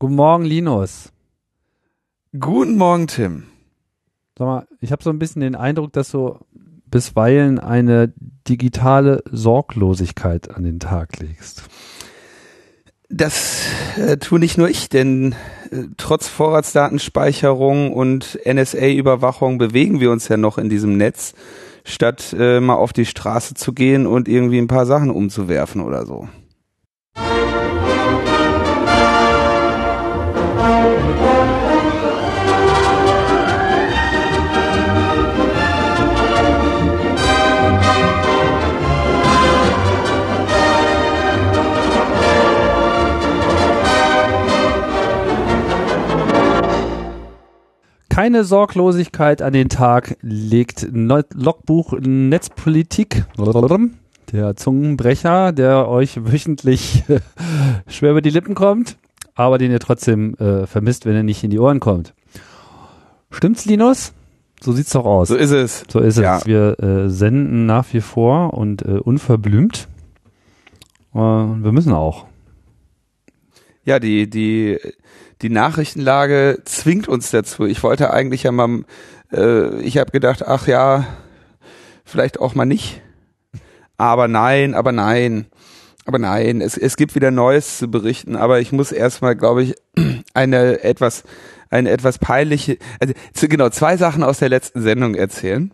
Guten 0.00 0.14
Morgen, 0.14 0.44
Linus. 0.44 1.10
Guten 2.38 2.76
Morgen, 2.76 3.08
Tim. 3.08 3.48
Sag 4.38 4.46
mal, 4.46 4.68
ich 4.80 4.92
habe 4.92 5.02
so 5.02 5.10
ein 5.10 5.18
bisschen 5.18 5.40
den 5.40 5.56
Eindruck, 5.56 5.92
dass 5.92 6.12
du 6.12 6.38
bisweilen 6.86 7.58
eine 7.58 8.12
digitale 8.48 9.24
Sorglosigkeit 9.28 10.54
an 10.54 10.62
den 10.62 10.78
Tag 10.78 11.18
legst. 11.18 11.64
Das 13.08 13.64
äh, 13.96 14.18
tue 14.18 14.38
nicht 14.38 14.56
nur 14.56 14.68
ich, 14.68 14.88
denn 14.88 15.34
äh, 15.72 15.86
trotz 15.96 16.28
Vorratsdatenspeicherung 16.28 17.92
und 17.92 18.38
NSA-Überwachung 18.44 19.58
bewegen 19.58 19.98
wir 19.98 20.12
uns 20.12 20.28
ja 20.28 20.36
noch 20.36 20.58
in 20.58 20.68
diesem 20.68 20.96
Netz, 20.96 21.34
statt 21.82 22.36
äh, 22.38 22.60
mal 22.60 22.76
auf 22.76 22.92
die 22.92 23.06
Straße 23.06 23.54
zu 23.54 23.72
gehen 23.72 24.06
und 24.06 24.28
irgendwie 24.28 24.58
ein 24.58 24.68
paar 24.68 24.86
Sachen 24.86 25.10
umzuwerfen 25.10 25.80
oder 25.80 26.06
so. 26.06 26.28
Keine 48.18 48.42
Sorglosigkeit 48.42 49.42
an 49.42 49.52
den 49.52 49.68
Tag 49.68 50.16
legt 50.22 50.88
Logbuch 50.90 51.92
Netzpolitik, 52.00 53.26
der 54.32 54.56
Zungenbrecher, 54.56 55.52
der 55.52 55.86
euch 55.86 56.26
wöchentlich 56.26 57.04
schwer 57.86 58.10
über 58.10 58.20
die 58.20 58.30
Lippen 58.30 58.56
kommt, 58.56 58.96
aber 59.36 59.56
den 59.58 59.70
ihr 59.70 59.78
trotzdem 59.78 60.34
äh, 60.34 60.66
vermisst, 60.66 61.06
wenn 61.06 61.14
er 61.14 61.22
nicht 61.22 61.44
in 61.44 61.50
die 61.50 61.60
Ohren 61.60 61.78
kommt. 61.78 62.12
Stimmt's, 63.30 63.66
Linus? 63.66 64.12
So 64.60 64.72
sieht's 64.72 64.90
doch 64.90 65.04
aus. 65.04 65.28
So 65.28 65.36
ist 65.36 65.52
es. 65.52 65.84
So 65.88 66.00
ist 66.00 66.18
Ja. 66.18 66.38
es. 66.38 66.46
Wir 66.46 66.76
äh, 66.80 67.08
senden 67.08 67.66
nach 67.66 67.86
wie 67.92 68.00
vor 68.00 68.52
und 68.52 68.82
äh, 68.82 68.98
unverblümt. 68.98 69.86
Wir 71.12 71.70
müssen 71.72 71.92
auch. 71.92 72.26
Ja, 73.84 74.00
die, 74.00 74.28
die, 74.28 74.78
die 75.42 75.50
Nachrichtenlage 75.50 76.58
zwingt 76.64 77.08
uns 77.08 77.30
dazu. 77.30 77.64
Ich 77.64 77.82
wollte 77.82 78.12
eigentlich 78.12 78.42
ja 78.42 78.52
mal, 78.52 78.84
äh, 79.32 79.80
ich 79.82 79.98
habe 79.98 80.10
gedacht, 80.10 80.46
ach 80.46 80.66
ja, 80.66 81.06
vielleicht 82.04 82.40
auch 82.40 82.54
mal 82.54 82.64
nicht. 82.64 83.02
Aber 83.96 84.28
nein, 84.28 84.74
aber 84.74 84.92
nein, 84.92 85.46
aber 86.04 86.18
nein, 86.18 86.60
es, 86.60 86.76
es 86.78 86.96
gibt 86.96 87.14
wieder 87.14 87.30
Neues 87.30 87.78
zu 87.78 87.90
berichten, 87.90 88.36
aber 88.36 88.60
ich 88.60 88.72
muss 88.72 88.92
erstmal, 88.92 89.36
glaube 89.36 89.62
ich, 89.62 89.74
eine 90.34 90.82
etwas, 90.82 91.24
eine 91.68 91.90
etwas 91.90 92.18
peinliche, 92.18 92.78
also 93.00 93.12
genau, 93.48 93.68
zwei 93.68 93.96
Sachen 93.96 94.22
aus 94.22 94.38
der 94.38 94.48
letzten 94.48 94.82
Sendung 94.82 95.14
erzählen. 95.14 95.72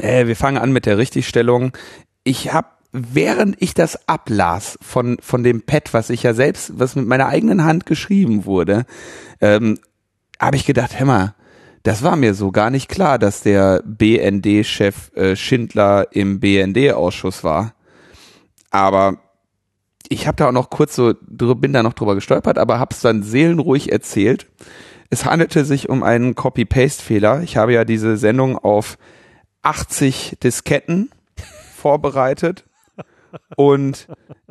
Äh, 0.00 0.26
wir 0.26 0.36
fangen 0.36 0.58
an 0.58 0.72
mit 0.72 0.86
der 0.86 0.98
Richtigstellung. 0.98 1.72
Ich 2.24 2.52
habe 2.52 2.68
während 2.92 3.60
ich 3.60 3.74
das 3.74 4.08
ablas 4.08 4.78
von 4.80 5.18
von 5.20 5.42
dem 5.42 5.62
Pad, 5.62 5.92
was 5.92 6.10
ich 6.10 6.22
ja 6.22 6.34
selbst, 6.34 6.78
was 6.78 6.96
mit 6.96 7.06
meiner 7.06 7.26
eigenen 7.26 7.64
Hand 7.64 7.86
geschrieben 7.86 8.44
wurde, 8.44 8.84
ähm, 9.40 9.78
habe 10.40 10.56
ich 10.56 10.64
gedacht, 10.64 10.98
Hämmer, 10.98 11.34
das 11.82 12.02
war 12.02 12.16
mir 12.16 12.34
so 12.34 12.50
gar 12.50 12.70
nicht 12.70 12.88
klar, 12.88 13.18
dass 13.18 13.42
der 13.42 13.82
BND-Chef 13.84 15.14
äh, 15.14 15.36
Schindler 15.36 16.08
im 16.10 16.40
BND-Ausschuss 16.40 17.44
war. 17.44 17.74
Aber 18.70 19.18
ich 20.08 20.26
habe 20.26 20.36
da 20.36 20.48
auch 20.48 20.52
noch 20.52 20.70
kurz 20.70 20.94
so, 20.94 21.14
bin 21.20 21.72
da 21.72 21.82
noch 21.82 21.92
drüber 21.92 22.14
gestolpert, 22.14 22.58
aber 22.58 22.78
hab's 22.78 23.00
dann 23.00 23.22
seelenruhig 23.22 23.92
erzählt. 23.92 24.46
Es 25.10 25.24
handelte 25.24 25.64
sich 25.64 25.88
um 25.88 26.02
einen 26.02 26.34
Copy-Paste-Fehler. 26.34 27.42
Ich 27.42 27.56
habe 27.56 27.72
ja 27.72 27.84
diese 27.84 28.16
Sendung 28.16 28.58
auf 28.58 28.98
80 29.62 30.38
Disketten 30.42 31.10
vorbereitet 31.74 32.67
und 33.56 34.08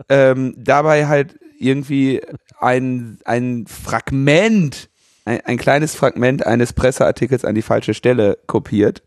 ähm, 0.10 0.54
dabei 0.58 1.08
halt 1.08 1.40
irgendwie 1.60 2.22
ein, 2.60 3.20
ein 3.26 3.66
Fragment, 3.68 4.90
ein, 5.26 5.42
ein 5.42 5.58
kleines 5.58 5.96
Fragment 5.96 6.46
eines 6.46 6.74
Presseartikels 6.74 7.46
an 7.46 7.56
die 7.56 7.62
falsche 7.62 7.94
Stelle 7.94 8.38
kopiert, 8.48 9.04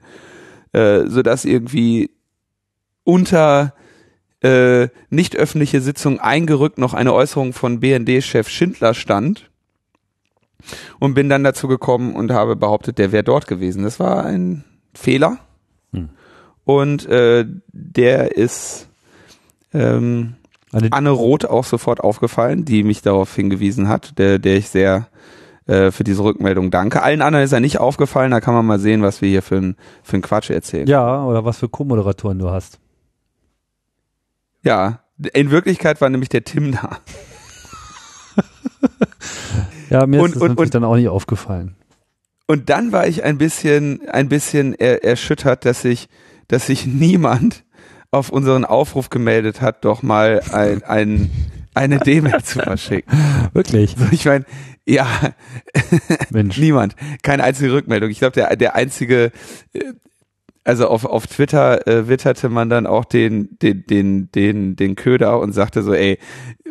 äh, 0.72 1.06
sodass 1.06 1.44
irgendwie 1.44 2.10
unter 3.04 3.74
äh, 4.42 4.88
nicht 5.10 5.36
öffentliche 5.36 5.80
Sitzung 5.80 6.18
eingerückt 6.20 6.78
noch 6.78 6.94
eine 6.94 7.12
Äußerung 7.12 7.52
von 7.52 7.80
BND-Chef 7.80 8.48
Schindler 8.48 8.94
stand 8.94 9.50
und 10.98 11.14
bin 11.14 11.28
dann 11.28 11.44
dazu 11.44 11.68
gekommen 11.68 12.14
und 12.14 12.32
habe 12.32 12.56
behauptet, 12.56 12.98
der 12.98 13.12
wäre 13.12 13.24
dort 13.24 13.46
gewesen. 13.46 13.82
Das 13.82 14.00
war 14.00 14.24
ein 14.24 14.64
Fehler 14.94 15.38
Hm. 15.92 16.10
und 16.64 17.06
äh, 17.06 17.44
der 17.72 18.36
ist 18.36 18.89
ähm, 19.72 20.34
Anne 20.90 21.10
Roth 21.10 21.44
auch 21.46 21.64
sofort 21.64 22.00
aufgefallen, 22.00 22.64
die 22.64 22.82
mich 22.84 23.02
darauf 23.02 23.34
hingewiesen 23.34 23.88
hat, 23.88 24.18
der, 24.18 24.38
der 24.38 24.56
ich 24.56 24.68
sehr 24.68 25.08
äh, 25.66 25.90
für 25.90 26.04
diese 26.04 26.22
Rückmeldung 26.22 26.70
danke. 26.70 27.02
Allen 27.02 27.22
anderen 27.22 27.44
ist 27.44 27.52
er 27.52 27.60
nicht 27.60 27.78
aufgefallen, 27.78 28.30
da 28.30 28.40
kann 28.40 28.54
man 28.54 28.64
mal 28.66 28.78
sehen, 28.78 29.02
was 29.02 29.20
wir 29.20 29.28
hier 29.28 29.42
für 29.42 29.56
ein, 29.56 29.76
für 30.02 30.16
ein 30.16 30.22
Quatsch 30.22 30.50
erzählen. 30.50 30.86
ja, 30.86 31.24
oder 31.24 31.44
was 31.44 31.58
für 31.58 31.68
Co-Moderatoren 31.68 32.38
du 32.38 32.50
hast. 32.50 32.78
ja, 34.62 35.00
in 35.34 35.50
Wirklichkeit 35.50 36.00
war 36.00 36.08
nämlich 36.08 36.28
der 36.30 36.44
Tim 36.44 36.72
da. 36.72 36.98
Ja, 39.90 40.06
mir 40.06 40.20
Und- 40.22 40.28
ist 40.30 40.36
das 40.36 40.42
und- 40.42 40.58
und- 40.58 40.74
dann 40.74 40.84
auch 40.84 40.94
nicht 40.96 41.08
aufgefallen. 41.08 41.74
Und 42.46 42.68
dann 42.70 42.92
war 42.92 43.06
ich 43.06 43.22
ein 43.24 43.38
bisschen, 43.38 44.08
ein 44.08 44.28
bisschen 44.28 44.74
er, 44.74 45.04
erschüttert, 45.04 45.64
dass 45.64 45.82
sich, 45.82 46.08
dass 46.48 46.66
sich 46.66 46.86
niemand 46.86 47.64
auf 48.10 48.30
unseren 48.30 48.64
Aufruf 48.64 49.10
gemeldet 49.10 49.60
hat, 49.60 49.84
doch 49.84 50.02
mal 50.02 50.40
ein, 50.52 50.82
ein, 50.82 51.30
eine 51.74 51.98
D-Mail 51.98 52.42
zu 52.42 52.58
verschicken. 52.58 53.12
Wirklich? 53.52 53.94
So, 53.96 54.06
Ich 54.10 54.24
meine, 54.24 54.44
ja, 54.86 55.06
Mensch. 56.30 56.56
niemand, 56.58 56.96
keine 57.22 57.44
einzige 57.44 57.72
Rückmeldung. 57.72 58.10
Ich 58.10 58.18
glaube, 58.18 58.32
der, 58.32 58.56
der 58.56 58.74
einzige, 58.74 59.30
äh, 59.72 59.92
also 60.70 60.86
auf, 60.86 61.04
auf 61.04 61.26
Twitter 61.26 61.84
äh, 61.88 62.06
witterte 62.06 62.48
man 62.48 62.70
dann 62.70 62.86
auch 62.86 63.04
den, 63.04 63.58
den, 63.60 63.84
den, 63.86 64.30
den, 64.30 64.76
den 64.76 64.94
Köder 64.94 65.40
und 65.40 65.52
sagte 65.52 65.82
so, 65.82 65.92
ey, 65.92 66.16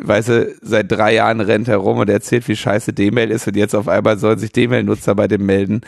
weißt 0.00 0.28
du, 0.30 0.56
seit 0.62 0.90
drei 0.90 1.12
Jahren 1.16 1.42
rennt 1.42 1.68
er 1.68 1.76
rum 1.76 1.98
und 1.98 2.08
erzählt, 2.08 2.48
wie 2.48 2.56
scheiße 2.56 2.94
D-Mail 2.94 3.30
ist 3.30 3.46
und 3.46 3.56
jetzt 3.56 3.74
auf 3.74 3.88
einmal 3.88 4.16
sollen 4.18 4.38
sich 4.38 4.52
D-Mail-Nutzer 4.52 5.14
bei 5.14 5.28
dem 5.28 5.44
melden. 5.44 5.82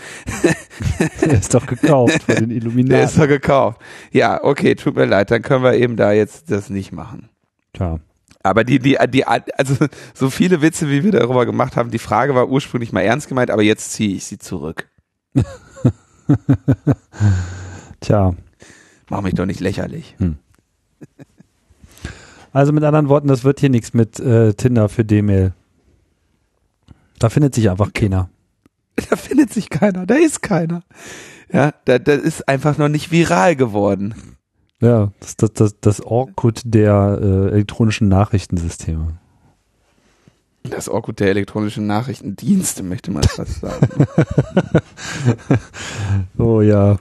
Der 1.23 1.33
ist 1.33 1.55
doch 1.55 1.67
gekauft 1.67 2.23
von 2.25 2.35
den 2.35 2.51
Der 2.51 2.59
ist 2.59 2.65
Illuminaten. 2.65 3.19
doch 3.19 3.29
gekauft. 3.29 3.81
Ja, 4.11 4.45
okay, 4.45 4.75
tut 4.75 4.95
mir 4.95 5.07
leid, 5.07 5.31
dann 5.31 5.41
können 5.41 5.65
wir 5.65 5.73
eben 5.73 5.97
da 5.97 6.13
jetzt 6.13 6.51
das 6.51 6.69
nicht 6.69 6.93
machen. 6.93 7.31
Tja. 7.73 7.99
Aber 8.43 8.65
die, 8.65 8.79
die, 8.79 8.99
die, 9.09 9.25
also 9.25 9.87
so 10.13 10.29
viele 10.29 10.61
Witze, 10.61 10.91
wie 10.91 11.03
wir 11.03 11.13
darüber 11.13 11.47
gemacht 11.47 11.77
haben, 11.77 11.91
die 11.91 11.99
Frage 11.99 12.35
war 12.35 12.51
ursprünglich 12.51 12.93
mal 12.93 13.01
ernst 13.01 13.29
gemeint, 13.29 13.51
aber 13.51 13.63
jetzt 13.63 13.93
ziehe 13.93 14.15
ich 14.15 14.25
sie 14.27 14.37
zurück. 14.37 14.91
Tja. 18.03 18.35
Mach 19.09 19.23
mich 19.23 19.35
doch 19.35 19.47
nicht 19.47 19.61
lächerlich. 19.61 20.17
Also 22.53 22.73
mit 22.73 22.85
anderen 22.85 23.09
Worten, 23.09 23.29
das 23.29 23.45
wird 23.45 23.61
hier 23.61 23.71
nichts 23.71 23.95
mit 23.95 24.21
äh, 24.21 24.53
Tinder 24.53 24.89
für 24.89 25.05
D-Mail. 25.05 25.55
Da 27.19 27.31
findet 27.31 27.55
sich 27.55 27.71
einfach 27.71 27.93
keiner. 27.93 28.29
Da 29.09 29.17
findet 29.17 29.51
sich 29.51 29.71
keiner, 29.71 30.05
da 30.05 30.17
ist 30.17 30.43
keiner. 30.43 30.83
Ja, 31.51 31.73
da, 31.87 31.99
das 31.99 32.21
ist 32.21 32.47
einfach 32.47 32.77
noch 32.77 32.89
nicht 32.89 33.11
viral 33.11 33.57
geworden. 33.57 34.15
Ja, 34.81 35.13
das 35.19 35.37
das, 35.37 35.53
das, 35.55 35.81
das 35.81 36.01
Orkut 36.03 36.61
der 36.65 37.19
äh, 37.23 37.53
elektronischen 37.53 38.09
Nachrichtensysteme. 38.09 39.19
Das 40.65 40.91
Orkut 40.91 41.21
der 41.21 41.31
elektronischen 41.31 41.87
Nachrichtendienste, 41.87 42.83
möchte 42.83 43.11
man 43.11 43.23
fast 43.23 43.61
sagen. 43.61 43.89
Oh 46.39 46.61
ja. 46.61 46.99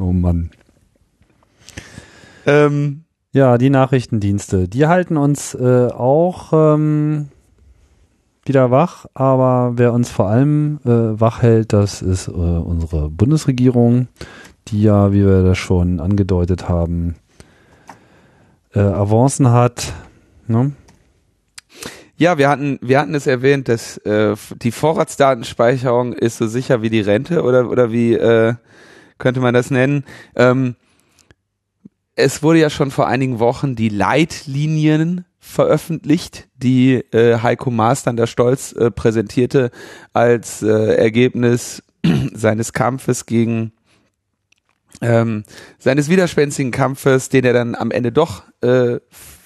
Oh 0.00 0.12
Mann. 0.12 0.50
ähm, 2.46 3.04
Ja, 3.32 3.58
die 3.58 3.68
Nachrichtendienste, 3.68 4.66
die 4.66 4.86
halten 4.86 5.18
uns 5.18 5.54
äh, 5.54 5.88
auch 5.88 6.52
ähm, 6.52 7.28
wieder 8.46 8.70
wach, 8.70 9.04
aber 9.12 9.72
wer 9.76 9.92
uns 9.92 10.08
vor 10.10 10.28
allem 10.28 10.80
äh, 10.86 11.20
wach 11.20 11.42
hält, 11.42 11.74
das 11.74 12.00
ist 12.00 12.28
äh, 12.28 12.30
unsere 12.30 13.10
Bundesregierung, 13.10 14.08
die 14.68 14.82
ja, 14.82 15.12
wie 15.12 15.24
wir 15.24 15.42
das 15.42 15.58
schon 15.58 16.00
angedeutet 16.00 16.66
haben, 16.68 17.16
äh, 18.72 18.80
Avancen 18.80 19.50
hat. 19.50 19.92
Ne? 20.46 20.72
ja, 22.16 22.38
wir 22.38 22.48
hatten, 22.48 22.78
wir 22.80 22.98
hatten 22.98 23.14
es 23.14 23.26
erwähnt, 23.26 23.68
dass 23.68 23.98
äh, 23.98 24.34
die 24.62 24.72
Vorratsdatenspeicherung 24.72 26.14
ist 26.14 26.38
so 26.38 26.46
sicher 26.46 26.80
wie 26.80 26.90
die 26.90 27.00
Rente 27.00 27.42
oder, 27.42 27.68
oder 27.70 27.92
wie 27.92 28.14
äh, 28.14 28.54
könnte 29.20 29.40
man 29.40 29.54
das 29.54 29.70
nennen. 29.70 30.04
Ähm, 30.34 30.74
es 32.16 32.42
wurde 32.42 32.58
ja 32.58 32.70
schon 32.70 32.90
vor 32.90 33.06
einigen 33.06 33.38
Wochen 33.38 33.76
die 33.76 33.88
Leitlinien 33.88 35.24
veröffentlicht, 35.38 36.48
die 36.56 36.96
äh, 37.12 37.38
Heiko 37.38 37.70
Maas 37.70 38.02
dann 38.02 38.16
da 38.16 38.26
stolz 38.26 38.72
äh, 38.72 38.90
präsentierte 38.90 39.70
als 40.12 40.62
äh, 40.62 40.96
Ergebnis 40.96 41.82
seines 42.34 42.72
Kampfes 42.72 43.26
gegen 43.26 43.72
ähm, 45.00 45.44
seines 45.78 46.10
widerspenstigen 46.10 46.72
Kampfes, 46.72 47.28
den 47.30 47.44
er 47.44 47.52
dann 47.52 47.74
am 47.74 47.90
Ende 47.90 48.12
doch 48.12 48.42
äh, 48.60 48.98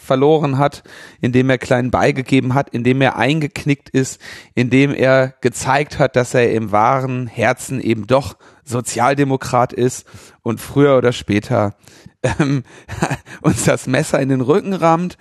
verloren 0.04 0.58
hat, 0.58 0.82
indem 1.20 1.50
er 1.50 1.58
klein 1.58 1.90
beigegeben 1.90 2.54
hat, 2.54 2.70
indem 2.70 3.00
er 3.00 3.16
eingeknickt 3.16 3.88
ist, 3.88 4.20
indem 4.54 4.94
er 4.94 5.34
gezeigt 5.40 5.98
hat, 5.98 6.16
dass 6.16 6.34
er 6.34 6.52
im 6.52 6.70
wahren 6.70 7.26
Herzen 7.26 7.80
eben 7.80 8.06
doch 8.06 8.36
Sozialdemokrat 8.64 9.72
ist 9.72 10.06
und 10.42 10.60
früher 10.60 10.96
oder 10.96 11.12
später 11.12 11.74
ähm, 12.22 12.62
uns 13.42 13.64
das 13.64 13.86
Messer 13.86 14.20
in 14.20 14.28
den 14.28 14.40
Rücken 14.40 14.72
rammt. 14.72 15.18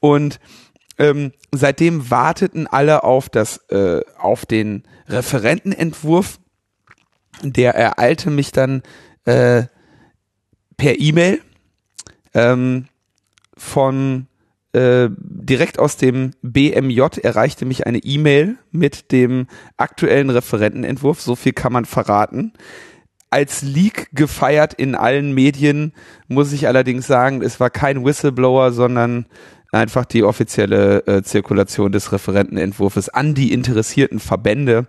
Und 0.00 0.40
ähm, 0.98 1.32
seitdem 1.52 2.10
warteten 2.10 2.66
alle 2.66 3.04
auf 3.04 3.28
das, 3.28 3.58
äh, 3.68 4.00
auf 4.18 4.46
den 4.46 4.84
Referentenentwurf. 5.08 6.38
Der 7.42 7.74
ereilte 7.74 8.30
mich 8.30 8.52
dann 8.52 8.82
äh, 9.24 9.64
per 10.76 10.98
E-Mail 10.98 11.40
ähm, 12.34 12.88
von 13.62 14.26
äh, 14.72 15.08
direkt 15.18 15.78
aus 15.78 15.96
dem 15.96 16.32
BMJ 16.42 17.02
erreichte 17.22 17.64
mich 17.64 17.86
eine 17.86 17.98
E-Mail 17.98 18.56
mit 18.70 19.12
dem 19.12 19.46
aktuellen 19.76 20.30
Referentenentwurf. 20.30 21.20
So 21.20 21.36
viel 21.36 21.52
kann 21.52 21.72
man 21.72 21.84
verraten. 21.84 22.52
Als 23.30 23.62
Leak 23.62 24.08
gefeiert 24.12 24.74
in 24.74 24.94
allen 24.94 25.32
Medien, 25.32 25.92
muss 26.28 26.52
ich 26.52 26.66
allerdings 26.66 27.06
sagen, 27.06 27.42
es 27.42 27.60
war 27.60 27.70
kein 27.70 28.04
Whistleblower, 28.04 28.72
sondern 28.72 29.26
einfach 29.70 30.04
die 30.04 30.24
offizielle 30.24 31.06
äh, 31.06 31.22
Zirkulation 31.22 31.92
des 31.92 32.12
Referentenentwurfs 32.12 33.08
an 33.08 33.34
die 33.34 33.52
interessierten 33.52 34.18
Verbände 34.18 34.86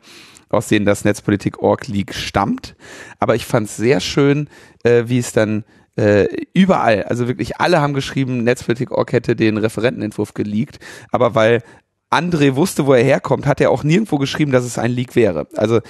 aus 0.49 0.67
denen 0.67 0.85
das 0.85 1.03
Netzpolitik.org 1.03 1.87
Leak 1.87 2.13
stammt. 2.13 2.75
Aber 3.19 3.33
ich 3.35 3.45
fand 3.45 3.67
es 3.67 3.75
sehr 3.75 3.99
schön, 3.99 4.47
äh, 4.83 5.05
wie 5.07 5.17
es 5.17 5.33
dann 5.33 5.63
äh, 5.95 6.27
überall, 6.53 7.03
also 7.03 7.27
wirklich 7.27 7.57
alle 7.57 7.81
haben 7.81 7.93
geschrieben, 7.93 8.43
Netzpolitik.org 8.43 9.11
hätte 9.13 9.35
den 9.35 9.57
Referentenentwurf 9.57 10.33
geleakt, 10.33 10.79
aber 11.11 11.35
weil 11.35 11.61
André 12.09 12.55
wusste, 12.55 12.85
wo 12.85 12.93
er 12.93 13.03
herkommt, 13.03 13.45
hat 13.45 13.59
er 13.59 13.71
auch 13.71 13.83
nirgendwo 13.83 14.17
geschrieben, 14.17 14.51
dass 14.51 14.65
es 14.65 14.77
ein 14.77 14.91
Leak 14.91 15.15
wäre. 15.15 15.47
Also 15.55 15.81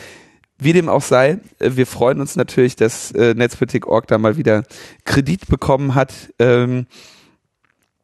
wie 0.58 0.74
dem 0.74 0.90
auch 0.90 1.02
sei, 1.02 1.40
äh, 1.60 1.72
wir 1.74 1.86
freuen 1.86 2.20
uns 2.22 2.36
natürlich, 2.36 2.76
dass 2.76 3.12
äh, 3.12 3.34
Netzpolitik.org 3.34 4.08
da 4.08 4.18
mal 4.18 4.38
wieder 4.38 4.64
Kredit 5.04 5.48
bekommen 5.48 5.96
hat. 5.96 6.14
Ähm, 6.40 6.88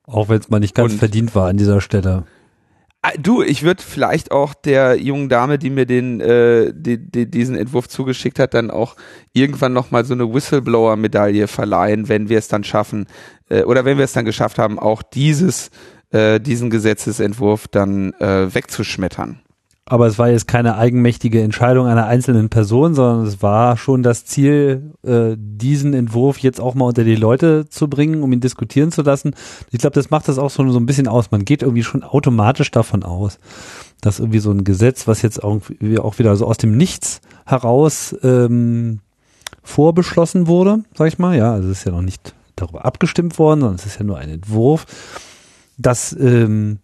auch 0.04 0.30
wenn 0.30 0.40
es 0.40 0.50
mal 0.50 0.60
nicht 0.60 0.75
ganz 0.75 0.96
verdient 0.96 1.36
war 1.36 1.48
an 1.48 1.57
dieser 1.57 1.81
Stelle. 1.81 2.25
Ah, 3.01 3.13
du, 3.18 3.42
ich 3.42 3.63
würde 3.63 3.81
vielleicht 3.81 4.31
auch 4.31 4.54
der 4.54 5.01
jungen 5.01 5.30
Dame, 5.30 5.57
die 5.57 5.69
mir 5.69 5.86
den, 5.86 6.19
äh, 6.19 6.74
die, 6.75 6.98
die, 6.98 7.31
diesen 7.31 7.56
Entwurf 7.56 7.88
zugeschickt 7.88 8.40
hat, 8.40 8.54
dann 8.54 8.69
auch 8.69 8.98
irgendwann 9.31 9.72
nochmal 9.72 10.04
so 10.04 10.13
eine 10.13 10.34
Whistleblower-Medaille 10.34 11.48
verleihen, 11.48 12.10
wenn 12.10 12.28
wir 12.28 12.38
es 12.38 12.50
dann 12.50 12.66
schaffen, 12.66 13.07
äh, 13.50 13.63
oder 13.63 13.86
wenn 13.86 13.98
wir 13.98 14.04
es 14.04 14.12
dann 14.12 14.25
geschafft 14.25 14.60
haben, 14.60 14.78
auch 14.78 15.01
dieses, 15.01 15.72
äh, 16.12 16.42
diesen 16.42 16.69
Gesetzesentwurf 16.69 17.69
dann 17.69 18.12
äh, 18.16 18.54
wegzuschmettern. 18.54 19.40
Aber 19.89 20.06
es 20.06 20.19
war 20.19 20.30
jetzt 20.30 20.47
keine 20.47 20.77
eigenmächtige 20.77 21.41
Entscheidung 21.41 21.88
einer 21.88 22.06
einzelnen 22.06 22.50
Person, 22.50 22.94
sondern 22.94 23.25
es 23.25 23.41
war 23.41 23.75
schon 23.75 24.03
das 24.03 24.24
Ziel, 24.24 24.94
äh, 25.03 25.36
diesen 25.36 25.95
Entwurf 25.95 26.38
jetzt 26.38 26.62
auch 26.62 26.75
mal 26.75 26.86
unter 26.86 27.03
die 27.03 27.15
Leute 27.15 27.68
zu 27.68 27.88
bringen, 27.89 28.21
um 28.21 28.31
ihn 28.31 28.39
diskutieren 28.39 28.91
zu 28.91 29.01
lassen. 29.01 29.33
Ich 29.71 29.80
glaube, 29.80 29.95
das 29.95 30.12
macht 30.12 30.27
das 30.27 30.38
auch 30.38 30.51
so, 30.51 30.69
so 30.69 30.80
ein 30.80 30.86
bisschen 30.86 31.07
aus. 31.07 31.31
Man 31.31 31.44
geht 31.44 31.63
irgendwie 31.63 31.83
schon 31.83 32.03
automatisch 32.03 32.69
davon 32.69 33.01
aus, 33.03 33.39
dass 34.00 34.19
irgendwie 34.19 34.38
so 34.38 34.51
ein 34.51 34.63
Gesetz, 34.63 35.07
was 35.07 35.24
jetzt 35.24 35.39
irgendwie 35.44 35.97
auch 35.97 36.19
wieder 36.19 36.36
so 36.36 36.45
aus 36.45 36.57
dem 36.57 36.77
Nichts 36.77 37.19
heraus 37.47 38.15
ähm, 38.21 39.00
vorbeschlossen 39.63 40.45
wurde, 40.45 40.83
sag 40.94 41.07
ich 41.07 41.18
mal, 41.18 41.36
ja, 41.36 41.51
also 41.51 41.68
es 41.68 41.80
ist 41.80 41.86
ja 41.86 41.91
noch 41.91 42.03
nicht 42.03 42.36
darüber 42.56 42.86
abgestimmt 42.86 43.39
worden, 43.39 43.62
sondern 43.62 43.77
es 43.77 43.88
ist 43.88 43.97
ja 43.97 44.06
nur 44.06 44.19
ein 44.19 44.30
Entwurf, 44.30 44.86
dass 45.80 46.15
ähm, 46.19 46.77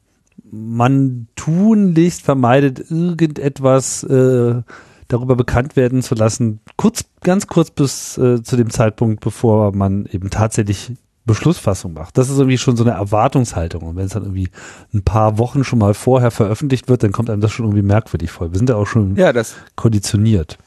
man 0.55 1.27
tunlichst 1.35 2.21
vermeidet, 2.21 2.89
irgendetwas 2.89 4.03
äh, 4.03 4.61
darüber 5.07 5.35
bekannt 5.35 5.75
werden 5.75 6.01
zu 6.01 6.15
lassen, 6.15 6.59
kurz, 6.77 7.05
ganz 7.21 7.47
kurz 7.47 7.71
bis 7.71 8.17
äh, 8.17 8.41
zu 8.41 8.55
dem 8.55 8.69
Zeitpunkt, 8.69 9.21
bevor 9.21 9.75
man 9.75 10.05
eben 10.07 10.29
tatsächlich 10.29 10.93
Beschlussfassung 11.25 11.93
macht. 11.93 12.17
Das 12.17 12.29
ist 12.29 12.37
irgendwie 12.37 12.57
schon 12.57 12.77
so 12.77 12.83
eine 12.83 12.93
Erwartungshaltung. 12.93 13.81
Und 13.83 13.95
wenn 13.95 14.05
es 14.05 14.13
dann 14.13 14.23
irgendwie 14.23 14.49
ein 14.93 15.03
paar 15.03 15.37
Wochen 15.37 15.63
schon 15.63 15.79
mal 15.79 15.93
vorher 15.93 16.31
veröffentlicht 16.31 16.87
wird, 16.87 17.03
dann 17.03 17.11
kommt 17.11 17.29
einem 17.29 17.41
das 17.41 17.51
schon 17.51 17.65
irgendwie 17.65 17.81
merkwürdig 17.81 18.31
vor. 18.31 18.51
Wir 18.51 18.57
sind 18.57 18.69
ja 18.69 18.75
auch 18.75 18.85
schon 18.85 19.15
ja, 19.15 19.33
das, 19.33 19.55
konditioniert. 19.75 20.57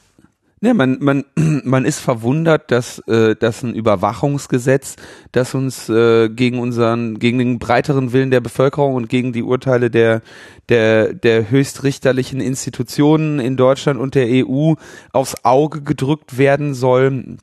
Ja, 0.61 0.75
man, 0.75 0.99
man, 1.01 1.25
man 1.65 1.85
ist 1.85 2.01
verwundert, 2.01 2.71
dass, 2.71 2.99
äh, 3.07 3.37
dass 3.37 3.63
ein 3.63 3.75
Überwachungsgesetz, 3.75 4.97
das 5.31 5.55
uns 5.55 5.89
äh, 5.89 6.29
gegen 6.29 6.59
unseren, 6.59 7.19
gegen 7.19 7.39
den 7.39 7.59
breiteren 7.59 8.13
Willen 8.13 8.31
der 8.31 8.41
Bevölkerung 8.41 8.95
und 8.95 9.09
gegen 9.09 9.33
die 9.33 9.45
Urteile 9.45 9.91
der, 9.91 10.21
der, 10.69 11.15
der 11.15 11.51
höchstrichterlichen 11.51 12.41
Institutionen 12.41 13.39
in 13.39 13.57
Deutschland 13.57 14.01
und 14.01 14.15
der 14.15 14.27
EU 14.29 14.75
aufs 15.13 15.45
Auge 15.45 15.83
gedrückt 15.83 16.39
werden 16.39 16.75
soll, 16.75 17.39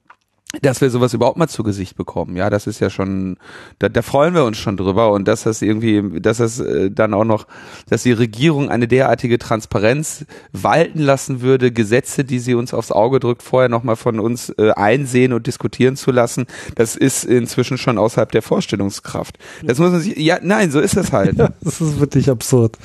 dass 0.61 0.81
wir 0.81 0.89
sowas 0.89 1.13
überhaupt 1.13 1.37
mal 1.37 1.47
zu 1.47 1.63
Gesicht 1.63 1.95
bekommen. 1.95 2.35
Ja, 2.35 2.49
das 2.49 2.67
ist 2.67 2.79
ja 2.79 2.89
schon, 2.89 3.37
da, 3.79 3.89
da 3.89 4.01
freuen 4.01 4.33
wir 4.33 4.45
uns 4.45 4.57
schon 4.57 4.77
drüber 4.77 5.11
und 5.11 5.27
dass 5.27 5.43
das 5.43 5.61
irgendwie, 5.61 6.19
dass 6.21 6.37
das 6.37 6.59
äh, 6.59 6.91
dann 6.91 7.13
auch 7.13 7.25
noch, 7.25 7.47
dass 7.89 8.03
die 8.03 8.11
Regierung 8.11 8.69
eine 8.69 8.87
derartige 8.87 9.37
Transparenz 9.37 10.25
walten 10.51 10.99
lassen 10.99 11.41
würde, 11.41 11.71
Gesetze, 11.71 12.23
die 12.23 12.39
sie 12.39 12.55
uns 12.55 12.73
aufs 12.73 12.91
Auge 12.91 13.19
drückt, 13.19 13.43
vorher 13.43 13.69
nochmal 13.69 13.95
von 13.95 14.19
uns 14.19 14.49
äh, 14.57 14.71
einsehen 14.71 15.33
und 15.33 15.47
diskutieren 15.47 15.95
zu 15.95 16.11
lassen, 16.11 16.45
das 16.75 16.95
ist 16.95 17.25
inzwischen 17.25 17.77
schon 17.77 17.97
außerhalb 17.97 18.31
der 18.31 18.41
Vorstellungskraft. 18.41 19.37
Das 19.63 19.79
muss 19.79 19.91
man 19.91 20.01
sich, 20.01 20.17
ja, 20.17 20.39
nein, 20.41 20.71
so 20.71 20.79
ist 20.79 20.97
es 20.97 21.11
halt. 21.11 21.35
Ja, 21.45 21.49
das 21.61 21.81
ist 21.81 21.99
wirklich 21.99 22.29
absurd. 22.29 22.77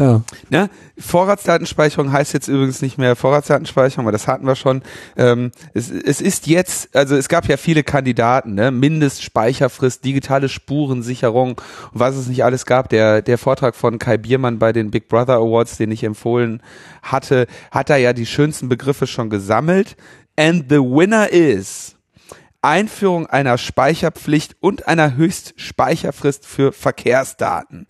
Ja. 0.00 0.22
Ne? 0.48 0.70
Vorratsdatenspeicherung 0.98 2.10
heißt 2.10 2.32
jetzt 2.32 2.48
übrigens 2.48 2.80
nicht 2.80 2.96
mehr 2.96 3.16
Vorratsdatenspeicherung, 3.16 4.06
weil 4.06 4.12
das 4.12 4.26
hatten 4.26 4.46
wir 4.46 4.56
schon. 4.56 4.80
Ähm, 5.18 5.52
es, 5.74 5.90
es 5.90 6.22
ist 6.22 6.46
jetzt, 6.46 6.96
also 6.96 7.16
es 7.16 7.28
gab 7.28 7.46
ja 7.48 7.58
viele 7.58 7.82
Kandidaten, 7.82 8.54
ne? 8.54 8.70
Mindestspeicherfrist, 8.70 10.02
digitale 10.02 10.48
Spurensicherung, 10.48 11.60
was 11.92 12.16
es 12.16 12.28
nicht 12.28 12.44
alles 12.44 12.64
gab. 12.64 12.88
Der, 12.88 13.20
der 13.20 13.36
Vortrag 13.36 13.76
von 13.76 13.98
Kai 13.98 14.16
Biermann 14.16 14.58
bei 14.58 14.72
den 14.72 14.90
Big 14.90 15.06
Brother 15.06 15.34
Awards, 15.34 15.76
den 15.76 15.90
ich 15.90 16.02
empfohlen 16.02 16.62
hatte, 17.02 17.46
hat 17.70 17.90
da 17.90 17.96
ja 17.96 18.14
die 18.14 18.26
schönsten 18.26 18.70
Begriffe 18.70 19.06
schon 19.06 19.28
gesammelt. 19.28 19.98
And 20.34 20.64
the 20.70 20.78
winner 20.78 21.28
is 21.28 21.96
Einführung 22.62 23.26
einer 23.26 23.58
Speicherpflicht 23.58 24.56
und 24.60 24.88
einer 24.88 25.16
Höchstspeicherfrist 25.16 26.46
für 26.46 26.72
Verkehrsdaten 26.72 27.86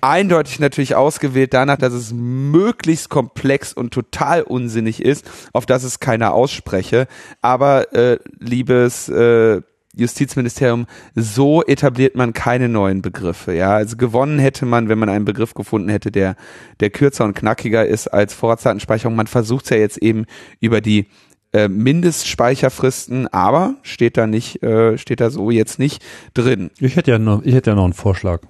eindeutig 0.00 0.60
natürlich 0.60 0.94
ausgewählt 0.94 1.54
danach, 1.54 1.76
dass 1.76 1.92
es 1.92 2.12
möglichst 2.12 3.08
komplex 3.08 3.72
und 3.72 3.92
total 3.92 4.42
unsinnig 4.42 5.02
ist, 5.02 5.30
auf 5.52 5.66
das 5.66 5.84
es 5.84 6.00
keiner 6.00 6.32
ausspreche. 6.32 7.06
Aber 7.42 7.92
äh, 7.94 8.18
liebes 8.38 9.08
äh, 9.08 9.60
Justizministerium, 9.94 10.86
so 11.14 11.64
etabliert 11.64 12.14
man 12.14 12.32
keine 12.32 12.68
neuen 12.68 13.02
Begriffe. 13.02 13.52
Ja, 13.52 13.74
also 13.74 13.96
gewonnen 13.96 14.38
hätte 14.38 14.64
man, 14.64 14.88
wenn 14.88 14.98
man 14.98 15.08
einen 15.08 15.24
Begriff 15.24 15.54
gefunden 15.54 15.88
hätte, 15.88 16.12
der 16.12 16.36
der 16.80 16.90
kürzer 16.90 17.24
und 17.24 17.34
knackiger 17.34 17.84
ist 17.84 18.08
als 18.08 18.32
Vorratsdatenspeicherung. 18.34 19.16
Man 19.16 19.26
versucht 19.26 19.64
es 19.64 19.70
ja 19.70 19.76
jetzt 19.76 19.98
eben 19.98 20.26
über 20.60 20.80
die 20.80 21.06
äh, 21.52 21.68
Mindestspeicherfristen, 21.68 23.26
aber 23.28 23.74
steht 23.82 24.16
da 24.16 24.26
nicht, 24.26 24.62
äh, 24.62 24.98
steht 24.98 25.20
da 25.20 25.30
so 25.30 25.50
jetzt 25.50 25.78
nicht 25.78 26.04
drin. 26.34 26.70
Ich 26.78 26.94
hätte 26.94 27.10
ja 27.10 27.18
noch, 27.18 27.42
ich 27.42 27.54
hätte 27.54 27.70
ja 27.70 27.76
noch 27.76 27.84
einen 27.84 27.92
Vorschlag 27.94 28.42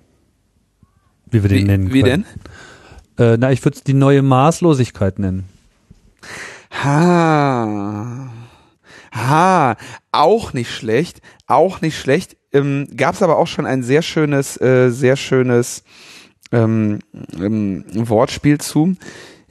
wie 1.31 1.43
wir 1.43 1.49
den 1.49 1.59
wie, 1.59 1.65
nennen 1.65 1.93
Wie 1.93 2.03
denn? 2.03 2.25
Äh, 3.19 3.37
na, 3.39 3.51
ich 3.51 3.65
würde 3.65 3.77
es 3.77 3.85
die 3.85 3.95
neue 3.95 4.23
Maßlosigkeit 4.23 5.19
nennen. 5.19 5.45
Ha. 6.85 8.31
Ha. 9.13 9.77
Auch 10.13 10.53
nicht 10.53 10.71
schlecht. 10.71 11.21
Auch 11.47 11.81
nicht 11.81 11.99
schlecht. 11.99 12.37
Ähm, 12.53 12.89
Gab 12.97 13.15
es 13.15 13.23
aber 13.23 13.39
auch 13.39 13.47
schon 13.47 13.67
ein 13.67 13.83
sehr 13.83 14.03
schönes, 14.03 14.61
äh, 14.61 14.91
sehr 14.91 15.17
schönes 15.17 15.83
ähm, 16.53 17.01
ähm, 17.39 17.85
Wortspiel 17.93 18.59
zu. 18.59 18.95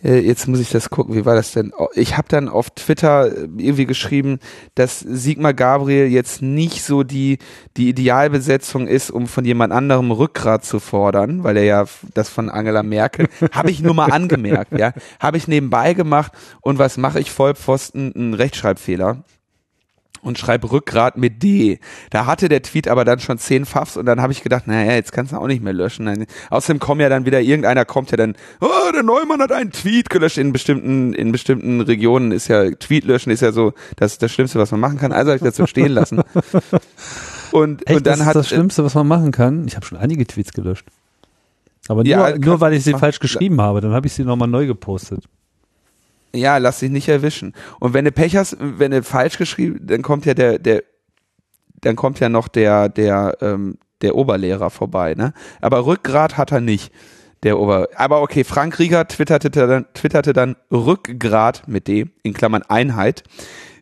Äh, 0.07 0.19
jetzt 0.19 0.47
muss 0.47 0.59
ich 0.59 0.69
das 0.69 0.89
gucken, 0.89 1.15
wie 1.15 1.25
war 1.25 1.35
das 1.35 1.51
denn? 1.51 1.73
Oh, 1.77 1.89
ich 1.93 2.17
habe 2.17 2.29
dann 2.29 2.47
auf 2.47 2.69
Twitter 2.69 3.27
äh, 3.27 3.47
irgendwie 3.57 3.85
geschrieben, 3.85 4.39
dass 4.75 4.99
Sigmar 5.01 5.53
Gabriel 5.53 6.07
jetzt 6.07 6.41
nicht 6.41 6.83
so 6.83 7.03
die, 7.03 7.39
die 7.75 7.89
Idealbesetzung 7.89 8.87
ist, 8.87 9.11
um 9.11 9.27
von 9.27 9.43
jemand 9.43 9.73
anderem 9.73 10.11
Rückgrat 10.11 10.63
zu 10.63 10.79
fordern, 10.79 11.43
weil 11.43 11.57
er 11.57 11.63
ja 11.63 11.85
das 12.13 12.29
von 12.29 12.49
Angela 12.49 12.83
Merkel, 12.83 13.27
habe 13.51 13.69
ich 13.69 13.81
nur 13.81 13.93
mal 13.93 14.11
angemerkt, 14.11 14.77
ja, 14.77 14.93
habe 15.19 15.37
ich 15.37 15.47
nebenbei 15.47 15.93
gemacht 15.93 16.31
und 16.61 16.79
was 16.79 16.97
mache 16.97 17.19
ich 17.19 17.31
Vollpfosten? 17.31 18.13
Ein 18.15 18.33
Rechtschreibfehler. 18.33 19.23
Und 20.21 20.37
schreibe 20.37 20.71
Rückgrat 20.71 21.17
mit 21.17 21.43
D. 21.43 21.79
Da 22.09 22.25
hatte 22.25 22.49
der 22.49 22.61
Tweet 22.61 22.87
aber 22.87 23.05
dann 23.05 23.19
schon 23.19 23.37
zehn 23.37 23.65
Pfaffs 23.65 23.97
und 23.97 24.05
dann 24.05 24.21
habe 24.21 24.33
ich 24.33 24.43
gedacht, 24.43 24.67
naja, 24.67 24.93
jetzt 24.93 25.11
kannst 25.11 25.31
du 25.31 25.37
auch 25.37 25.47
nicht 25.47 25.63
mehr 25.63 25.73
löschen. 25.73 26.05
Dann, 26.05 26.25
außerdem 26.49 26.79
kommen 26.79 27.01
ja 27.01 27.09
dann 27.09 27.25
wieder, 27.25 27.41
irgendeiner 27.41 27.85
kommt 27.85 28.11
ja 28.11 28.17
dann, 28.17 28.35
oh, 28.61 28.91
der 28.93 29.03
Neumann 29.03 29.41
hat 29.41 29.51
einen 29.51 29.71
Tweet 29.71 30.09
gelöscht. 30.09 30.37
In 30.37 30.53
bestimmten, 30.53 31.13
in 31.13 31.31
bestimmten 31.31 31.81
Regionen 31.81 32.31
ist 32.31 32.47
ja, 32.47 32.69
Tweet 32.71 33.05
löschen 33.05 33.31
ist 33.31 33.41
ja 33.41 33.51
so 33.51 33.73
das, 33.95 34.17
das 34.17 34.31
Schlimmste, 34.31 34.59
was 34.59 34.71
man 34.71 34.79
machen 34.79 34.97
kann. 34.97 35.11
Also 35.11 35.31
habe 35.31 35.37
ich 35.37 35.43
das 35.43 35.55
so 35.55 35.67
stehen 35.67 35.91
lassen. 35.91 36.21
Und, 37.51 37.87
Echt, 37.87 37.97
und 37.97 38.07
dann 38.07 38.19
das 38.19 38.27
hat 38.27 38.35
das 38.35 38.49
Schlimmste, 38.49 38.83
was 38.83 38.93
man 38.93 39.07
machen 39.07 39.31
kann. 39.31 39.67
Ich 39.67 39.77
habe 39.77 39.85
schon 39.85 39.97
einige 39.97 40.27
Tweets 40.27 40.51
gelöscht. 40.51 40.85
Aber 41.87 42.03
nur, 42.03 42.11
ja, 42.11 42.37
nur 42.37 42.59
weil 42.59 42.73
ich 42.73 42.83
sie 42.83 42.93
falsch 42.93 43.19
geschrieben 43.19 43.61
habe, 43.61 43.81
dann 43.81 43.93
habe 43.93 44.07
ich 44.07 44.13
sie 44.13 44.23
nochmal 44.23 44.47
neu 44.47 44.67
gepostet. 44.67 45.23
Ja, 46.37 46.57
lass 46.57 46.79
dich 46.79 46.91
nicht 46.91 47.09
erwischen. 47.09 47.53
Und 47.79 47.93
wenn 47.93 48.05
du 48.05 48.11
Pech 48.11 48.35
hast, 48.35 48.57
wenn 48.59 48.91
du 48.91 49.03
falsch 49.03 49.37
geschrieben, 49.37 49.79
dann 49.81 50.01
kommt 50.01 50.25
ja 50.25 50.33
der, 50.33 50.59
der, 50.59 50.83
dann 51.81 51.95
kommt 51.95 52.19
ja 52.19 52.29
noch 52.29 52.47
der, 52.47 52.89
der, 52.89 53.37
ähm, 53.41 53.77
der 54.01 54.15
Oberlehrer 54.15 54.69
vorbei, 54.69 55.13
ne? 55.15 55.33
Aber 55.61 55.85
Rückgrat 55.85 56.37
hat 56.37 56.51
er 56.51 56.61
nicht. 56.61 56.91
Der 57.43 57.59
Ober, 57.59 57.89
aber 57.95 58.23
okay, 58.23 58.43
Frank 58.43 58.79
Rieger 58.79 59.07
twitterte 59.07 59.51
dann, 59.51 59.85
twitterte 59.93 60.33
dann 60.33 60.55
Rückgrat 60.71 61.67
mit 61.67 61.87
D, 61.87 62.07
in 62.23 62.33
Klammern 62.33 62.63
Einheit. 62.63 63.23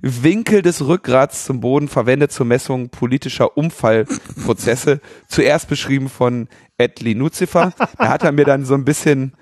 Winkel 0.02 0.62
des 0.62 0.86
Rückgrats 0.86 1.46
zum 1.46 1.62
Boden 1.62 1.88
verwendet 1.88 2.32
zur 2.32 2.46
Messung 2.46 2.90
politischer 2.90 3.58
Umfallprozesse. 3.58 5.00
Zuerst 5.30 5.70
beschrieben 5.70 6.10
von 6.10 6.50
Edli 6.78 7.16
Nuzifer. 7.16 7.72
Da 7.98 8.10
hat 8.10 8.24
er 8.24 8.34
mir 8.34 8.46
dann 8.46 8.66
so 8.66 8.74
ein 8.74 8.86
bisschen 8.86 9.34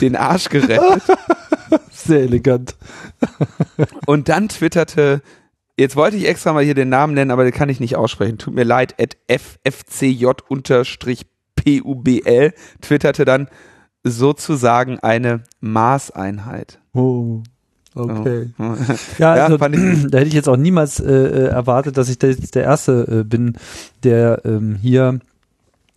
den 0.00 0.16
Arsch 0.16 0.48
gerettet. 0.48 1.02
Sehr 1.90 2.20
elegant. 2.20 2.76
Und 4.06 4.28
dann 4.28 4.48
twitterte, 4.48 5.22
jetzt 5.76 5.96
wollte 5.96 6.16
ich 6.16 6.28
extra 6.28 6.52
mal 6.52 6.64
hier 6.64 6.74
den 6.74 6.88
Namen 6.88 7.14
nennen, 7.14 7.30
aber 7.30 7.44
den 7.44 7.52
kann 7.52 7.68
ich 7.68 7.80
nicht 7.80 7.96
aussprechen. 7.96 8.38
Tut 8.38 8.54
mir 8.54 8.64
leid, 8.64 8.94
at 9.00 9.16
ffcj-publ 9.28 10.44
twitterte 12.80 13.24
dann 13.24 13.48
sozusagen 14.02 14.98
eine 15.00 15.44
Maßeinheit. 15.60 16.78
Oh. 16.92 17.42
Okay. 17.94 18.50
Oh. 18.58 18.74
Ja, 19.18 19.32
also, 19.34 19.56
ja, 19.56 19.68
da 20.08 20.18
hätte 20.18 20.28
ich 20.28 20.34
jetzt 20.34 20.48
auch 20.48 20.56
niemals 20.56 21.00
äh, 21.00 21.12
äh 21.12 21.46
erwartet, 21.46 21.96
dass 21.96 22.08
ich 22.08 22.20
jetzt 22.20 22.54
der 22.54 22.64
Erste 22.64 23.20
äh, 23.20 23.24
bin, 23.24 23.56
der 24.02 24.42
ähm, 24.44 24.76
hier 24.80 25.20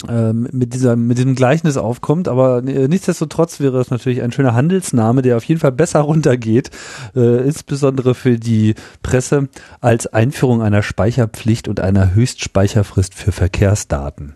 mit 0.05 0.75
dieser 0.75 0.95
mit 0.95 1.17
diesem 1.17 1.33
Gleichnis 1.33 1.75
aufkommt, 1.75 2.27
aber 2.27 2.59
äh, 2.59 2.87
nichtsdestotrotz 2.87 3.59
wäre 3.59 3.79
es 3.79 3.89
natürlich 3.89 4.21
ein 4.21 4.31
schöner 4.31 4.53
Handelsname, 4.53 5.23
der 5.23 5.37
auf 5.37 5.43
jeden 5.43 5.59
Fall 5.59 5.71
besser 5.71 5.99
runtergeht, 6.01 6.69
äh, 7.15 7.43
insbesondere 7.43 8.13
für 8.13 8.37
die 8.37 8.75
Presse 9.01 9.49
als 9.81 10.05
Einführung 10.05 10.61
einer 10.61 10.83
Speicherpflicht 10.83 11.67
und 11.67 11.79
einer 11.79 12.13
Höchstspeicherfrist 12.13 13.15
für 13.15 13.31
Verkehrsdaten. 13.31 14.35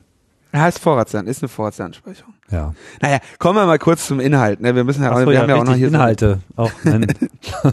Ja, 0.51 0.67
ist 0.67 0.79
Vorratsdaten, 0.79 1.29
ist 1.29 1.43
eine 1.43 1.49
Vorratsdatenspeicherung. 1.49 2.33
Ja. 2.49 2.73
Naja, 2.99 3.19
kommen 3.37 3.57
wir 3.57 3.65
mal 3.65 3.79
kurz 3.79 4.07
zum 4.07 4.19
Inhalt. 4.19 4.61
Ne? 4.61 4.75
Wir 4.75 4.83
müssen 4.83 5.03
ja, 5.03 5.17
so, 5.17 5.25
wir 5.27 5.33
ja, 5.33 5.41
haben 5.41 5.49
ja 5.49 5.55
auch 5.55 5.63
noch 5.63 5.75
hier 5.75 5.87
Inhalte. 5.87 6.39
So 6.57 6.63
auch, 6.63 6.71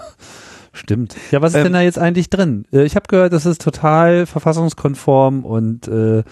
Stimmt. 0.79 1.17
Ja, 1.33 1.43
was 1.43 1.53
ist 1.53 1.59
ähm, 1.59 1.65
denn 1.65 1.73
da 1.73 1.81
jetzt 1.81 1.99
eigentlich 1.99 2.31
drin? 2.31 2.65
Äh, 2.73 2.85
ich 2.85 2.95
habe 2.95 3.07
gehört, 3.09 3.33
das 3.33 3.47
ist 3.47 3.61
total 3.61 4.27
verfassungskonform 4.27 5.45
und 5.45 5.89
äh, 5.89 6.23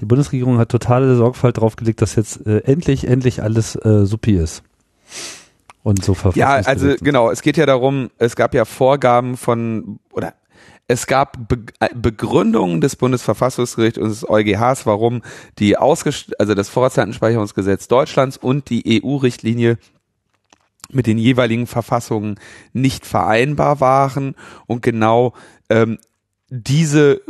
die 0.00 0.06
Bundesregierung 0.06 0.58
hat 0.58 0.70
totale 0.70 1.14
Sorgfalt 1.16 1.58
drauf 1.58 1.76
gelegt, 1.76 2.00
dass 2.00 2.16
jetzt 2.16 2.46
äh, 2.46 2.60
endlich, 2.60 3.06
endlich 3.06 3.42
alles 3.42 3.76
äh, 3.76 4.06
supi 4.06 4.36
ist. 4.36 4.62
Und 5.82 6.02
so 6.02 6.16
Ja, 6.34 6.54
also 6.54 6.94
genau, 7.00 7.30
es 7.30 7.42
geht 7.42 7.56
ja 7.56 7.66
darum, 7.66 8.10
es 8.18 8.36
gab 8.36 8.54
ja 8.54 8.64
Vorgaben 8.64 9.36
von, 9.36 9.98
oder 10.12 10.34
es 10.88 11.06
gab 11.06 11.48
Be 11.48 11.58
äh, 11.80 11.88
Begründungen 11.94 12.80
des 12.80 12.96
Bundesverfassungsgerichts 12.96 13.98
und 13.98 14.08
des 14.08 14.28
EuGHs, 14.28 14.86
warum 14.86 15.22
die 15.58 15.76
Ausgest 15.76 16.38
also 16.40 16.54
das 16.54 16.68
Vorratsdatenspeicherungsgesetz 16.70 17.86
Deutschlands 17.88 18.38
und 18.38 18.70
die 18.70 19.02
EU-Richtlinie 19.02 19.78
mit 20.92 21.06
den 21.06 21.18
jeweiligen 21.18 21.66
Verfassungen 21.66 22.38
nicht 22.72 23.06
vereinbar 23.06 23.80
waren. 23.80 24.34
Und 24.66 24.82
genau 24.82 25.34
ähm, 25.68 25.98
diese 26.48 27.20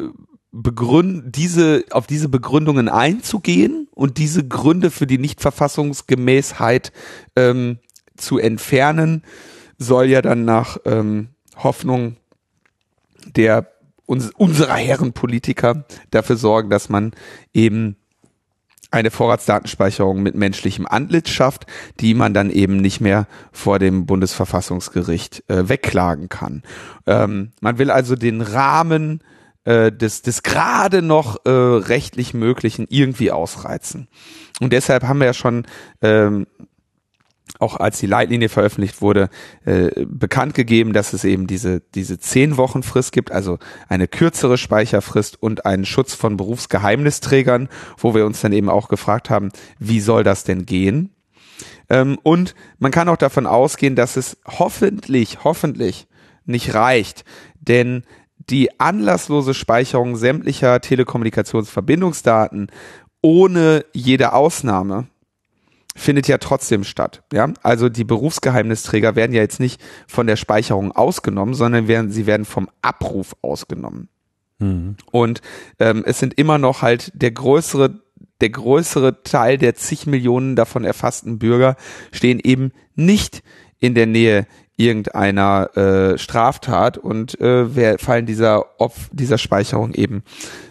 Begründ 0.53 1.37
diese 1.37 1.85
auf 1.91 2.09
diese 2.09 2.29
Begründungen 2.29 2.89
einzugehen 2.89 3.87
und 3.93 4.19
diese 4.19 4.47
Gründe 4.47 4.91
für 4.91 5.07
die 5.07 5.19
Nichtverfassungsgemäßheit 5.19 6.93
ähm, 7.37 7.79
zu 8.17 8.39
entfernen, 8.39 9.23
soll 9.79 10.07
ja 10.07 10.23
dann 10.23 10.45
nach 10.45 10.79
ähm, 10.85 11.29
Hoffnung 11.57 12.17
der 13.37 13.71
uns, 14.07 14.31
unserer 14.33 14.75
Herren 14.75 15.13
Politiker 15.13 15.85
dafür 16.11 16.37
sorgen, 16.37 16.69
dass 16.69 16.89
man 16.89 17.13
eben 17.55 17.97
eine 18.91 19.11
Vorratsdatenspeicherung 19.11 20.23
mit 20.23 20.35
menschlichem 20.35 20.87
Antlitz 20.87 21.29
schafft, 21.29 21.67
die 22.01 22.15
man 22.15 22.35
dann 22.35 22.51
eben 22.51 22.77
nicht 22.77 23.01
mehr 23.01 23.27
vor 23.53 23.79
dem 23.79 24.07
Bundesverfassungsgericht 24.07 25.45
äh, 25.49 25.69
wegklagen 25.69 26.29
kann. 26.29 26.63
Ähm, 27.07 27.53
man 27.61 27.79
will 27.79 27.91
also 27.91 28.17
den 28.17 28.41
Rahmen 28.41 29.23
äh, 29.65 29.93
des, 29.93 30.23
des 30.23 30.43
gerade 30.43 31.03
noch 31.03 31.45
äh, 31.45 31.51
rechtlich 31.51 32.35
Möglichen 32.35 32.87
irgendwie 32.89 33.31
ausreizen. 33.31 34.09
Und 34.61 34.73
deshalb 34.73 35.05
haben 35.05 35.21
wir 35.21 35.27
ja 35.27 35.35
schon 35.35 35.67
ähm, 36.03 36.47
auch 37.61 37.77
als 37.77 37.99
die 37.99 38.07
Leitlinie 38.07 38.49
veröffentlicht 38.49 39.03
wurde, 39.03 39.29
äh, 39.65 40.05
bekannt 40.07 40.55
gegeben, 40.55 40.93
dass 40.93 41.13
es 41.13 41.25
eben 41.25 41.47
diese, 41.47 41.81
diese 41.95 42.19
zehn 42.19 42.57
Wochen 42.57 42.83
Frist 42.83 43.13
gibt, 43.13 43.31
also 43.33 43.59
eine 43.89 44.09
kürzere 44.09 44.59
Speicherfrist 44.59 45.41
und 45.43 45.67
einen 45.67 45.85
Schutz 45.85 46.15
von 46.15 46.37
Berufsgeheimnisträgern, 46.37 47.69
wo 47.97 48.15
wir 48.15 48.27
uns 48.27 48.41
dann 48.41 48.53
eben 48.53 48.69
auch 48.69 48.89
gefragt 48.89 49.31
haben, 49.31 49.51
wie 49.79 50.01
soll 50.01 50.25
das 50.25 50.45
denn 50.45 50.67
gehen? 50.67 51.11
Ähm, 51.89 52.19
und 52.23 52.55
man 52.79 52.93
kann 52.93 53.09
auch 53.09 53.17
davon 53.17 53.47
ausgehen, 53.47 53.97
dass 53.97 54.17
es 54.17 54.39
hoffentlich, 54.47 55.45
hoffentlich 55.45 56.07
nicht 56.47 56.75
reicht, 56.75 57.25
denn 57.61 58.05
die 58.39 58.81
anlasslose 58.81 59.55
Speicherung 59.55 60.17
sämtlicher 60.17 60.81
Telekommunikationsverbindungsdaten 60.81 62.71
ohne 63.23 63.85
jede 63.93 64.33
Ausnahme 64.33 65.07
findet 66.01 66.29
ja 66.29 66.39
trotzdem 66.39 66.85
statt. 66.85 67.23
Ja, 67.33 67.53
also 67.63 67.89
die 67.89 68.05
Berufsgeheimnisträger 68.05 69.17
werden 69.17 69.33
ja 69.33 69.43
jetzt 69.43 69.61
nicht 69.61 69.81
von 70.09 70.27
der 70.27 70.37
Speicherung 70.37 70.93
ausgenommen, 70.93 71.55
sondern 71.55 71.89
werden, 71.89 72.11
sie 72.11 72.27
werden 72.27 72.47
vom 72.47 72.69
Abruf 72.83 73.37
ausgenommen. 73.43 74.09
Mhm. 74.59 74.97
Und 75.11 75.43
ähm, 75.79 76.03
es 76.07 76.19
sind 76.19 76.35
immer 76.35 76.59
noch 76.59 76.83
halt 76.83 77.13
der 77.15 77.31
größere 77.31 78.01
der 78.41 78.51
größere 78.51 79.23
Teil 79.23 79.59
der 79.59 79.75
zig 79.75 80.07
Millionen 80.07 80.57
davon 80.57 80.85
erfassten 80.85 81.39
Bürger 81.39 81.77
stehen 82.11 82.41
eben 82.43 82.73
nicht 82.95 83.43
in 83.79 83.95
der 83.95 84.07
Nähe 84.07 84.47
irgendeiner 84.77 85.77
äh, 85.77 86.19
Straftat 86.19 86.97
und 86.97 87.39
äh, 87.39 87.99
fallen 87.99 88.25
dieser 88.25 88.81
Opf 88.81 89.11
dieser 89.13 89.37
Speicherung 89.37 89.93
eben 89.93 90.23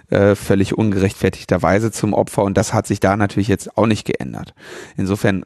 äh, 0.09 0.35
völlig 0.35 0.77
ungerechtfertigterweise 0.77 1.91
zum 1.91 2.13
Opfer 2.13 2.43
und 2.43 2.57
das 2.57 2.73
hat 2.73 2.87
sich 2.87 2.99
da 2.99 3.15
natürlich 3.15 3.47
jetzt 3.47 3.77
auch 3.77 3.87
nicht 3.87 4.05
geändert. 4.05 4.53
Insofern 4.97 5.45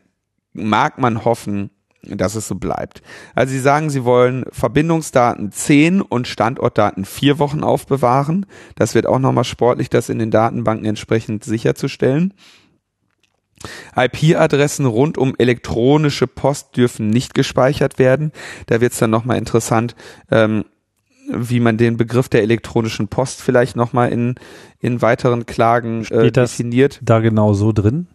mag 0.54 1.00
man 1.00 1.26
hoffen, 1.26 1.72
dass 2.06 2.36
es 2.36 2.48
so 2.48 2.56
bleibt. 2.56 3.02
Also 3.34 3.52
Sie 3.52 3.60
sagen, 3.60 3.90
Sie 3.90 4.04
wollen 4.04 4.46
Verbindungsdaten 4.52 5.52
zehn 5.52 6.02
und 6.02 6.28
Standortdaten 6.28 7.06
vier 7.06 7.40
Wochen 7.40 7.64
aufbewahren. 7.64 8.46
Das 8.76 8.94
wird 8.94 9.08
auch 9.08 9.20
nochmal 9.20 9.46
sportlich, 9.46 9.90
das 9.90 10.10
in 10.10 10.20
den 10.20 10.32
Datenbanken 10.32 10.86
entsprechend 10.86 11.44
sicherzustellen. 11.44 12.34
IP-Adressen 13.96 14.86
rund 14.86 15.18
um 15.18 15.36
elektronische 15.38 16.28
Post 16.28 16.76
dürfen 16.76 17.10
nicht 17.10 17.34
gespeichert 17.34 17.98
werden. 17.98 18.34
Da 18.68 18.82
wird 18.82 18.92
es 18.92 19.00
dann 19.00 19.10
nochmal 19.10 19.38
interessant, 19.38 19.96
ähm, 20.32 20.66
wie 21.36 21.60
man 21.60 21.78
den 21.78 21.98
Begriff 21.98 22.30
der 22.30 22.42
elektronischen 22.42 23.08
Post 23.08 23.42
vielleicht 23.42 23.76
nochmal 23.76 24.12
in, 24.12 24.36
in 24.80 25.02
weiteren 25.02 25.46
Klagen 25.46 26.06
äh, 26.06 26.32
definiert. 26.32 27.00
da 27.02 27.20
genau 27.20 27.54
so 27.54 27.72
drin? 27.72 28.08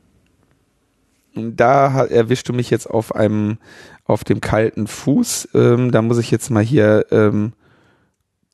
Da 1.35 2.05
erwischst 2.05 2.49
du 2.49 2.53
mich 2.53 2.71
jetzt 2.71 2.89
auf 2.89 3.15
einem, 3.15 3.59
auf 4.05 4.25
dem 4.25 4.41
kalten 4.41 4.87
Fuß. 4.87 5.51
Ähm, 5.55 5.93
da 5.93 6.03
muss 6.03 6.19
ich 6.19 6.31
jetzt 6.31 6.51
mal 6.51 6.65
hier 6.65 7.07
ähm, 7.11 7.53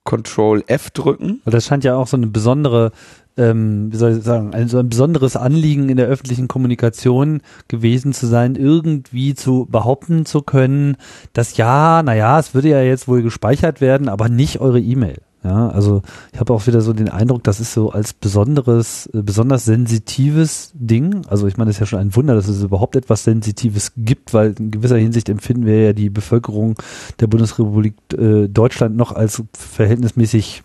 Control 0.05 0.63
F 0.67 0.91
drücken. 0.91 1.41
Das 1.45 1.67
scheint 1.67 1.85
ja 1.85 1.97
auch 1.97 2.07
so 2.07 2.17
eine 2.17 2.27
besondere 2.27 2.93
ähm, 3.37 3.93
wie 3.93 3.97
soll 3.97 4.19
ich 4.19 4.25
sagen, 4.25 4.55
ein, 4.55 4.69
so 4.69 4.79
ein 4.79 4.89
besonderes 4.89 5.37
Anliegen 5.37 5.89
in 5.89 5.97
der 5.97 6.07
öffentlichen 6.07 6.49
Kommunikation 6.49 7.41
gewesen 7.69 8.13
zu 8.13 8.27
sein, 8.27 8.55
irgendwie 8.55 9.35
zu 9.35 9.67
behaupten 9.69 10.25
zu 10.25 10.43
können, 10.43 10.97
dass 11.33 11.57
ja, 11.57 12.03
naja, 12.03 12.39
es 12.39 12.55
würde 12.55 12.69
ja 12.69 12.83
jetzt 12.83 13.09
wohl 13.09 13.23
gespeichert 13.23 13.81
werden, 13.81 14.09
aber 14.09 14.29
nicht 14.29 14.61
eure 14.61 14.81
E-Mail. 14.81 15.21
Ja, 15.45 15.69
also 15.69 16.01
ich 16.33 16.41
habe 16.41 16.55
auch 16.55 16.67
wieder 16.67 16.81
so 16.81 16.95
den 16.95 17.11
Eindruck, 17.11 17.45
das 17.45 17.61
ist 17.61 17.75
so 17.75 17.91
als 17.91 18.15
besonderes, 18.15 19.07
äh, 19.13 19.21
besonders 19.23 19.67
sensitives 19.67 20.73
Ding. 20.73 21.27
Also 21.29 21.47
ich 21.47 21.59
meine, 21.59 21.69
es 21.71 21.77
ist 21.77 21.81
ja 21.81 21.87
schon 21.87 21.99
ein 21.99 22.17
Wunder, 22.17 22.35
dass 22.35 22.49
es 22.49 22.63
überhaupt 22.63 22.97
etwas 22.97 23.25
Sensitives 23.25 23.93
gibt, 23.95 24.33
weil 24.33 24.55
in 24.59 24.71
gewisser 24.71 24.97
Hinsicht 24.97 25.29
empfinden 25.29 25.67
wir 25.67 25.83
ja 25.83 25.93
die 25.93 26.09
Bevölkerung 26.09 26.77
der 27.21 27.27
Bundesrepublik 27.27 27.95
äh, 28.17 28.49
Deutschland 28.49 28.97
noch 28.97 29.13
als 29.13 29.43
verhältnismäßig 29.53 30.63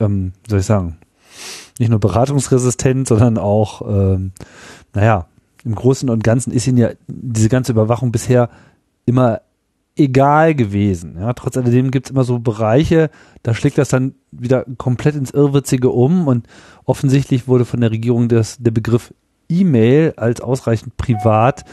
ähm, 0.00 0.32
soll 0.48 0.60
ich 0.60 0.66
sagen, 0.66 0.98
nicht 1.78 1.90
nur 1.90 2.00
beratungsresistent, 2.00 3.06
sondern 3.08 3.38
auch, 3.38 3.82
ähm, 3.88 4.32
naja, 4.92 5.26
im 5.64 5.74
Großen 5.74 6.08
und 6.10 6.24
Ganzen 6.24 6.52
ist 6.52 6.66
ihnen 6.66 6.78
ja 6.78 6.90
diese 7.06 7.48
ganze 7.48 7.72
Überwachung 7.72 8.12
bisher 8.12 8.48
immer 9.06 9.40
egal 10.00 10.54
gewesen. 10.54 11.16
Ja, 11.18 11.32
trotz 11.32 11.56
alledem 11.56 11.90
gibt 11.90 12.06
es 12.06 12.10
immer 12.10 12.24
so 12.24 12.38
Bereiche, 12.38 13.10
da 13.42 13.54
schlägt 13.54 13.78
das 13.78 13.88
dann 13.88 14.14
wieder 14.30 14.64
komplett 14.78 15.14
ins 15.14 15.30
Irrwitzige 15.30 15.90
um 15.90 16.26
und 16.26 16.46
offensichtlich 16.84 17.46
wurde 17.46 17.64
von 17.64 17.80
der 17.80 17.90
Regierung 17.90 18.28
das, 18.28 18.58
der 18.58 18.72
Begriff 18.72 19.14
E-Mail 19.48 20.14
als 20.16 20.40
ausreichend 20.40 20.96
privat 20.96 21.64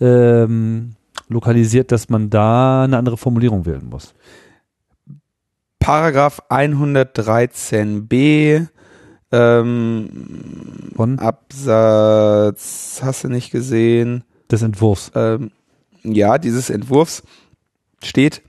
ähm, 0.00 0.92
lokalisiert, 1.28 1.92
dass 1.92 2.08
man 2.08 2.30
da 2.30 2.84
eine 2.84 2.96
andere 2.96 3.16
Formulierung 3.16 3.66
wählen 3.66 3.88
muss. 3.88 4.14
Paragraph 5.78 6.42
113b 6.48 8.66
ähm, 9.32 10.10
Von? 10.94 11.18
Absatz, 11.18 13.00
hast 13.02 13.24
du 13.24 13.28
nicht 13.28 13.50
gesehen? 13.50 14.24
Des 14.50 14.62
Entwurfs. 14.62 15.10
Ähm, 15.14 15.50
ja, 16.04 16.38
dieses 16.38 16.70
Entwurfs 16.70 17.22
steht, 18.06 18.42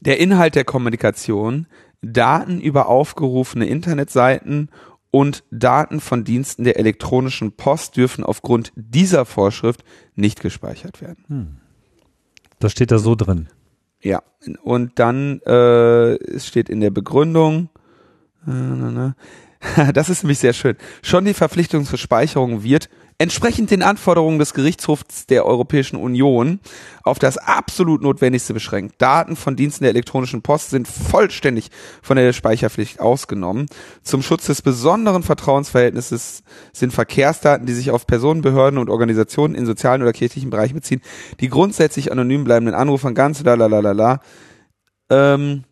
der 0.00 0.18
Inhalt 0.18 0.54
der 0.54 0.64
Kommunikation, 0.64 1.66
Daten 2.02 2.60
über 2.60 2.88
aufgerufene 2.88 3.66
Internetseiten 3.66 4.70
und 5.10 5.44
Daten 5.50 6.00
von 6.00 6.24
Diensten 6.24 6.64
der 6.64 6.78
elektronischen 6.78 7.52
Post 7.52 7.96
dürfen 7.96 8.24
aufgrund 8.24 8.72
dieser 8.74 9.24
Vorschrift 9.24 9.84
nicht 10.14 10.40
gespeichert 10.40 11.00
werden. 11.00 11.24
Hm. 11.28 11.56
Das 12.58 12.72
steht 12.72 12.90
da 12.90 12.98
so 12.98 13.14
drin. 13.14 13.48
Ja, 14.02 14.22
und 14.62 14.98
dann 14.98 15.40
äh, 15.46 16.14
es 16.14 16.46
steht 16.46 16.68
in 16.68 16.80
der 16.80 16.90
Begründung, 16.90 17.70
äh, 18.46 19.12
das 19.92 20.10
ist 20.10 20.22
nämlich 20.22 20.38
sehr 20.38 20.52
schön, 20.52 20.76
schon 21.02 21.24
die 21.24 21.34
Verpflichtung 21.34 21.84
zur 21.84 21.98
Speicherung 21.98 22.62
wird 22.62 22.88
entsprechend 23.18 23.70
den 23.70 23.82
Anforderungen 23.82 24.38
des 24.38 24.54
Gerichtshofs 24.54 25.26
der 25.26 25.46
Europäischen 25.46 25.96
Union 25.96 26.60
auf 27.02 27.18
das 27.18 27.38
absolut 27.38 28.02
Notwendigste 28.02 28.52
beschränkt. 28.52 29.00
Daten 29.00 29.36
von 29.36 29.56
Diensten 29.56 29.84
der 29.84 29.90
elektronischen 29.90 30.42
Post 30.42 30.70
sind 30.70 30.86
vollständig 30.86 31.70
von 32.02 32.16
der 32.16 32.32
Speicherpflicht 32.32 33.00
ausgenommen. 33.00 33.66
Zum 34.02 34.22
Schutz 34.22 34.46
des 34.46 34.62
besonderen 34.62 35.22
Vertrauensverhältnisses 35.22 36.42
sind 36.72 36.92
Verkehrsdaten, 36.92 37.66
die 37.66 37.74
sich 37.74 37.90
auf 37.90 38.06
Personen, 38.06 38.42
Behörden 38.42 38.78
und 38.78 38.90
Organisationen 38.90 39.54
in 39.54 39.66
sozialen 39.66 40.02
oder 40.02 40.12
kirchlichen 40.12 40.50
Bereichen 40.50 40.74
beziehen, 40.74 41.00
die 41.40 41.48
grundsätzlich 41.48 42.12
anonym 42.12 42.44
bleibenden 42.44 42.74
Anrufern 42.74 43.14
ganz 43.14 43.42
la 43.42 43.54
la 43.54 43.66
la 43.66 43.80
la 43.80 43.92
la. 43.92 44.20
Ähm, 45.08 45.64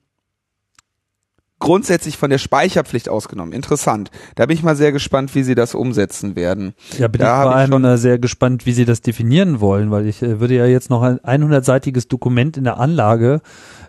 grundsätzlich 1.61 2.16
von 2.18 2.30
der 2.30 2.38
Speicherpflicht 2.38 3.08
ausgenommen. 3.08 3.52
Interessant. 3.52 4.11
Da 4.34 4.46
bin 4.46 4.56
ich 4.56 4.62
mal 4.62 4.76
sehr 4.76 4.92
gespannt, 4.92 5.34
wie 5.34 5.42
sie 5.42 5.54
das 5.54 5.75
umsetzen 5.75 6.37
werden. 6.37 6.75
Ja, 6.99 7.08
bin 7.08 7.20
Da 7.20 7.38
ich 7.38 7.42
vor 7.42 7.50
ich 7.52 7.56
allem 7.56 7.70
schon- 7.70 7.84
äh, 7.84 7.96
sehr 7.99 8.18
gespannt, 8.18 8.66
wie 8.66 8.73
sie 8.73 8.84
das 8.84 9.00
definieren 9.00 9.61
wollen, 9.61 9.90
weil 9.90 10.06
ich 10.06 10.23
äh, 10.23 10.40
würde 10.40 10.54
ja 10.56 10.66
jetzt 10.66 10.90
noch 10.90 11.02
ein 11.02 11.18
100-seitiges 11.42 12.08
Dokument 12.08 12.56
in 12.56 12.64
der 12.64 12.78
Anlage 12.78 13.40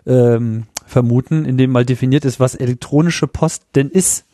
ähm, 0.06 0.64
vermuten, 0.86 1.44
in 1.44 1.58
dem 1.58 1.70
mal 1.72 1.84
definiert 1.84 2.24
ist, 2.24 2.38
was 2.40 2.54
elektronische 2.54 3.26
Post 3.26 3.64
denn 3.74 3.90
ist. 3.90 4.24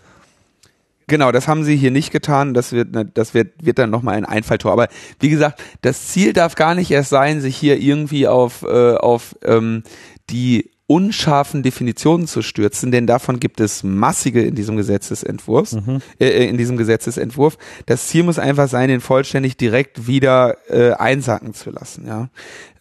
Genau, 1.09 1.33
das 1.33 1.49
haben 1.49 1.65
sie 1.65 1.77
hier 1.77 1.91
nicht 1.91 2.12
getan. 2.12 2.55
Das 2.55 2.73
wird, 2.73 2.89
das 3.15 3.35
wird, 3.35 3.53
wird 3.65 3.79
dann 3.79 3.91
nochmal 3.91 4.15
ein 4.17 4.25
Einfalltor. 4.25 4.73
Aber 4.73 4.89
wie 5.19 5.31
gesagt, 5.31 5.61
das 5.81 6.09
Ziel 6.09 6.33
darf 6.33 6.55
gar 6.55 6.75
nicht 6.75 6.91
erst 6.91 7.11
sein, 7.11 7.41
sich 7.41 7.57
hier 7.57 7.79
irgendwie 7.81 8.29
auf, 8.29 8.62
äh, 8.62 8.95
auf 8.95 9.35
ähm, 9.43 9.83
die 10.31 10.71
unscharfen 10.93 11.63
Definitionen 11.63 12.27
zu 12.27 12.43
stürzen, 12.43 12.93
denn 12.93 13.07
davon 13.07 13.41
gibt 13.41 13.61
es 13.61 13.83
massige 13.83 14.43
in 14.43 14.55
diesem 14.55 14.77
Gesetzesentwurf, 14.77 15.73
äh, 16.19 16.29
äh, 16.29 16.47
in 16.47 16.59
diesem 16.59 16.77
Gesetzesentwurf. 16.77 17.57
Das 17.87 18.09
Ziel 18.09 18.25
muss 18.25 18.39
einfach 18.39 18.69
sein, 18.69 18.91
den 18.91 19.01
vollständig 19.01 19.57
direkt 19.57 20.07
wieder 20.07 20.59
äh, 20.69 20.93
einsacken 20.93 21.55
zu 21.55 21.71
lassen. 21.71 22.07
Ja, 22.07 22.29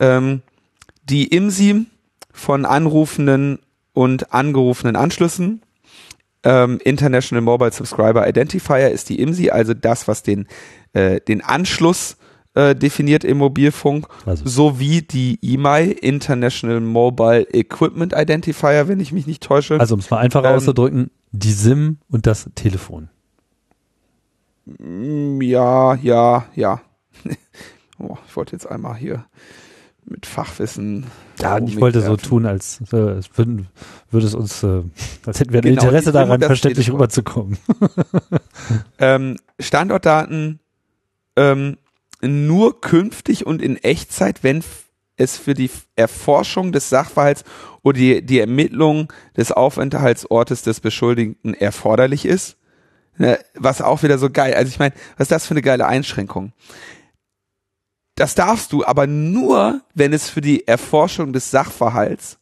ähm, 0.02 0.42
die 1.10 1.28
IMSI 1.28 1.86
von 2.34 2.66
anrufenden 2.66 3.60
und 3.94 4.34
angerufenen 4.34 4.98
Anschlüssen 4.98 5.62
ähm, 6.44 6.80
International 6.84 7.42
Mobile 7.42 7.72
Subscriber 7.72 8.28
Identifier 8.28 8.90
ist 8.90 9.08
die 9.08 9.22
IMSI, 9.22 9.52
also 9.52 9.74
das, 9.74 10.10
was 10.10 10.22
den, 10.22 10.48
äh, 10.92 11.22
den 11.22 11.42
Anschluss 11.42 12.18
äh, 12.54 12.76
definiert 12.76 13.24
im 13.24 13.38
Mobilfunk, 13.38 14.08
Also- 14.26 14.48
sowie 14.48 15.02
die 15.02 15.40
IMEI, 15.42 15.92
International 15.92 16.82
Mobile 16.82 17.48
Equipment 17.54 18.14
Identifier, 18.16 18.88
wenn 18.88 19.00
ich 19.00 19.12
mich 19.12 19.28
nicht 19.28 19.44
täusche. 19.44 19.80
Also 19.80 19.96
um 19.96 20.00
es 20.00 20.10
mal 20.10 20.18
einfach 20.18 20.44
Ähm, 20.44 20.56
auszudrücken, 20.56 21.12
die 21.32 21.52
SIM 21.54 21.98
und 22.10 22.28
das 22.28 22.50
Telefon. 22.56 23.10
Mm, 24.66 25.42
ja, 25.42 25.96
ja, 25.96 26.46
ja. 26.56 26.82
oh, 28.00 28.18
ich 28.28 28.36
wollte 28.36 28.54
jetzt 28.54 28.68
einmal 28.70 28.96
hier 28.96 29.26
mit 30.06 30.26
Fachwissen. 30.26 31.06
Ja, 31.40 31.58
ich 31.60 31.80
wollte 31.80 32.02
so 32.02 32.12
mitwerfen. 32.12 32.30
tun, 32.30 32.46
als 32.46 32.82
äh, 32.92 32.98
es 32.98 33.30
würden, 33.38 33.68
würde 34.10 34.28
es 34.28 34.36
uns, 34.36 34.62
äh, 34.64 34.82
als 35.26 35.40
hätten 35.40 35.54
wir 35.54 35.60
ein 35.60 35.64
Genau, 35.64 35.84
Interesse 35.84 36.12
daran, 36.12 36.42
verständlich 36.42 36.92
rüberzukommen. 36.92 37.58
ähm, 39.00 39.38
Standortdaten 39.60 40.60
ähm, 41.36 41.78
nur 42.22 42.82
künftig 42.82 43.46
und 43.46 43.62
in 43.62 43.78
Echtzeit, 43.78 44.44
wenn 44.44 44.64
es 45.18 45.38
für 45.38 45.54
die 45.54 45.70
Erforschung 45.96 46.72
des 46.72 46.90
Sachverhalts 46.90 47.44
oder 47.84 47.98
die, 47.98 48.26
die 48.26 48.40
Ermittlung 48.40 49.12
des 49.38 49.52
Aufenthaltsortes 49.52 50.62
des 50.64 50.80
Beschuldigten 50.80 51.54
erforderlich 51.54 52.26
ist. 52.26 52.58
Ne, 53.18 53.40
Was 53.56 53.82
auch 53.82 54.04
wieder 54.04 54.18
so 54.18 54.30
geil. 54.30 54.54
Also 54.54 54.70
ich 54.70 54.80
meine, 54.80 54.94
was 55.18 55.26
ist 55.26 55.32
das 55.32 55.46
für 55.46 55.52
eine 55.54 55.62
geile 55.62 55.86
Einschränkung? 55.86 56.54
Das 58.16 58.36
darfst 58.36 58.72
du 58.72 58.86
aber 58.86 59.08
nur, 59.08 59.82
wenn 59.94 60.14
es 60.14 60.30
für 60.30 60.42
die 60.42 60.68
Erforschung 60.68 61.34
des 61.34 61.50
Sachverhalts 61.52 62.40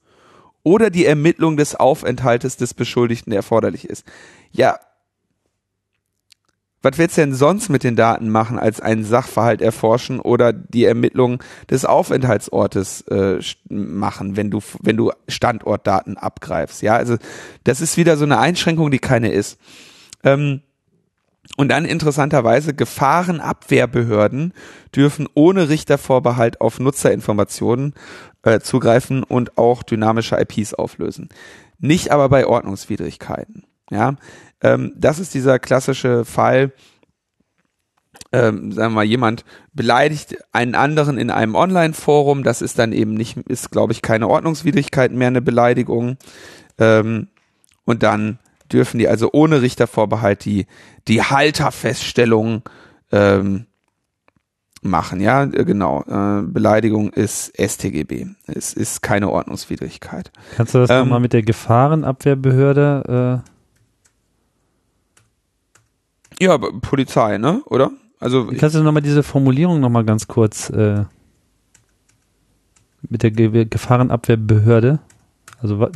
oder 0.64 0.90
die 0.90 1.06
Ermittlung 1.06 1.58
des 1.58 1.76
Aufenthaltes 1.76 2.58
des 2.58 2.74
Beschuldigten 2.74 3.32
erforderlich 3.32 3.86
ist. 3.86 4.06
Ja, 4.52 4.80
was 6.82 6.98
willst 6.98 7.18
du 7.18 7.22
denn 7.22 7.34
sonst 7.34 7.70
mit 7.70 7.84
den 7.84 7.96
Daten 7.96 8.30
machen, 8.30 8.58
als 8.58 8.80
einen 8.80 9.04
Sachverhalt 9.04 9.62
erforschen 9.62 10.20
oder 10.20 10.54
die 10.54 10.86
Ermittlung 10.86 11.44
des 11.70 11.84
Aufenthaltsortes 11.86 13.02
äh, 13.02 13.40
machen, 13.70 14.38
wenn 14.38 14.50
du, 14.50 14.62
wenn 14.82 14.96
du 14.96 15.12
Standortdaten 15.28 16.18
abgreifst? 16.18 16.82
Ja, 16.82 16.96
also 16.96 17.18
das 17.66 17.82
ist 17.82 17.98
wieder 17.98 18.16
so 18.16 18.24
eine 18.24 18.40
Einschränkung, 18.40 18.92
die 18.92 19.00
keine 19.00 19.32
ist. 19.32 19.60
Ähm, 20.24 20.62
und 21.58 21.70
dann 21.70 21.84
interessanterweise 21.84 22.74
Gefahrenabwehrbehörden 22.74 24.54
dürfen 24.96 25.28
ohne 25.34 25.68
Richtervorbehalt 25.68 26.62
auf 26.62 26.80
Nutzerinformationen 26.80 27.94
äh, 28.44 28.60
zugreifen 28.60 29.24
und 29.24 29.58
auch 29.58 29.84
dynamische 29.84 30.40
IPs 30.40 30.74
auflösen. 30.74 31.30
Nicht 31.80 32.12
aber 32.12 32.30
bei 32.30 32.46
Ordnungswidrigkeiten. 32.46 33.64
Ja, 33.92 34.16
ähm, 34.62 34.94
das 34.96 35.20
ist 35.20 35.34
dieser 35.34 35.60
klassische 35.60 36.26
Fall, 36.26 36.72
ähm, 38.32 38.72
sagen 38.72 38.94
wir 38.94 38.98
mal, 38.98 39.04
jemand 39.04 39.46
beleidigt 39.74 40.38
einen 40.52 40.76
anderen 40.76 41.18
in 41.18 41.32
einem 41.32 41.56
Online-Forum, 41.56 42.44
das 42.44 42.62
ist 42.62 42.78
dann 42.78 42.92
eben 42.92 43.14
nicht, 43.14 43.38
ist 43.38 43.72
glaube 43.72 43.94
ich 43.94 44.02
keine 44.02 44.28
Ordnungswidrigkeit 44.28 45.12
mehr 45.12 45.30
eine 45.30 45.42
Beleidigung. 45.42 46.18
Ähm, 46.78 47.28
und 47.86 48.04
dann 48.04 48.40
dürfen 48.72 49.00
die 49.00 49.08
also 49.08 49.30
ohne 49.32 49.62
Richtervorbehalt 49.62 50.46
die, 50.46 50.68
die 51.08 51.24
Halterfeststellung 51.24 52.64
ähm, 53.12 53.66
machen. 54.82 55.22
Ja, 55.22 55.44
äh, 55.44 55.66
genau. 55.66 56.04
Äh, 56.04 56.44
Beleidigung 56.44 57.12
ist 57.12 57.54
StGB. 57.60 58.28
Es 58.46 58.74
ist 58.74 59.02
keine 59.02 59.30
Ordnungswidrigkeit. 59.30 60.32
Kannst 60.56 60.74
du 60.74 60.80
das 60.80 60.90
Ähm, 60.90 61.00
nochmal 61.00 61.20
mit 61.20 61.34
der 61.34 61.44
Gefahrenabwehrbehörde? 61.44 63.44
Ja, 66.40 66.58
Polizei, 66.58 67.38
ne? 67.38 67.62
Oder? 67.66 67.92
Also 68.20 68.48
kannst 68.58 68.76
du 68.76 68.84
nochmal 68.84 69.02
diese 69.02 69.24
Formulierung 69.24 69.80
nochmal 69.80 70.04
ganz 70.04 70.28
kurz 70.28 70.70
äh, 70.70 71.06
mit 73.08 73.24
der 73.24 73.32
Ge 73.32 73.66
Gefahrenabwehrbehörde? 73.66 75.00
Also 75.62 75.84
äh, 75.84 75.90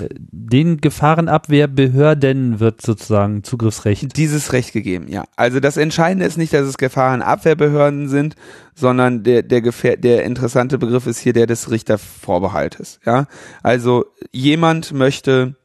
den 0.00 0.80
Gefahrenabwehrbehörden 0.80 2.60
wird 2.60 2.82
sozusagen 2.82 3.42
Zugriffsrecht. 3.42 4.16
dieses 4.16 4.52
Recht 4.52 4.72
gegeben, 4.72 5.06
ja. 5.08 5.24
Also 5.36 5.60
das 5.60 5.76
Entscheidende 5.76 6.26
ist 6.26 6.38
nicht, 6.38 6.52
dass 6.52 6.66
es 6.66 6.78
Gefahrenabwehrbehörden 6.78 8.08
sind, 8.08 8.36
sondern 8.74 9.24
der, 9.24 9.42
der, 9.42 9.60
Gefähr 9.60 9.96
der 9.96 10.24
interessante 10.24 10.78
Begriff 10.78 11.06
ist 11.06 11.18
hier 11.18 11.32
der 11.32 11.46
des 11.46 11.70
Richtervorbehaltes, 11.70 13.00
ja. 13.04 13.26
Also 13.62 14.04
jemand 14.32 14.92
möchte 14.92 15.56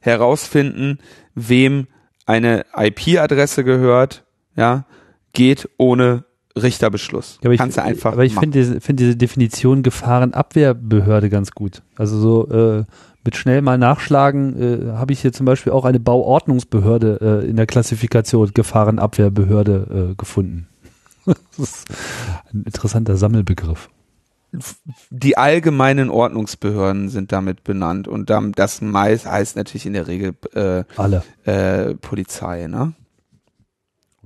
herausfinden, 0.00 0.98
wem 1.34 1.86
eine 2.26 2.64
IP-Adresse 2.76 3.64
gehört, 3.64 4.24
ja, 4.56 4.84
geht 5.32 5.68
ohne 5.76 6.24
Richterbeschluss. 6.60 7.38
Ja, 7.42 7.46
aber 7.46 7.54
ich, 7.54 7.60
Kannst 7.60 7.76
du 7.78 7.82
einfach 7.82 8.12
aber 8.12 8.24
ich 8.24 8.34
finde 8.34 8.58
diese, 8.58 8.80
find 8.80 8.98
diese 8.98 9.16
Definition 9.16 9.82
Gefahrenabwehrbehörde 9.82 11.30
ganz 11.30 11.52
gut. 11.52 11.82
Also 11.96 12.18
so 12.18 12.48
äh, 12.48 12.84
mit 13.24 13.36
schnell 13.36 13.62
mal 13.62 13.78
nachschlagen, 13.78 14.90
äh, 14.90 14.92
habe 14.92 15.12
ich 15.12 15.20
hier 15.20 15.32
zum 15.32 15.46
Beispiel 15.46 15.72
auch 15.72 15.84
eine 15.84 16.00
Bauordnungsbehörde 16.00 17.42
äh, 17.44 17.48
in 17.48 17.56
der 17.56 17.66
Klassifikation 17.66 18.52
Gefahrenabwehrbehörde 18.52 20.10
äh, 20.10 20.14
gefunden. 20.16 20.68
das 21.26 21.36
ist 21.58 21.88
ein 22.52 22.64
interessanter 22.64 23.16
Sammelbegriff. 23.16 23.88
Die 25.10 25.36
allgemeinen 25.36 26.10
Ordnungsbehörden 26.10 27.08
sind 27.08 27.32
damit 27.32 27.64
benannt 27.64 28.08
und 28.08 28.30
das 28.30 28.80
meist 28.80 29.26
heißt 29.26 29.56
natürlich 29.56 29.86
in 29.86 29.92
der 29.92 30.08
Regel 30.08 30.34
äh, 30.54 30.84
alle 30.96 31.22
äh, 31.44 31.94
Polizei, 31.94 32.66
ne? 32.66 32.94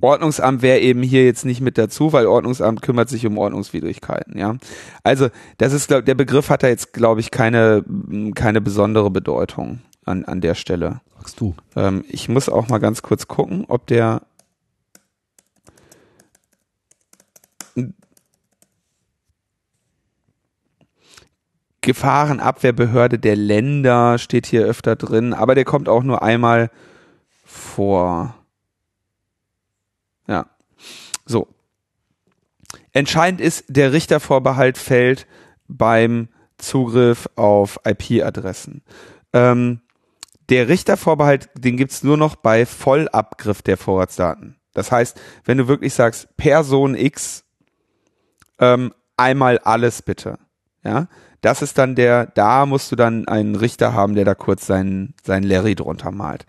Ordnungsamt 0.00 0.60
wäre 0.60 0.80
eben 0.80 1.02
hier 1.02 1.24
jetzt 1.24 1.44
nicht 1.44 1.60
mit 1.60 1.78
dazu, 1.78 2.12
weil 2.12 2.26
Ordnungsamt 2.26 2.82
kümmert 2.82 3.08
sich 3.08 3.26
um 3.26 3.38
Ordnungswidrigkeiten, 3.38 4.36
ja. 4.36 4.56
Also, 5.02 5.28
das 5.58 5.72
ist, 5.72 5.88
glaub, 5.88 6.04
der 6.04 6.16
Begriff 6.16 6.50
hat 6.50 6.62
da 6.62 6.68
jetzt, 6.68 6.92
glaube 6.92 7.20
ich, 7.20 7.30
keine, 7.30 7.84
keine 8.34 8.60
besondere 8.60 9.10
Bedeutung 9.10 9.80
an, 10.04 10.24
an 10.24 10.40
der 10.40 10.54
Stelle. 10.54 11.00
Sagst 11.16 11.40
du. 11.40 11.54
Ähm, 11.76 12.04
ich 12.08 12.28
muss 12.28 12.48
auch 12.48 12.68
mal 12.68 12.78
ganz 12.78 13.02
kurz 13.02 13.28
gucken, 13.28 13.64
ob 13.68 13.86
der 13.86 14.22
Gefahrenabwehrbehörde 21.84 23.18
der 23.18 23.36
Länder 23.36 24.18
steht 24.18 24.46
hier 24.46 24.64
öfter 24.64 24.96
drin, 24.96 25.34
aber 25.34 25.54
der 25.54 25.64
kommt 25.64 25.88
auch 25.88 26.02
nur 26.02 26.22
einmal 26.22 26.70
vor. 27.44 28.34
Ja. 30.26 30.46
So. 31.26 31.48
Entscheidend 32.92 33.40
ist, 33.40 33.64
der 33.68 33.92
Richtervorbehalt 33.92 34.78
fällt 34.78 35.26
beim 35.68 36.28
Zugriff 36.56 37.28
auf 37.36 37.78
IP-Adressen. 37.84 38.82
Ähm, 39.32 39.80
der 40.48 40.68
Richtervorbehalt, 40.68 41.50
den 41.54 41.76
gibt's 41.76 42.02
nur 42.02 42.16
noch 42.16 42.36
bei 42.36 42.64
Vollabgriff 42.64 43.60
der 43.60 43.76
Vorratsdaten. 43.76 44.56
Das 44.72 44.90
heißt, 44.90 45.20
wenn 45.44 45.58
du 45.58 45.68
wirklich 45.68 45.92
sagst, 45.92 46.34
Person 46.36 46.94
X, 46.94 47.44
ähm, 48.58 48.94
einmal 49.16 49.58
alles 49.58 50.00
bitte. 50.02 50.38
Ja, 50.82 51.08
das 51.44 51.60
ist 51.60 51.76
dann 51.76 51.94
der, 51.94 52.26
da 52.26 52.64
musst 52.64 52.90
du 52.90 52.96
dann 52.96 53.28
einen 53.28 53.54
Richter 53.54 53.92
haben, 53.92 54.14
der 54.14 54.24
da 54.24 54.34
kurz 54.34 54.66
seinen, 54.66 55.14
seinen 55.22 55.44
Larry 55.44 55.74
drunter 55.74 56.10
malt. 56.10 56.46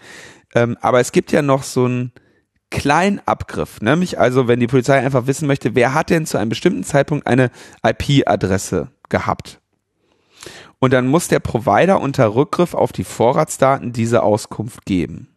Ähm, 0.53 0.77
aber 0.81 1.01
es 1.01 1.11
gibt 1.11 1.31
ja 1.33 1.41
noch 1.41 1.63
so 1.63 1.85
einen 1.85 2.11
kleinen 2.69 3.19
Abgriff, 3.25 3.81
nämlich 3.81 4.19
also, 4.19 4.47
wenn 4.47 4.59
die 4.59 4.67
Polizei 4.67 4.99
einfach 4.99 5.27
wissen 5.27 5.47
möchte, 5.47 5.75
wer 5.75 5.93
hat 5.93 6.09
denn 6.09 6.25
zu 6.25 6.37
einem 6.37 6.49
bestimmten 6.49 6.83
Zeitpunkt 6.83 7.27
eine 7.27 7.51
IP-Adresse 7.83 8.89
gehabt. 9.09 9.59
Und 10.79 10.93
dann 10.93 11.07
muss 11.07 11.27
der 11.27 11.39
Provider 11.39 11.99
unter 11.99 12.35
Rückgriff 12.35 12.73
auf 12.73 12.91
die 12.91 13.03
Vorratsdaten 13.03 13.91
diese 13.91 14.23
Auskunft 14.23 14.85
geben. 14.85 15.29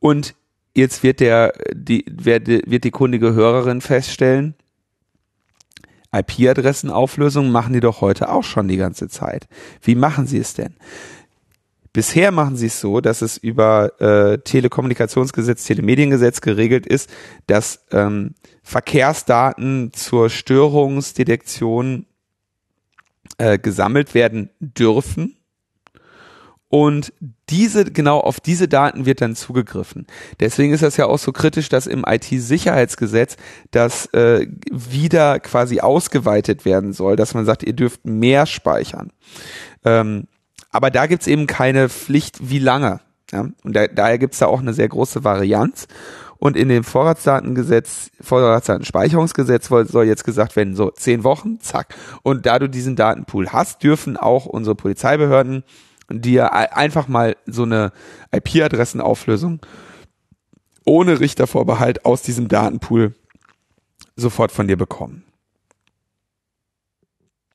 Und 0.00 0.34
jetzt 0.74 1.02
wird 1.02 1.20
der, 1.20 1.52
die, 1.72 2.04
wird 2.08 2.84
die 2.84 2.90
kundige 2.90 3.32
Hörerin 3.32 3.80
feststellen, 3.80 4.54
IP-Adressenauflösung 6.14 7.50
machen 7.50 7.72
die 7.72 7.80
doch 7.80 8.00
heute 8.00 8.30
auch 8.30 8.44
schon 8.44 8.68
die 8.68 8.76
ganze 8.76 9.08
Zeit. 9.08 9.48
Wie 9.82 9.94
machen 9.94 10.26
sie 10.26 10.38
es 10.38 10.54
denn? 10.54 10.74
Bisher 11.92 12.32
machen 12.32 12.56
sie 12.56 12.66
es 12.66 12.80
so, 12.80 13.00
dass 13.00 13.22
es 13.22 13.36
über 13.36 14.00
äh, 14.00 14.38
Telekommunikationsgesetz, 14.38 15.64
Telemediengesetz 15.64 16.40
geregelt 16.40 16.86
ist, 16.86 17.08
dass 17.46 17.84
ähm, 17.92 18.34
Verkehrsdaten 18.64 19.92
zur 19.92 20.28
Störungsdetektion 20.28 22.06
äh, 23.38 23.58
gesammelt 23.58 24.14
werden 24.14 24.50
dürfen 24.58 25.36
und 26.74 27.12
diese, 27.50 27.84
genau 27.84 28.18
auf 28.18 28.40
diese 28.40 28.66
Daten 28.66 29.06
wird 29.06 29.20
dann 29.20 29.36
zugegriffen. 29.36 30.08
Deswegen 30.40 30.72
ist 30.72 30.82
das 30.82 30.96
ja 30.96 31.06
auch 31.06 31.20
so 31.20 31.30
kritisch, 31.30 31.68
dass 31.68 31.86
im 31.86 32.04
IT-Sicherheitsgesetz 32.04 33.36
das 33.70 34.06
äh, 34.06 34.48
wieder 34.72 35.38
quasi 35.38 35.78
ausgeweitet 35.78 36.64
werden 36.64 36.92
soll, 36.92 37.14
dass 37.14 37.32
man 37.32 37.44
sagt, 37.44 37.62
ihr 37.62 37.74
dürft 37.74 38.04
mehr 38.04 38.44
speichern. 38.46 39.12
Ähm, 39.84 40.26
aber 40.72 40.90
da 40.90 41.06
gibt's 41.06 41.28
eben 41.28 41.46
keine 41.46 41.88
Pflicht, 41.88 42.50
wie 42.50 42.58
lange. 42.58 42.98
Ja? 43.30 43.46
Und 43.62 43.76
da, 43.76 43.86
daher 43.86 44.18
gibt's 44.18 44.38
da 44.38 44.46
auch 44.46 44.58
eine 44.58 44.74
sehr 44.74 44.88
große 44.88 45.22
Varianz. 45.22 45.86
Und 46.38 46.56
in 46.56 46.68
dem 46.68 46.82
Vorratsdatengesetz, 46.82 48.10
Vorratsdatenspeicherungsgesetz 48.20 49.68
soll 49.68 50.06
jetzt 50.06 50.24
gesagt 50.24 50.56
werden, 50.56 50.74
so 50.74 50.90
zehn 50.90 51.22
Wochen, 51.22 51.60
zack. 51.60 51.94
Und 52.24 52.46
da 52.46 52.58
du 52.58 52.68
diesen 52.68 52.96
Datenpool 52.96 53.50
hast, 53.50 53.84
dürfen 53.84 54.16
auch 54.16 54.46
unsere 54.46 54.74
Polizeibehörden 54.74 55.62
dir 56.10 56.52
einfach 56.52 57.08
mal 57.08 57.36
so 57.46 57.62
eine 57.62 57.92
IP-Adressenauflösung 58.32 59.60
ohne 60.84 61.20
Richtervorbehalt 61.20 62.04
aus 62.04 62.22
diesem 62.22 62.48
Datenpool 62.48 63.14
sofort 64.16 64.52
von 64.52 64.68
dir 64.68 64.76
bekommen. 64.76 65.24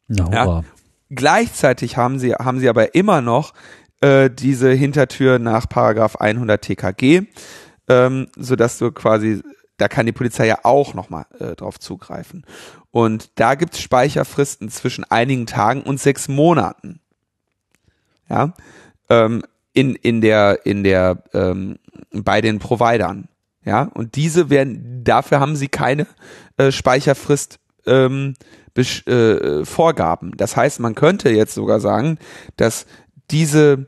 Na, 0.08 0.32
ja. 0.32 0.64
Gleichzeitig 1.10 1.98
haben 1.98 2.20
sie, 2.20 2.34
haben 2.34 2.60
sie 2.60 2.70
aber 2.70 2.96
immer 2.96 3.22
noch 3.22 3.54
äh, 4.02 4.30
diese 4.30 4.72
Hintertür 4.72 5.40
nach 5.40 5.68
Paragraph 5.68 6.16
100 6.18 6.62
TKG, 6.62 7.24
ähm, 7.88 8.28
so 8.36 8.56
dass 8.56 8.78
du 8.78 8.92
quasi, 8.92 9.42
da 9.78 9.88
kann 9.88 10.06
die 10.06 10.12
Polizei 10.12 10.48
ja 10.48 10.60
auch 10.64 10.94
nochmal 10.94 11.26
äh, 11.40 11.56
drauf 11.56 11.80
zugreifen. 11.80 12.46
Und 12.92 13.40
da 13.40 13.56
gibt's 13.56 13.80
Speicherfristen 13.82 14.70
zwischen 14.70 15.04
einigen 15.04 15.46
Tagen 15.46 15.82
und 15.82 16.00
sechs 16.00 16.28
Monaten 16.28 17.02
ja, 18.30 18.54
ähm, 19.10 19.44
in, 19.74 19.96
in 19.96 20.22
der, 20.22 20.66
in 20.66 20.84
der, 20.84 21.24
ähm, 21.34 21.78
bei 22.12 22.42
den 22.42 22.60
Providern. 22.60 23.28
Ja, 23.66 23.84
und 23.84 24.16
diese 24.16 24.50
werden, 24.50 25.04
dafür 25.04 25.40
haben 25.40 25.56
sie 25.56 25.68
keine 25.68 26.08
äh, 26.58 26.72
Speicherfrist 26.72 27.60
ähm, 27.86 28.34
äh, 28.76 29.66
Vorgaben. 29.66 30.32
Das 30.38 30.56
heißt, 30.56 30.80
man 30.80 30.96
könnte 30.96 31.30
jetzt 31.30 31.54
sogar 31.54 31.80
sagen, 31.80 32.18
dass 32.56 32.86
diese, 33.30 33.88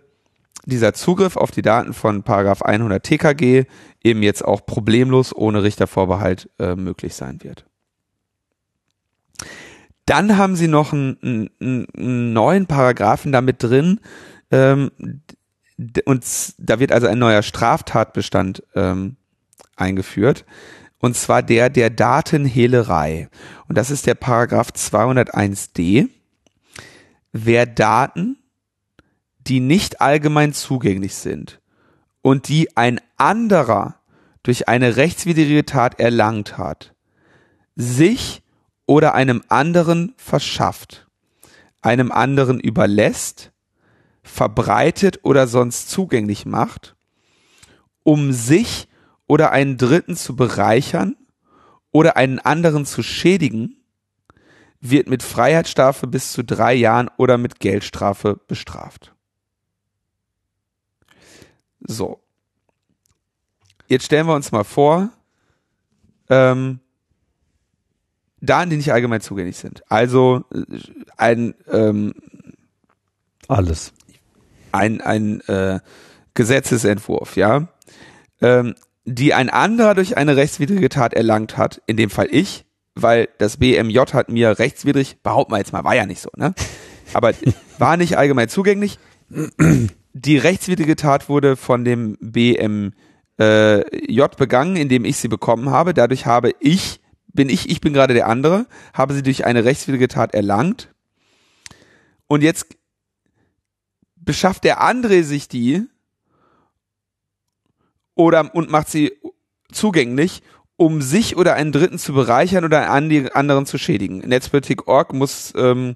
dieser 0.66 0.94
Zugriff 0.94 1.38
auf 1.38 1.52
die 1.52 1.62
Daten 1.62 1.94
von 1.94 2.24
Paragraph 2.24 2.62
100 2.62 3.02
TKG 3.02 3.64
eben 4.04 4.24
jetzt 4.24 4.44
auch 4.44 4.66
problemlos 4.66 5.36
ohne 5.36 5.64
Richtervorbehalt 5.64 6.50
äh, 6.60 6.76
möglich 6.76 7.16
sein 7.16 7.40
wird. 7.42 7.66
Dann 10.06 10.38
haben 10.38 10.56
sie 10.56 10.68
noch 10.68 10.94
einen, 10.94 11.50
einen, 11.60 11.88
einen 11.96 12.34
neuen 12.34 12.66
Paragraphen 12.66 13.32
damit 13.32 13.64
drin, 13.64 14.02
ähm, 14.52 14.92
und 16.06 16.26
da 16.58 16.80
wird 16.80 16.92
also 16.92 17.08
ein 17.08 17.20
neuer 17.20 17.42
Straftatbestand 17.42 18.64
ähm, 18.76 19.16
eingeführt. 19.76 20.46
Und 21.00 21.16
zwar 21.16 21.42
der 21.42 21.70
der 21.70 21.90
Datenhehlerei. 21.90 23.30
Und 23.68 23.78
das 23.78 23.90
ist 23.90 24.06
der 24.06 24.14
Paragraph 24.14 24.70
201d. 24.70 26.10
Wer 27.32 27.66
Daten, 27.66 28.38
die 29.40 29.60
nicht 29.60 30.02
allgemein 30.02 30.54
zugänglich 30.54 31.16
sind 31.16 31.60
und 32.22 32.48
die 32.48 32.78
ein 32.78 33.02
anderer 33.18 33.96
durch 34.44 34.68
eine 34.68 34.96
rechtswidrige 34.98 35.66
Tat 35.66 36.00
erlangt 36.00 36.58
hat, 36.58 36.94
sich 37.76 38.44
oder 38.86 39.16
einem 39.16 39.42
anderen 39.48 40.14
verschafft, 40.18 41.08
einem 41.82 42.12
anderen 42.12 42.60
überlässt 42.60 43.51
verbreitet 44.24 45.20
oder 45.24 45.48
sonst 45.48 45.90
zugänglich 45.90 46.46
macht, 46.46 46.96
um 48.04 48.32
sich 48.32 48.88
oder 49.28 49.52
einen 49.52 49.78
Dritten 49.78 50.16
zu 50.16 50.36
bereichern 50.36 51.16
oder 51.92 52.18
einen 52.18 52.40
anderen 52.40 52.86
zu 52.86 53.04
schädigen, 53.04 53.78
wird 54.80 55.08
mit 55.08 55.24
Freiheitsstrafe 55.24 56.08
bis 56.08 56.32
zu 56.32 56.44
drei 56.44 56.74
Jahren 56.74 57.10
oder 57.18 57.38
mit 57.38 57.60
Geldstrafe 57.60 58.40
bestraft. 58.48 59.14
So. 61.82 62.22
Jetzt 63.88 64.06
stellen 64.06 64.28
wir 64.28 64.36
uns 64.36 64.52
mal 64.52 64.64
vor, 64.64 65.10
ähm, 66.30 66.80
Daten, 68.40 68.72
die 68.72 68.78
nicht 68.78 68.92
allgemein 68.92 69.22
zugänglich 69.22 69.58
sind. 69.58 69.84
Also 69.92 70.46
äh, 70.52 70.80
ein 71.18 71.54
ähm, 71.68 72.14
alles 73.48 73.94
ein, 74.74 75.02
ein 75.02 75.42
äh, 75.42 75.80
Gesetzesentwurf, 76.34 77.36
ja, 77.36 77.68
ähm, 78.42 78.76
die 79.06 79.34
ein 79.34 79.50
anderer 79.50 79.96
durch 79.96 80.18
eine 80.18 80.36
rechtswidrige 80.36 80.90
Tat 80.90 81.14
erlangt 81.14 81.58
hat, 81.58 81.82
in 81.88 81.98
dem 81.98 82.10
Fall 82.10 82.28
ich, 82.32 82.66
weil 82.96 83.30
das 83.38 83.58
BMJ 83.58 84.00
hat 84.14 84.30
mir 84.30 84.60
rechtswidrig, 84.60 85.22
behaupten 85.24 85.54
wir 85.54 85.58
jetzt 85.58 85.74
mal, 85.74 85.84
war 85.84 85.96
ja 85.96 86.06
nicht 86.06 86.22
so, 86.22 86.30
ne? 86.36 86.54
Aber 87.14 87.34
war 87.78 87.98
nicht 87.98 88.18
allgemein 88.18 88.50
zugänglich. 88.50 89.00
Die 90.14 90.38
rechtswidrige 90.38 90.96
Tat 90.96 91.30
wurde 91.30 91.56
von 91.56 91.86
dem 91.86 92.18
BMJ 92.20 92.92
begangen, 94.38 94.76
indem 94.76 95.06
ich 95.06 95.18
sie 95.18 95.30
bekommen 95.30 95.70
habe. 95.70 95.94
Dadurch 95.94 96.26
habe 96.26 96.54
ich, 96.60 97.00
bin 97.34 97.50
ich, 97.50 97.70
ich 97.70 97.82
bin 97.82 97.94
gerade 97.94 98.14
der 98.14 98.28
andere, 98.28 98.68
habe 98.94 99.14
sie 99.14 99.24
durch 99.24 99.46
eine 99.46 99.64
rechtswidrige 99.64 100.10
Tat 100.10 100.34
erlangt. 100.34 100.90
Und 102.28 102.44
jetzt 102.44 102.68
beschafft 104.24 104.64
der 104.64 104.82
André 104.82 105.24
sich 105.24 105.48
die 105.48 105.86
oder 108.16 108.54
und 108.54 108.70
macht 108.70 108.90
sie 108.90 109.12
zugänglich, 109.72 110.44
um 110.78 111.02
sich 111.02 111.38
oder 111.38 111.54
einen 111.54 111.72
Dritten 111.72 111.98
zu 111.98 112.14
bereichern 112.14 112.66
oder 112.66 112.92
einen 112.92 113.30
anderen 113.30 113.66
zu 113.66 113.78
schädigen. 113.78 114.20
Netzpolitik.org 114.20 115.14
muss 115.14 115.54
ähm, 115.56 115.96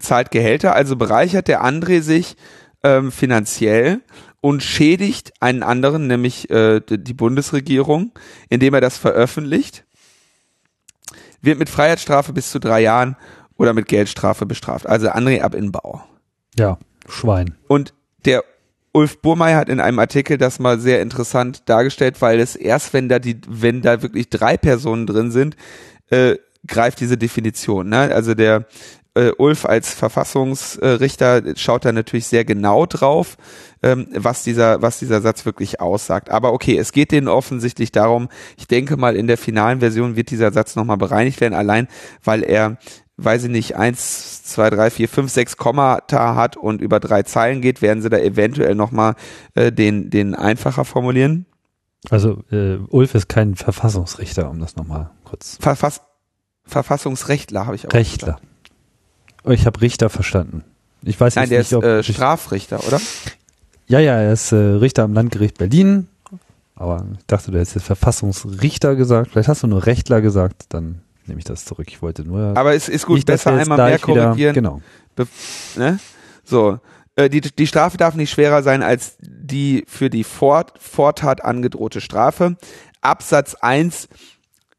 zahlt 0.00 0.30
Gehälter, 0.30 0.74
also 0.74 0.96
bereichert 0.96 1.48
der 1.48 1.64
André 1.64 2.02
sich 2.02 2.36
ähm, 2.82 3.10
finanziell 3.10 4.00
und 4.40 4.62
schädigt 4.62 5.32
einen 5.40 5.62
anderen, 5.62 6.06
nämlich 6.06 6.50
äh, 6.50 6.80
die 6.80 7.14
Bundesregierung, 7.14 8.12
indem 8.48 8.74
er 8.74 8.80
das 8.80 8.98
veröffentlicht, 8.98 9.84
wird 11.40 11.58
mit 11.58 11.68
Freiheitsstrafe 11.68 12.32
bis 12.32 12.50
zu 12.50 12.58
drei 12.60 12.80
Jahren 12.80 13.16
oder 13.56 13.72
mit 13.72 13.88
Geldstrafe 13.88 14.46
bestraft. 14.46 14.86
Also 14.86 15.08
André 15.08 15.40
ab 15.40 15.54
in 15.54 15.72
Bau. 15.72 16.02
Ja, 16.58 16.78
Schwein. 17.08 17.56
Und 17.68 17.94
der 18.24 18.44
Ulf 18.92 19.20
Burmeier 19.22 19.56
hat 19.58 19.68
in 19.68 19.80
einem 19.80 19.98
Artikel 19.98 20.36
das 20.36 20.58
mal 20.58 20.78
sehr 20.78 21.00
interessant 21.00 21.68
dargestellt, 21.68 22.20
weil 22.20 22.40
es 22.40 22.56
erst, 22.56 22.92
wenn 22.92 23.08
da 23.08 23.18
die, 23.18 23.40
wenn 23.48 23.80
da 23.80 24.02
wirklich 24.02 24.28
drei 24.28 24.56
Personen 24.56 25.06
drin 25.06 25.30
sind, 25.30 25.56
äh, 26.10 26.36
greift 26.66 27.00
diese 27.00 27.16
Definition. 27.16 27.88
Ne? 27.88 28.14
Also 28.14 28.34
der 28.34 28.66
äh, 29.14 29.30
Ulf 29.36 29.64
als 29.64 29.92
Verfassungsrichter 29.92 31.42
schaut 31.56 31.84
da 31.84 31.92
natürlich 31.92 32.26
sehr 32.26 32.44
genau 32.44 32.86
drauf, 32.86 33.36
ähm, 33.82 34.08
was 34.14 34.42
dieser, 34.42 34.80
was 34.82 34.98
dieser 34.98 35.20
Satz 35.20 35.44
wirklich 35.44 35.80
aussagt. 35.80 36.30
Aber 36.30 36.52
okay, 36.52 36.76
es 36.76 36.92
geht 36.92 37.12
denen 37.12 37.28
offensichtlich 37.28 37.92
darum, 37.92 38.28
ich 38.56 38.68
denke 38.68 38.96
mal, 38.96 39.16
in 39.16 39.26
der 39.26 39.38
finalen 39.38 39.80
Version 39.80 40.16
wird 40.16 40.30
dieser 40.30 40.52
Satz 40.52 40.76
nochmal 40.76 40.96
bereinigt 40.96 41.40
werden, 41.40 41.54
allein 41.54 41.88
weil 42.22 42.42
er 42.42 42.78
weiß 43.16 43.44
ich 43.44 43.50
nicht, 43.50 43.76
eins, 43.76 44.42
zwei, 44.42 44.70
drei, 44.70 44.90
vier, 44.90 45.08
fünf, 45.08 45.30
sechs 45.30 45.56
Kommata 45.56 46.34
hat 46.34 46.56
und 46.56 46.80
über 46.80 47.00
drei 47.00 47.22
Zeilen 47.22 47.60
geht, 47.60 47.82
werden 47.82 48.02
sie 48.02 48.10
da 48.10 48.18
eventuell 48.18 48.74
nochmal 48.74 49.14
äh, 49.54 49.70
den, 49.70 50.10
den 50.10 50.34
einfacher 50.34 50.84
formulieren. 50.84 51.46
Also 52.10 52.42
äh, 52.50 52.78
Ulf 52.88 53.14
ist 53.14 53.28
kein 53.28 53.54
Verfassungsrichter, 53.54 54.50
um 54.50 54.58
das 54.60 54.76
nochmal 54.76 55.10
kurz. 55.24 55.58
Verfass 55.60 56.00
Verfassungsrechtler 56.64 57.66
habe 57.66 57.76
ich 57.76 57.88
auch. 57.88 57.92
Rechtler. 57.92 58.34
Gesagt. 58.34 58.46
Oh, 59.44 59.50
ich 59.50 59.66
habe 59.66 59.80
Richter 59.80 60.08
verstanden. 60.10 60.64
Ich 61.02 61.20
weiß 61.20 61.34
Nein, 61.34 61.44
nicht, 61.44 61.52
der 61.52 61.60
ist 61.60 61.74
ob 61.74 61.84
äh, 61.84 62.02
Strafrichter, 62.02 62.84
oder? 62.86 63.00
Ja, 63.88 63.98
ja, 63.98 64.14
er 64.14 64.32
ist 64.32 64.52
äh, 64.52 64.56
Richter 64.56 65.02
am 65.02 65.12
Landgericht 65.12 65.58
Berlin. 65.58 66.08
Aber 66.74 67.04
ich 67.18 67.26
dachte, 67.26 67.50
du 67.50 67.58
hättest 67.58 67.74
jetzt 67.74 67.84
Verfassungsrichter 67.84 68.96
gesagt. 68.96 69.32
Vielleicht 69.32 69.48
hast 69.48 69.62
du 69.62 69.66
nur 69.66 69.86
Rechtler 69.86 70.20
gesagt. 70.20 70.66
Dann 70.70 71.02
nehme 71.26 71.38
ich 71.38 71.44
das 71.44 71.64
zurück. 71.64 71.86
Ich 71.88 72.02
wollte 72.02 72.24
nur. 72.24 72.56
Aber 72.56 72.74
es 72.74 72.88
ist 72.88 73.06
gut, 73.06 73.16
nicht, 73.16 73.26
besser 73.26 73.52
einmal 73.52 73.78
mehr 73.78 73.98
korrigieren. 73.98 74.36
Wieder, 74.36 74.52
genau. 74.52 74.80
Ne? 75.76 75.98
So. 76.44 76.78
Äh, 77.14 77.28
die, 77.28 77.40
die 77.40 77.66
Strafe 77.66 77.96
darf 77.96 78.14
nicht 78.14 78.30
schwerer 78.30 78.62
sein 78.62 78.82
als 78.82 79.16
die 79.20 79.84
für 79.86 80.08
die 80.08 80.24
Fort, 80.24 80.74
Vortat 80.78 81.44
angedrohte 81.44 82.00
Strafe. 82.00 82.56
Absatz 83.00 83.54
1 83.54 84.08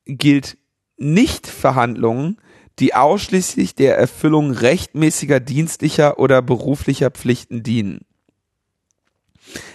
gilt 0.06 0.58
nicht 0.97 1.47
Verhandlungen, 1.47 2.38
die 2.79 2.95
ausschließlich 2.95 3.75
der 3.75 3.97
Erfüllung 3.97 4.51
rechtmäßiger 4.51 5.39
dienstlicher 5.39 6.17
oder 6.19 6.41
beruflicher 6.41 7.12
Pflichten 7.12 7.62
dienen. 7.62 8.01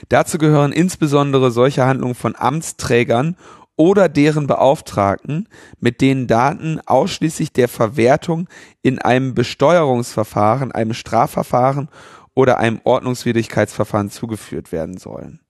Dazu 0.09 0.39
gehören 0.39 0.73
insbesondere 0.73 1.51
solche 1.51 1.85
Handlungen 1.85 2.15
von 2.15 2.35
Amtsträgern 2.35 3.37
oder 3.79 4.09
deren 4.09 4.47
Beauftragten, 4.47 5.49
mit 5.81 6.03
denen 6.03 6.27
Daten 6.27 6.81
ausschließlich 6.85 7.53
der 7.53 7.69
Verwertung 7.69 8.49
in 8.83 8.99
einem 8.99 9.35
Besteuerungsverfahren, 9.35 10.73
einem 10.73 10.93
Strafverfahren 10.93 11.89
oder 12.35 12.59
einem 12.59 12.81
Ordnungswidrigkeitsverfahren 12.85 14.11
zugeführt 14.11 14.73
werden 14.73 14.99
sollen. 14.99 15.41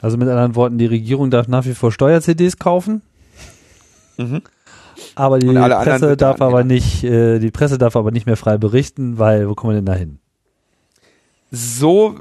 Also 0.00 0.16
mit 0.16 0.28
anderen 0.28 0.56
Worten, 0.56 0.78
die 0.78 0.86
Regierung 0.86 1.30
darf 1.30 1.46
nach 1.46 1.64
wie 1.64 1.74
vor 1.74 1.92
Steuer-CDs 1.92 2.58
kaufen. 2.58 3.02
Mhm. 4.18 4.42
Aber 5.14 5.38
die 5.38 5.46
Presse 5.46 6.16
darf 6.16 6.40
aber 6.40 6.64
nicht, 6.64 7.04
äh, 7.04 7.38
die 7.38 7.50
Presse 7.52 7.78
darf 7.78 7.94
aber 7.94 8.10
nicht 8.10 8.26
mehr 8.26 8.36
frei 8.36 8.58
berichten, 8.58 9.18
weil 9.18 9.48
wo 9.48 9.54
kommen 9.54 9.72
wir 9.72 9.76
denn 9.76 9.86
da 9.86 9.94
hin? 9.94 10.18
So 11.52 12.16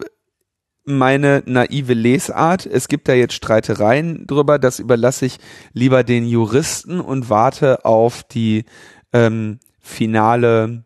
meine 0.84 1.44
naive 1.46 1.94
Lesart. 1.94 2.66
Es 2.66 2.88
gibt 2.88 3.08
da 3.08 3.14
jetzt 3.14 3.34
Streitereien 3.34 4.26
drüber. 4.28 4.60
Das 4.60 4.80
überlasse 4.80 5.26
ich 5.26 5.38
lieber 5.74 6.04
den 6.04 6.26
Juristen 6.26 7.00
und 7.00 7.30
warte 7.30 7.86
auf 7.86 8.24
die 8.24 8.66
ähm, 9.14 9.60
finale 9.80 10.84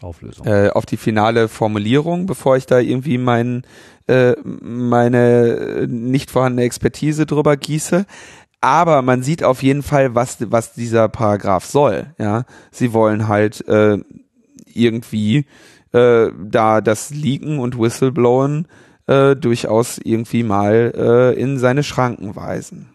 Auflösung. 0.00 0.46
Äh, 0.46 0.70
auf 0.70 0.84
die 0.84 0.98
finale 0.98 1.48
Formulierung, 1.48 2.26
bevor 2.26 2.56
ich 2.56 2.66
da 2.66 2.78
irgendwie 2.78 3.18
mein, 3.18 3.62
äh, 4.06 4.34
meine 4.42 5.86
nicht 5.88 6.30
vorhandene 6.30 6.66
Expertise 6.66 7.24
drüber 7.24 7.56
gieße. 7.56 8.04
Aber 8.60 9.02
man 9.02 9.22
sieht 9.22 9.42
auf 9.42 9.62
jeden 9.62 9.82
Fall, 9.82 10.14
was, 10.14 10.38
was 10.50 10.74
dieser 10.74 11.08
Paragraph 11.08 11.64
soll. 11.64 12.14
Ja, 12.18 12.44
sie 12.70 12.92
wollen 12.92 13.28
halt 13.28 13.66
äh, 13.68 13.98
irgendwie 14.66 15.46
äh, 15.92 16.30
da 16.44 16.80
das 16.80 17.10
Leaken 17.10 17.58
und 17.58 17.78
Whistleblowen 17.78 18.66
äh, 19.06 19.36
durchaus 19.36 19.98
irgendwie 19.98 20.42
mal 20.42 20.92
äh, 20.96 21.40
in 21.40 21.58
seine 21.58 21.82
Schranken 21.82 22.36
weisen. 22.36 22.88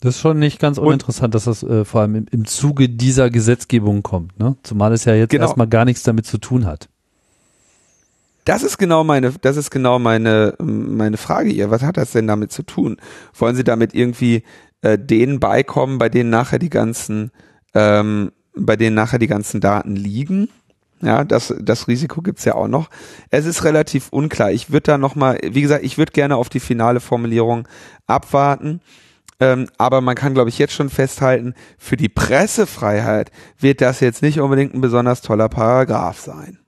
Das 0.00 0.16
ist 0.16 0.20
schon 0.20 0.40
nicht 0.40 0.58
ganz 0.58 0.78
uninteressant, 0.78 1.26
und, 1.26 1.34
dass 1.34 1.44
das 1.44 1.62
äh, 1.62 1.84
vor 1.84 2.00
allem 2.00 2.16
im, 2.16 2.26
im 2.32 2.44
Zuge 2.44 2.88
dieser 2.88 3.30
Gesetzgebung 3.30 4.02
kommt, 4.02 4.36
ne? 4.36 4.56
Zumal 4.64 4.92
es 4.92 5.04
ja 5.04 5.14
jetzt 5.14 5.30
genau. 5.30 5.44
erstmal 5.44 5.68
gar 5.68 5.84
nichts 5.84 6.02
damit 6.02 6.26
zu 6.26 6.38
tun 6.38 6.66
hat. 6.66 6.88
Das 8.44 8.64
ist 8.64 8.78
genau 8.78 9.04
meine, 9.04 9.30
das 9.30 9.56
ist 9.56 9.70
genau 9.70 10.00
meine, 10.00 10.56
meine 10.58 11.16
Frage 11.16 11.50
hier. 11.50 11.70
Was 11.70 11.82
hat 11.82 11.96
das 11.96 12.10
denn 12.10 12.26
damit 12.26 12.50
zu 12.50 12.64
tun? 12.64 12.96
Wollen 13.32 13.54
Sie 13.54 13.62
damit 13.62 13.94
irgendwie 13.94 14.42
äh, 14.80 14.98
denen 14.98 15.38
beikommen, 15.38 15.98
bei 15.98 16.08
denen 16.08 16.30
nachher 16.30 16.58
die 16.58 16.70
ganzen, 16.70 17.30
ähm, 17.74 18.32
bei 18.56 18.74
denen 18.74 18.96
nachher 18.96 19.20
die 19.20 19.28
ganzen 19.28 19.60
Daten 19.60 19.94
liegen? 19.94 20.48
Ja, 21.02 21.24
das, 21.24 21.52
das 21.60 21.88
Risiko 21.88 22.22
gibt's 22.22 22.44
ja 22.44 22.54
auch 22.54 22.68
noch. 22.68 22.88
Es 23.30 23.44
ist 23.44 23.64
relativ 23.64 24.08
unklar. 24.10 24.52
Ich 24.52 24.70
würde 24.70 24.84
da 24.84 24.98
nochmal, 24.98 25.38
wie 25.42 25.60
gesagt, 25.60 25.84
ich 25.84 25.98
würde 25.98 26.12
gerne 26.12 26.36
auf 26.36 26.48
die 26.48 26.60
finale 26.60 27.00
Formulierung 27.00 27.66
abwarten. 28.06 28.80
Ähm, 29.40 29.68
aber 29.78 30.00
man 30.00 30.14
kann, 30.14 30.34
glaube 30.34 30.48
ich, 30.48 30.58
jetzt 30.58 30.74
schon 30.74 30.88
festhalten, 30.88 31.54
für 31.76 31.96
die 31.96 32.08
Pressefreiheit 32.08 33.32
wird 33.58 33.80
das 33.80 33.98
jetzt 33.98 34.22
nicht 34.22 34.38
unbedingt 34.38 34.74
ein 34.74 34.80
besonders 34.80 35.22
toller 35.22 35.48
Paragraph 35.48 36.20
sein. 36.20 36.60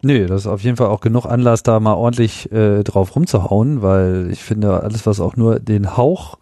Nö, 0.00 0.26
das 0.26 0.42
ist 0.42 0.46
auf 0.46 0.62
jeden 0.62 0.78
Fall 0.78 0.86
auch 0.86 1.00
genug 1.00 1.26
Anlass, 1.26 1.62
da 1.62 1.78
mal 1.78 1.94
ordentlich 1.94 2.50
äh, 2.52 2.82
drauf 2.82 3.14
rumzuhauen, 3.14 3.82
weil 3.82 4.28
ich 4.30 4.42
finde, 4.42 4.82
alles, 4.82 5.04
was 5.04 5.20
auch 5.20 5.36
nur 5.36 5.60
den 5.60 5.96
Hauch 5.98 6.38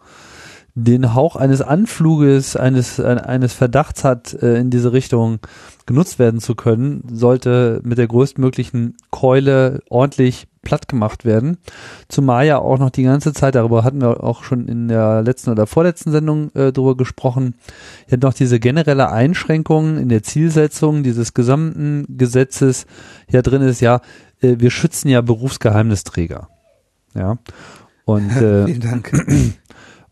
den 0.75 1.15
Hauch 1.15 1.37
eines 1.37 1.61
Anfluges, 1.61 2.57
eines, 2.57 2.99
eines 2.99 3.53
Verdachts 3.53 4.03
hat, 4.03 4.33
äh, 4.33 4.59
in 4.59 4.69
diese 4.69 4.91
Richtung 4.91 5.39
genutzt 5.85 6.19
werden 6.19 6.41
zu 6.41 6.53
können, 6.53 7.03
sollte 7.09 7.79
mit 7.83 7.97
der 7.97 8.07
größtmöglichen 8.07 8.97
Keule 9.09 9.81
ordentlich 9.89 10.47
platt 10.63 10.89
gemacht 10.89 11.23
werden. 11.23 11.57
Zumal 12.09 12.45
ja 12.45 12.57
auch 12.57 12.77
noch 12.77 12.89
die 12.89 13.03
ganze 13.03 13.31
Zeit, 13.31 13.55
darüber 13.55 13.85
hatten 13.85 14.01
wir 14.01 14.21
auch 14.21 14.43
schon 14.43 14.67
in 14.67 14.89
der 14.89 15.21
letzten 15.21 15.51
oder 15.51 15.65
vorletzten 15.65 16.11
Sendung 16.11 16.53
äh, 16.55 16.73
drüber 16.73 16.97
gesprochen, 16.97 17.55
ja 18.09 18.17
noch 18.17 18.33
diese 18.33 18.59
generelle 18.59 19.09
Einschränkung 19.11 19.97
in 19.97 20.09
der 20.09 20.23
Zielsetzung 20.23 21.03
dieses 21.03 21.33
gesamten 21.33 22.05
Gesetzes 22.09 22.85
ja 23.29 23.41
drin 23.41 23.61
ist, 23.61 23.79
ja, 23.79 24.01
äh, 24.41 24.55
wir 24.57 24.71
schützen 24.71 25.07
ja 25.07 25.21
Berufsgeheimnisträger. 25.21 26.49
Ja. 27.13 27.37
Und 28.03 28.31
äh, 28.41 28.65
Vielen 28.65 28.81
Dank. 28.81 29.11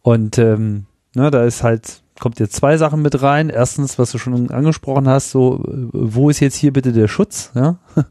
Und 0.04 0.38
ähm, 0.38 0.86
ne, 1.16 1.32
da 1.32 1.44
ist 1.44 1.64
halt, 1.64 2.04
kommt 2.20 2.40
jetzt 2.40 2.56
zwei 2.56 2.78
Sachen 2.78 3.02
mit 3.02 3.22
rein. 3.22 3.50
Erstens, 3.50 3.98
was 3.98 4.12
du 4.12 4.18
schon 4.20 4.52
angesprochen 4.52 5.08
hast, 5.08 5.32
so, 5.32 5.64
äh, 5.66 5.88
wo 5.94 6.30
ist 6.30 6.42
jetzt 6.42 6.56
hier 6.56 6.72
bitte 6.72 6.92
der 6.92 7.08
Schutz? 7.08 7.52
Ja? 7.56 7.80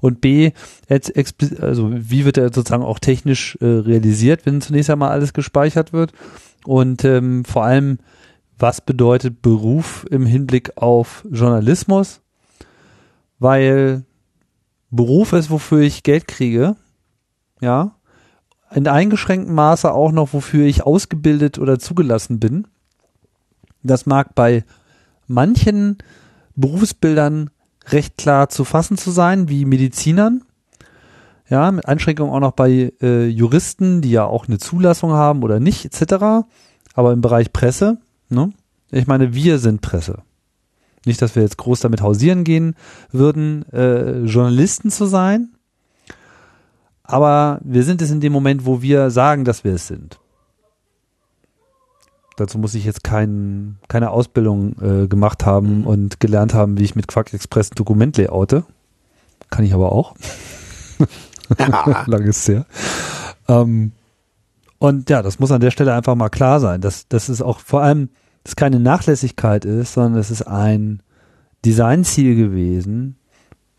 Und 0.00 0.20
B, 0.20 0.52
also 1.60 1.90
wie 1.92 2.24
wird 2.24 2.36
er 2.36 2.52
sozusagen 2.52 2.84
auch 2.84 2.98
technisch 2.98 3.58
äh, 3.60 3.66
realisiert, 3.66 4.46
wenn 4.46 4.60
zunächst 4.60 4.90
einmal 4.90 5.10
alles 5.10 5.32
gespeichert 5.32 5.92
wird? 5.92 6.12
Und 6.64 7.04
ähm, 7.04 7.44
vor 7.44 7.64
allem, 7.64 7.98
was 8.58 8.82
bedeutet 8.82 9.40
Beruf 9.40 10.06
im 10.10 10.26
Hinblick 10.26 10.76
auf 10.76 11.26
Journalismus? 11.30 12.20
Weil 13.38 14.04
Beruf 14.90 15.32
ist, 15.32 15.48
wofür 15.48 15.80
ich 15.80 16.02
Geld 16.02 16.28
kriege, 16.28 16.76
ja, 17.60 17.94
in 18.74 18.86
eingeschränktem 18.86 19.54
Maße 19.54 19.92
auch 19.92 20.12
noch, 20.12 20.32
wofür 20.32 20.66
ich 20.66 20.84
ausgebildet 20.84 21.58
oder 21.58 21.78
zugelassen 21.78 22.38
bin. 22.38 22.66
Das 23.82 24.06
mag 24.06 24.34
bei 24.34 24.64
manchen 25.26 25.98
Berufsbildern 26.56 27.50
recht 27.88 28.18
klar 28.18 28.48
zu 28.48 28.64
fassen 28.64 28.98
zu 28.98 29.10
sein, 29.10 29.48
wie 29.48 29.64
Medizinern. 29.64 30.42
Ja, 31.48 31.70
mit 31.70 31.88
Einschränkungen 31.88 32.32
auch 32.32 32.40
noch 32.40 32.52
bei 32.52 32.92
äh, 33.00 33.26
Juristen, 33.26 34.02
die 34.02 34.10
ja 34.10 34.24
auch 34.24 34.48
eine 34.48 34.58
Zulassung 34.58 35.12
haben 35.12 35.42
oder 35.42 35.60
nicht, 35.60 35.86
etc. 35.86 36.46
Aber 36.94 37.12
im 37.12 37.22
Bereich 37.22 37.52
Presse, 37.52 37.98
ne? 38.28 38.50
Ich 38.90 39.06
meine, 39.06 39.34
wir 39.34 39.58
sind 39.58 39.80
Presse. 39.80 40.22
Nicht, 41.06 41.22
dass 41.22 41.36
wir 41.36 41.42
jetzt 41.42 41.58
groß 41.58 41.80
damit 41.80 42.02
hausieren 42.02 42.44
gehen 42.44 42.74
würden, 43.12 43.64
äh, 43.72 44.24
Journalisten 44.24 44.90
zu 44.90 45.06
sein. 45.06 45.50
Aber 47.08 47.58
wir 47.64 47.82
sind 47.84 48.02
es 48.02 48.10
in 48.10 48.20
dem 48.20 48.32
Moment, 48.32 48.66
wo 48.66 48.82
wir 48.82 49.10
sagen, 49.10 49.44
dass 49.44 49.64
wir 49.64 49.74
es 49.74 49.88
sind. 49.88 50.20
Dazu 52.36 52.58
muss 52.58 52.74
ich 52.74 52.84
jetzt 52.84 53.02
kein, 53.02 53.78
keine 53.88 54.10
Ausbildung 54.10 54.76
äh, 54.80 55.08
gemacht 55.08 55.44
haben 55.44 55.84
und 55.84 56.20
gelernt 56.20 56.54
haben, 56.54 56.78
wie 56.78 56.84
ich 56.84 56.94
mit 56.94 57.08
Quark 57.08 57.32
Express 57.32 57.72
ein 57.72 57.76
Dokument 57.76 58.16
layoute. 58.16 58.64
Kann 59.50 59.64
ich 59.64 59.72
aber 59.72 59.90
auch. 59.90 60.14
Lang 62.06 62.22
ist 62.24 62.46
her. 62.46 62.66
Ähm, 63.48 63.92
und 64.78 65.08
ja, 65.08 65.22
das 65.22 65.38
muss 65.38 65.50
an 65.50 65.62
der 65.62 65.70
Stelle 65.70 65.94
einfach 65.94 66.14
mal 66.14 66.28
klar 66.28 66.60
sein, 66.60 66.82
dass, 66.82 67.08
dass 67.08 67.30
es 67.30 67.40
auch 67.42 67.58
vor 67.58 67.82
allem 67.82 68.10
dass 68.44 68.54
keine 68.54 68.80
Nachlässigkeit 68.80 69.64
ist, 69.64 69.94
sondern 69.94 70.20
es 70.20 70.30
ist 70.30 70.42
ein 70.42 71.02
Designziel 71.64 72.36
gewesen 72.36 73.16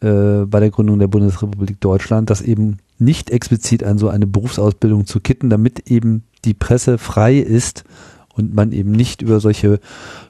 äh, 0.01 0.45
bei 0.45 0.59
der 0.59 0.71
Gründung 0.71 0.99
der 0.99 1.07
Bundesrepublik 1.07 1.79
Deutschland, 1.79 2.29
das 2.29 2.41
eben 2.41 2.77
nicht 2.99 3.29
explizit 3.29 3.83
an 3.83 3.97
so 3.97 4.09
eine 4.09 4.27
Berufsausbildung 4.27 5.05
zu 5.05 5.19
kitten, 5.19 5.49
damit 5.49 5.89
eben 5.89 6.23
die 6.45 6.53
Presse 6.53 6.97
frei 6.97 7.37
ist 7.37 7.83
und 8.33 8.53
man 8.53 8.71
eben 8.71 8.91
nicht 8.91 9.21
über 9.21 9.39
solche 9.39 9.79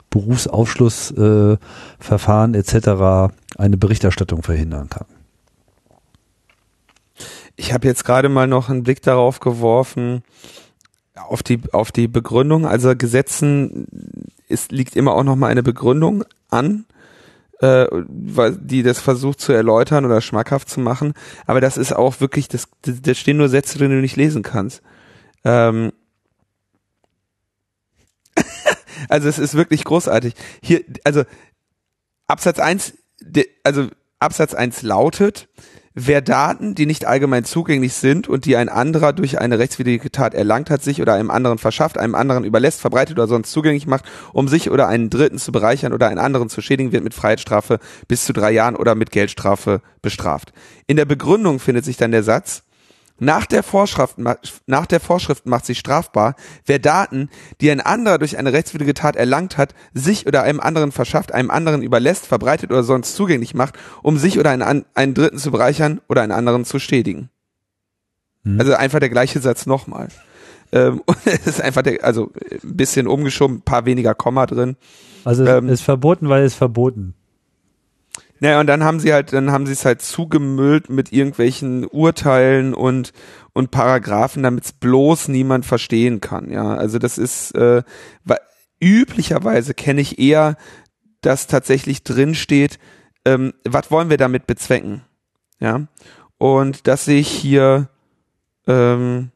Berufsausschlussverfahren 0.09 2.53
äh, 2.53 2.57
etc. 2.57 3.33
eine 3.57 3.77
Berichterstattung 3.77 4.43
verhindern 4.43 4.89
kann. 4.89 5.05
Ich 7.55 7.73
habe 7.73 7.87
jetzt 7.87 8.05
gerade 8.05 8.29
mal 8.29 8.47
noch 8.47 8.69
einen 8.69 8.83
Blick 8.83 9.01
darauf 9.01 9.39
geworfen, 9.39 10.23
auf 11.15 11.43
die, 11.43 11.59
auf 11.73 11.91
die 11.91 12.07
Begründung. 12.07 12.65
Also 12.65 12.95
Gesetzen 12.95 13.87
ist, 14.47 14.71
liegt 14.71 14.95
immer 14.95 15.13
auch 15.13 15.23
noch 15.23 15.35
mal 15.35 15.47
eine 15.47 15.63
Begründung 15.63 16.23
an, 16.49 16.85
äh, 17.61 17.87
die 18.07 18.83
das 18.83 18.99
versucht 18.99 19.41
zu 19.41 19.51
erläutern 19.51 20.05
oder 20.05 20.21
schmackhaft 20.21 20.69
zu 20.69 20.79
machen. 20.79 21.13
Aber 21.45 21.61
das 21.61 21.77
ist 21.77 21.93
auch 21.93 22.21
wirklich, 22.21 22.47
das, 22.47 22.67
da 22.81 23.13
stehen 23.13 23.37
nur 23.37 23.49
Sätze 23.49 23.77
drin, 23.77 23.89
die 23.89 23.95
du 23.97 24.01
nicht 24.01 24.15
lesen 24.15 24.43
kannst. 24.43 24.81
Ähm 25.43 25.91
also 29.09 29.27
es 29.27 29.39
ist 29.39 29.55
wirklich 29.55 29.83
großartig. 29.83 30.33
Hier, 30.61 30.83
also 31.03 31.23
Absatz 32.27 32.59
eins, 32.59 32.93
also 33.63 33.87
Absatz 34.19 34.53
eins 34.53 34.81
lautet, 34.81 35.49
Wer 36.01 36.21
Daten, 36.21 36.75
die 36.75 36.85
nicht 36.85 37.03
allgemein 37.03 37.43
zugänglich 37.43 37.93
sind 37.93 38.29
und 38.29 38.45
die 38.45 38.55
ein 38.55 38.69
anderer 38.69 39.11
durch 39.11 39.37
eine 39.41 39.59
rechtswidrige 39.59 40.09
Tat 40.09 40.33
erlangt 40.33 40.69
hat, 40.69 40.81
sich 40.81 41.01
oder 41.01 41.13
einem 41.15 41.29
anderen 41.29 41.57
verschafft, 41.57 41.97
einem 41.97 42.15
anderen 42.15 42.45
überlässt, 42.45 42.79
verbreitet 42.79 43.17
oder 43.17 43.27
sonst 43.27 43.51
zugänglich 43.51 43.85
macht, 43.85 44.05
um 44.31 44.47
sich 44.47 44.71
oder 44.71 44.87
einen 44.87 45.09
Dritten 45.09 45.39
zu 45.39 45.51
bereichern 45.51 45.91
oder 45.91 46.07
einen 46.07 46.19
anderen 46.19 46.47
zu 46.47 46.61
schädigen, 46.61 46.93
wird 46.93 47.03
mit 47.03 47.13
Freiheitsstrafe 47.13 47.79
bis 48.07 48.23
zu 48.23 48.31
drei 48.31 48.51
Jahren 48.51 48.77
oder 48.77 48.95
mit 48.95 49.11
Geldstrafe 49.11 49.81
bestraft. 50.01 50.53
In 50.87 50.95
der 50.95 51.03
Begründung 51.03 51.59
findet 51.59 51.83
sich 51.83 51.97
dann 51.97 52.11
der 52.11 52.23
Satz, 52.23 52.63
nach 53.19 53.45
der, 53.45 53.63
Vorschrift, 53.63 54.17
nach 54.67 54.85
der 54.85 54.99
Vorschrift 54.99 55.45
macht 55.45 55.65
sich 55.65 55.79
strafbar, 55.79 56.35
wer 56.65 56.79
Daten, 56.79 57.29
die 57.61 57.71
ein 57.71 57.81
anderer 57.81 58.17
durch 58.17 58.37
eine 58.37 58.53
rechtswidrige 58.53 58.93
Tat 58.93 59.15
erlangt 59.15 59.57
hat, 59.57 59.73
sich 59.93 60.27
oder 60.27 60.43
einem 60.43 60.59
anderen 60.59 60.91
verschafft, 60.91 61.33
einem 61.33 61.51
anderen 61.51 61.81
überlässt, 61.81 62.25
verbreitet 62.25 62.71
oder 62.71 62.83
sonst 62.83 63.15
zugänglich 63.15 63.53
macht, 63.53 63.75
um 64.03 64.17
sich 64.17 64.39
oder 64.39 64.51
einen, 64.51 64.85
einen 64.93 65.13
Dritten 65.13 65.37
zu 65.37 65.51
bereichern 65.51 66.01
oder 66.07 66.21
einen 66.21 66.31
anderen 66.31 66.65
zu 66.65 66.79
stetigen. 66.79 67.29
Hm. 68.43 68.59
Also 68.59 68.73
einfach 68.73 68.99
der 68.99 69.09
gleiche 69.09 69.39
Satz 69.39 69.65
nochmal. 69.65 70.09
Ähm, 70.71 71.01
es 71.25 71.47
ist 71.47 71.61
einfach 71.61 71.81
der, 71.81 72.03
also 72.03 72.31
ein 72.63 72.75
bisschen 72.77 73.07
umgeschoben, 73.07 73.57
ein 73.57 73.61
paar 73.61 73.85
weniger 73.85 74.15
Komma 74.15 74.45
drin. 74.45 74.77
Also 75.25 75.45
ähm, 75.45 75.69
ist 75.69 75.81
verboten, 75.81 76.29
weil 76.29 76.43
es 76.43 76.55
verboten. 76.55 77.15
Naja, 78.39 78.59
und 78.59 78.67
dann 78.67 78.83
haben 78.83 78.99
sie 78.99 79.13
halt, 79.13 79.33
dann 79.33 79.51
haben 79.51 79.65
sie 79.65 79.73
es 79.73 79.85
halt 79.85 80.01
zugemüllt 80.01 80.89
mit 80.89 81.11
irgendwelchen 81.11 81.85
Urteilen 81.85 82.73
und 82.73 83.11
und 83.53 83.71
Paragraphen, 83.71 84.43
damit 84.43 84.65
es 84.65 84.71
bloß 84.71 85.27
niemand 85.27 85.65
verstehen 85.65 86.21
kann. 86.21 86.49
Ja, 86.49 86.75
also 86.75 86.99
das 86.99 87.17
ist 87.17 87.51
äh, 87.55 87.83
üblicherweise 88.79 89.73
kenne 89.73 90.01
ich 90.01 90.19
eher, 90.19 90.55
dass 91.21 91.47
tatsächlich 91.47 92.03
drin 92.03 92.35
steht, 92.35 92.79
ähm, 93.25 93.53
was 93.65 93.91
wollen 93.91 94.09
wir 94.09 94.17
damit 94.17 94.47
bezwecken? 94.47 95.01
Ja, 95.59 95.87
und 96.37 96.87
dass 96.87 97.07
ich 97.07 97.27
hier 97.27 97.89
ähm, 98.67 99.31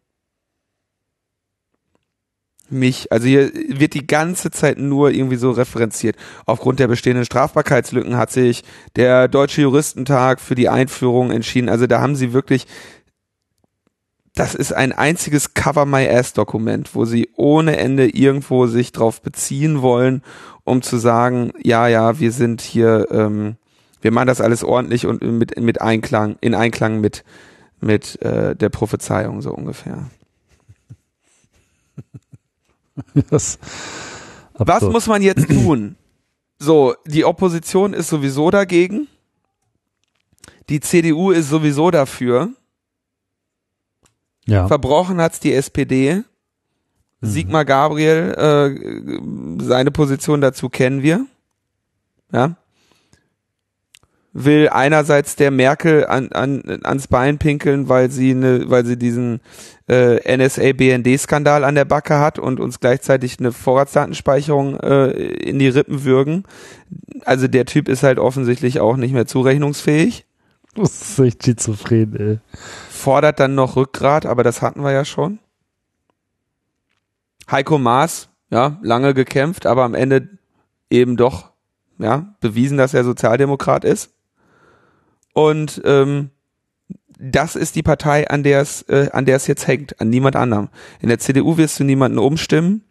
mich, 2.74 3.12
also 3.12 3.28
hier 3.28 3.52
wird 3.54 3.94
die 3.94 4.08
ganze 4.08 4.52
Zeit 4.52 4.78
nur 4.78 5.12
irgendwie 5.12 5.36
so 5.36 5.52
referenziert. 5.52 6.16
Aufgrund 6.46 6.80
der 6.80 6.88
bestehenden 6.88 7.26
Strafbarkeitslücken 7.26 8.18
hat 8.18 8.32
sich 8.32 8.64
der 8.96 9.28
Deutsche 9.28 9.62
Juristentag 9.62 10.42
für 10.42 10.56
die 10.56 10.70
Einführung 10.70 11.32
entschieden. 11.32 11.70
Also 11.70 11.88
da 11.88 12.02
haben 12.02 12.16
sie 12.16 12.34
wirklich, 12.34 12.68
das 14.36 14.56
ist 14.56 14.74
ein 14.74 14.92
einziges 14.92 15.54
Cover 15.54 15.86
My 15.86 16.08
Ass 16.10 16.34
Dokument, 16.34 16.96
wo 16.96 17.06
sie 17.06 17.30
ohne 17.36 17.78
Ende 17.78 18.10
irgendwo 18.10 18.68
sich 18.68 18.92
drauf 18.92 19.22
beziehen 19.22 19.82
wollen, 19.82 20.24
um 20.64 20.82
zu 20.82 20.98
sagen, 20.98 21.52
ja, 21.62 21.88
ja, 21.88 22.20
wir 22.20 22.32
sind 22.32 22.62
hier, 22.62 23.08
ähm, 23.12 23.58
wir 24.02 24.12
machen 24.12 24.28
das 24.28 24.42
alles 24.42 24.64
ordentlich 24.64 25.06
und 25.06 25.22
mit, 25.22 25.60
mit 25.60 25.82
Einklang, 25.82 26.38
in 26.42 26.56
Einklang 26.56 27.00
mit, 27.00 27.24
mit 27.80 28.22
äh, 28.22 28.56
der 28.56 28.70
Prophezeiung 28.70 29.42
so 29.42 29.54
ungefähr. 29.54 30.10
Was 34.54 34.82
muss 34.84 35.08
man 35.08 35.22
jetzt 35.22 35.48
tun? 35.50 35.96
So, 36.60 36.96
die 37.06 37.26
Opposition 37.26 37.94
ist 37.94 38.10
sowieso 38.10 38.52
dagegen. 38.52 39.08
Die 40.70 40.80
CDU 40.80 41.32
ist 41.32 41.50
sowieso 41.50 41.92
dafür. 41.92 42.50
Ja. 44.46 44.68
Verbrochen 44.68 45.20
hat's 45.20 45.40
die 45.40 45.54
SPD. 45.54 46.16
Mhm. 46.16 46.24
Sigmar 47.22 47.66
Gabriel, 47.66 48.34
äh, 48.38 49.64
seine 49.64 49.92
Position 49.92 50.42
dazu 50.42 50.70
kennen 50.70 51.02
wir. 51.02 51.26
Ja 52.32 52.56
will 54.34 54.68
einerseits 54.70 55.36
der 55.36 55.52
Merkel 55.52 56.06
an, 56.06 56.32
an, 56.32 56.82
ans 56.84 57.08
Bein 57.08 57.38
pinkeln, 57.38 57.88
weil 57.88 58.10
sie 58.10 58.34
ne, 58.34 58.66
weil 58.68 58.86
sie 58.86 58.98
diesen 58.98 59.42
äh, 59.88 60.38
NSA-BND-Skandal 60.38 61.64
an 61.64 61.76
der 61.76 61.86
Backe 61.86 62.20
hat 62.20 62.40
und 62.40 62.60
uns 62.60 62.80
gleichzeitig 62.80 63.40
eine 63.40 63.52
Vorratsdatenspeicherung 63.52 64.80
äh, 64.80 65.12
in 65.12 65.60
die 65.60 65.68
Rippen 65.68 66.04
würgen. 66.04 66.44
Also 67.26 67.48
der 67.48 67.66
Typ 67.66 67.88
ist 67.88 68.04
halt 68.04 68.18
offensichtlich 68.18 68.80
auch 68.80 68.98
nicht 68.98 69.14
mehr 69.14 69.28
zurechnungsfähig. 69.28 70.26
Das 70.76 71.02
ist 71.02 71.20
echt 71.20 71.44
schizophren, 71.46 72.16
ey. 72.16 72.40
Fordert 72.90 73.40
dann 73.40 73.54
noch 73.54 73.76
Rückgrat, 73.76 74.26
aber 74.26 74.44
das 74.44 74.64
hatten 74.64 74.82
wir 74.82 74.92
ja 74.92 75.06
schon. 75.06 75.38
Heiko 77.52 77.78
Maas, 77.78 78.30
ja, 78.50 78.80
lange 78.82 79.14
gekämpft, 79.14 79.68
aber 79.68 79.84
am 79.84 79.94
Ende 79.94 80.30
eben 80.90 81.18
doch, 81.18 81.52
ja, 82.00 82.34
bewiesen, 82.40 82.78
dass 82.78 82.96
er 82.96 83.04
Sozialdemokrat 83.04 83.86
ist. 83.86 84.13
Und 85.34 85.82
ähm, 85.86 86.30
das 87.20 87.56
ist 87.56 87.76
die 87.76 87.84
Partei, 87.84 88.30
an 88.30 88.44
der 88.44 88.62
es, 88.62 88.84
äh, 88.84 89.10
an 89.12 89.26
der 89.26 89.38
es 89.38 89.48
jetzt 89.48 89.68
hängt, 89.68 90.00
an 90.02 90.10
niemand 90.10 90.36
anderem. 90.36 90.70
In 91.02 91.10
der 91.10 91.20
CDU 91.20 91.58
wirst 91.58 91.80
du 91.80 91.84
niemanden 91.84 92.20
umstimmen. 92.20 92.84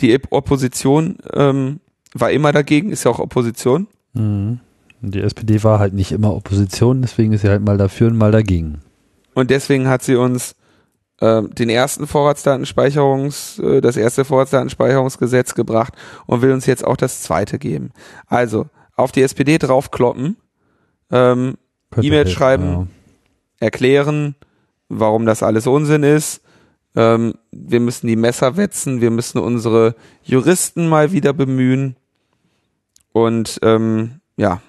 Die 0.00 0.18
Opposition 0.30 1.18
ähm, 1.32 1.80
war 2.12 2.30
immer 2.30 2.52
dagegen, 2.52 2.90
ist 2.90 3.04
ja 3.04 3.10
auch 3.10 3.18
Opposition. 3.18 3.88
Mhm. 4.12 4.60
Die 5.00 5.20
SPD 5.20 5.62
war 5.62 5.78
halt 5.78 5.94
nicht 5.94 6.12
immer 6.12 6.34
Opposition, 6.34 7.02
deswegen 7.02 7.32
ist 7.32 7.42
sie 7.42 7.48
halt 7.48 7.64
mal 7.64 7.76
dafür 7.76 8.08
und 8.08 8.16
mal 8.16 8.32
dagegen. 8.32 8.80
Und 9.34 9.50
deswegen 9.50 9.88
hat 9.88 10.02
sie 10.02 10.16
uns 10.16 10.56
äh, 11.20 11.42
den 11.42 11.68
ersten 11.68 12.06
Vorratsdatenspeicherungs, 12.06 13.58
äh, 13.58 13.80
das 13.80 13.96
erste 13.96 14.24
Vorratsdatenspeicherungsgesetz 14.24 15.54
gebracht 15.54 15.94
und 16.26 16.42
will 16.42 16.52
uns 16.52 16.66
jetzt 16.66 16.84
auch 16.84 16.96
das 16.96 17.22
zweite 17.22 17.58
geben. 17.58 17.90
Also 18.26 18.66
auf 18.96 19.12
die 19.12 19.22
SPD 19.22 19.58
draufkloppen, 19.58 20.36
ähm, 21.10 21.56
E-Mail 22.00 22.28
schreiben, 22.28 22.68
ja. 22.68 22.86
erklären, 23.60 24.34
warum 24.88 25.26
das 25.26 25.42
alles 25.42 25.66
Unsinn 25.66 26.02
ist. 26.02 26.42
Ähm, 26.94 27.34
wir 27.52 27.80
müssen 27.80 28.06
die 28.06 28.16
Messer 28.16 28.56
wetzen, 28.56 29.00
wir 29.00 29.10
müssen 29.10 29.38
unsere 29.38 29.94
Juristen 30.22 30.88
mal 30.88 31.12
wieder 31.12 31.32
bemühen. 31.32 31.96
Und 33.12 33.58
ähm, 33.62 34.20
ja, 34.36 34.60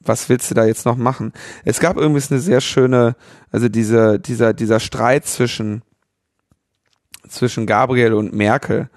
was 0.00 0.28
willst 0.28 0.50
du 0.50 0.54
da 0.54 0.64
jetzt 0.64 0.86
noch 0.86 0.96
machen? 0.96 1.32
Es 1.64 1.78
gab 1.78 1.96
irgendwie 1.96 2.22
eine 2.30 2.40
sehr 2.40 2.60
schöne, 2.60 3.16
also 3.50 3.68
dieser, 3.68 4.18
dieser, 4.18 4.54
dieser 4.54 4.80
Streit 4.80 5.26
zwischen, 5.26 5.82
zwischen 7.28 7.66
Gabriel 7.66 8.14
und 8.14 8.32
Merkel. 8.32 8.88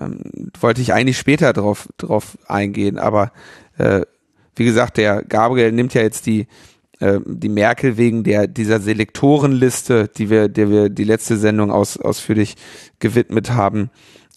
Ähm, 0.00 0.50
wollte 0.60 0.80
ich 0.80 0.92
eigentlich 0.92 1.18
später 1.18 1.52
drauf, 1.52 1.88
drauf 1.98 2.38
eingehen, 2.46 2.98
aber 2.98 3.32
äh, 3.78 4.02
wie 4.54 4.64
gesagt, 4.64 4.96
der 4.96 5.22
Gabriel 5.22 5.72
nimmt 5.72 5.94
ja 5.94 6.02
jetzt 6.02 6.26
die, 6.26 6.46
äh, 7.00 7.20
die 7.24 7.48
Merkel 7.48 7.96
wegen 7.96 8.24
der 8.24 8.46
dieser 8.46 8.80
Selektorenliste, 8.80 10.08
die 10.08 10.30
wir, 10.30 10.48
der 10.48 10.70
wir 10.70 10.88
die 10.88 11.04
letzte 11.04 11.36
Sendung 11.36 11.70
aus, 11.70 11.96
ausführlich 11.98 12.56
gewidmet 12.98 13.52
haben, 13.52 13.90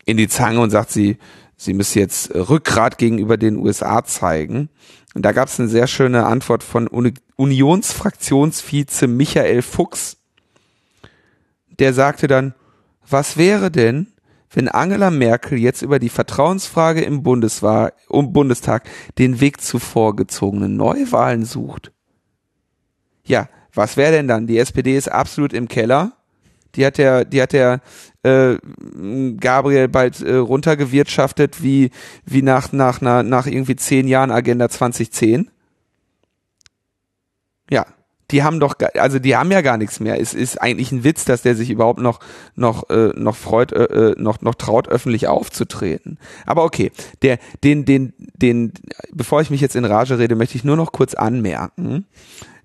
in 0.05 0.17
die 0.17 0.27
Zange 0.27 0.59
und 0.59 0.69
sagt, 0.69 0.91
sie, 0.91 1.17
sie 1.55 1.73
müsse 1.73 1.99
jetzt 1.99 2.33
Rückgrat 2.33 2.97
gegenüber 2.97 3.37
den 3.37 3.57
USA 3.57 4.03
zeigen. 4.03 4.69
Und 5.13 5.23
da 5.23 5.31
gab 5.31 5.47
es 5.47 5.59
eine 5.59 5.69
sehr 5.69 5.87
schöne 5.87 6.25
Antwort 6.25 6.63
von 6.63 6.87
Uni 6.87 7.13
Unionsfraktionsvize 7.35 9.07
Michael 9.07 9.61
Fuchs. 9.61 10.17
Der 11.79 11.93
sagte 11.93 12.27
dann, 12.27 12.53
was 13.09 13.37
wäre 13.37 13.71
denn, 13.71 14.07
wenn 14.51 14.67
Angela 14.67 15.09
Merkel 15.09 15.57
jetzt 15.57 15.81
über 15.81 15.99
die 15.99 16.09
Vertrauensfrage 16.09 17.01
im 17.01 17.23
Bundeswahl, 17.23 17.93
um 18.07 18.33
Bundestag 18.33 18.89
den 19.17 19.39
Weg 19.39 19.61
zu 19.61 19.79
vorgezogenen 19.79 20.75
Neuwahlen 20.75 21.45
sucht? 21.45 21.91
Ja, 23.29 23.47
was 23.73 23.95
wäre 23.95 24.11
denn 24.11 24.27
dann? 24.27 24.47
Die 24.47 24.57
SPD 24.57 24.97
ist 24.97 25.09
absolut 25.09 25.53
im 25.53 25.67
Keller. 25.67 26.13
Die 26.75 26.85
hat 26.85 26.97
der, 26.97 27.25
die 27.25 27.41
hat 27.41 27.53
der 27.53 27.81
äh, 28.23 28.57
Gabriel 29.39 29.87
bald 29.87 30.21
äh, 30.21 30.35
runtergewirtschaftet 30.35 31.63
wie 31.63 31.91
wie 32.25 32.41
nach 32.41 32.71
nach 32.71 33.01
nach, 33.01 33.23
nach 33.23 33.45
irgendwie 33.45 33.75
zehn 33.75 34.07
Jahren 34.07 34.31
Agenda 34.31 34.67
2010. 34.67 35.49
Ja, 37.69 37.85
die 38.31 38.43
haben 38.43 38.59
doch, 38.59 38.75
also 38.95 39.19
die 39.19 39.35
haben 39.35 39.51
ja 39.51 39.61
gar 39.61 39.77
nichts 39.77 39.99
mehr. 39.99 40.19
Es 40.19 40.33
ist 40.33 40.61
eigentlich 40.61 40.91
ein 40.91 41.03
Witz, 41.03 41.25
dass 41.25 41.43
der 41.43 41.55
sich 41.55 41.69
überhaupt 41.69 41.99
noch 41.99 42.19
noch 42.55 42.89
äh, 42.89 43.11
noch 43.15 43.35
freut, 43.35 43.71
äh, 43.71 44.11
äh 44.11 44.15
noch 44.17 44.41
noch 44.41 44.55
traut, 44.55 44.87
öffentlich 44.87 45.27
aufzutreten. 45.27 46.17
Aber 46.45 46.63
okay, 46.63 46.91
der 47.21 47.37
den 47.63 47.85
den 47.85 48.13
den, 48.17 48.73
bevor 49.11 49.41
ich 49.41 49.49
mich 49.49 49.61
jetzt 49.61 49.75
in 49.75 49.85
Rage 49.85 50.17
rede, 50.17 50.35
möchte 50.35 50.55
ich 50.55 50.63
nur 50.63 50.77
noch 50.77 50.91
kurz 50.91 51.13
anmerken, 51.13 52.05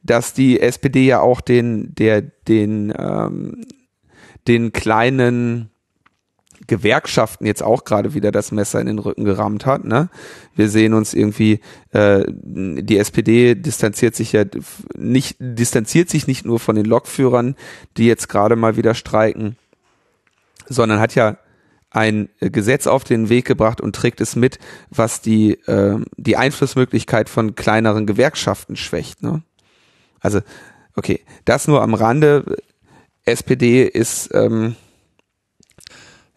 dass 0.04 0.32
die 0.32 0.60
SPD 0.60 1.06
ja 1.06 1.20
auch 1.20 1.40
den 1.40 1.94
der 1.96 2.22
den 2.22 2.92
ähm, 2.96 3.66
den 4.46 4.72
kleinen 4.72 5.70
Gewerkschaften 6.66 7.46
jetzt 7.46 7.62
auch 7.62 7.84
gerade 7.84 8.14
wieder 8.14 8.32
das 8.32 8.52
Messer 8.52 8.80
in 8.80 8.86
den 8.86 8.98
Rücken 8.98 9.24
gerammt 9.24 9.66
hat. 9.66 9.84
Ne? 9.84 10.08
Wir 10.54 10.68
sehen 10.68 10.94
uns 10.94 11.12
irgendwie, 11.12 11.60
äh, 11.92 12.24
die 12.28 12.98
SPD 12.98 13.54
distanziert 13.54 14.14
sich 14.14 14.32
ja 14.32 14.44
nicht, 14.96 15.36
distanziert 15.38 16.08
sich 16.08 16.26
nicht 16.26 16.46
nur 16.46 16.58
von 16.60 16.76
den 16.76 16.86
Lokführern, 16.86 17.56
die 17.96 18.06
jetzt 18.06 18.28
gerade 18.28 18.56
mal 18.56 18.76
wieder 18.76 18.94
streiken, 18.94 19.56
sondern 20.66 21.00
hat 21.00 21.14
ja 21.14 21.36
ein 21.90 22.28
Gesetz 22.40 22.86
auf 22.86 23.04
den 23.04 23.28
Weg 23.28 23.44
gebracht 23.44 23.80
und 23.80 23.94
trägt 23.94 24.20
es 24.20 24.34
mit, 24.34 24.58
was 24.90 25.20
die, 25.20 25.52
äh, 25.66 25.98
die 26.16 26.36
Einflussmöglichkeit 26.36 27.28
von 27.28 27.54
kleineren 27.54 28.06
Gewerkschaften 28.06 28.76
schwächt. 28.76 29.22
Ne? 29.22 29.42
Also, 30.24 30.40
okay, 30.96 31.20
das 31.44 31.68
nur 31.68 31.82
am 31.82 31.94
Rande. 31.94 32.56
SPD 33.26 33.84
ist 33.84 34.30
ähm, 34.34 34.74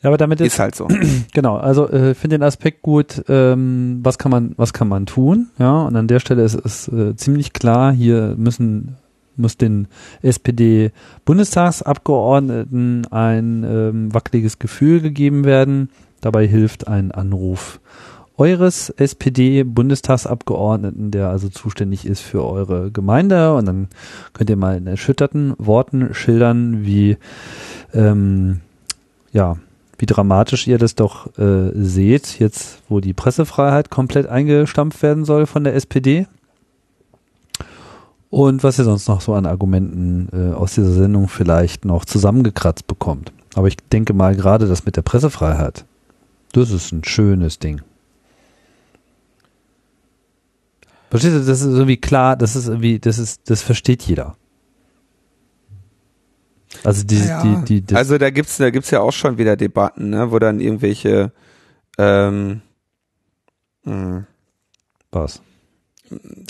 ja, 0.02 0.10
aber 0.10 0.18
damit 0.18 0.42
ist, 0.42 0.54
ist 0.54 0.60
halt 0.60 0.76
so. 0.76 0.88
Genau, 1.34 1.58
also 1.58 1.90
äh, 1.90 2.14
finde 2.14 2.38
den 2.38 2.44
Aspekt 2.44 2.84
gut, 2.84 3.24
ähm, 3.28 4.00
was 4.04 4.18
kann 4.18 4.32
man, 4.32 4.54
was 4.58 4.74
kann 4.74 4.88
man 4.88 5.06
tun, 5.06 5.50
ja, 5.58 5.82
und 5.82 5.96
an 5.96 6.08
der 6.08 6.20
Stelle 6.20 6.44
ist 6.44 6.54
es 6.54 6.88
äh, 6.88 7.16
ziemlich 7.16 7.54
klar, 7.54 7.92
hier 7.92 8.36
müssen 8.38 8.98
muss 9.40 9.56
den 9.56 9.88
SPD-Bundestagsabgeordneten 10.24 13.06
ein 13.12 13.64
ähm, 13.64 14.12
wackeliges 14.14 14.58
Gefühl 14.58 15.02
gegeben 15.02 15.46
werden. 15.46 15.92
Dabei 16.22 16.48
hilft 16.48 16.88
ein 16.88 17.12
Anruf 17.12 17.80
eures 18.38 18.90
SPD-Bundestagsabgeordneten, 18.92 21.12
der 21.12 21.30
also 21.30 21.50
zuständig 21.50 22.06
ist 22.06 22.22
für 22.22 22.46
eure 22.46 22.92
Gemeinde. 22.92 23.56
Und 23.56 23.66
dann 23.66 23.88
könnt 24.34 24.50
ihr 24.50 24.56
mal 24.56 24.78
in 24.78 24.88
erschütterten 24.88 25.54
Worten 25.58 26.14
schildern, 26.14 26.86
wie 26.86 27.18
ähm, 27.94 28.62
ja, 29.32 29.58
wie 29.98 30.06
dramatisch 30.06 30.68
ihr 30.68 30.78
das 30.78 30.96
doch 30.96 31.38
äh, 31.38 31.72
seht, 31.74 32.40
jetzt 32.40 32.82
wo 32.88 33.00
die 33.00 33.14
Pressefreiheit 33.14 33.90
komplett 33.90 34.28
eingestampft 34.28 35.02
werden 35.02 35.26
soll 35.26 35.48
von 35.48 35.64
der 35.64 35.76
SPD. 35.76 36.28
Und 38.30 38.64
was 38.64 38.78
ihr 38.78 38.84
sonst 38.84 39.08
noch 39.08 39.22
so 39.22 39.34
an 39.34 39.46
Argumenten 39.46 40.30
äh, 40.34 40.54
aus 40.54 40.76
dieser 40.76 40.92
Sendung 40.92 41.28
vielleicht 41.28 41.86
noch 41.86 42.06
zusammengekratzt 42.06 42.86
bekommt. 42.86 43.32
Aber 43.56 43.68
ich 43.68 43.78
denke 43.92 44.14
mal 44.14 44.36
gerade 44.36 44.68
das 44.68 44.86
mit 44.86 44.98
der 44.98 45.02
Pressefreiheit, 45.02 45.86
das 46.52 46.72
ist 46.72 46.92
ein 46.92 47.04
schönes 47.04 47.58
Ding. 47.58 47.82
Versteht 51.10 51.34
ihr, 51.34 51.39
das 51.39 51.62
ist 51.62 51.66
irgendwie 51.66 51.97
klar, 51.97 52.36
das 52.36 52.55
ist 52.55 52.68
irgendwie, 52.68 52.99
das 52.99 53.18
ist, 53.18 53.49
das 53.49 53.62
versteht 53.62 54.03
jeder. 54.03 54.36
Also 56.84 57.03
die, 57.03 57.24
ja, 57.24 57.41
die, 57.41 57.82
die, 57.82 57.95
also 57.95 58.18
da 58.18 58.30
gibt's, 58.30 58.58
da 58.58 58.70
gibt's 58.70 58.91
ja 58.91 58.99
auch 58.99 59.14
schon 59.14 59.38
wieder 59.38 59.55
Debatten, 59.55 60.10
ne, 60.10 60.32
wo 60.32 60.39
dann 60.39 60.60
irgendwelche, 60.60 61.32
ähm, 61.97 62.62
mh. 63.84 63.93
Hm. 63.93 64.26
was? 65.12 65.41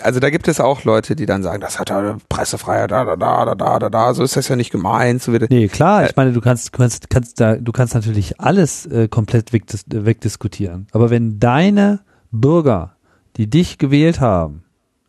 Also 0.01 0.19
da 0.19 0.29
gibt 0.29 0.47
es 0.47 0.59
auch 0.59 0.83
Leute, 0.83 1.15
die 1.15 1.25
dann 1.25 1.41
sagen, 1.41 1.61
das 1.61 1.79
hat 1.79 1.89
ja 1.89 2.17
Pressefreiheit, 2.29 2.91
da, 2.91 3.05
da, 3.05 3.15
da, 3.15 3.45
da, 3.45 3.55
da, 3.55 3.79
da, 3.79 3.89
da, 3.89 4.13
so 4.13 4.23
ist 4.23 4.35
das 4.35 4.47
ja 4.47 4.55
nicht 4.55 4.71
gemeint. 4.71 5.23
So 5.23 5.31
wird 5.31 5.49
nee, 5.49 5.67
klar, 5.67 6.03
äh, 6.03 6.09
ich 6.09 6.15
meine, 6.15 6.31
du 6.31 6.41
kannst, 6.41 6.67
du 6.67 6.77
kannst, 6.77 7.09
kannst 7.09 7.39
da, 7.39 7.55
du 7.55 7.71
kannst 7.71 7.95
natürlich 7.95 8.39
alles 8.39 8.85
äh, 8.85 9.07
komplett 9.07 9.53
wegdis 9.53 9.85
wegdiskutieren. 9.87 10.87
Aber 10.91 11.09
wenn 11.09 11.39
deine 11.39 12.01
Bürger 12.31 12.96
die 13.37 13.49
dich 13.49 13.77
gewählt 13.77 14.19
haben, 14.19 14.63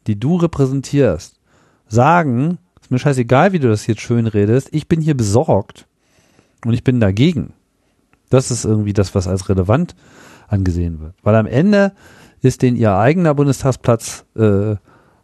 die 0.07 0.19
du 0.19 0.37
repräsentierst, 0.37 1.39
sagen, 1.89 2.59
ist 2.81 2.91
mir 2.91 2.99
scheißegal, 2.99 3.53
wie 3.53 3.59
du 3.59 3.69
das 3.69 3.87
jetzt 3.87 4.01
schön 4.01 4.27
redest, 4.27 4.69
ich 4.73 4.89
bin 4.89 5.01
hier 5.01 5.17
besorgt 5.17 5.87
und 6.65 6.73
ich 6.73 6.85
bin 6.85 7.01
dagegen. 7.01 7.55
Das 8.31 8.51
ist 8.51 8.65
irgendwie 8.65 8.93
das, 8.93 9.15
was 9.15 9.27
als 9.27 9.49
relevant 9.49 9.95
angesehen 10.49 11.01
wird. 11.01 11.15
Weil 11.23 11.35
am 11.35 11.47
Ende 11.47 11.93
ist 12.43 12.63
denen 12.63 12.77
ihr 12.77 12.95
eigener 12.95 13.35
Bundestagsplatz 13.35 14.25
äh, 14.37 14.77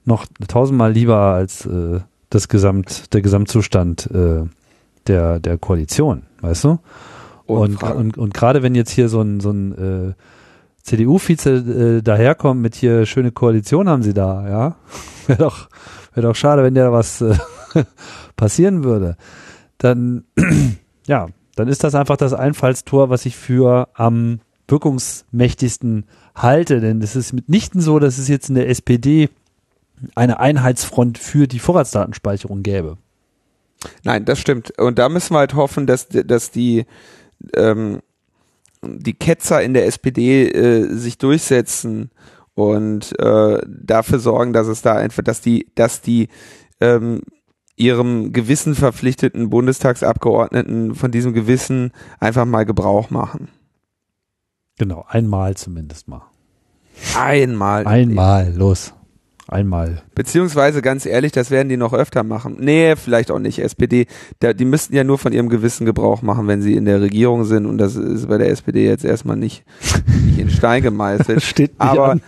noch 0.04 0.26
tausendmal 0.48 0.92
lieber 0.92 1.18
als 1.18 1.66
äh, 1.66 2.00
das 2.30 2.48
Gesamt, 2.48 3.12
der 3.14 3.22
Gesamtzustand 3.22 4.10
äh, 4.10 4.42
der, 5.06 5.38
der 5.38 5.58
Koalition, 5.58 6.22
weißt 6.40 6.64
du? 6.64 6.78
Und, 7.46 7.82
und, 7.82 7.92
und, 7.92 8.18
und 8.18 8.34
gerade 8.34 8.62
wenn 8.62 8.74
jetzt 8.74 8.90
hier 8.90 9.08
so 9.08 9.20
ein, 9.20 9.40
so 9.40 9.50
ein 9.50 9.72
äh, 9.72 10.12
CDU-Vize 10.84 11.98
äh, 11.98 12.02
daherkommt 12.02 12.60
mit 12.60 12.74
hier 12.74 13.06
schöne 13.06 13.32
Koalition 13.32 13.88
haben 13.88 14.02
sie 14.02 14.14
da, 14.14 14.48
ja. 14.48 14.76
Wäre 15.26 15.38
doch, 15.38 15.68
wäre 16.12 16.28
doch 16.28 16.36
schade, 16.36 16.62
wenn 16.62 16.74
der 16.74 16.92
was 16.92 17.22
äh, 17.22 17.34
passieren 18.36 18.84
würde. 18.84 19.16
Dann, 19.78 20.24
ja, 21.06 21.28
dann 21.56 21.68
ist 21.68 21.82
das 21.82 21.94
einfach 21.94 22.18
das 22.18 22.34
Einfallstor, 22.34 23.08
was 23.08 23.24
ich 23.24 23.36
für 23.36 23.88
am 23.94 24.40
wirkungsmächtigsten 24.68 26.04
halte. 26.34 26.80
Denn 26.80 27.00
es 27.00 27.16
ist 27.16 27.32
mitnichten 27.32 27.80
so, 27.80 27.98
dass 27.98 28.18
es 28.18 28.28
jetzt 28.28 28.50
in 28.50 28.54
der 28.54 28.68
SPD 28.68 29.30
eine 30.14 30.40
Einheitsfront 30.40 31.16
für 31.16 31.46
die 31.46 31.58
Vorratsdatenspeicherung 31.58 32.62
gäbe. 32.62 32.98
Nein, 34.02 34.26
das 34.26 34.38
stimmt. 34.38 34.78
Und 34.78 34.98
da 34.98 35.08
müssen 35.08 35.32
wir 35.32 35.38
halt 35.38 35.54
hoffen, 35.54 35.86
dass, 35.86 36.08
dass 36.08 36.50
die 36.50 36.84
ähm, 37.56 38.00
die 38.88 39.14
Ketzer 39.14 39.62
in 39.62 39.74
der 39.74 39.86
SPD 39.86 40.48
äh, 40.48 40.94
sich 40.94 41.18
durchsetzen 41.18 42.10
und 42.54 43.18
äh, 43.18 43.60
dafür 43.66 44.18
sorgen, 44.18 44.52
dass 44.52 44.66
es 44.68 44.82
da 44.82 44.94
einfach, 44.94 45.22
dass 45.22 45.40
die, 45.40 45.66
dass 45.74 46.00
die 46.00 46.28
ähm, 46.80 47.22
ihrem 47.76 48.32
Gewissen 48.32 48.74
verpflichteten 48.74 49.50
Bundestagsabgeordneten 49.50 50.94
von 50.94 51.10
diesem 51.10 51.32
Gewissen 51.32 51.92
einfach 52.20 52.44
mal 52.44 52.64
Gebrauch 52.64 53.10
machen. 53.10 53.48
Genau, 54.78 55.04
einmal 55.08 55.56
zumindest 55.56 56.08
mal. 56.08 56.22
Einmal. 57.16 57.86
Einmal, 57.86 58.54
los. 58.54 58.94
Einmal. 59.46 60.02
Beziehungsweise 60.14 60.80
ganz 60.80 61.04
ehrlich, 61.04 61.30
das 61.32 61.50
werden 61.50 61.68
die 61.68 61.76
noch 61.76 61.92
öfter 61.92 62.22
machen. 62.22 62.56
Nee, 62.60 62.96
vielleicht 62.96 63.30
auch 63.30 63.38
nicht. 63.38 63.58
SPD, 63.58 64.06
der, 64.40 64.54
die 64.54 64.64
müssten 64.64 64.94
ja 64.94 65.04
nur 65.04 65.18
von 65.18 65.34
ihrem 65.34 65.50
Gewissen 65.50 65.84
Gebrauch 65.84 66.22
machen, 66.22 66.48
wenn 66.48 66.62
sie 66.62 66.74
in 66.74 66.86
der 66.86 67.02
Regierung 67.02 67.44
sind. 67.44 67.66
Und 67.66 67.76
das 67.76 67.94
ist 67.94 68.26
bei 68.28 68.38
der 68.38 68.48
SPD 68.48 68.86
jetzt 68.86 69.04
erstmal 69.04 69.36
nicht, 69.36 69.64
nicht 70.24 70.38
in 70.38 70.48
Stein 70.48 70.82
gemeißelt. 70.82 71.42
Steht 71.44 71.72
nicht 71.72 71.80
Aber 71.80 72.16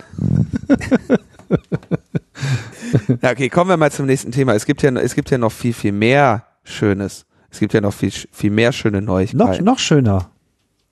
ja, 3.21 3.31
okay, 3.31 3.49
kommen 3.49 3.69
wir 3.71 3.77
mal 3.77 3.91
zum 3.91 4.05
nächsten 4.05 4.31
Thema. 4.31 4.53
Es 4.53 4.65
gibt 4.65 4.83
ja, 4.83 4.91
es 4.91 5.15
gibt 5.15 5.31
ja 5.31 5.39
noch 5.39 5.51
viel, 5.51 5.73
viel 5.73 5.93
mehr 5.93 6.45
Schönes. 6.63 7.25
Es 7.49 7.59
gibt 7.59 7.73
ja 7.73 7.81
noch 7.81 7.93
viel, 7.93 8.11
viel 8.11 8.51
mehr 8.51 8.71
schöne 8.71 9.01
Neuigkeiten. 9.01 9.37
Noch, 9.37 9.73
noch 9.73 9.79
schöner. 9.79 10.29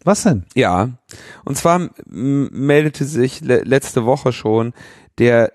Was 0.04 0.24
denn? 0.24 0.46
Ja. 0.56 0.90
Und 1.44 1.58
zwar 1.58 1.90
meldete 2.06 3.06
sich 3.06 3.42
le 3.42 3.62
letzte 3.64 4.06
Woche 4.06 4.32
schon 4.32 4.74
der 5.18 5.52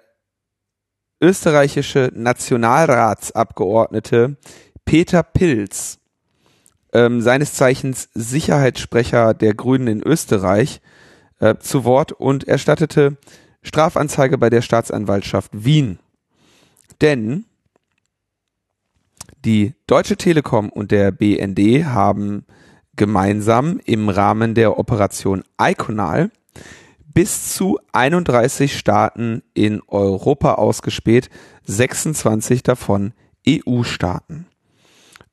österreichische 1.20 2.10
Nationalratsabgeordnete 2.14 4.36
Peter 4.84 5.22
Pilz, 5.22 6.00
ähm, 6.92 7.20
seines 7.20 7.54
Zeichens 7.54 8.08
Sicherheitssprecher 8.14 9.34
der 9.34 9.54
Grünen 9.54 9.86
in 9.86 10.02
Österreich, 10.02 10.80
äh, 11.38 11.54
zu 11.58 11.84
Wort 11.84 12.10
und 12.12 12.48
erstattete 12.48 13.16
Strafanzeige 13.62 14.38
bei 14.38 14.50
der 14.50 14.62
Staatsanwaltschaft 14.62 15.52
Wien. 15.52 16.00
Denn 17.00 17.44
die 19.44 19.74
Deutsche 19.86 20.16
Telekom 20.16 20.68
und 20.68 20.90
der 20.90 21.12
BND 21.12 21.86
haben 21.86 22.44
gemeinsam 22.96 23.80
im 23.84 24.08
Rahmen 24.08 24.54
der 24.54 24.78
Operation 24.78 25.44
Iconal 25.60 26.30
bis 27.12 27.54
zu 27.54 27.78
31 27.92 28.78
Staaten 28.78 29.42
in 29.54 29.82
Europa 29.86 30.54
ausgespäht, 30.54 31.30
26 31.64 32.62
davon 32.62 33.12
EU-Staaten. 33.48 34.46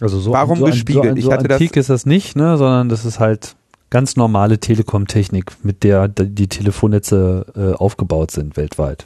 also 0.00 0.18
so, 0.18 0.32
warum 0.32 0.58
so 0.58 0.64
gespiegelt? 0.66 1.04
So, 1.04 1.10
so 1.10 1.16
ich 1.16 1.30
hatte 1.30 1.52
antik 1.52 1.72
das, 1.72 1.82
ist 1.82 1.90
das 1.90 2.06
nicht, 2.06 2.34
ne, 2.36 2.56
sondern 2.56 2.88
das 2.88 3.04
ist 3.04 3.20
halt 3.20 3.54
ganz 3.90 4.16
normale 4.16 4.58
Telekom-Technik, 4.58 5.52
mit 5.62 5.84
der 5.84 6.08
die 6.08 6.48
Telefonnetze 6.48 7.44
äh, 7.54 7.74
aufgebaut 7.74 8.30
sind 8.30 8.56
weltweit. 8.56 9.04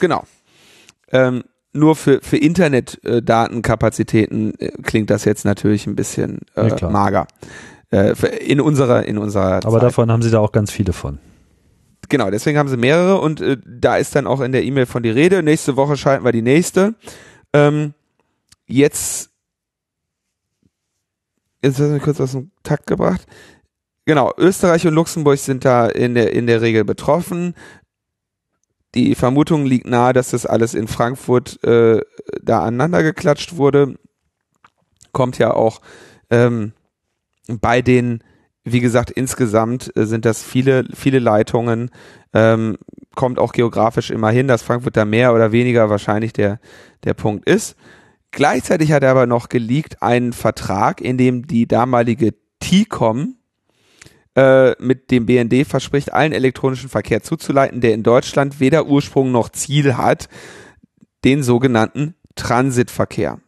Genau. 0.00 0.24
Ähm, 1.10 1.44
nur 1.72 1.96
für, 1.96 2.20
für 2.22 2.36
Internetdatenkapazitäten 2.36 4.52
äh, 4.58 4.72
klingt 4.82 5.08
das 5.10 5.24
jetzt 5.24 5.46
natürlich 5.46 5.86
ein 5.86 5.96
bisschen 5.96 6.40
äh, 6.54 6.68
Ja, 6.68 6.90
mager. 6.90 7.26
Äh, 7.90 8.12
in 8.44 8.60
unserer, 8.60 9.06
in 9.06 9.16
unserer 9.16 9.64
Aber 9.64 9.72
Zeit. 9.72 9.82
davon 9.82 10.12
haben 10.12 10.20
sie 10.22 10.30
da 10.30 10.40
auch 10.40 10.52
ganz 10.52 10.70
viele 10.70 10.92
von. 10.92 11.18
Genau, 12.08 12.30
deswegen 12.30 12.58
haben 12.58 12.68
sie 12.68 12.76
mehrere 12.76 13.20
und 13.20 13.40
äh, 13.40 13.58
da 13.66 13.96
ist 13.96 14.14
dann 14.14 14.26
auch 14.26 14.40
in 14.40 14.52
der 14.52 14.64
E-Mail 14.64 14.86
von 14.86 15.02
die 15.02 15.10
Rede. 15.10 15.42
Nächste 15.42 15.76
Woche 15.76 15.96
schalten 15.96 16.24
wir 16.24 16.32
die 16.32 16.42
nächste. 16.42 16.94
Ähm, 17.52 17.92
jetzt, 18.66 19.30
jetzt 21.62 21.78
hast 21.78 21.88
du 21.88 21.92
mich 21.92 22.02
kurz 22.02 22.20
aus 22.20 22.32
dem 22.32 22.50
Takt 22.62 22.86
gebracht. 22.86 23.26
Genau, 24.06 24.32
Österreich 24.38 24.86
und 24.86 24.94
Luxemburg 24.94 25.38
sind 25.38 25.66
da 25.66 25.86
in 25.86 26.14
der, 26.14 26.32
in 26.32 26.46
der 26.46 26.62
Regel 26.62 26.84
betroffen. 26.84 27.54
Die 28.94 29.14
Vermutung 29.14 29.66
liegt 29.66 29.86
nahe, 29.86 30.14
dass 30.14 30.30
das 30.30 30.46
alles 30.46 30.72
in 30.72 30.88
Frankfurt 30.88 31.62
äh, 31.62 32.00
da 32.40 32.60
aneinander 32.60 33.02
geklatscht 33.02 33.56
wurde. 33.56 33.98
Kommt 35.12 35.36
ja 35.36 35.52
auch 35.52 35.82
ähm, 36.30 36.72
bei 37.48 37.82
den, 37.82 38.24
wie 38.72 38.80
gesagt, 38.80 39.10
insgesamt 39.10 39.94
äh, 39.96 40.06
sind 40.06 40.24
das 40.24 40.42
viele, 40.42 40.84
viele 40.94 41.18
Leitungen. 41.18 41.90
Ähm, 42.32 42.78
kommt 43.14 43.38
auch 43.38 43.52
geografisch 43.52 44.10
immer 44.10 44.30
hin, 44.30 44.48
dass 44.48 44.62
Frankfurt 44.62 44.96
da 44.96 45.04
mehr 45.04 45.34
oder 45.34 45.52
weniger 45.52 45.90
wahrscheinlich 45.90 46.32
der, 46.32 46.60
der 47.04 47.14
Punkt 47.14 47.48
ist. 47.48 47.76
Gleichzeitig 48.30 48.92
hat 48.92 49.02
er 49.02 49.10
aber 49.10 49.26
noch 49.26 49.48
geleakt 49.48 50.02
einen 50.02 50.32
Vertrag, 50.32 51.00
in 51.00 51.16
dem 51.16 51.46
die 51.46 51.66
damalige 51.66 52.34
TICOM 52.60 53.36
äh, 54.36 54.74
mit 54.78 55.10
dem 55.10 55.26
BND 55.26 55.66
verspricht, 55.66 56.12
allen 56.12 56.32
elektronischen 56.32 56.88
Verkehr 56.88 57.22
zuzuleiten, 57.22 57.80
der 57.80 57.94
in 57.94 58.02
Deutschland 58.02 58.60
weder 58.60 58.86
Ursprung 58.86 59.32
noch 59.32 59.48
Ziel 59.48 59.96
hat, 59.96 60.28
den 61.24 61.42
sogenannten 61.42 62.14
Transitverkehr. 62.36 63.40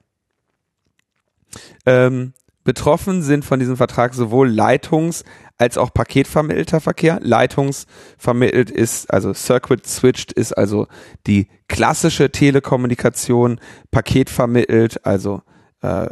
Ähm, 1.86 2.32
betroffen 2.64 3.22
sind 3.22 3.44
von 3.44 3.58
diesem 3.58 3.76
Vertrag 3.76 4.14
sowohl 4.14 4.48
Leitungs- 4.48 5.24
als 5.58 5.76
auch 5.76 5.92
paketvermittelter 5.92 6.80
Verkehr. 6.80 7.18
Leitungsvermittelt 7.22 8.70
ist, 8.70 9.12
also 9.12 9.34
Circuit 9.34 9.86
switched 9.86 10.32
ist 10.32 10.52
also 10.52 10.86
die 11.26 11.48
klassische 11.68 12.30
Telekommunikation, 12.30 13.61
paketvermittelt, 13.90 15.04
also 15.04 15.42
äh, 15.82 16.08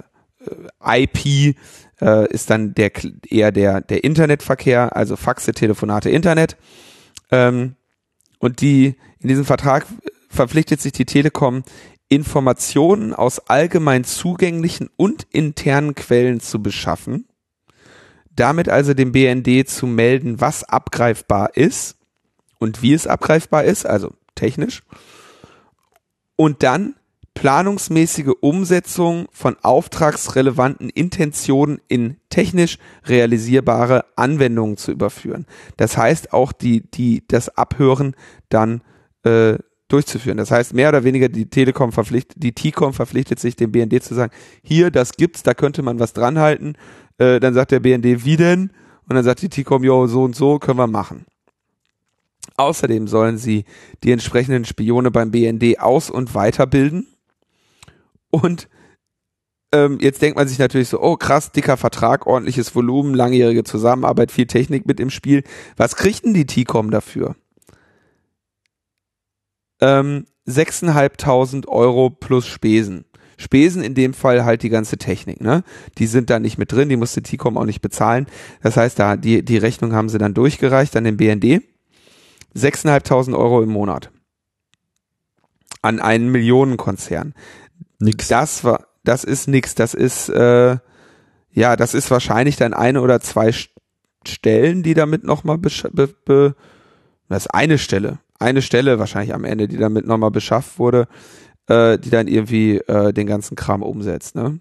IP 0.84 1.57
äh, 2.01 2.32
ist 2.32 2.51
dann 2.51 2.74
der 2.74 2.92
eher 3.28 3.53
der 3.53 3.80
der 3.80 4.05
Internetverkehr, 4.05 4.94
also 4.94 5.16
Faxe, 5.16 5.53
Telefonate, 5.53 6.11
Internet. 6.11 6.57
Ähm, 7.30 7.74
und 8.38 8.61
die 8.61 8.96
in 9.20 9.28
diesem 9.28 9.44
Vertrag 9.44 9.86
verpflichtet 10.28 10.80
sich 10.80 10.92
die 10.92 11.07
Telekom 11.07 11.64
Informationen 12.09 13.12
aus 13.12 13.38
allgemein 13.38 14.04
zugänglichen 14.04 14.88
und 14.96 15.26
internen 15.30 15.94
Quellen 15.94 16.40
zu 16.40 16.62
beschaffen, 16.62 17.26
damit 18.34 18.68
also 18.68 18.94
dem 18.94 19.12
BND 19.12 19.68
zu 19.68 19.86
melden, 19.86 20.40
was 20.40 20.64
abgreifbar 20.64 21.56
ist 21.56 21.96
und 22.59 22.82
wie 22.82 22.94
es 22.94 23.06
abgreifbar 23.06 23.64
ist, 23.64 23.86
also 23.86 24.12
technisch, 24.34 24.82
und 26.36 26.62
dann 26.62 26.94
planungsmäßige 27.34 28.32
Umsetzung 28.40 29.28
von 29.30 29.56
auftragsrelevanten 29.62 30.88
Intentionen 30.90 31.80
in 31.86 32.16
technisch 32.30 32.78
realisierbare 33.04 34.06
Anwendungen 34.16 34.76
zu 34.76 34.90
überführen. 34.90 35.46
Das 35.76 35.96
heißt 35.96 36.32
auch 36.32 36.50
die, 36.50 36.90
die, 36.90 37.22
das 37.28 37.48
Abhören 37.56 38.16
dann 38.48 38.82
äh, 39.22 39.59
durchzuführen. 39.89 40.36
Das 40.36 40.51
heißt, 40.51 40.74
mehr 40.74 40.91
oder 40.91 41.05
weniger 41.05 41.28
die 41.28 41.49
Telekom 41.49 41.93
verpflichtet, 41.93 42.43
die 42.43 42.53
T-Com 42.53 42.93
verpflichtet 42.93 43.41
sich 43.41 43.57
dem 43.57 43.72
BND 43.72 44.03
zu 44.03 44.14
sagen, 44.14 44.32
hier, 44.62 44.91
das 44.91 45.12
gibt's, 45.12 45.43
da 45.43 45.55
könnte 45.55 45.82
man 45.82 45.99
was 45.99 46.12
dran 46.12 46.39
halten. 46.39 46.74
Äh, 47.18 47.41
dann 47.41 47.55
sagt 47.55 47.72
der 47.72 47.80
BND, 47.80 48.24
wie 48.24 48.36
denn? 48.36 48.70
Und 49.09 49.16
dann 49.16 49.24
sagt 49.24 49.43
die 49.43 49.49
T-Com, 49.49 49.82
jo, 49.84 50.07
so 50.07 50.22
und 50.22 50.36
so 50.36 50.59
können 50.59 50.78
wir 50.78 50.86
machen. 50.86 51.24
Außerdem 52.57 53.09
sollen 53.09 53.39
sie 53.39 53.64
die 54.03 54.12
entsprechenden 54.12 54.64
Spione 54.64 55.11
beim 55.11 55.30
BND 55.30 55.80
aus- 55.80 56.11
und 56.11 56.34
weiterbilden. 56.34 57.07
Und 58.30 58.68
ähm, 59.72 59.99
jetzt 60.01 60.22
denkt 60.22 60.36
man 60.36 60.49
sich 60.49 60.59
natürlich 60.59 60.89
so, 60.89 61.01
oh 61.01 61.16
krass, 61.16 61.53
dicker 61.53 61.76
Vertrag, 61.76 62.26
ordentliches 62.26 62.74
Volumen, 62.74 63.14
langjährige 63.14 63.64
Zusammenarbeit, 63.64 64.32
viel 64.32 64.47
Technik 64.47 64.86
mit 64.86 64.99
im 64.99 65.11
Spiel. 65.11 65.45
Was 65.76 65.97
kriegt 65.97 66.24
denn 66.24 66.34
die 66.34 66.47
T-Com 66.47 66.91
dafür? 66.91 67.36
Ähm, 69.81 70.26
6.500 70.47 71.68
Euro 71.68 72.11
plus 72.11 72.47
Spesen. 72.47 73.05
Spesen 73.37 73.83
in 73.83 73.95
dem 73.95 74.14
Fall 74.14 74.45
halt 74.45 74.62
die 74.62 74.68
ganze 74.70 74.99
Technik, 74.99 75.41
ne? 75.41 75.62
Die 75.99 76.07
sind 76.07 76.29
da 76.31 76.41
nicht 76.41 76.59
mit 76.59 76.72
drin, 76.72 76.89
die 76.89 76.97
musste 76.97 77.22
T-Com 77.22 77.57
auch 77.57 77.64
nicht 77.66 77.81
bezahlen. 77.81 78.26
Das 78.62 78.76
heißt, 78.76 78.99
da 78.99 79.16
die, 79.16 79.45
die 79.45 79.59
Rechnung 79.59 79.93
haben 79.93 80.09
sie 80.09 80.18
dann 80.18 80.35
durchgereicht 80.35 80.97
an 80.97 81.05
den 81.05 81.16
BND. 81.16 81.62
6.500 82.57 83.37
Euro 83.39 83.62
im 83.62 83.68
Monat. 83.68 84.11
An 85.83 86.01
einen 86.01 86.31
Millionenkonzern. 86.33 87.35
Nix. 88.01 88.29
Das 88.29 88.64
war, 88.64 88.87
das 89.05 89.22
ist 89.22 89.47
nix. 89.47 89.76
Das 89.76 89.95
ist, 89.95 90.29
äh, 90.31 90.79
ja, 91.53 91.76
das 91.76 91.95
ist 91.95 92.11
wahrscheinlich 92.11 92.57
dann 92.57 92.74
eine 92.74 93.01
oder 93.03 93.20
zwei 93.20 93.51
St- 93.51 93.70
Stellen, 94.26 94.83
die 94.83 94.95
damit 94.95 95.22
nochmal, 95.24 95.59
be, 95.59 95.70
be, 96.24 96.55
das 97.29 97.47
ist 97.47 97.55
eine 97.55 97.79
Stelle, 97.79 98.18
eine 98.39 98.62
Stelle 98.62 98.99
wahrscheinlich 98.99 99.34
am 99.34 99.45
Ende, 99.45 99.68
die 99.68 99.76
damit 99.76 100.07
nochmal 100.07 100.30
beschafft 100.30 100.78
wurde, 100.78 101.09
äh, 101.66 101.99
die 101.99 102.11
dann 102.11 102.28
irgendwie 102.28 102.76
äh, 102.78 103.12
den 103.12 103.26
ganzen 103.26 103.57
Kram 103.57 103.82
umsetzt, 103.82 104.34
ne? 104.34 104.61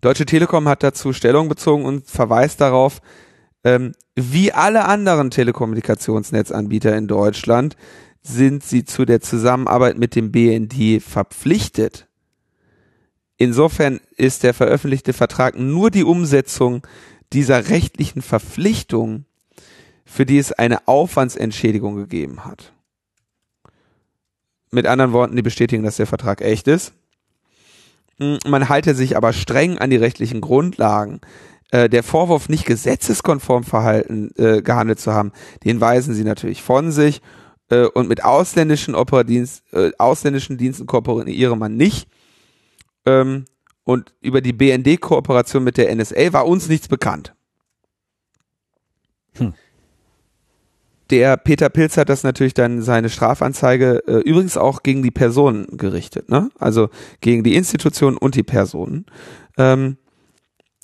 Deutsche 0.00 0.26
Telekom 0.26 0.68
hat 0.68 0.82
dazu 0.82 1.12
Stellung 1.12 1.48
bezogen 1.48 1.84
und 1.84 2.06
verweist 2.06 2.60
darauf, 2.60 3.00
ähm, 3.64 3.92
wie 4.16 4.52
alle 4.52 4.84
anderen 4.86 5.30
Telekommunikationsnetzanbieter 5.30 6.96
in 6.96 7.06
Deutschland 7.06 7.76
sind 8.22 8.64
sie 8.64 8.84
zu 8.84 9.04
der 9.04 9.20
Zusammenarbeit 9.20 9.96
mit 9.96 10.14
dem 10.16 10.32
BND 10.32 11.00
verpflichtet. 11.02 12.08
Insofern 13.36 14.00
ist 14.16 14.42
der 14.42 14.52
veröffentlichte 14.52 15.12
Vertrag 15.12 15.56
nur 15.56 15.90
die 15.90 16.02
Umsetzung 16.02 16.84
dieser 17.32 17.68
rechtlichen 17.68 18.22
Verpflichtung, 18.22 19.24
für 20.08 20.24
die 20.24 20.38
es 20.38 20.52
eine 20.52 20.88
Aufwandsentschädigung 20.88 21.96
gegeben 21.96 22.44
hat. 22.46 22.72
Mit 24.70 24.86
anderen 24.86 25.12
Worten, 25.12 25.36
die 25.36 25.42
bestätigen, 25.42 25.82
dass 25.82 25.96
der 25.96 26.06
Vertrag 26.06 26.40
echt 26.40 26.66
ist. 26.66 26.94
Hm, 28.18 28.38
man 28.46 28.68
halte 28.68 28.94
sich 28.94 29.16
aber 29.16 29.32
streng 29.32 29.78
an 29.78 29.90
die 29.90 29.96
rechtlichen 29.96 30.40
Grundlagen. 30.40 31.20
Äh, 31.70 31.90
der 31.90 32.02
Vorwurf, 32.02 32.48
nicht 32.48 32.64
gesetzeskonform 32.64 33.64
verhalten, 33.64 34.30
äh, 34.36 34.62
gehandelt 34.62 34.98
zu 34.98 35.12
haben, 35.12 35.32
den 35.64 35.80
weisen 35.80 36.14
sie 36.14 36.24
natürlich 36.24 36.62
von 36.62 36.90
sich. 36.90 37.20
Äh, 37.68 37.84
und 37.84 38.08
mit 38.08 38.24
ausländischen 38.24 38.94
Operadienst, 38.94 39.62
äh, 39.74 39.92
ausländischen 39.98 40.56
Diensten 40.56 40.86
kooperiere 40.86 41.56
man 41.56 41.76
nicht. 41.76 42.08
Ähm, 43.04 43.44
und 43.84 44.14
über 44.20 44.40
die 44.40 44.54
BND-Kooperation 44.54 45.62
mit 45.62 45.76
der 45.76 45.94
NSA 45.94 46.32
war 46.32 46.46
uns 46.46 46.68
nichts 46.68 46.88
bekannt. 46.88 47.34
Hm. 49.34 49.52
Der 51.10 51.38
Peter 51.38 51.70
Pilz 51.70 51.96
hat 51.96 52.10
das 52.10 52.22
natürlich 52.22 52.54
dann 52.54 52.82
seine 52.82 53.08
Strafanzeige 53.08 54.02
äh, 54.06 54.18
übrigens 54.18 54.56
auch 54.58 54.82
gegen 54.82 55.02
die 55.02 55.10
Personen 55.10 55.66
gerichtet, 55.78 56.28
ne? 56.28 56.50
Also 56.58 56.90
gegen 57.20 57.44
die 57.44 57.56
Institutionen 57.56 58.18
und 58.18 58.34
die 58.34 58.42
Personen. 58.42 59.06
Ähm, 59.56 59.96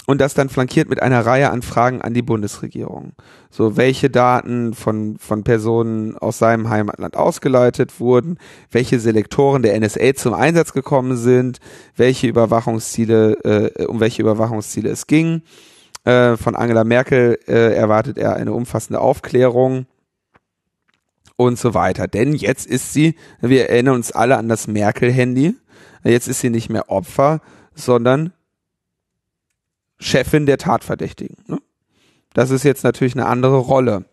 und 0.07 0.21
das 0.21 0.35
dann 0.35 0.51
flankiert 0.51 0.91
mit 0.91 1.01
einer 1.03 1.25
Reihe 1.25 1.51
an 1.51 1.63
Fragen 1.63 2.03
an 2.03 2.13
die 2.13 2.23
Bundesregierung. 2.23 3.13
So, 3.51 3.77
welche 3.77 4.11
Daten 4.11 4.75
von, 4.75 5.17
von 5.19 5.45
Personen 5.45 6.17
aus 6.19 6.39
seinem 6.39 6.69
Heimatland 6.69 7.17
ausgeleitet 7.17 8.01
wurden, 8.01 8.39
welche 8.71 9.01
Selektoren 9.01 9.63
der 9.63 9.79
NSA 9.81 10.15
zum 10.15 10.35
Einsatz 10.35 10.73
gekommen 10.73 11.17
sind, 11.17 11.59
welche 11.97 12.27
Überwachungsziele, 12.27 13.73
äh, 13.79 13.85
um 13.87 14.01
welche 14.01 14.21
Überwachungsziele 14.21 14.91
es 14.91 15.07
ging. 15.07 15.43
Äh, 16.05 16.37
von 16.37 16.55
Angela 16.55 16.85
Merkel 16.85 17.39
äh, 17.47 17.75
erwartet 17.75 18.19
er 18.19 18.37
eine 18.37 18.53
umfassende 18.53 19.01
Aufklärung 19.01 19.87
und 21.37 21.59
so 21.59 21.75
weiter. 21.75 22.09
Denn 22.09 22.35
jetzt 22.35 22.67
ist 22.67 22.93
sie, 22.93 23.17
wir 23.41 23.69
erinnern 23.69 23.97
uns 23.97 24.13
alle 24.13 24.37
an 24.37 24.49
das 24.49 24.67
Merkel-Handy, 24.67 25.55
jetzt 26.05 26.29
ist 26.29 26.41
sie 26.41 26.51
nicht 26.51 26.71
mehr 26.71 26.91
Opfer, 26.91 27.41
sondern 27.75 28.33
Chefin 29.99 30.47
der 30.47 30.59
Tatverdächtigen. 30.59 31.37
Ne? 31.47 31.59
Das 32.35 32.51
ist 32.51 32.65
jetzt 32.65 32.85
natürlich 32.85 33.15
eine 33.15 33.27
andere 33.27 33.59
Rolle. 33.59 34.05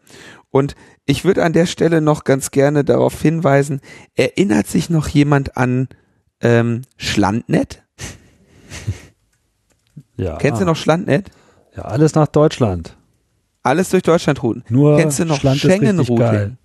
Und 0.50 0.76
ich 1.06 1.26
würde 1.26 1.44
an 1.44 1.54
der 1.54 1.66
Stelle 1.66 2.02
noch 2.02 2.24
ganz 2.24 2.52
gerne 2.52 2.84
darauf 2.84 3.22
hinweisen, 3.22 3.82
erinnert 4.16 4.68
sich 4.68 4.90
noch 4.90 5.08
jemand 5.08 5.58
an 5.58 5.88
ähm, 6.42 6.84
Schlandnet? 6.98 7.84
Ja. 10.18 10.38
Kennst 10.38 10.62
du 10.62 10.66
noch 10.66 10.76
Schlandnet? 10.76 11.32
Ja, 11.76 11.84
alles 11.84 12.14
nach 12.14 12.28
Deutschland. 12.28 12.96
Alles 13.64 13.90
durch 13.90 14.04
Deutschland 14.04 14.44
routen. 14.44 14.64
Nur 14.70 14.98
Kennst 14.98 15.20
du 15.20 15.26
noch 15.26 15.40
Schengen-Routing? 15.40 16.58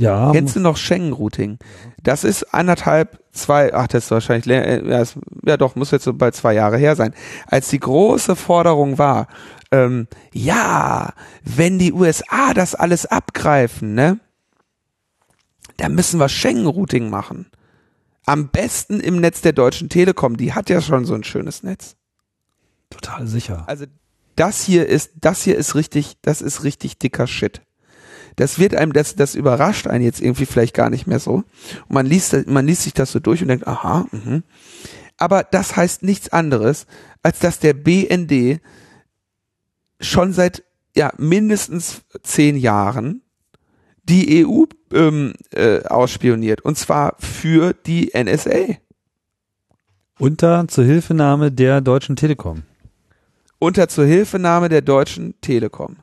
Ja. 0.00 0.32
Kennst 0.32 0.56
du 0.56 0.60
noch 0.60 0.78
Schengen-Routing? 0.78 1.58
Das 2.02 2.24
ist 2.24 2.54
anderthalb, 2.54 3.22
zwei, 3.32 3.74
ach, 3.74 3.86
das 3.86 4.04
ist 4.04 4.10
wahrscheinlich, 4.10 4.48
äh, 4.48 4.88
ja, 4.88 5.02
ist, 5.02 5.18
ja 5.44 5.58
doch, 5.58 5.76
muss 5.76 5.90
jetzt 5.90 6.04
so 6.04 6.14
bei 6.14 6.30
zwei 6.30 6.54
Jahre 6.54 6.78
her 6.78 6.96
sein. 6.96 7.12
Als 7.46 7.68
die 7.68 7.80
große 7.80 8.34
Forderung 8.34 8.96
war, 8.96 9.28
ähm, 9.70 10.08
ja, 10.32 11.12
wenn 11.44 11.78
die 11.78 11.92
USA 11.92 12.54
das 12.54 12.74
alles 12.74 13.04
abgreifen, 13.04 13.92
ne, 13.92 14.18
dann 15.76 15.94
müssen 15.94 16.18
wir 16.18 16.30
Schengen-Routing 16.30 17.10
machen. 17.10 17.50
Am 18.24 18.48
besten 18.48 19.00
im 19.00 19.20
Netz 19.20 19.42
der 19.42 19.52
Deutschen 19.52 19.90
Telekom, 19.90 20.38
die 20.38 20.54
hat 20.54 20.70
ja 20.70 20.80
schon 20.80 21.04
so 21.04 21.12
ein 21.12 21.24
schönes 21.24 21.62
Netz. 21.62 21.96
Total 22.88 23.26
sicher. 23.26 23.64
Also 23.66 23.84
das 24.34 24.62
hier 24.62 24.86
ist, 24.86 25.12
das 25.20 25.42
hier 25.42 25.58
ist 25.58 25.74
richtig, 25.74 26.16
das 26.22 26.40
ist 26.40 26.64
richtig 26.64 26.98
dicker 26.98 27.26
Shit 27.26 27.60
das 28.36 28.58
wird 28.58 28.74
einem, 28.74 28.92
das, 28.92 29.16
das 29.16 29.34
überrascht 29.34 29.86
einen 29.86 30.04
jetzt 30.04 30.20
irgendwie 30.20 30.46
vielleicht 30.46 30.74
gar 30.74 30.90
nicht 30.90 31.06
mehr 31.06 31.18
so. 31.18 31.34
Und 31.34 31.90
man 31.90 32.06
liest, 32.06 32.46
man 32.46 32.66
liest 32.66 32.82
sich 32.82 32.94
das 32.94 33.12
so 33.12 33.20
durch 33.20 33.42
und 33.42 33.48
denkt, 33.48 33.66
aha, 33.66 34.06
mh. 34.10 34.42
aber 35.16 35.44
das 35.44 35.76
heißt 35.76 36.02
nichts 36.02 36.30
anderes, 36.30 36.86
als 37.22 37.38
dass 37.38 37.58
der 37.58 37.74
BND 37.74 38.60
schon 40.00 40.32
seit 40.32 40.64
ja 40.96 41.12
mindestens 41.18 42.02
zehn 42.22 42.56
Jahren 42.56 43.22
die 44.04 44.44
EU 44.44 44.64
ähm, 44.92 45.34
äh, 45.52 45.82
ausspioniert 45.84 46.62
und 46.62 46.76
zwar 46.76 47.16
für 47.18 47.74
die 47.74 48.12
NSA. 48.14 48.76
Unter 50.18 50.68
Zuhilfenahme 50.68 51.52
der 51.52 51.80
Deutschen 51.80 52.16
Telekom. 52.16 52.62
Unter 53.58 53.88
Zuhilfenahme 53.88 54.68
der 54.68 54.82
Deutschen 54.82 55.34
Telekom. 55.40 55.96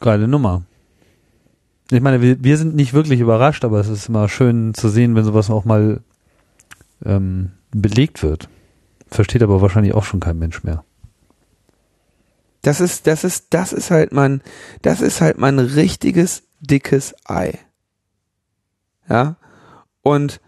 Geile 0.00 0.28
Nummer. 0.28 0.62
Ich 1.90 2.00
meine, 2.00 2.20
wir, 2.20 2.42
wir 2.42 2.56
sind 2.56 2.74
nicht 2.74 2.92
wirklich 2.92 3.20
überrascht, 3.20 3.64
aber 3.64 3.78
es 3.80 3.88
ist 3.88 4.08
immer 4.08 4.28
schön 4.28 4.74
zu 4.74 4.88
sehen, 4.88 5.14
wenn 5.14 5.24
sowas 5.24 5.50
auch 5.50 5.64
mal 5.64 6.00
ähm, 7.04 7.52
belegt 7.70 8.22
wird. 8.22 8.48
Versteht 9.08 9.42
aber 9.42 9.62
wahrscheinlich 9.62 9.94
auch 9.94 10.04
schon 10.04 10.20
kein 10.20 10.38
Mensch 10.38 10.64
mehr. 10.64 10.84
Das 12.62 12.80
ist, 12.80 13.06
das 13.06 13.22
ist, 13.22 13.54
das 13.54 13.72
ist 13.72 13.92
halt 13.92 14.12
mein, 14.12 14.42
das 14.82 15.00
ist 15.00 15.20
halt 15.20 15.38
mein 15.38 15.60
richtiges 15.60 16.42
dickes 16.60 17.14
Ei. 17.24 17.60
Ja. 19.08 19.36
Und 20.02 20.40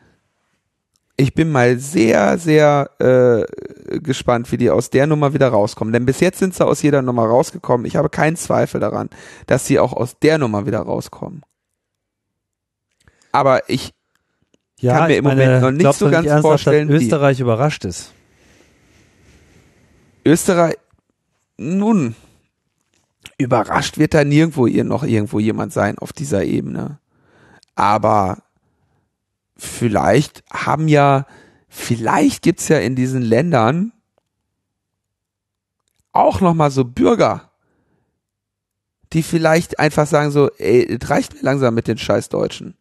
ich 1.21 1.35
bin 1.35 1.51
mal 1.51 1.79
sehr, 1.79 2.39
sehr 2.39 2.91
äh, 3.01 3.99
gespannt, 3.99 4.51
wie 4.53 4.57
die 4.57 4.71
aus 4.71 4.91
der 4.91 5.09
Nummer 5.09 5.35
wieder 5.35 5.49
rauskommen. 5.49 5.93
Denn 5.93 6.07
bis 6.07 6.21
jetzt 6.21 6.39
sind 6.39 6.55
sie 6.55 6.65
aus 6.65 6.81
jeder 6.81 7.03
Nummer 7.03 7.25
rausgekommen. 7.27 7.87
Ich 7.87 7.97
habe 7.97 8.09
keinen 8.09 8.37
Zweifel 8.37 8.81
daran, 8.81 9.11
dass 9.47 9.67
sie 9.67 9.81
auch 9.81 9.93
aus 9.93 10.17
der 10.21 10.39
Nummer 10.39 10.65
wieder 10.65 10.79
rauskommen. 10.79 11.43
Aber 13.33 13.69
ich 13.69 13.93
ja, 14.79 14.97
kann 14.97 15.09
mir 15.09 15.17
im 15.17 15.25
meine, 15.25 15.45
Moment 15.45 15.63
noch 15.63 15.71
nicht 15.73 15.99
so 15.99 16.09
ganz 16.09 16.27
ernsthaft, 16.29 16.43
vorstellen, 16.43 16.87
dass 16.87 17.03
Österreich 17.03 17.41
überrascht 17.41 17.85
ist. 17.85 18.13
Österreich, 20.25 20.77
nun, 21.57 22.15
überrascht 23.39 23.99
wird 23.99 24.15
da 24.15 24.23
nirgendwo 24.23 24.67
ihr 24.67 24.85
noch 24.85 25.03
irgendwo 25.03 25.41
jemand 25.41 25.73
sein 25.73 25.99
auf 25.99 26.13
dieser 26.13 26.45
Ebene. 26.45 27.01
Aber 27.75 28.39
vielleicht 29.59 30.45
haben 30.51 30.89
ja, 30.89 31.27
vielleicht 31.69 32.43
gibt's 32.43 32.69
ja 32.69 32.79
in 32.79 32.95
diesen 32.95 33.23
Ländern 33.23 33.93
auch 36.13 36.41
nochmal 36.41 36.71
so 36.71 36.85
Bürger, 36.85 37.51
die 39.13 39.23
vielleicht 39.23 39.79
einfach 39.79 40.07
sagen 40.07 40.31
so, 40.31 40.51
ey, 40.59 40.85
es 40.85 41.11
reicht 41.11 41.35
mir 41.35 41.43
langsam 41.43 41.75
mit 41.75 41.89
den 41.89 41.99
scheiß 41.99 42.29
Deutschen. 42.29 42.75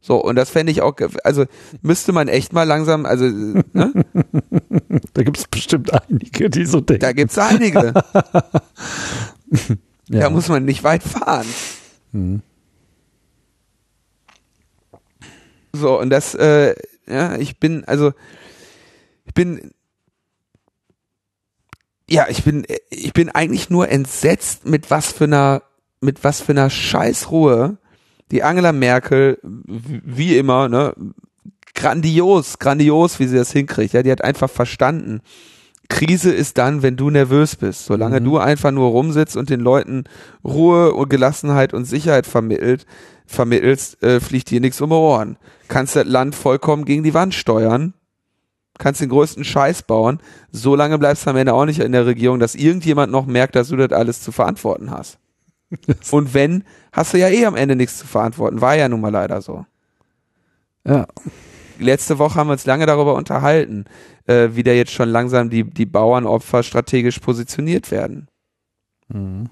So, 0.00 0.22
und 0.22 0.36
das 0.36 0.50
fände 0.50 0.70
ich 0.70 0.80
auch, 0.80 0.94
also 1.24 1.46
müsste 1.82 2.12
man 2.12 2.28
echt 2.28 2.52
mal 2.52 2.62
langsam, 2.62 3.04
also, 3.04 3.24
ne? 3.24 3.64
Da 5.12 5.22
gibt's 5.22 5.46
bestimmt 5.48 5.92
einige, 5.92 6.48
die 6.48 6.64
so 6.64 6.80
denken. 6.80 7.00
Da 7.00 7.12
gibt's 7.12 7.36
einige. 7.38 7.92
ja. 10.08 10.20
Da 10.20 10.30
muss 10.30 10.48
man 10.48 10.64
nicht 10.64 10.84
weit 10.84 11.02
fahren. 11.02 11.46
Hm. 12.12 12.42
So, 15.72 15.98
und 15.98 16.10
das, 16.10 16.34
äh, 16.34 16.74
ja, 17.06 17.36
ich 17.36 17.58
bin, 17.58 17.84
also, 17.84 18.12
ich 19.26 19.34
bin, 19.34 19.72
ja, 22.08 22.26
ich 22.28 22.44
bin, 22.44 22.66
ich 22.90 23.12
bin 23.12 23.28
eigentlich 23.28 23.70
nur 23.70 23.88
entsetzt, 23.88 24.66
mit 24.66 24.90
was 24.90 25.12
für 25.12 25.24
einer, 25.24 25.62
mit 26.00 26.24
was 26.24 26.40
für 26.40 26.52
einer 26.52 26.70
Scheißruhe 26.70 27.78
die 28.30 28.42
Angela 28.42 28.72
Merkel, 28.72 29.38
wie 29.42 30.36
immer, 30.36 30.68
ne, 30.68 30.94
grandios, 31.74 32.58
grandios, 32.58 33.18
wie 33.20 33.26
sie 33.26 33.36
das 33.36 33.52
hinkriegt. 33.52 33.94
Ja, 33.94 34.02
die 34.02 34.12
hat 34.12 34.22
einfach 34.22 34.50
verstanden. 34.50 35.20
Krise 35.88 36.32
ist 36.32 36.58
dann, 36.58 36.82
wenn 36.82 36.96
du 36.96 37.10
nervös 37.10 37.56
bist. 37.56 37.86
Solange 37.86 38.20
mhm. 38.20 38.24
du 38.24 38.38
einfach 38.38 38.70
nur 38.70 38.90
rumsitzt 38.90 39.36
und 39.36 39.50
den 39.50 39.60
Leuten 39.60 40.04
Ruhe 40.44 40.92
und 40.92 41.08
Gelassenheit 41.08 41.72
und 41.72 41.84
Sicherheit 41.84 42.26
vermittelt, 42.26 42.86
vermittelst, 43.26 44.02
äh, 44.02 44.20
fliegt 44.20 44.50
dir 44.50 44.60
nichts 44.60 44.80
um 44.80 44.90
die 44.90 44.96
Ohren. 44.96 45.36
Kannst 45.68 45.96
das 45.96 46.06
Land 46.06 46.34
vollkommen 46.34 46.84
gegen 46.84 47.02
die 47.02 47.14
Wand 47.14 47.34
steuern, 47.34 47.94
kannst 48.78 49.00
den 49.00 49.08
größten 49.08 49.44
Scheiß 49.44 49.82
bauen, 49.82 50.20
solange 50.50 50.98
bleibst 50.98 51.26
du 51.26 51.30
am 51.30 51.36
Ende 51.36 51.52
auch 51.52 51.66
nicht 51.66 51.80
in 51.80 51.92
der 51.92 52.06
Regierung, 52.06 52.38
dass 52.38 52.54
irgendjemand 52.54 53.12
noch 53.12 53.26
merkt, 53.26 53.56
dass 53.56 53.68
du 53.68 53.76
das 53.76 53.92
alles 53.92 54.22
zu 54.22 54.32
verantworten 54.32 54.90
hast. 54.90 55.18
Und 56.10 56.32
wenn, 56.32 56.64
hast 56.92 57.12
du 57.12 57.18
ja 57.18 57.28
eh 57.28 57.44
am 57.44 57.56
Ende 57.56 57.76
nichts 57.76 57.98
zu 57.98 58.06
verantworten. 58.06 58.60
War 58.60 58.76
ja 58.76 58.88
nun 58.88 59.00
mal 59.00 59.12
leider 59.12 59.42
so. 59.42 59.66
Ja. 60.86 61.06
Letzte 61.78 62.18
Woche 62.18 62.34
haben 62.36 62.48
wir 62.48 62.52
uns 62.52 62.66
lange 62.66 62.86
darüber 62.86 63.14
unterhalten, 63.14 63.84
äh, 64.26 64.50
wie 64.52 64.62
da 64.62 64.72
jetzt 64.72 64.92
schon 64.92 65.08
langsam 65.08 65.50
die, 65.50 65.64
die 65.64 65.86
Bauernopfer 65.86 66.62
strategisch 66.62 67.18
positioniert 67.18 67.90
werden. 67.90 68.28
Mhm. 69.08 69.48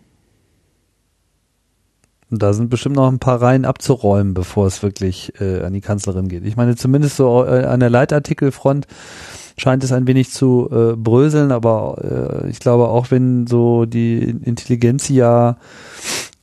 Da 2.31 2.53
sind 2.53 2.71
bestimmt 2.71 2.97
noch 2.97 3.09
ein 3.09 3.21
paar 3.21 3.41
Reihen 3.41 3.65
abzuräumen, 3.65 4.35
bevor 4.35 4.67
es 4.67 4.83
wirklich 4.83 5.41
äh, 5.41 5.63
an 5.63 5.73
die 5.73 5.81
Kanzlerin 5.81 6.29
geht. 6.29 6.45
Ich 6.45 6.57
meine, 6.57 6.75
zumindest 6.75 7.17
so 7.17 7.45
äh, 7.45 7.65
an 7.65 7.79
der 7.79 7.91
Leitartikelfront 7.91 8.87
scheint 9.57 9.85
es 9.85 9.93
ein 9.93 10.07
wenig 10.09 10.31
zu 10.31 10.69
äh, 10.71 10.97
bröseln, 10.97 11.53
aber 11.53 12.43
äh, 12.45 12.51
ich 12.51 12.59
glaube 12.59 12.89
auch, 12.89 13.13
wenn 13.13 13.47
so 13.47 13.87
die 13.87 14.19
Intelligenz 14.19 15.09
ja 15.09 15.57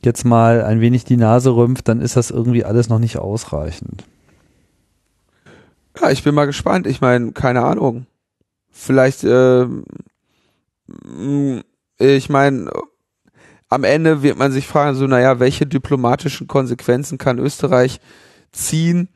jetzt 0.02 0.24
mal 0.24 0.62
ein 0.64 0.80
wenig 0.80 1.04
die 1.04 1.18
Nase 1.18 1.54
rümpft, 1.54 1.88
dann 1.88 2.00
ist 2.00 2.16
das 2.16 2.30
irgendwie 2.30 2.64
alles 2.64 2.88
noch 2.88 2.98
nicht 2.98 3.18
ausreichend. 3.18 4.04
Ja, 6.00 6.10
ich 6.10 6.24
bin 6.24 6.34
mal 6.34 6.46
gespannt. 6.46 6.86
Ich 6.86 7.00
meine, 7.00 7.32
keine 7.32 7.62
Ahnung. 7.62 8.06
Vielleicht, 8.70 9.22
äh, 9.24 9.66
ich 11.98 12.28
meine, 12.28 12.70
am 13.68 13.84
Ende 13.84 14.22
wird 14.22 14.38
man 14.38 14.52
sich 14.52 14.66
fragen, 14.66 14.96
so, 14.96 15.06
naja, 15.06 15.38
welche 15.40 15.66
diplomatischen 15.66 16.48
Konsequenzen 16.48 17.18
kann 17.18 17.38
Österreich 17.38 18.00
ziehen, 18.52 19.08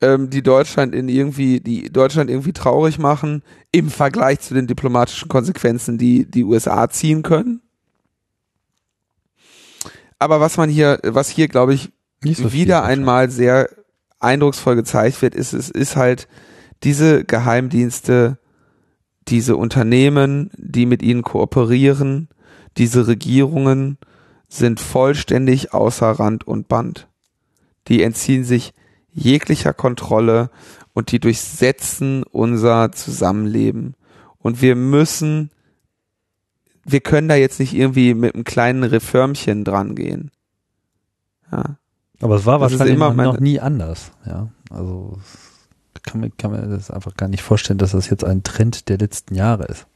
ähm, 0.00 0.30
die 0.30 0.42
Deutschland 0.42 0.94
in 0.94 1.08
irgendwie, 1.08 1.60
die 1.60 1.90
Deutschland 1.90 2.30
irgendwie 2.30 2.52
traurig 2.52 2.98
machen, 2.98 3.42
im 3.72 3.90
Vergleich 3.90 4.40
zu 4.40 4.54
den 4.54 4.66
diplomatischen 4.66 5.28
Konsequenzen, 5.28 5.98
die 5.98 6.30
die 6.30 6.44
USA 6.44 6.88
ziehen 6.88 7.22
können? 7.22 7.60
Aber 10.18 10.40
was 10.40 10.56
man 10.56 10.68
hier, 10.68 10.98
was 11.04 11.28
hier, 11.28 11.48
glaube 11.48 11.74
ich, 11.74 11.90
so 12.24 12.52
wieder 12.52 12.84
einmal 12.84 13.30
sehr 13.30 13.68
eindrucksvoll 14.20 14.76
gezeigt 14.76 15.22
wird, 15.22 15.34
ist, 15.34 15.52
es 15.52 15.70
ist 15.70 15.96
halt 15.96 16.28
diese 16.82 17.24
Geheimdienste, 17.24 18.38
diese 19.28 19.56
Unternehmen, 19.56 20.50
die 20.56 20.86
mit 20.86 21.02
ihnen 21.02 21.22
kooperieren, 21.22 22.28
diese 22.76 23.06
Regierungen 23.06 23.98
sind 24.48 24.80
vollständig 24.80 25.74
außer 25.74 26.10
Rand 26.10 26.46
und 26.46 26.68
Band. 26.68 27.08
Die 27.88 28.02
entziehen 28.02 28.44
sich 28.44 28.72
jeglicher 29.12 29.74
Kontrolle 29.74 30.50
und 30.94 31.12
die 31.12 31.20
durchsetzen 31.20 32.22
unser 32.22 32.92
Zusammenleben. 32.92 33.94
Und 34.38 34.62
wir 34.62 34.76
müssen, 34.76 35.50
wir 36.84 37.00
können 37.00 37.28
da 37.28 37.34
jetzt 37.34 37.60
nicht 37.60 37.74
irgendwie 37.74 38.14
mit 38.14 38.34
einem 38.34 38.44
kleinen 38.44 38.84
Reformchen 38.84 39.64
dran 39.64 39.94
gehen. 39.94 40.30
Ja. 41.50 41.78
Aber 42.20 42.36
es 42.36 42.46
war 42.46 42.58
das 42.58 42.72
wahrscheinlich 42.72 42.96
immer 42.96 43.12
noch 43.12 43.40
nie 43.40 43.60
anders. 43.60 44.10
Ja, 44.26 44.48
also 44.70 45.18
kann 46.02 46.20
man, 46.20 46.36
kann 46.36 46.50
man 46.50 46.70
das 46.70 46.90
einfach 46.90 47.14
gar 47.16 47.28
nicht 47.28 47.42
vorstellen, 47.42 47.78
dass 47.78 47.92
das 47.92 48.10
jetzt 48.10 48.24
ein 48.24 48.42
Trend 48.42 48.88
der 48.88 48.98
letzten 48.98 49.34
Jahre 49.34 49.64
ist. 49.66 49.86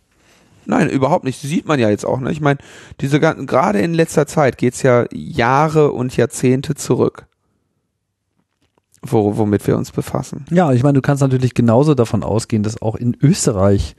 Nein, 0.65 0.89
überhaupt 0.89 1.25
nicht. 1.25 1.41
sieht 1.41 1.67
man 1.67 1.81
ja 1.81 1.91
jetzt 1.91 2.05
auch. 2.05 2.21
Ne? 2.21 2.31
Ich 2.31 2.41
meine, 2.41 2.59
diese 3.01 3.19
ganzen, 3.19 3.47
gerade 3.47 3.81
in 3.81 3.95
letzter 3.95 4.27
Zeit 4.27 4.59
geht's 4.59 4.83
ja 4.83 5.07
Jahre 5.13 5.93
und 5.93 6.17
Jahrzehnte 6.17 6.75
zurück, 6.75 7.27
wo, 9.03 9.37
womit 9.37 9.67
wir 9.67 9.77
uns 9.77 9.91
befassen. 9.91 10.45
Ja, 10.51 10.73
ich 10.73 10.85
meine, 10.85 10.95
du 10.95 11.03
kannst 11.03 11.23
natürlich 11.23 11.55
genauso 11.55 11.95
davon 11.95 12.23
ausgehen, 12.23 12.63
dass 12.63 12.81
auch 12.81 12.95
in 12.95 13.17
Österreich 13.21 13.97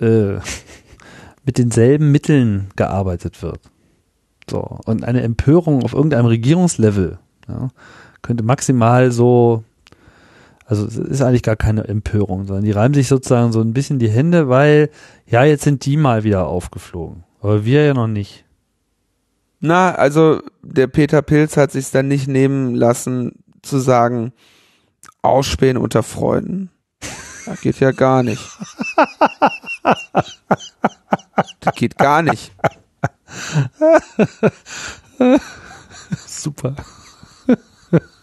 äh, 0.00 0.34
mit 1.44 1.56
denselben 1.56 2.12
Mitteln 2.12 2.68
gearbeitet 2.76 3.42
wird. 3.42 3.60
So 4.50 4.78
und 4.84 5.04
eine 5.04 5.22
Empörung 5.22 5.82
auf 5.82 5.94
irgendeinem 5.94 6.26
Regierungslevel 6.26 7.18
ja, 7.48 7.68
könnte 8.22 8.44
maximal 8.44 9.10
so 9.10 9.64
also 10.68 10.84
es 10.84 10.98
ist 10.98 11.22
eigentlich 11.22 11.42
gar 11.42 11.56
keine 11.56 11.88
Empörung, 11.88 12.44
sondern 12.44 12.64
die 12.64 12.72
reiben 12.72 12.92
sich 12.92 13.08
sozusagen 13.08 13.52
so 13.52 13.62
ein 13.62 13.72
bisschen 13.72 13.98
die 13.98 14.10
Hände, 14.10 14.50
weil 14.50 14.90
ja, 15.26 15.42
jetzt 15.42 15.64
sind 15.64 15.86
die 15.86 15.96
mal 15.96 16.24
wieder 16.24 16.46
aufgeflogen. 16.46 17.24
Aber 17.40 17.64
wir 17.64 17.86
ja 17.86 17.94
noch 17.94 18.06
nicht. 18.06 18.44
Na, 19.60 19.94
also 19.94 20.42
der 20.62 20.86
Peter 20.86 21.22
Pilz 21.22 21.56
hat 21.56 21.72
sich 21.72 21.90
dann 21.90 22.08
nicht 22.08 22.28
nehmen 22.28 22.74
lassen 22.74 23.42
zu 23.62 23.78
sagen, 23.78 24.34
ausspähen 25.22 25.78
unter 25.78 26.02
Freunden. 26.02 26.70
Das 27.46 27.62
geht 27.62 27.80
ja 27.80 27.92
gar 27.92 28.22
nicht. 28.22 28.42
Das 31.60 31.74
geht 31.74 31.96
gar 31.96 32.20
nicht. 32.22 32.52
Super. 36.26 36.76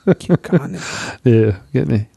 Geht 0.05 0.43
gar 0.43 0.67
nicht. 0.67 0.83
Nee, 1.23 1.53
geht 1.71 1.87
nicht. 1.87 2.07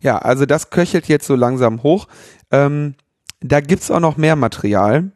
Ja, 0.00 0.18
also 0.18 0.46
das 0.46 0.70
köchelt 0.70 1.08
jetzt 1.08 1.26
so 1.26 1.34
langsam 1.34 1.82
hoch. 1.82 2.08
Ähm, 2.50 2.94
da 3.40 3.60
gibt's 3.60 3.90
auch 3.90 4.00
noch 4.00 4.16
mehr 4.16 4.36
Material. 4.36 5.12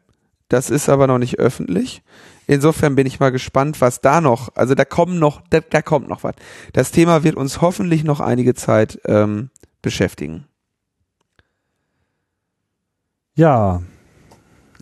Das 0.49 0.71
ist 0.71 0.89
aber 0.89 1.07
noch 1.07 1.19
nicht 1.19 1.39
öffentlich. 1.39 2.03
Insofern 2.47 2.95
bin 2.95 3.07
ich 3.07 3.21
mal 3.21 3.33
gespannt, 3.33 3.81
was 3.81 4.03
da 4.03 4.21
noch, 4.21 4.55
also 4.55 4.75
da 4.75 4.85
kommen 4.85 5.19
noch, 5.19 5.41
da, 5.49 5.61
da 5.61 5.81
kommt 5.81 6.09
noch 6.09 6.23
was. 6.25 6.35
Das 6.75 6.91
Thema 6.91 7.25
wird 7.25 7.37
uns 7.37 7.63
hoffentlich 7.63 8.05
noch 8.05 8.21
einige 8.21 8.55
Zeit 8.55 9.01
ähm, 9.07 9.51
beschäftigen. 9.81 10.45
Ja, 13.35 13.83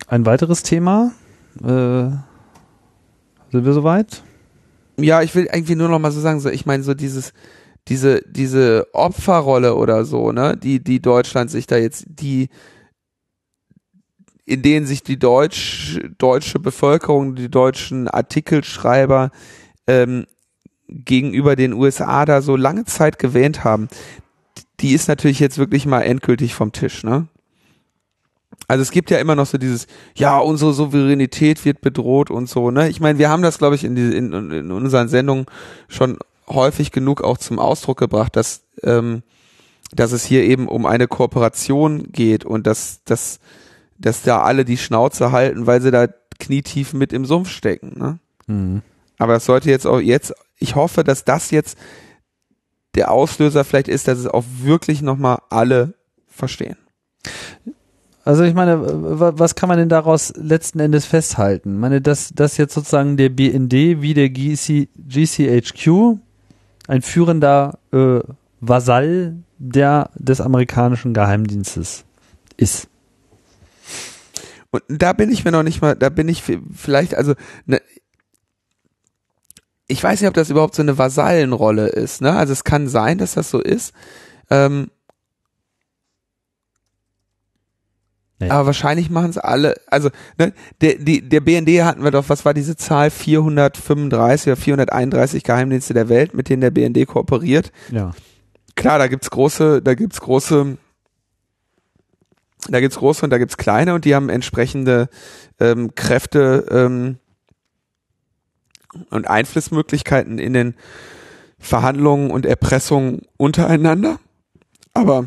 ein 0.09 0.27
weiteres 0.27 0.63
Thema. 0.63 1.13
Äh, 1.61 2.11
sind 3.51 3.65
wir 3.65 3.73
soweit? 3.73 4.25
Ja, 5.03 5.23
ich 5.23 5.35
will 5.35 5.49
irgendwie 5.53 5.75
nur 5.75 5.89
noch 5.89 5.99
mal 5.99 6.13
so 6.13 6.21
sagen, 6.21 6.41
so 6.41 6.49
ich 6.49 6.67
meine 6.67 6.83
so 6.83 6.95
dieses 6.95 7.33
diese, 7.89 8.23
diese 8.27 8.87
Opferrolle 8.93 9.75
oder 9.75 10.05
so, 10.05 10.33
ne, 10.33 10.57
die, 10.57 10.83
die 10.83 11.01
Deutschland 11.01 11.51
sich 11.51 11.67
da 11.67 11.77
jetzt, 11.77 12.05
die, 12.09 12.49
in 14.45 14.63
denen 14.63 14.87
sich 14.87 15.03
die 15.03 15.19
Deutsch, 15.19 15.99
deutsche 16.19 16.59
Bevölkerung, 16.61 17.35
die 17.35 17.51
deutschen 17.51 18.09
Artikelschreiber 18.09 19.31
ähm, 19.87 20.27
gegenüber 20.89 21.57
den 21.57 21.73
USA 21.73 22.25
da 22.25 22.43
so 22.43 22.57
lange 22.57 22.85
Zeit 22.85 23.19
gewähnt 23.19 23.65
haben, 23.65 23.89
die 24.81 24.95
ist 24.95 25.09
natürlich 25.09 25.41
jetzt 25.41 25.59
wirklich 25.59 25.87
mal 25.87 26.03
endgültig 26.03 26.55
vom 26.55 26.73
Tisch, 26.73 27.03
ne? 27.03 27.29
Also 28.73 28.81
es 28.81 28.91
gibt 28.91 29.11
ja 29.11 29.19
immer 29.19 29.37
noch 29.37 29.45
so 29.45 29.59
dieses, 29.59 29.87
ja, 30.15 30.39
unsere 30.39 30.73
Souveränität 30.73 31.63
wird 31.67 31.83
bedroht 31.83 32.31
und 32.31 32.49
so, 32.49 32.71
ne? 32.71 32.89
Ich 32.89 33.01
meine, 33.01 33.19
wir 33.19 33.29
haben 33.29 33.43
das, 33.43 33.59
glaube 33.59 33.75
ich, 33.75 33.85
in, 33.85 33.95
die, 33.95 34.17
in, 34.17 34.33
in 34.33 34.73
unseren 34.73 35.09
Sendungen 35.09 35.45
schon 35.89 36.17
häufig 36.49 36.91
genug 36.91 37.23
auch 37.23 37.37
zum 37.37 37.59
Ausdruck 37.59 37.99
gebracht, 37.99 38.35
dass, 38.35 38.63
ähm, 38.83 39.25
dass 39.95 40.13
es 40.13 40.25
hier 40.25 40.45
eben 40.45 40.69
um 40.69 40.87
eine 40.87 41.07
Kooperation 41.07 42.13
geht 42.13 42.47
und 42.47 42.67
dass, 42.67 43.05
dass, 43.05 43.41
dass 43.99 44.23
da 44.23 44.41
alle 44.41 44.65
die 44.65 44.79
Schnauze 44.79 45.33
halten, 45.33 45.67
weil 45.67 45.83
sie 45.83 45.91
da 45.91 46.07
knietief 46.39 46.95
mit 46.95 47.13
im 47.13 47.27
Sumpf 47.27 47.51
stecken. 47.51 47.93
Ne? 47.99 48.21
Mhm. 48.47 48.81
Aber 49.19 49.37
es 49.37 49.45
sollte 49.45 49.69
jetzt 49.69 49.87
auch 49.87 50.01
jetzt, 50.01 50.33
ich 50.57 50.77
hoffe, 50.77 51.05
dass 51.05 51.27
das 51.27 51.51
jetzt 51.51 51.77
der 52.95 53.11
Auslöser 53.11 53.65
vielleicht 53.65 53.89
ist, 53.89 54.09
dass 54.09 54.19
es 54.19 54.27
auch 54.27 54.45
wirklich 54.63 55.03
nochmal 55.03 55.43
alle 55.51 55.93
verstehen. 56.27 56.79
Also 58.25 58.45
ich 58.45 58.55
meine, 58.55 58.81
was 58.81 59.57
kann 59.57 59.69
man 59.69 59.79
denn 59.79 59.89
daraus 59.89 60.33
letzten 60.37 60.79
Endes 60.79 61.07
festhalten? 61.07 61.75
Ich 61.75 61.81
meine, 61.81 62.01
dass, 62.01 62.31
dass 62.33 62.57
jetzt 62.57 62.75
sozusagen 62.75 63.17
der 63.17 63.31
BND 63.31 63.73
wie 64.01 64.15
der 64.15 64.31
GC, 64.31 64.89
GCHQ 64.97 66.19
ein 66.87 67.03
führender 67.03 67.79
äh, 67.93 68.21
Vasall 68.61 69.37
der 69.59 70.11
des 70.15 70.41
amerikanischen 70.41 71.15
Geheimdienstes 71.15 72.05
ist. 72.57 72.89
Und 74.71 74.83
da 74.89 75.13
bin 75.13 75.31
ich 75.31 75.45
mir 75.45 75.53
noch 75.53 75.63
nicht 75.63 75.83
mal, 75.83 75.95
da 75.95 76.09
bin 76.09 76.29
ich 76.29 76.43
vielleicht, 76.75 77.15
also 77.15 77.35
ne, 77.67 77.81
ich 79.89 80.03
weiß 80.03 80.21
nicht, 80.21 80.29
ob 80.29 80.35
das 80.35 80.49
überhaupt 80.49 80.75
so 80.75 80.83
eine 80.83 80.97
Vasallenrolle 80.97 81.89
ist. 81.89 82.23
Ne? 82.23 82.33
Also 82.33 82.53
es 82.53 82.65
kann 82.65 82.89
sein, 82.89 83.19
dass 83.19 83.35
das 83.35 83.51
so 83.51 83.61
ist. 83.61 83.93
Ähm, 84.49 84.91
Aber 88.51 88.67
wahrscheinlich 88.67 89.11
machen 89.11 89.31
es 89.31 89.39
alle, 89.39 89.75
also 89.87 90.11
ne, 90.39 90.53
der, 90.81 90.95
die, 90.97 91.29
der 91.29 91.41
BND 91.41 91.83
hatten 91.83 92.03
wir 92.03 92.11
doch, 92.11 92.29
was 92.29 92.45
war 92.45 92.55
diese 92.55 92.77
Zahl, 92.77 93.11
435 93.11 94.49
oder 94.49 94.57
431 94.57 95.45
Geheimdienste 95.45 95.95
der 95.95 96.09
Welt, 96.09 96.35
mit 96.35 96.49
denen 96.49 96.63
der 96.63 96.71
BND 96.71 97.07
kooperiert. 97.07 97.73
Ja. 97.91 98.13
Klar, 98.75 98.99
da 98.99 99.07
gibt's 99.07 99.31
große, 99.31 99.83
da 99.83 99.95
gibt's 99.95 100.21
große, 100.21 100.79
da 102.69 102.81
gibt's 102.81 102.97
große 102.97 103.25
und 103.25 103.31
da 103.31 103.39
gibt's 103.39 103.57
kleine 103.57 103.95
und 103.95 104.05
die 104.05 104.15
haben 104.15 104.29
entsprechende 104.29 105.09
ähm, 105.61 105.95
Kräfte 105.95 106.67
ähm, 106.71 107.19
und 109.11 109.29
Einflussmöglichkeiten 109.29 110.39
in 110.39 110.53
den 110.53 110.75
Verhandlungen 111.59 112.31
und 112.31 112.47
Erpressungen 112.47 113.23
untereinander. 113.37 114.19
Aber 114.95 115.27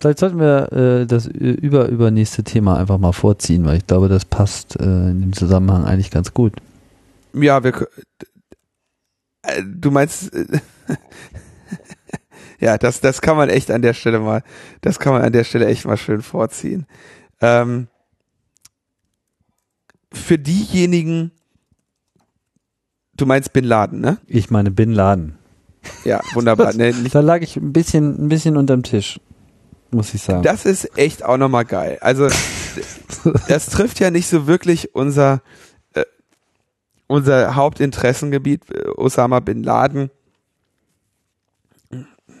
Vielleicht 0.00 0.18
sollten 0.18 0.38
wir 0.38 0.72
äh, 0.72 1.06
das 1.06 1.26
über 1.26 1.88
übernächste 1.88 2.44
Thema 2.44 2.78
einfach 2.78 2.98
mal 2.98 3.12
vorziehen, 3.12 3.64
weil 3.64 3.78
ich 3.78 3.86
glaube, 3.86 4.08
das 4.08 4.24
passt 4.24 4.78
äh, 4.80 4.84
in 4.84 5.20
dem 5.20 5.32
Zusammenhang 5.32 5.84
eigentlich 5.84 6.10
ganz 6.10 6.32
gut. 6.32 6.54
Ja, 7.32 7.64
wir 7.64 7.88
äh, 9.42 9.62
du 9.64 9.90
meinst 9.90 10.32
äh, 10.34 10.46
ja, 12.60 12.78
das 12.78 13.00
das 13.00 13.20
kann 13.20 13.36
man 13.36 13.48
echt 13.48 13.70
an 13.70 13.82
der 13.82 13.94
Stelle 13.94 14.20
mal, 14.20 14.42
das 14.82 14.98
kann 14.98 15.12
man 15.12 15.22
an 15.22 15.32
der 15.32 15.44
Stelle 15.44 15.66
echt 15.66 15.84
mal 15.84 15.96
schön 15.96 16.22
vorziehen. 16.22 16.86
Ähm, 17.40 17.88
für 20.12 20.38
diejenigen, 20.38 21.32
du 23.14 23.26
meinst 23.26 23.52
Bin 23.52 23.64
Laden, 23.64 24.00
ne? 24.00 24.18
Ich 24.26 24.50
meine 24.50 24.70
Bin 24.70 24.92
Laden. 24.92 25.38
Ja, 26.04 26.20
wunderbar. 26.34 26.72
ne, 26.76 26.92
da 26.92 27.20
lag 27.20 27.42
ich 27.42 27.56
ein 27.56 27.72
bisschen, 27.72 28.24
ein 28.24 28.28
bisschen 28.28 28.56
unterm 28.56 28.82
Tisch, 28.82 29.20
muss 29.90 30.14
ich 30.14 30.22
sagen. 30.22 30.42
Das 30.42 30.64
ist 30.64 30.96
echt 30.98 31.24
auch 31.24 31.36
nochmal 31.36 31.64
geil. 31.64 31.98
Also, 32.00 32.28
das 33.48 33.66
trifft 33.66 34.00
ja 34.00 34.10
nicht 34.10 34.28
so 34.28 34.46
wirklich 34.46 34.94
unser, 34.94 35.42
äh, 35.94 36.04
unser 37.06 37.54
Hauptinteressengebiet, 37.54 38.70
äh, 38.70 38.88
Osama 38.96 39.40
Bin 39.40 39.62
Laden. 39.62 40.10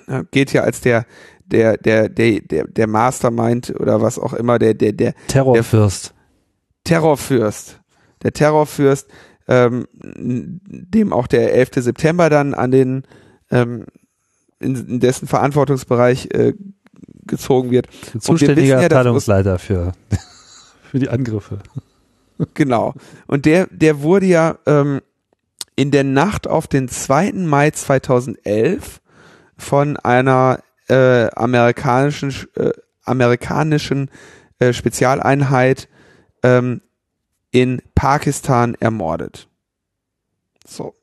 Ja, 0.06 0.22
geht 0.30 0.52
ja 0.52 0.62
als 0.62 0.80
der, 0.80 1.06
der, 1.46 1.76
der, 1.76 2.08
der, 2.08 2.40
der, 2.40 2.66
der 2.66 2.86
Mastermind 2.86 3.74
oder 3.78 4.00
was 4.00 4.18
auch 4.18 4.32
immer, 4.32 4.58
der, 4.58 4.74
der, 4.74 4.92
der 4.92 5.14
Terrorfürst. 5.28 6.14
Der 6.86 6.94
Terrorfürst. 6.94 7.80
Der 8.22 8.32
Terrorfürst, 8.32 9.08
ähm, 9.46 9.86
dem 9.94 11.12
auch 11.12 11.26
der 11.26 11.54
11. 11.54 11.70
September 11.76 12.30
dann 12.30 12.54
an 12.54 12.70
den 12.70 13.04
ähm, 13.50 13.86
in, 14.60 14.74
in 14.74 15.00
dessen 15.00 15.28
Verantwortungsbereich 15.28 16.28
äh, 16.32 16.54
gezogen 17.26 17.70
wird. 17.70 17.88
Zuständiger 18.18 18.80
Abteilungsleiter 18.80 19.52
ja, 19.52 19.58
für, 19.58 19.92
für 20.90 20.98
die 20.98 21.08
Angriffe. 21.08 21.58
Genau. 22.54 22.94
Und 23.26 23.46
der, 23.46 23.66
der 23.66 24.00
wurde 24.02 24.26
ja 24.26 24.58
ähm, 24.64 25.00
in 25.74 25.90
der 25.90 26.04
Nacht 26.04 26.46
auf 26.46 26.68
den 26.68 26.86
2. 26.86 27.32
Mai 27.32 27.72
2011 27.72 29.00
von 29.56 29.96
einer 29.96 30.60
äh, 30.88 31.26
amerikanischen 31.34 32.46
äh, 32.54 32.70
amerikanischen 33.02 34.10
äh, 34.58 34.72
Spezialeinheit 34.72 35.88
ähm, 36.42 36.80
in 37.50 37.82
Pakistan 37.94 38.74
ermordet. 38.78 39.48
So. 40.66 40.94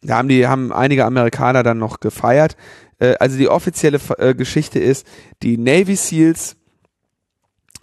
Da 0.00 0.18
haben 0.18 0.28
die 0.28 0.46
haben 0.46 0.72
einige 0.72 1.04
Amerikaner 1.04 1.64
dann 1.64 1.78
noch 1.78 1.98
gefeiert. 1.98 2.56
Äh, 2.98 3.14
also 3.20 3.36
die 3.36 3.48
offizielle 3.48 4.00
äh, 4.18 4.34
Geschichte 4.34 4.78
ist, 4.78 5.06
die 5.42 5.56
Navy 5.58 5.96
Seals 5.96 6.56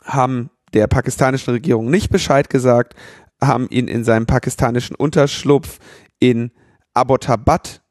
haben 0.03 0.49
der 0.73 0.87
pakistanischen 0.87 1.53
Regierung 1.53 1.89
nicht 1.89 2.09
Bescheid 2.09 2.49
gesagt, 2.49 2.95
haben 3.41 3.67
ihn 3.69 3.87
in 3.87 4.03
seinem 4.03 4.25
pakistanischen 4.25 4.95
Unterschlupf 4.95 5.79
in 6.19 6.51
Abbottabad 6.93 7.81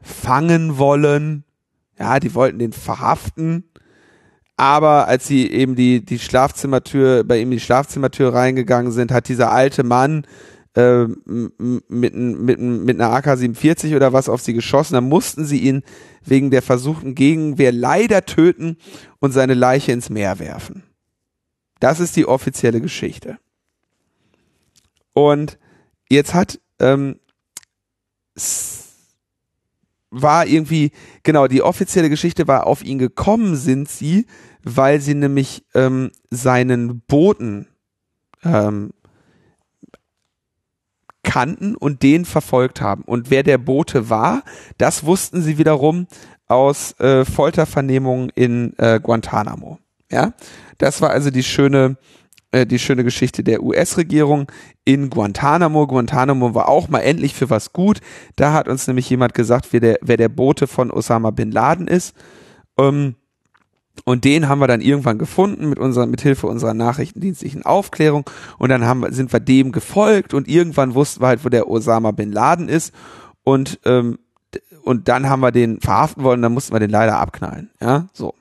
fangen 0.00 0.78
wollen. 0.78 1.44
Ja, 1.98 2.20
die 2.20 2.34
wollten 2.34 2.58
den 2.58 2.72
verhaften. 2.72 3.64
Aber 4.56 5.06
als 5.06 5.26
sie 5.26 5.50
eben 5.50 5.76
die, 5.76 6.04
die 6.04 6.18
Schlafzimmertür, 6.18 7.24
bei 7.24 7.40
ihm 7.40 7.50
die 7.50 7.60
Schlafzimmertür 7.60 8.34
reingegangen 8.34 8.90
sind, 8.90 9.12
hat 9.12 9.28
dieser 9.28 9.52
alte 9.52 9.84
Mann 9.84 10.26
äh, 10.74 11.04
mit, 11.06 12.14
mit, 12.14 12.58
mit 12.60 13.00
einer 13.00 13.12
AK-47 13.12 13.94
oder 13.94 14.12
was 14.12 14.28
auf 14.28 14.40
sie 14.40 14.54
geschossen. 14.54 14.94
Da 14.94 15.00
mussten 15.00 15.44
sie 15.44 15.58
ihn 15.58 15.82
wegen 16.24 16.50
der 16.50 16.62
versuchten 16.62 17.14
Gegenwehr 17.14 17.72
leider 17.72 18.24
töten 18.24 18.76
und 19.18 19.32
seine 19.32 19.54
Leiche 19.54 19.92
ins 19.92 20.10
Meer 20.10 20.38
werfen. 20.38 20.82
Das 21.80 22.00
ist 22.00 22.16
die 22.16 22.26
offizielle 22.26 22.80
Geschichte. 22.80 23.38
Und 25.12 25.58
jetzt 26.08 26.34
hat 26.34 26.60
ähm, 26.80 27.18
war 30.10 30.46
irgendwie, 30.46 30.92
genau, 31.22 31.46
die 31.48 31.62
offizielle 31.62 32.08
Geschichte 32.08 32.48
war, 32.48 32.66
auf 32.66 32.82
ihn 32.82 32.98
gekommen 32.98 33.56
sind 33.56 33.88
sie, 33.88 34.26
weil 34.62 35.00
sie 35.00 35.14
nämlich 35.14 35.64
ähm, 35.74 36.10
seinen 36.30 37.00
Boten 37.00 37.66
ähm, 38.42 38.90
kannten 41.22 41.74
und 41.74 42.02
den 42.02 42.24
verfolgt 42.24 42.80
haben. 42.80 43.02
Und 43.02 43.30
wer 43.30 43.42
der 43.42 43.58
Bote 43.58 44.08
war, 44.10 44.42
das 44.78 45.04
wussten 45.04 45.42
sie 45.42 45.58
wiederum 45.58 46.06
aus 46.46 46.98
äh, 47.00 47.24
Foltervernehmungen 47.24 48.30
in 48.34 48.74
äh, 48.78 49.00
Guantanamo. 49.00 49.78
Ja, 50.10 50.32
das 50.78 51.02
war 51.02 51.10
also 51.10 51.30
die 51.30 51.42
schöne 51.42 51.96
äh, 52.50 52.66
die 52.66 52.78
schöne 52.78 53.04
Geschichte 53.04 53.44
der 53.44 53.62
US-Regierung 53.62 54.50
in 54.84 55.10
Guantanamo. 55.10 55.86
Guantanamo 55.86 56.54
war 56.54 56.68
auch 56.68 56.88
mal 56.88 57.00
endlich 57.00 57.34
für 57.34 57.50
was 57.50 57.74
gut. 57.74 58.00
Da 58.36 58.54
hat 58.54 58.68
uns 58.68 58.86
nämlich 58.86 59.10
jemand 59.10 59.34
gesagt, 59.34 59.68
wer 59.72 59.80
der, 59.80 59.98
wer 60.00 60.16
der 60.16 60.30
Bote 60.30 60.66
von 60.66 60.90
Osama 60.90 61.30
bin 61.30 61.50
Laden 61.50 61.88
ist. 61.88 62.16
Ähm, 62.78 63.16
und 64.04 64.24
den 64.24 64.48
haben 64.48 64.60
wir 64.60 64.66
dann 64.66 64.80
irgendwann 64.80 65.18
gefunden 65.18 65.68
mit 65.68 65.78
unserer, 65.78 66.06
mit 66.06 66.20
Hilfe 66.20 66.46
unserer 66.46 66.74
nachrichtendienstlichen 66.74 67.64
Aufklärung. 67.64 68.28
Und 68.58 68.70
dann 68.70 68.84
haben, 68.84 69.10
sind 69.12 69.32
wir 69.32 69.40
dem 69.40 69.72
gefolgt 69.72 70.34
und 70.34 70.48
irgendwann 70.48 70.94
wussten 70.94 71.22
wir 71.22 71.28
halt, 71.28 71.44
wo 71.44 71.48
der 71.48 71.68
Osama 71.68 72.10
bin 72.10 72.32
Laden 72.32 72.68
ist. 72.68 72.92
Und, 73.44 73.80
ähm, 73.84 74.18
und 74.82 75.08
dann 75.08 75.28
haben 75.28 75.40
wir 75.40 75.52
den 75.52 75.80
verhaften 75.80 76.24
wollen, 76.24 76.42
dann 76.42 76.52
mussten 76.52 76.72
wir 76.74 76.80
den 76.80 76.90
leider 76.90 77.18
abknallen. 77.18 77.70
Ja, 77.80 78.06
so. 78.12 78.34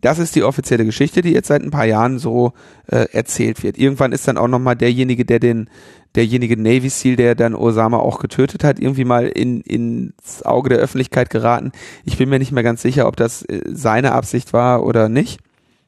Das 0.00 0.18
ist 0.18 0.34
die 0.34 0.42
offizielle 0.42 0.84
Geschichte, 0.84 1.22
die 1.22 1.32
jetzt 1.32 1.48
seit 1.48 1.62
ein 1.62 1.70
paar 1.70 1.84
Jahren 1.84 2.18
so 2.18 2.52
äh, 2.86 3.06
erzählt 3.12 3.62
wird. 3.62 3.78
Irgendwann 3.78 4.12
ist 4.12 4.26
dann 4.28 4.38
auch 4.38 4.48
nochmal 4.48 4.76
derjenige, 4.76 5.24
der 5.24 5.40
den, 5.40 5.68
derjenige 6.14 6.60
Navy 6.60 6.88
SEAL, 6.88 7.16
der 7.16 7.34
dann 7.34 7.54
Osama 7.54 7.98
auch 7.98 8.18
getötet 8.18 8.64
hat, 8.64 8.78
irgendwie 8.78 9.04
mal 9.04 9.26
in, 9.26 9.60
ins 9.60 10.42
Auge 10.42 10.70
der 10.70 10.78
Öffentlichkeit 10.78 11.30
geraten. 11.30 11.72
Ich 12.04 12.18
bin 12.18 12.28
mir 12.28 12.38
nicht 12.38 12.52
mehr 12.52 12.62
ganz 12.62 12.82
sicher, 12.82 13.06
ob 13.06 13.16
das 13.16 13.42
äh, 13.42 13.62
seine 13.66 14.12
Absicht 14.12 14.52
war 14.52 14.84
oder 14.84 15.08
nicht. 15.08 15.40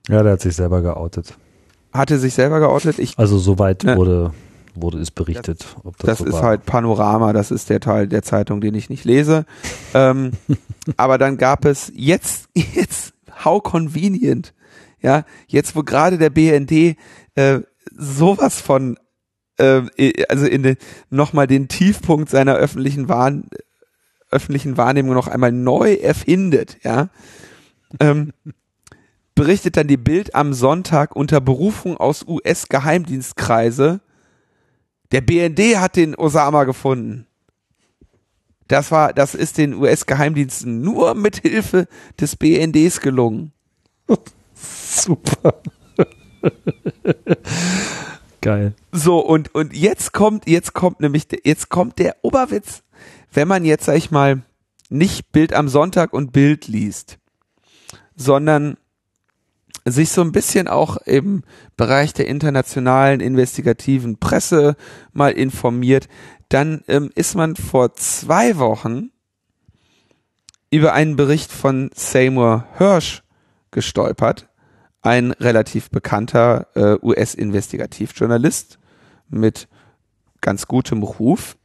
Ja, 0.08 0.22
der 0.22 0.32
hat 0.32 0.40
sich 0.40 0.56
selber 0.56 0.82
geoutet. 0.82 1.36
Hatte 1.92 2.18
sich 2.18 2.34
selber 2.34 2.60
geoutet? 2.60 2.98
Ich, 2.98 3.18
also 3.18 3.38
soweit 3.38 3.84
ne, 3.84 3.96
wurde, 3.96 4.32
wurde 4.74 4.98
es 4.98 5.10
berichtet. 5.10 5.66
Das, 5.84 5.92
das, 5.98 6.06
das 6.06 6.18
so 6.18 6.24
ist 6.24 6.32
war. 6.34 6.42
halt 6.42 6.66
Panorama, 6.66 7.32
das 7.32 7.50
ist 7.50 7.70
der 7.70 7.80
Teil 7.80 8.08
der 8.08 8.22
Zeitung, 8.22 8.60
den 8.60 8.74
ich 8.74 8.88
nicht 8.88 9.04
lese. 9.04 9.44
ähm, 9.94 10.32
aber 10.96 11.18
dann 11.18 11.36
gab 11.36 11.64
es 11.64 11.92
jetzt, 11.94 12.48
jetzt, 12.54 13.11
how 13.44 13.62
convenient. 13.62 14.54
Ja, 15.00 15.24
jetzt 15.48 15.74
wo 15.74 15.82
gerade 15.82 16.18
der 16.18 16.30
BND 16.30 16.96
äh, 17.34 17.60
sowas 17.90 18.60
von 18.60 18.96
äh, 19.58 20.24
also 20.28 20.46
in 20.46 20.62
den, 20.62 20.76
nochmal 21.10 21.46
den 21.46 21.68
Tiefpunkt 21.68 22.30
seiner 22.30 22.54
öffentlichen, 22.54 23.08
Wahn, 23.08 23.48
öffentlichen 24.30 24.76
Wahrnehmung 24.76 25.14
noch 25.14 25.28
einmal 25.28 25.52
neu 25.52 25.94
erfindet, 25.94 26.78
ja, 26.82 27.10
ähm, 28.00 28.32
berichtet 29.34 29.76
dann 29.76 29.88
die 29.88 29.96
Bild 29.96 30.34
am 30.34 30.52
Sonntag 30.52 31.16
unter 31.16 31.40
Berufung 31.40 31.96
aus 31.96 32.24
US-Geheimdienstkreise, 32.26 34.00
der 35.10 35.20
BND 35.20 35.78
hat 35.78 35.96
den 35.96 36.14
Osama 36.14 36.64
gefunden. 36.64 37.26
Das 38.72 38.90
war, 38.90 39.12
das 39.12 39.34
ist 39.34 39.58
den 39.58 39.74
US-Geheimdiensten 39.74 40.80
nur 40.80 41.14
mit 41.14 41.42
Hilfe 41.42 41.86
des 42.18 42.36
BNDs 42.36 43.02
gelungen. 43.02 43.52
Super. 44.54 45.60
Geil. 48.40 48.72
So, 48.90 49.18
und, 49.18 49.54
und 49.54 49.76
jetzt 49.76 50.14
kommt, 50.14 50.48
jetzt 50.48 50.72
kommt 50.72 51.00
nämlich, 51.00 51.26
jetzt 51.44 51.68
kommt 51.68 51.98
der 51.98 52.16
Oberwitz, 52.22 52.82
wenn 53.30 53.46
man 53.46 53.66
jetzt, 53.66 53.84
sag 53.84 53.98
ich 53.98 54.10
mal, 54.10 54.40
nicht 54.88 55.32
Bild 55.32 55.52
am 55.52 55.68
Sonntag 55.68 56.14
und 56.14 56.32
Bild 56.32 56.66
liest, 56.66 57.18
sondern 58.16 58.78
sich 59.84 60.10
so 60.10 60.22
ein 60.22 60.32
bisschen 60.32 60.66
auch 60.66 60.96
im 60.96 61.42
Bereich 61.76 62.14
der 62.14 62.26
internationalen 62.26 63.20
investigativen 63.20 64.16
Presse 64.16 64.76
mal 65.12 65.32
informiert, 65.32 66.08
dann 66.52 66.84
ähm, 66.86 67.10
ist 67.14 67.34
man 67.34 67.56
vor 67.56 67.94
zwei 67.94 68.58
Wochen 68.58 69.10
über 70.70 70.92
einen 70.92 71.16
Bericht 71.16 71.50
von 71.50 71.90
Seymour 71.94 72.66
Hirsch 72.76 73.22
gestolpert, 73.70 74.48
ein 75.00 75.30
relativ 75.32 75.90
bekannter 75.90 76.66
äh, 76.74 76.96
US-Investigativjournalist 77.02 78.78
mit 79.28 79.66
ganz 80.42 80.66
gutem 80.66 81.02
Ruf, 81.02 81.56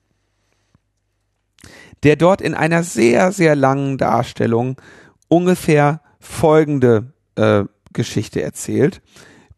der 2.04 2.16
dort 2.16 2.42
in 2.42 2.54
einer 2.54 2.84
sehr, 2.84 3.34
sehr 3.34 3.56
langen 3.58 3.98
Darstellung 3.98 4.78
ungefähr 5.28 6.02
folgende 6.20 7.12
äh, 7.36 7.66
Geschichte 7.92 8.42
erzählt. 8.42 9.02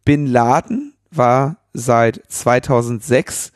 Bin 0.05 0.25
Laden 0.25 0.95
war 1.11 1.57
seit 1.73 2.23
2006 2.29 3.51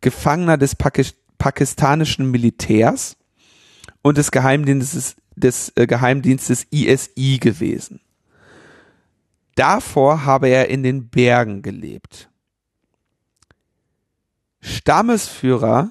Gefangener 0.00 0.56
des 0.56 0.76
Pakis 0.76 1.17
pakistanischen 1.38 2.30
Militärs 2.30 3.16
und 4.02 4.18
des 4.18 4.30
Geheimdienstes 4.30 5.16
des 5.38 5.72
äh, 5.76 5.86
Geheimdienstes 5.86 6.66
ISI 6.70 7.38
gewesen. 7.40 8.00
Davor 9.54 10.24
habe 10.24 10.48
er 10.48 10.68
in 10.68 10.82
den 10.82 11.08
Bergen 11.08 11.62
gelebt. 11.62 12.28
Stammesführer 14.60 15.90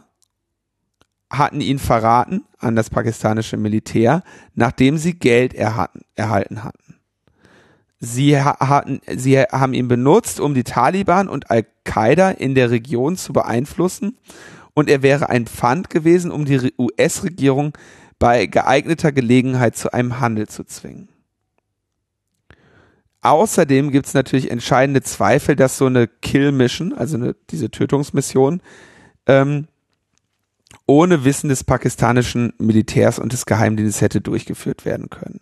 hatten 1.30 1.60
ihn 1.60 1.80
verraten 1.80 2.46
an 2.60 2.76
das 2.76 2.90
pakistanische 2.90 3.58
Militär, 3.58 4.24
nachdem 4.54 4.98
sie 4.98 5.14
Geld 5.14 5.54
erhalten, 5.54 6.02
erhalten 6.16 6.64
hatten. 6.64 6.96
sie, 8.00 8.40
hatten, 8.40 9.02
sie 9.16 9.40
haben 9.40 9.74
ihn 9.74 9.88
benutzt, 9.88 10.40
um 10.40 10.54
die 10.54 10.64
Taliban 10.64 11.28
und 11.28 11.50
Al-Qaida 11.52 12.32
in 12.32 12.56
der 12.56 12.72
Region 12.72 13.18
zu 13.18 13.34
beeinflussen 13.34 14.18
und 14.78 14.92
er 14.92 15.02
wäre 15.02 15.30
ein 15.30 15.48
Pfand 15.48 15.90
gewesen, 15.90 16.30
um 16.30 16.46
die 16.46 16.72
US-Regierung 16.78 17.74
bei 18.20 18.46
geeigneter 18.46 19.12
Gelegenheit 19.12 19.76
zu 19.76 19.92
einem 19.92 20.20
Handel 20.20 20.48
zu 20.48 20.66
zwingen. 20.66 21.10
Außerdem 23.24 23.90
gibt 23.90 24.06
es 24.06 24.14
natürlich 24.14 24.52
entscheidende 24.52 25.02
Zweifel, 25.02 25.56
dass 25.56 25.80
so 25.80 25.88
eine 25.88 26.08
Kill-Mission, 26.08 26.94
also 26.94 27.18
eine, 27.18 27.36
diese 27.50 27.72
Tötungsmission, 27.72 28.62
ähm, 29.26 29.68
ohne 30.86 31.26
Wissen 31.26 31.50
des 31.50 31.64
pakistanischen 31.64 32.54
Militärs 32.60 33.18
und 33.18 33.34
des 33.34 33.48
Geheimdienstes 33.48 34.02
hätte 34.02 34.22
durchgeführt 34.22 34.86
werden 34.86 35.10
können. 35.10 35.40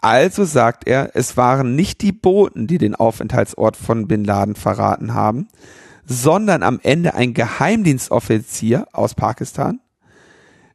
Also 0.00 0.46
sagt 0.46 0.88
er, 0.88 1.10
es 1.12 1.36
waren 1.36 1.76
nicht 1.76 2.00
die 2.00 2.12
Boten, 2.12 2.66
die 2.66 2.78
den 2.78 2.94
Aufenthaltsort 2.94 3.76
von 3.76 4.08
Bin 4.08 4.24
Laden 4.24 4.54
verraten 4.54 5.12
haben, 5.12 5.48
sondern 6.08 6.62
am 6.62 6.80
Ende 6.82 7.14
ein 7.14 7.34
Geheimdienstoffizier 7.34 8.86
aus 8.92 9.14
Pakistan, 9.14 9.80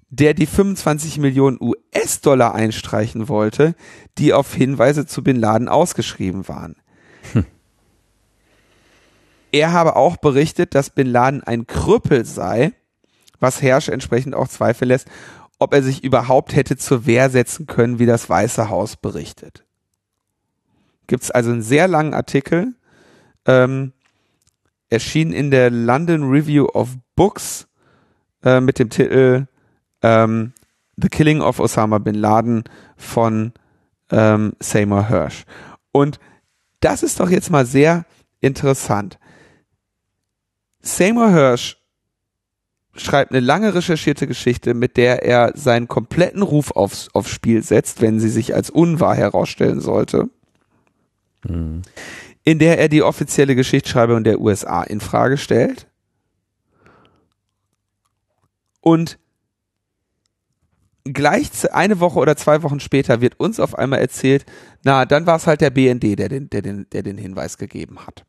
der 0.10 0.36
die 0.36 0.46
25 0.46 1.18
Millionen 1.18 1.58
US-Dollar 1.60 2.54
einstreichen 2.54 3.28
wollte, 3.28 3.76
die 4.20 4.32
auf 4.32 4.54
Hinweise 4.54 5.08
zu 5.08 5.24
Bin 5.24 5.38
Laden 5.38 5.68
ausgeschrieben 5.68 6.48
waren. 6.48 6.76
Hm. 7.34 7.46
Er 9.52 9.74
habe 9.74 9.96
auch 9.96 10.18
berichtet, 10.18 10.76
dass 10.76 10.92
Bin 10.92 11.08
Laden 11.08 11.44
ein 11.44 11.66
Krüppel 11.66 12.26
sei, 12.26 12.74
was 13.40 13.62
Hersch 13.64 13.90
entsprechend 13.90 14.36
auch 14.36 14.48
Zweifel 14.48 14.88
lässt, 14.88 15.08
ob 15.58 15.74
er 15.74 15.82
sich 15.82 16.04
überhaupt 16.04 16.56
hätte 16.56 16.78
zur 16.78 17.08
Wehr 17.08 17.32
setzen 17.32 17.66
können, 17.66 17.98
wie 17.98 18.06
das 18.06 18.30
Weiße 18.30 18.70
Haus 18.70 18.98
berichtet. 18.98 19.66
Gibt 21.08 21.24
es 21.24 21.32
also 21.32 21.52
einen 21.52 21.64
sehr 21.64 21.88
langen 21.88 22.14
Artikel, 22.14 22.76
ähm, 23.46 23.94
erschien 24.94 25.34
in 25.34 25.52
der 25.52 25.70
London 25.70 26.30
Review 26.30 26.68
of 26.68 26.90
Books 27.16 27.68
äh, 28.44 28.62
mit 28.62 28.80
dem 28.80 28.90
Titel 28.90 29.48
ähm, 30.02 30.54
The 30.98 31.10
Killing 31.10 31.42
of 31.42 31.60
Osama 31.60 31.98
bin 31.98 32.16
Laden 32.16 32.64
von 32.96 33.54
ähm, 34.12 34.54
Seymour 34.60 35.08
Hirsch. 35.08 35.46
Und 35.92 36.20
das 36.80 37.02
ist 37.02 37.20
doch 37.20 37.30
jetzt 37.30 37.50
mal 37.50 37.66
sehr 37.66 38.06
interessant. 38.40 39.18
Seymour 40.82 41.32
Hirsch 41.32 41.78
schreibt 42.96 43.32
eine 43.32 43.40
lange 43.40 43.74
recherchierte 43.74 44.28
Geschichte, 44.28 44.76
mit 44.76 44.98
der 44.98 45.24
er 45.24 45.54
seinen 45.56 45.88
kompletten 45.88 46.44
Ruf 46.44 46.72
aufs, 46.72 47.10
aufs 47.14 47.32
Spiel 47.32 47.64
setzt, 47.64 48.02
wenn 48.02 48.20
sie 48.20 48.30
sich 48.30 48.54
als 48.54 48.70
unwahr 48.70 49.16
herausstellen 49.16 49.80
sollte. 49.80 50.30
Mhm. 51.48 51.82
In 52.44 52.60
der 52.60 52.78
er 52.78 52.90
die 52.90 53.04
offizielle 53.04 53.56
Geschichtsschreibung 53.56 54.24
der 54.24 54.40
USA 54.40 54.84
in 54.84 55.00
Frage 55.00 55.38
stellt. 55.38 55.88
Und 58.82 59.18
gleich 61.06 61.50
eine 61.74 62.00
Woche 62.00 62.20
oder 62.20 62.36
zwei 62.36 62.64
Wochen 62.64 62.82
später 62.82 63.22
wird 63.22 63.40
uns 63.40 63.60
auf 63.60 63.78
einmal 63.78 64.00
erzählt, 64.00 64.46
na, 64.84 65.06
dann 65.06 65.26
war 65.26 65.38
es 65.38 65.48
halt 65.48 65.62
der 65.62 65.70
BND, 65.70 66.20
der 66.20 66.28
den, 66.30 66.50
der 66.50 66.62
den, 66.62 66.88
der 66.92 67.04
den 67.04 67.18
Hinweis 67.18 67.58
gegeben 67.58 68.06
hat 68.06 68.26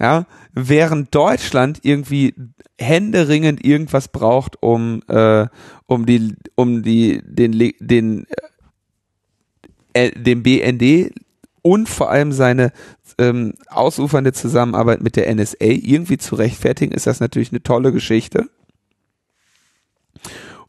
ja, 0.00 0.26
während 0.54 1.14
Deutschland 1.14 1.80
irgendwie 1.82 2.34
händeringend 2.78 3.64
irgendwas 3.64 4.08
braucht, 4.08 4.60
um 4.62 5.02
äh, 5.08 5.46
um 5.86 6.06
die 6.06 6.34
um 6.54 6.82
die 6.82 7.20
den 7.22 7.74
den 7.78 8.26
äh, 9.92 10.06
äh 10.06 10.10
den 10.12 10.42
BND 10.42 11.12
und 11.62 11.88
vor 11.88 12.10
allem 12.10 12.32
seine 12.32 12.72
ähm, 13.18 13.54
ausufernde 13.68 14.32
Zusammenarbeit 14.32 15.02
mit 15.02 15.16
der 15.16 15.32
NSA 15.34 15.56
irgendwie 15.60 16.18
zu 16.18 16.34
rechtfertigen, 16.34 16.92
ist 16.92 17.06
das 17.06 17.20
natürlich 17.20 17.52
eine 17.52 17.62
tolle 17.62 17.92
Geschichte. 17.92 18.48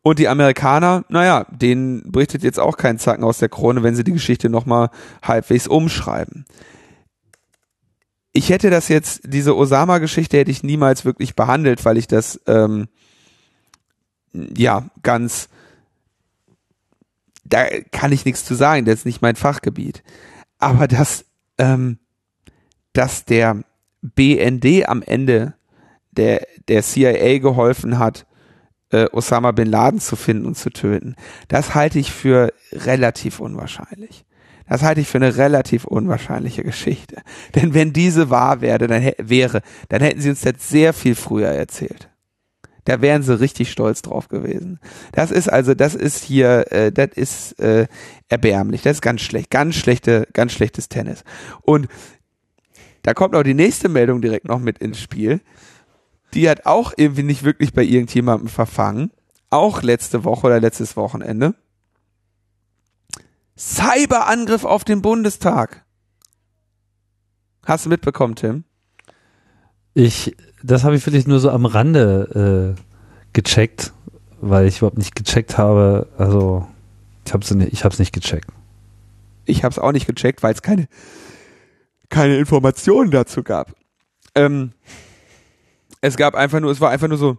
Und 0.03 0.17
die 0.19 0.27
Amerikaner, 0.27 1.05
naja, 1.09 1.45
denen 1.51 2.11
berichtet 2.11 2.43
jetzt 2.43 2.59
auch 2.59 2.77
kein 2.77 2.97
Zacken 2.97 3.23
aus 3.23 3.37
der 3.37 3.49
Krone, 3.49 3.83
wenn 3.83 3.95
sie 3.95 4.03
die 4.03 4.13
Geschichte 4.13 4.49
nochmal 4.49 4.89
halbwegs 5.21 5.67
umschreiben 5.67 6.45
ich 8.33 8.49
hätte 8.49 8.69
das 8.69 8.87
jetzt, 8.87 9.21
diese 9.25 9.55
Osama-Geschichte 9.55 10.37
hätte 10.37 10.51
ich 10.51 10.63
niemals 10.63 11.05
wirklich 11.05 11.35
behandelt, 11.35 11.83
weil 11.83 11.97
ich 11.97 12.07
das, 12.07 12.39
ähm, 12.47 12.87
ja, 14.33 14.89
ganz, 15.03 15.49
da 17.43 17.65
kann 17.91 18.13
ich 18.13 18.23
nichts 18.23 18.45
zu 18.45 18.55
sagen, 18.55 18.85
das 18.85 18.99
ist 18.99 19.05
nicht 19.05 19.21
mein 19.21 19.35
Fachgebiet. 19.35 20.03
Aber 20.61 20.87
dass, 20.87 21.25
ähm, 21.57 21.97
dass 22.93 23.25
der 23.25 23.63
BND 24.01 24.87
am 24.87 25.01
Ende 25.01 25.55
der, 26.11 26.45
der 26.67 26.83
CIA 26.83 27.39
geholfen 27.39 27.99
hat, 27.99 28.27
äh, 28.91 29.07
Osama 29.11 29.51
bin 29.51 29.67
Laden 29.67 29.99
zu 29.99 30.15
finden 30.15 30.45
und 30.45 30.57
zu 30.57 30.69
töten, 30.69 31.15
das 31.47 31.73
halte 31.73 31.97
ich 31.97 32.11
für 32.11 32.53
relativ 32.71 33.39
unwahrscheinlich. 33.39 34.23
Das 34.69 34.83
halte 34.83 35.01
ich 35.01 35.07
für 35.07 35.17
eine 35.17 35.35
relativ 35.35 35.85
unwahrscheinliche 35.85 36.63
Geschichte. 36.63 37.23
Denn 37.55 37.73
wenn 37.73 37.91
diese 37.91 38.29
wahr 38.29 38.61
wäre, 38.61 38.87
dann, 38.87 39.11
wäre, 39.17 39.61
dann 39.89 40.01
hätten 40.01 40.21
sie 40.21 40.29
uns 40.29 40.41
das 40.41 40.69
sehr 40.69 40.93
viel 40.93 41.15
früher 41.15 41.49
erzählt. 41.49 42.10
Da 42.85 43.01
wären 43.01 43.21
sie 43.21 43.39
richtig 43.39 43.71
stolz 43.71 44.01
drauf 44.01 44.27
gewesen. 44.27 44.79
Das 45.11 45.31
ist 45.31 45.47
also, 45.49 45.73
das 45.73 45.93
ist 45.93 46.23
hier, 46.23 46.71
äh, 46.71 46.91
das 46.91 47.09
ist 47.15 47.59
äh, 47.59 47.87
erbärmlich. 48.27 48.81
Das 48.81 48.97
ist 48.97 49.01
ganz 49.01 49.21
schlecht, 49.21 49.51
ganz 49.51 49.75
schlechte, 49.75 50.27
ganz 50.33 50.51
schlechtes 50.51 50.89
Tennis. 50.89 51.23
Und 51.61 51.87
da 53.03 53.13
kommt 53.13 53.35
auch 53.35 53.43
die 53.43 53.53
nächste 53.53 53.89
Meldung 53.89 54.21
direkt 54.21 54.47
noch 54.47 54.59
mit 54.59 54.79
ins 54.79 54.99
Spiel. 54.99 55.41
Die 56.33 56.49
hat 56.49 56.65
auch 56.65 56.93
irgendwie 56.95 57.23
nicht 57.23 57.43
wirklich 57.43 57.73
bei 57.73 57.83
irgendjemandem 57.83 58.47
verfangen. 58.47 59.11
Auch 59.49 59.81
letzte 59.81 60.23
Woche 60.23 60.47
oder 60.47 60.59
letztes 60.59 60.95
Wochenende. 60.95 61.55
Cyberangriff 63.57 64.65
auf 64.65 64.83
den 64.83 65.01
Bundestag. 65.01 65.85
Hast 67.65 67.85
du 67.85 67.89
mitbekommen, 67.89 68.35
Tim? 68.35 68.63
Ich, 69.93 70.35
das 70.63 70.83
habe 70.83 70.95
ich 70.95 71.05
wirklich 71.05 71.27
nur 71.27 71.39
so 71.39 71.49
am 71.49 71.65
Rande 71.65 72.75
äh, 72.77 72.81
gecheckt, 73.33 73.93
weil 74.41 74.67
ich 74.67 74.77
überhaupt 74.77 74.97
nicht 74.97 75.15
gecheckt 75.15 75.57
habe. 75.57 76.07
Also 76.17 76.67
ich 77.25 77.33
habe 77.33 77.43
es 77.43 77.51
nicht, 77.51 77.73
ich 77.73 77.83
hab's 77.83 77.99
nicht 77.99 78.13
gecheckt. 78.13 78.49
Ich 79.45 79.63
habe 79.63 79.71
es 79.71 79.79
auch 79.79 79.91
nicht 79.91 80.07
gecheckt, 80.07 80.43
weil 80.43 80.53
es 80.53 80.61
keine 80.61 80.87
keine 82.09 82.37
Informationen 82.37 83.09
dazu 83.09 83.41
gab. 83.41 83.73
Ähm, 84.35 84.73
es 86.01 86.17
gab 86.17 86.35
einfach 86.35 86.59
nur, 86.59 86.71
es 86.71 86.81
war 86.81 86.89
einfach 86.89 87.07
nur 87.07 87.17
so 87.17 87.37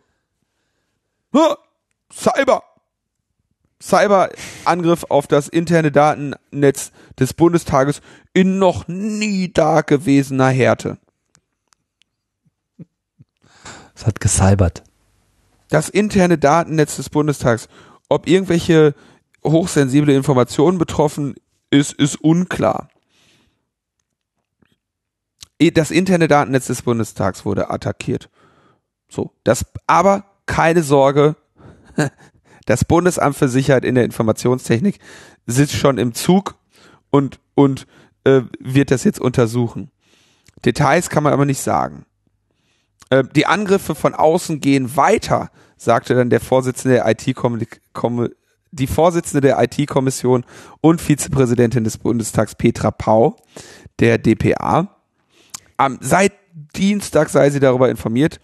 Cyber 2.12 2.62
Cyberangriff 3.82 5.04
auf 5.08 5.26
das 5.26 5.48
interne 5.48 5.90
Datennetz 5.90 6.92
des 7.18 7.34
Bundestages 7.34 8.00
in 8.32 8.58
noch 8.58 8.86
nie 8.86 9.52
dagewesener 9.52 10.48
Härte. 10.48 10.98
Es 14.02 14.06
hat 14.08 14.18
gecybert. 14.18 14.82
Das 15.68 15.88
interne 15.88 16.36
Datennetz 16.36 16.96
des 16.96 17.08
Bundestags, 17.08 17.68
ob 18.08 18.26
irgendwelche 18.26 18.96
hochsensible 19.44 20.12
Informationen 20.12 20.76
betroffen 20.76 21.36
ist, 21.70 21.92
ist 21.92 22.16
unklar. 22.16 22.88
Das 25.60 25.92
interne 25.92 26.26
Datennetz 26.26 26.66
des 26.66 26.82
Bundestags 26.82 27.44
wurde 27.44 27.70
attackiert. 27.70 28.28
So, 29.08 29.30
das, 29.44 29.66
aber 29.86 30.24
keine 30.46 30.82
Sorge, 30.82 31.36
das 32.66 32.84
Bundesamt 32.84 33.36
für 33.36 33.48
Sicherheit 33.48 33.84
in 33.84 33.94
der 33.94 34.04
Informationstechnik 34.04 34.98
sitzt 35.46 35.74
schon 35.74 35.98
im 35.98 36.12
Zug 36.12 36.56
und, 37.10 37.38
und 37.54 37.86
äh, 38.24 38.40
wird 38.58 38.90
das 38.90 39.04
jetzt 39.04 39.20
untersuchen. 39.20 39.92
Details 40.64 41.08
kann 41.08 41.22
man 41.22 41.32
aber 41.32 41.44
nicht 41.44 41.60
sagen. 41.60 42.04
Äh, 43.12 43.24
die 43.36 43.46
Angriffe 43.46 43.94
von 43.94 44.14
außen 44.14 44.60
gehen 44.60 44.96
weiter, 44.96 45.50
sagte 45.76 46.14
dann 46.14 46.30
der 46.30 46.40
Vorsitzende 46.40 46.96
der 46.96 47.08
IT-Kommission 47.08 48.30
die 48.74 48.86
Vorsitzende 48.86 49.46
der 49.46 49.62
IT-Kommission 49.62 50.46
und 50.80 51.02
Vizepräsidentin 51.02 51.84
des 51.84 51.98
Bundestags 51.98 52.54
Petra 52.54 52.90
Pau, 52.90 53.36
der 53.98 54.16
DPA. 54.16 54.96
Am, 55.76 55.98
seit 56.00 56.32
Dienstag 56.74 57.28
sei 57.28 57.50
sie 57.50 57.60
darüber 57.60 57.90
informiert 57.90 58.40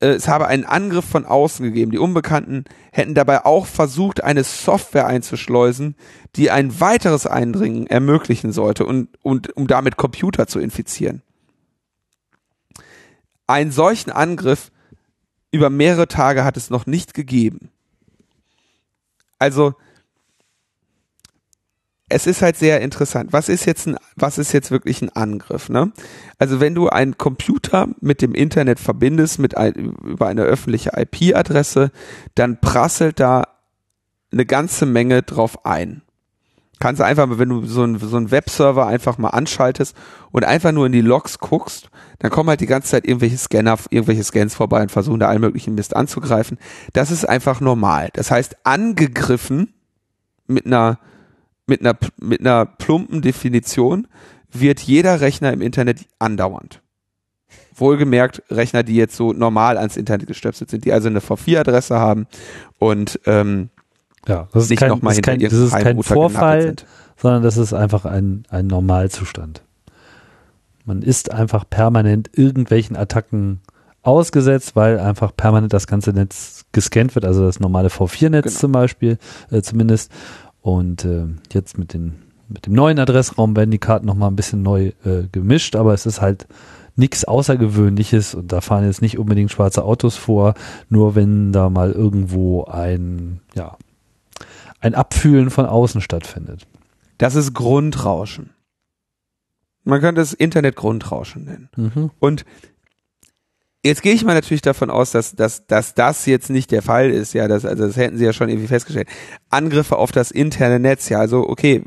äh, 0.00 0.08
es 0.08 0.28
habe 0.28 0.48
einen 0.48 0.66
Angriff 0.66 1.06
von 1.06 1.24
außen 1.24 1.64
gegeben. 1.64 1.92
Die 1.92 1.98
Unbekannten 1.98 2.64
hätten 2.92 3.14
dabei 3.14 3.46
auch 3.46 3.64
versucht, 3.64 4.22
eine 4.22 4.44
Software 4.44 5.06
einzuschleusen, 5.06 5.96
die 6.36 6.50
ein 6.50 6.78
weiteres 6.78 7.26
Eindringen 7.26 7.86
ermöglichen 7.86 8.52
sollte 8.52 8.84
und, 8.84 9.08
und 9.22 9.56
um 9.56 9.66
damit 9.66 9.96
Computer 9.96 10.46
zu 10.46 10.60
infizieren. 10.60 11.22
Einen 13.48 13.72
solchen 13.72 14.12
Angriff 14.12 14.70
über 15.50 15.70
mehrere 15.70 16.06
Tage 16.06 16.44
hat 16.44 16.56
es 16.56 16.70
noch 16.70 16.86
nicht 16.86 17.14
gegeben. 17.14 17.70
Also 19.38 19.74
es 22.08 22.26
ist 22.26 22.42
halt 22.42 22.56
sehr 22.56 22.80
interessant. 22.80 23.32
Was 23.32 23.48
ist 23.48 23.66
jetzt 23.66 23.86
ein, 23.86 23.96
was 24.16 24.38
ist 24.38 24.52
jetzt 24.52 24.70
wirklich 24.70 25.02
ein 25.02 25.10
Angriff, 25.10 25.68
ne? 25.68 25.92
Also 26.38 26.60
wenn 26.60 26.74
du 26.74 26.88
einen 26.88 27.18
Computer 27.18 27.88
mit 28.00 28.22
dem 28.22 28.34
Internet 28.34 28.80
verbindest, 28.80 29.38
mit 29.38 29.56
ein, 29.56 29.74
über 29.74 30.26
eine 30.26 30.42
öffentliche 30.42 30.92
IP-Adresse, 30.96 31.90
dann 32.34 32.60
prasselt 32.60 33.20
da 33.20 33.44
eine 34.32 34.46
ganze 34.46 34.86
Menge 34.86 35.22
drauf 35.22 35.66
ein. 35.66 36.02
Kannst 36.80 37.02
einfach, 37.02 37.26
wenn 37.30 37.48
du 37.48 37.66
so 37.66 37.82
einen 37.82 37.98
so 37.98 38.16
einen 38.16 38.30
Webserver 38.30 38.86
einfach 38.86 39.18
mal 39.18 39.30
anschaltest 39.30 39.96
und 40.30 40.44
einfach 40.44 40.72
nur 40.72 40.86
in 40.86 40.92
die 40.92 41.00
Logs 41.00 41.38
guckst, 41.38 41.90
dann 42.18 42.30
kommen 42.30 42.48
halt 42.48 42.60
die 42.60 42.66
ganze 42.66 42.88
Zeit 42.88 43.06
irgendwelche 43.06 43.38
Scanner, 43.38 43.76
irgendwelche 43.90 44.24
Scans 44.24 44.54
vorbei 44.54 44.82
und 44.82 44.92
versuchen 44.92 45.20
da 45.20 45.28
allen 45.28 45.40
möglichen 45.40 45.74
Mist 45.74 45.96
anzugreifen. 45.96 46.58
Das 46.92 47.10
ist 47.10 47.28
einfach 47.28 47.60
normal. 47.60 48.10
Das 48.12 48.30
heißt, 48.30 48.58
angegriffen 48.64 49.74
mit 50.46 50.66
einer 50.66 50.98
mit 51.68 51.80
einer, 51.80 51.96
mit 52.16 52.40
einer 52.40 52.66
plumpen 52.66 53.22
Definition 53.22 54.08
wird 54.50 54.80
jeder 54.80 55.20
Rechner 55.20 55.52
im 55.52 55.60
Internet 55.60 56.06
andauernd. 56.18 56.80
Wohlgemerkt 57.74 58.42
Rechner, 58.50 58.82
die 58.82 58.96
jetzt 58.96 59.14
so 59.14 59.32
normal 59.32 59.78
ans 59.78 59.96
Internet 59.96 60.26
gestöpselt 60.26 60.70
sind, 60.70 60.84
die 60.84 60.92
also 60.92 61.08
eine 61.08 61.20
V4-Adresse 61.20 61.98
haben 61.98 62.26
und 62.78 63.20
ähm, 63.26 63.68
ja, 64.28 64.46
das 64.52 64.70
ist 64.70 64.78
kein, 64.78 64.90
noch 64.90 65.02
mal 65.02 65.10
das 65.10 65.18
ist 65.18 65.22
kein, 65.24 65.40
das 65.40 65.52
ist 65.52 65.72
kein 65.72 66.02
Vorfall, 66.02 66.74
sondern 67.16 67.42
das 67.42 67.56
ist 67.56 67.72
einfach 67.72 68.04
ein, 68.04 68.44
ein 68.50 68.66
Normalzustand. 68.68 69.62
Man 70.84 71.02
ist 71.02 71.32
einfach 71.32 71.64
permanent 71.68 72.30
irgendwelchen 72.32 72.96
Attacken 72.96 73.60
ausgesetzt, 74.02 74.76
weil 74.76 75.00
einfach 75.00 75.34
permanent 75.36 75.72
das 75.72 75.86
ganze 75.86 76.12
Netz 76.12 76.64
gescannt 76.72 77.14
wird, 77.14 77.24
also 77.24 77.44
das 77.44 77.60
normale 77.60 77.88
V4-Netz 77.88 78.44
Genau. 78.44 78.58
zum 78.58 78.72
Beispiel, 78.72 79.18
äh, 79.50 79.60
zumindest. 79.62 80.12
Und 80.62 81.04
äh, 81.04 81.26
jetzt 81.52 81.78
mit, 81.78 81.92
den, 81.92 82.14
mit 82.48 82.66
dem 82.66 82.72
neuen 82.74 82.98
Adressraum 82.98 83.56
werden 83.56 83.70
die 83.70 83.78
Karten 83.78 84.06
nochmal 84.06 84.30
ein 84.30 84.36
bisschen 84.36 84.62
neu 84.62 84.92
äh, 85.04 85.24
gemischt, 85.32 85.76
aber 85.76 85.94
es 85.94 86.06
ist 86.06 86.20
halt 86.20 86.46
nichts 86.96 87.24
Außergewöhnliches 87.24 88.34
und 88.34 88.52
da 88.52 88.60
fahren 88.60 88.84
jetzt 88.84 89.02
nicht 89.02 89.18
unbedingt 89.18 89.50
schwarze 89.50 89.84
Autos 89.84 90.16
vor, 90.16 90.54
nur 90.88 91.14
wenn 91.14 91.52
da 91.52 91.70
mal 91.70 91.92
irgendwo 91.92 92.64
ein, 92.64 93.40
ja, 93.54 93.76
ein 94.80 94.94
Abfühlen 94.94 95.50
von 95.50 95.66
außen 95.66 96.00
stattfindet. 96.00 96.66
Das 97.18 97.34
ist 97.34 97.54
Grundrauschen. 97.54 98.50
Man 99.84 100.00
könnte 100.00 100.20
es 100.20 100.32
Internet-Grundrauschen 100.32 101.44
nennen. 101.44 101.68
Mhm. 101.76 102.10
Und 102.20 102.44
jetzt 103.82 104.02
gehe 104.02 104.12
ich 104.12 104.24
mal 104.24 104.34
natürlich 104.34 104.62
davon 104.62 104.90
aus, 104.90 105.12
dass, 105.12 105.34
dass, 105.34 105.66
dass 105.66 105.94
das 105.94 106.26
jetzt 106.26 106.50
nicht 106.50 106.70
der 106.70 106.82
Fall 106.82 107.10
ist. 107.10 107.32
Ja, 107.32 107.48
das, 107.48 107.64
also 107.64 107.86
das 107.86 107.96
hätten 107.96 108.18
sie 108.18 108.24
ja 108.24 108.32
schon 108.32 108.48
irgendwie 108.48 108.68
festgestellt. 108.68 109.08
Angriffe 109.48 109.96
auf 109.96 110.12
das 110.12 110.30
interne 110.30 110.78
Netz, 110.78 111.08
ja, 111.08 111.18
also 111.18 111.48
okay, 111.48 111.82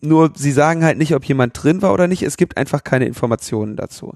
nur 0.00 0.32
sie 0.34 0.52
sagen 0.52 0.84
halt 0.84 0.98
nicht, 0.98 1.14
ob 1.14 1.24
jemand 1.24 1.62
drin 1.62 1.80
war 1.80 1.92
oder 1.92 2.08
nicht. 2.08 2.22
Es 2.22 2.36
gibt 2.36 2.56
einfach 2.56 2.82
keine 2.82 3.06
Informationen 3.06 3.76
dazu. 3.76 4.14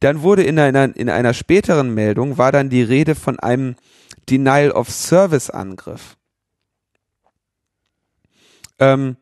Dann 0.00 0.22
wurde 0.22 0.44
in 0.44 0.58
einer, 0.58 0.96
in 0.96 1.10
einer 1.10 1.34
späteren 1.34 1.92
Meldung 1.92 2.38
war 2.38 2.52
dann 2.52 2.70
die 2.70 2.82
Rede 2.82 3.14
von 3.14 3.38
einem 3.40 3.74
Denial 4.30 4.70
of 4.70 4.90
Service 4.90 5.50
Angriff. 5.50 6.16
Ähm, 8.78 9.16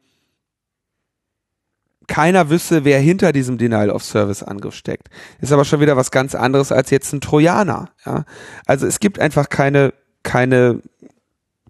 keiner 2.13 2.51
wüsste, 2.51 2.85
wer 2.85 2.99
hinter 3.01 3.33
diesem 3.33 3.59
Denial 3.59 3.91
of 3.91 4.05
Service 4.05 4.43
Angriff 4.43 4.75
steckt. 4.75 5.09
Ist 5.41 5.53
aber 5.53 5.65
schon 5.65 5.81
wieder 5.81 5.97
was 5.97 6.11
ganz 6.11 6.35
anderes 6.35 6.73
als 6.73 6.91
jetzt 6.91 7.13
ein 7.13 7.21
Trojaner. 7.21 7.91
Ja? 8.05 8.25
Also 8.67 8.87
es 8.87 9.01
gibt 9.01 9.19
einfach 9.19 9.49
keine, 9.49 9.95
keine, 10.23 10.83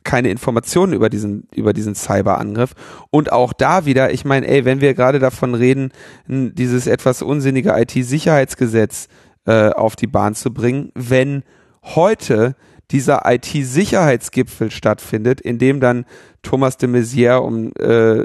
keine 0.05 0.31
Informationen 0.31 0.95
über 0.95 1.11
diesen, 1.11 1.47
über 1.55 1.73
diesen 1.73 1.95
Cyberangriff. 1.95 2.73
Und 3.11 3.31
auch 3.31 3.53
da 3.53 3.85
wieder, 3.85 4.13
ich 4.13 4.25
meine, 4.25 4.49
ey, 4.49 4.65
wenn 4.65 4.81
wir 4.81 4.95
gerade 4.95 5.19
davon 5.19 5.55
reden, 5.55 5.93
dieses 6.27 6.87
etwas 6.87 7.23
unsinnige 7.23 7.71
IT-Sicherheitsgesetz 7.77 9.09
äh, 9.47 9.71
auf 9.71 9.97
die 9.97 10.07
Bahn 10.07 10.35
zu 10.35 10.53
bringen, 10.53 10.91
wenn 10.95 11.45
heute 11.83 12.57
dieser 12.93 13.23
IT-Sicherheitsgipfel 13.25 14.71
stattfindet, 14.71 15.41
in 15.41 15.59
dem 15.59 15.81
dann 15.81 16.05
Thomas 16.43 16.77
de 16.77 16.89
Maizière 16.89 17.39
um 17.39 17.73
äh, 17.79 18.25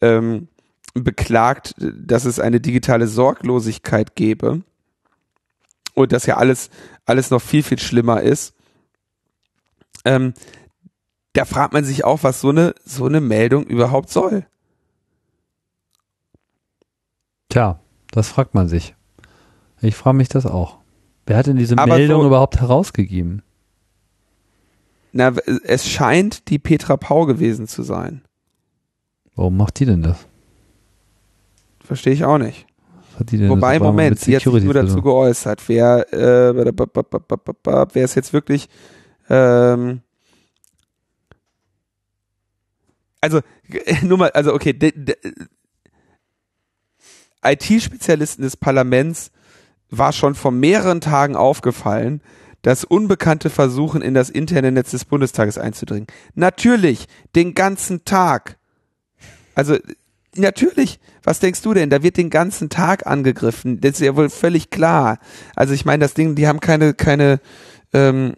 ähm, 0.00 0.48
beklagt, 0.94 1.74
dass 1.78 2.24
es 2.24 2.40
eine 2.40 2.60
digitale 2.60 3.06
Sorglosigkeit 3.08 4.14
gebe 4.14 4.62
und 5.94 6.12
dass 6.12 6.26
ja 6.26 6.36
alles, 6.36 6.70
alles 7.04 7.30
noch 7.30 7.42
viel, 7.42 7.62
viel 7.62 7.78
schlimmer 7.78 8.22
ist. 8.22 8.54
Ähm, 10.04 10.32
da 11.32 11.44
fragt 11.44 11.72
man 11.74 11.84
sich 11.84 12.04
auch, 12.04 12.22
was 12.22 12.40
so 12.40 12.48
eine, 12.50 12.74
so 12.84 13.04
eine 13.04 13.20
Meldung 13.20 13.64
überhaupt 13.64 14.08
soll. 14.08 14.46
Tja, 17.48 17.80
das 18.10 18.28
fragt 18.28 18.54
man 18.54 18.68
sich. 18.68 18.94
Ich 19.80 19.94
frage 19.94 20.16
mich 20.16 20.28
das 20.28 20.46
auch. 20.46 20.78
Wer 21.26 21.36
hat 21.36 21.46
denn 21.46 21.56
diese 21.56 21.76
Aber 21.76 21.96
Meldung 21.96 22.22
so- 22.22 22.26
überhaupt 22.28 22.60
herausgegeben? 22.60 23.42
Na, 25.16 25.32
es 25.64 25.88
scheint 25.88 26.50
die 26.50 26.58
Petra 26.58 26.98
Pau 26.98 27.24
gewesen 27.24 27.66
zu 27.66 27.82
sein. 27.82 28.20
Warum 29.34 29.56
macht 29.56 29.80
die 29.80 29.86
denn 29.86 30.02
das? 30.02 30.26
Verstehe 31.82 32.12
ich 32.12 32.26
auch 32.26 32.36
nicht. 32.36 32.66
Was 33.12 33.20
Hat 33.20 33.30
die 33.30 33.38
denn 33.38 33.48
Wobei, 33.48 33.78
Moment, 33.78 34.20
sie 34.20 34.36
hat 34.36 34.42
sich 34.42 34.52
nur 34.52 34.60
zu 34.60 34.72
dazu 34.74 35.00
geäußert. 35.00 35.66
Wer, 35.68 36.12
äh, 36.12 36.54
wer 36.54 38.04
ist 38.04 38.14
jetzt 38.14 38.34
wirklich, 38.34 38.68
ähm, 39.30 40.02
also, 43.22 43.40
nur 44.02 44.18
mal, 44.18 44.30
also 44.32 44.52
okay, 44.52 44.78
IT-Spezialisten 47.42 48.42
des 48.42 48.58
Parlaments 48.58 49.30
war 49.88 50.12
schon 50.12 50.34
vor 50.34 50.50
mehreren 50.50 51.00
Tagen 51.00 51.36
aufgefallen, 51.36 52.20
dass 52.66 52.82
Unbekannte 52.82 53.48
versuchen, 53.48 54.02
in 54.02 54.12
das 54.12 54.28
interne 54.28 54.72
Netz 54.72 54.90
des 54.90 55.04
Bundestages 55.04 55.56
einzudringen. 55.56 56.08
Natürlich, 56.34 57.06
den 57.36 57.54
ganzen 57.54 58.04
Tag. 58.04 58.58
Also, 59.54 59.76
natürlich. 60.34 60.98
Was 61.22 61.38
denkst 61.38 61.62
du 61.62 61.74
denn? 61.74 61.90
Da 61.90 62.02
wird 62.02 62.16
den 62.16 62.28
ganzen 62.28 62.68
Tag 62.68 63.06
angegriffen. 63.06 63.80
Das 63.80 63.92
ist 63.92 64.00
ja 64.00 64.16
wohl 64.16 64.30
völlig 64.30 64.70
klar. 64.70 65.20
Also, 65.54 65.74
ich 65.74 65.84
meine, 65.84 66.02
das 66.02 66.14
Ding, 66.14 66.34
die 66.34 66.48
haben 66.48 66.58
keine, 66.58 66.92
keine, 66.92 67.38
ähm, 67.92 68.34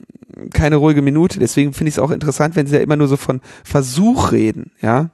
keine 0.52 0.76
ruhige 0.76 1.00
Minute. 1.00 1.38
Deswegen 1.38 1.72
finde 1.72 1.88
ich 1.88 1.94
es 1.94 1.98
auch 1.98 2.10
interessant, 2.10 2.54
wenn 2.54 2.66
sie 2.66 2.74
ja 2.74 2.82
immer 2.82 2.96
nur 2.96 3.08
so 3.08 3.16
von 3.16 3.40
Versuch 3.64 4.30
reden, 4.32 4.72
ja. 4.82 5.08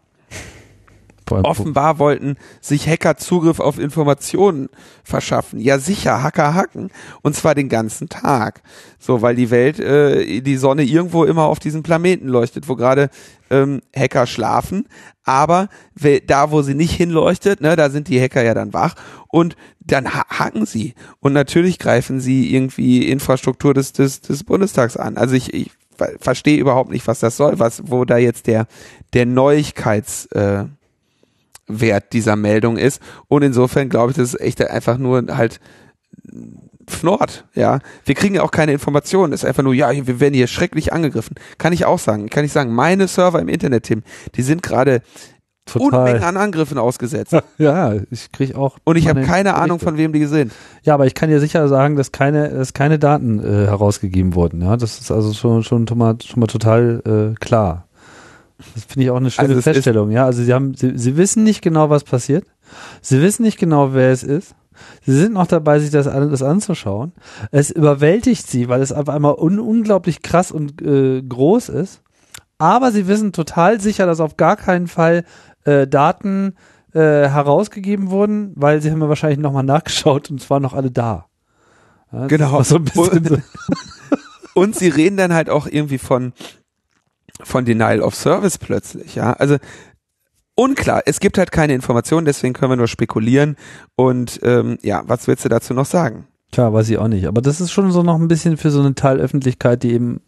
Offenbar 1.30 1.98
wollten 1.98 2.36
sich 2.60 2.86
Hacker 2.86 3.16
Zugriff 3.16 3.58
auf 3.58 3.78
Informationen 3.78 4.68
verschaffen. 5.02 5.58
Ja 5.58 5.78
sicher, 5.78 6.22
Hacker 6.22 6.54
hacken. 6.54 6.90
Und 7.22 7.34
zwar 7.34 7.54
den 7.54 7.68
ganzen 7.68 8.08
Tag. 8.08 8.62
So, 8.98 9.22
weil 9.22 9.34
die 9.34 9.50
Welt, 9.50 9.80
äh, 9.80 10.40
die 10.42 10.56
Sonne 10.56 10.82
irgendwo 10.82 11.24
immer 11.24 11.44
auf 11.44 11.58
diesem 11.60 11.82
Planeten 11.82 12.28
leuchtet, 12.28 12.68
wo 12.68 12.76
gerade 12.76 13.08
ähm, 13.50 13.80
Hacker 13.96 14.26
schlafen. 14.26 14.86
Aber 15.24 15.68
da, 16.26 16.50
wo 16.50 16.60
sie 16.60 16.74
nicht 16.74 16.92
hinleuchtet, 16.92 17.62
ne, 17.62 17.76
da 17.76 17.88
sind 17.88 18.08
die 18.08 18.20
Hacker 18.20 18.42
ja 18.42 18.52
dann 18.52 18.74
wach. 18.74 18.94
Und 19.28 19.56
dann 19.80 20.12
ha 20.14 20.24
hacken 20.28 20.66
sie. 20.66 20.94
Und 21.20 21.32
natürlich 21.32 21.78
greifen 21.78 22.20
sie 22.20 22.54
irgendwie 22.54 23.08
Infrastruktur 23.08 23.72
des, 23.72 23.92
des, 23.92 24.20
des 24.20 24.44
Bundestags 24.44 24.98
an. 24.98 25.16
Also 25.16 25.34
ich, 25.34 25.54
ich 25.54 25.70
ver- 25.96 26.12
verstehe 26.20 26.58
überhaupt 26.58 26.90
nicht, 26.90 27.06
was 27.06 27.20
das 27.20 27.38
soll, 27.38 27.58
was, 27.58 27.82
wo 27.86 28.04
da 28.04 28.18
jetzt 28.18 28.46
der, 28.46 28.66
der 29.14 29.24
Neuigkeits, 29.24 30.26
äh, 30.26 30.64
Wert 31.66 32.12
dieser 32.12 32.36
Meldung 32.36 32.76
ist. 32.76 33.00
Und 33.28 33.42
insofern 33.42 33.88
glaube 33.88 34.10
ich, 34.10 34.16
das 34.16 34.34
ist 34.34 34.40
echt 34.40 34.62
einfach 34.68 34.98
nur 34.98 35.24
halt 35.36 35.60
Fnord, 36.86 37.46
ja. 37.54 37.78
Wir 38.04 38.14
kriegen 38.14 38.34
ja 38.34 38.42
auch 38.42 38.50
keine 38.50 38.72
Informationen. 38.72 39.32
Es 39.32 39.42
ist 39.42 39.48
einfach 39.48 39.62
nur, 39.62 39.74
ja, 39.74 39.90
wir 39.90 40.20
werden 40.20 40.34
hier 40.34 40.46
schrecklich 40.46 40.92
angegriffen. 40.92 41.36
Kann 41.58 41.72
ich 41.72 41.86
auch 41.86 41.98
sagen. 41.98 42.28
Kann 42.28 42.44
ich 42.44 42.52
sagen, 42.52 42.74
meine 42.74 43.08
Server 43.08 43.40
im 43.40 43.48
Internet, 43.48 43.84
Tim, 43.84 44.02
die 44.34 44.42
sind 44.42 44.62
gerade 44.62 45.00
Unmengen 45.72 46.22
an 46.22 46.36
Angriffen 46.36 46.76
ausgesetzt. 46.78 47.34
Ja, 47.58 47.94
ich 48.10 48.32
kriege 48.32 48.58
auch. 48.58 48.76
Und 48.84 48.96
ich 48.96 49.08
habe 49.08 49.22
keine 49.22 49.54
Ahnung, 49.54 49.78
Berichte. 49.78 49.86
von 49.86 49.96
wem 49.96 50.12
die 50.12 50.26
sind. 50.26 50.52
Ja, 50.82 50.94
aber 50.94 51.06
ich 51.06 51.14
kann 51.14 51.30
dir 51.30 51.40
sicher 51.40 51.68
sagen, 51.68 51.96
dass 51.96 52.12
keine, 52.12 52.50
dass 52.50 52.74
keine 52.74 52.98
Daten 52.98 53.38
äh, 53.38 53.66
herausgegeben 53.66 54.34
wurden. 54.34 54.60
Ja, 54.60 54.76
das 54.76 55.00
ist 55.00 55.10
also 55.10 55.32
schon 55.32 55.62
schon 55.62 55.88
schon 55.88 55.98
mal, 55.98 56.16
schon 56.22 56.40
mal 56.40 56.46
total 56.46 57.02
äh, 57.06 57.34
klar. 57.42 57.86
Das 58.74 58.84
finde 58.84 59.04
ich 59.04 59.10
auch 59.10 59.16
eine 59.16 59.30
schöne 59.30 59.48
Also 59.48 59.60
Feststellung. 59.62 60.10
Ja, 60.10 60.26
also 60.26 60.42
sie 60.42 60.52
haben, 60.52 60.74
sie, 60.74 60.96
sie 60.96 61.16
wissen 61.16 61.44
nicht 61.44 61.62
genau, 61.62 61.90
was 61.90 62.04
passiert. 62.04 62.44
Sie 63.00 63.20
wissen 63.20 63.42
nicht 63.42 63.58
genau, 63.58 63.94
wer 63.94 64.10
es 64.10 64.22
ist. 64.22 64.54
Sie 65.04 65.16
sind 65.16 65.34
noch 65.34 65.46
dabei, 65.46 65.78
sich 65.78 65.90
das 65.90 66.06
alles 66.06 66.42
anzuschauen. 66.42 67.12
Es 67.52 67.70
überwältigt 67.70 68.48
sie, 68.48 68.68
weil 68.68 68.82
es 68.82 68.92
auf 68.92 69.08
einmal 69.08 69.34
un 69.34 69.60
unglaublich 69.60 70.22
krass 70.22 70.50
und 70.50 70.82
äh, 70.82 71.22
groß 71.22 71.68
ist. 71.68 72.02
Aber 72.58 72.90
sie 72.90 73.06
wissen 73.06 73.32
total 73.32 73.80
sicher, 73.80 74.06
dass 74.06 74.20
auf 74.20 74.36
gar 74.36 74.56
keinen 74.56 74.88
Fall 74.88 75.24
äh, 75.64 75.86
Daten 75.86 76.54
äh, 76.92 76.98
herausgegeben 77.00 78.10
wurden, 78.10 78.52
weil 78.56 78.80
sie 78.80 78.90
haben 78.90 79.00
ja 79.00 79.08
wahrscheinlich 79.08 79.38
nochmal 79.38 79.64
nachgeschaut 79.64 80.30
und 80.30 80.48
waren 80.50 80.62
noch 80.62 80.74
alle 80.74 80.90
da. 80.90 81.26
Ja, 82.12 82.26
Genau. 82.26 82.62
So 82.62 82.76
ein 82.76 82.84
bisschen 82.84 83.24
so. 83.24 83.36
Und 84.54 84.76
sie 84.76 84.88
reden 84.88 85.16
dann 85.16 85.34
halt 85.34 85.50
auch 85.50 85.66
irgendwie 85.66 85.98
von, 85.98 86.32
von 87.44 87.64
Denial 87.64 88.00
of 88.00 88.14
Service 88.14 88.58
plötzlich, 88.58 89.14
ja. 89.14 89.32
Also, 89.34 89.58
unklar. 90.54 91.02
Es 91.06 91.20
gibt 91.20 91.38
halt 91.38 91.52
keine 91.52 91.74
Informationen, 91.74 92.26
deswegen 92.26 92.54
können 92.54 92.72
wir 92.72 92.76
nur 92.76 92.88
spekulieren. 92.88 93.56
Und 93.96 94.40
ähm, 94.42 94.78
ja, 94.82 95.02
was 95.06 95.26
willst 95.26 95.44
du 95.44 95.48
dazu 95.48 95.74
noch 95.74 95.86
sagen? 95.86 96.26
Tja, 96.54 96.72
weiß 96.72 96.88
ich 96.90 96.98
auch 96.98 97.08
nicht. 97.08 97.26
Aber 97.26 97.40
das 97.40 97.60
ist 97.60 97.72
schon 97.72 97.90
so 97.90 98.04
noch 98.04 98.14
ein 98.14 98.28
bisschen 98.28 98.56
für 98.56 98.70
so 98.70 98.78
eine 98.78 98.94
Teilöffentlichkeit, 98.94 99.82
die 99.82 99.92
eben 99.92 100.20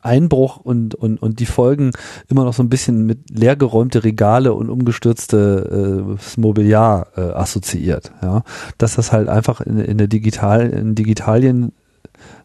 Einbruch 0.00 0.56
und, 0.56 0.96
und, 0.96 1.22
und 1.22 1.38
die 1.38 1.46
Folgen 1.46 1.92
immer 2.28 2.44
noch 2.44 2.52
so 2.52 2.64
ein 2.64 2.68
bisschen 2.68 3.06
mit 3.06 3.30
leergeräumte 3.30 4.02
Regale 4.02 4.54
und 4.54 4.70
umgestürzte 4.70 6.16
äh, 6.18 6.40
Mobiliar 6.40 7.06
äh, 7.16 7.20
assoziiert. 7.20 8.10
Ja, 8.22 8.42
dass 8.76 8.96
das 8.96 9.12
halt 9.12 9.28
einfach 9.28 9.60
in, 9.60 9.78
in 9.78 9.98
der 9.98 10.08
Digital, 10.08 10.68
in 10.70 10.96
Digitalien 10.96 11.72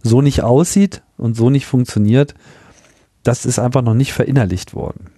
so 0.03 0.21
nicht 0.21 0.43
aussieht 0.43 1.01
und 1.17 1.35
so 1.35 1.49
nicht 1.49 1.65
funktioniert, 1.65 2.35
das 3.23 3.45
ist 3.45 3.59
einfach 3.59 3.81
noch 3.81 3.93
nicht 3.93 4.13
verinnerlicht 4.13 4.73
worden. 4.73 5.11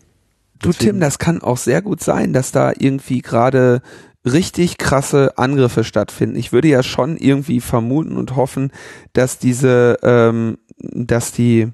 Du 0.60 0.72
Tim, 0.72 0.99
das 0.99 1.19
kann 1.19 1.41
auch 1.41 1.57
sehr 1.57 1.82
gut 1.82 2.02
sein, 2.02 2.34
dass 2.34 2.52
da 2.52 2.72
irgendwie 2.77 3.22
gerade 3.22 3.82
richtig 4.26 4.77
krasse 4.77 5.38
Angriffe 5.38 5.84
stattfinden. 5.84 6.36
Ich 6.36 6.52
würde 6.52 6.68
ja 6.68 6.82
schon 6.82 7.18
irgendwie 7.18 7.61
vermuten 7.61 8.18
und 8.18 8.36
hoffen, 8.36 8.72
dass 9.14 9.38
diese, 9.38 9.99
ähm, 10.02 10.57
dass 10.77 11.32
die 11.32 11.68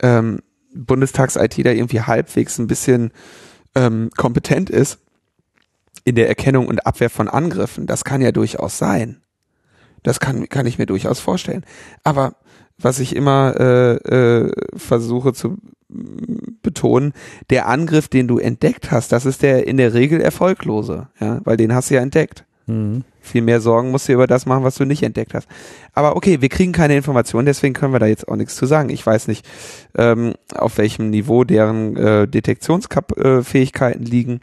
ähm, 0.00 0.40
Bundestags-IT 0.74 1.64
da 1.64 1.70
irgendwie 1.70 2.02
halbwegs 2.02 2.58
ein 2.58 2.68
bisschen 2.68 3.10
ähm, 3.74 4.10
kompetent 4.16 4.70
ist 4.70 4.98
in 6.04 6.14
der 6.14 6.28
Erkennung 6.28 6.68
und 6.68 6.86
Abwehr 6.86 7.10
von 7.10 7.28
Angriffen. 7.28 7.86
Das 7.86 8.04
kann 8.04 8.20
ja 8.20 8.32
durchaus 8.32 8.78
sein. 8.78 9.20
Das 10.02 10.20
kann, 10.20 10.48
kann 10.48 10.66
ich 10.66 10.78
mir 10.78 10.86
durchaus 10.86 11.18
vorstellen. 11.18 11.64
Aber 12.04 12.36
was 12.80 13.00
ich 13.00 13.14
immer 13.14 13.54
äh, 13.58 13.94
äh, 13.96 14.52
versuche 14.76 15.32
zu 15.32 15.58
betonen, 16.62 17.12
der 17.50 17.66
Angriff, 17.66 18.08
den 18.08 18.28
du 18.28 18.38
entdeckt 18.38 18.90
hast, 18.90 19.10
das 19.12 19.26
ist 19.26 19.42
der 19.42 19.66
in 19.66 19.78
der 19.78 19.94
Regel 19.94 20.20
erfolglose, 20.20 21.08
ja, 21.18 21.40
weil 21.44 21.56
den 21.56 21.74
hast 21.74 21.90
du 21.90 21.94
ja 21.94 22.02
entdeckt. 22.02 22.44
Mhm. 22.66 23.04
Viel 23.20 23.42
mehr 23.42 23.60
Sorgen 23.60 23.90
musst 23.90 24.08
du 24.08 24.12
über 24.12 24.26
das 24.26 24.46
machen, 24.46 24.64
was 24.64 24.76
du 24.76 24.84
nicht 24.84 25.02
entdeckt 25.02 25.34
hast. 25.34 25.48
Aber 25.94 26.16
okay, 26.16 26.40
wir 26.40 26.48
kriegen 26.50 26.72
keine 26.72 26.96
Informationen, 26.96 27.46
deswegen 27.46 27.74
können 27.74 27.94
wir 27.94 27.98
da 27.98 28.06
jetzt 28.06 28.28
auch 28.28 28.36
nichts 28.36 28.56
zu 28.56 28.66
sagen. 28.66 28.90
Ich 28.90 29.04
weiß 29.04 29.28
nicht, 29.28 29.46
ähm, 29.96 30.34
auf 30.54 30.78
welchem 30.78 31.10
Niveau 31.10 31.44
deren 31.44 31.96
äh, 31.96 32.28
Detektionsfähigkeiten 32.28 34.02
äh, 34.02 34.08
liegen. 34.08 34.40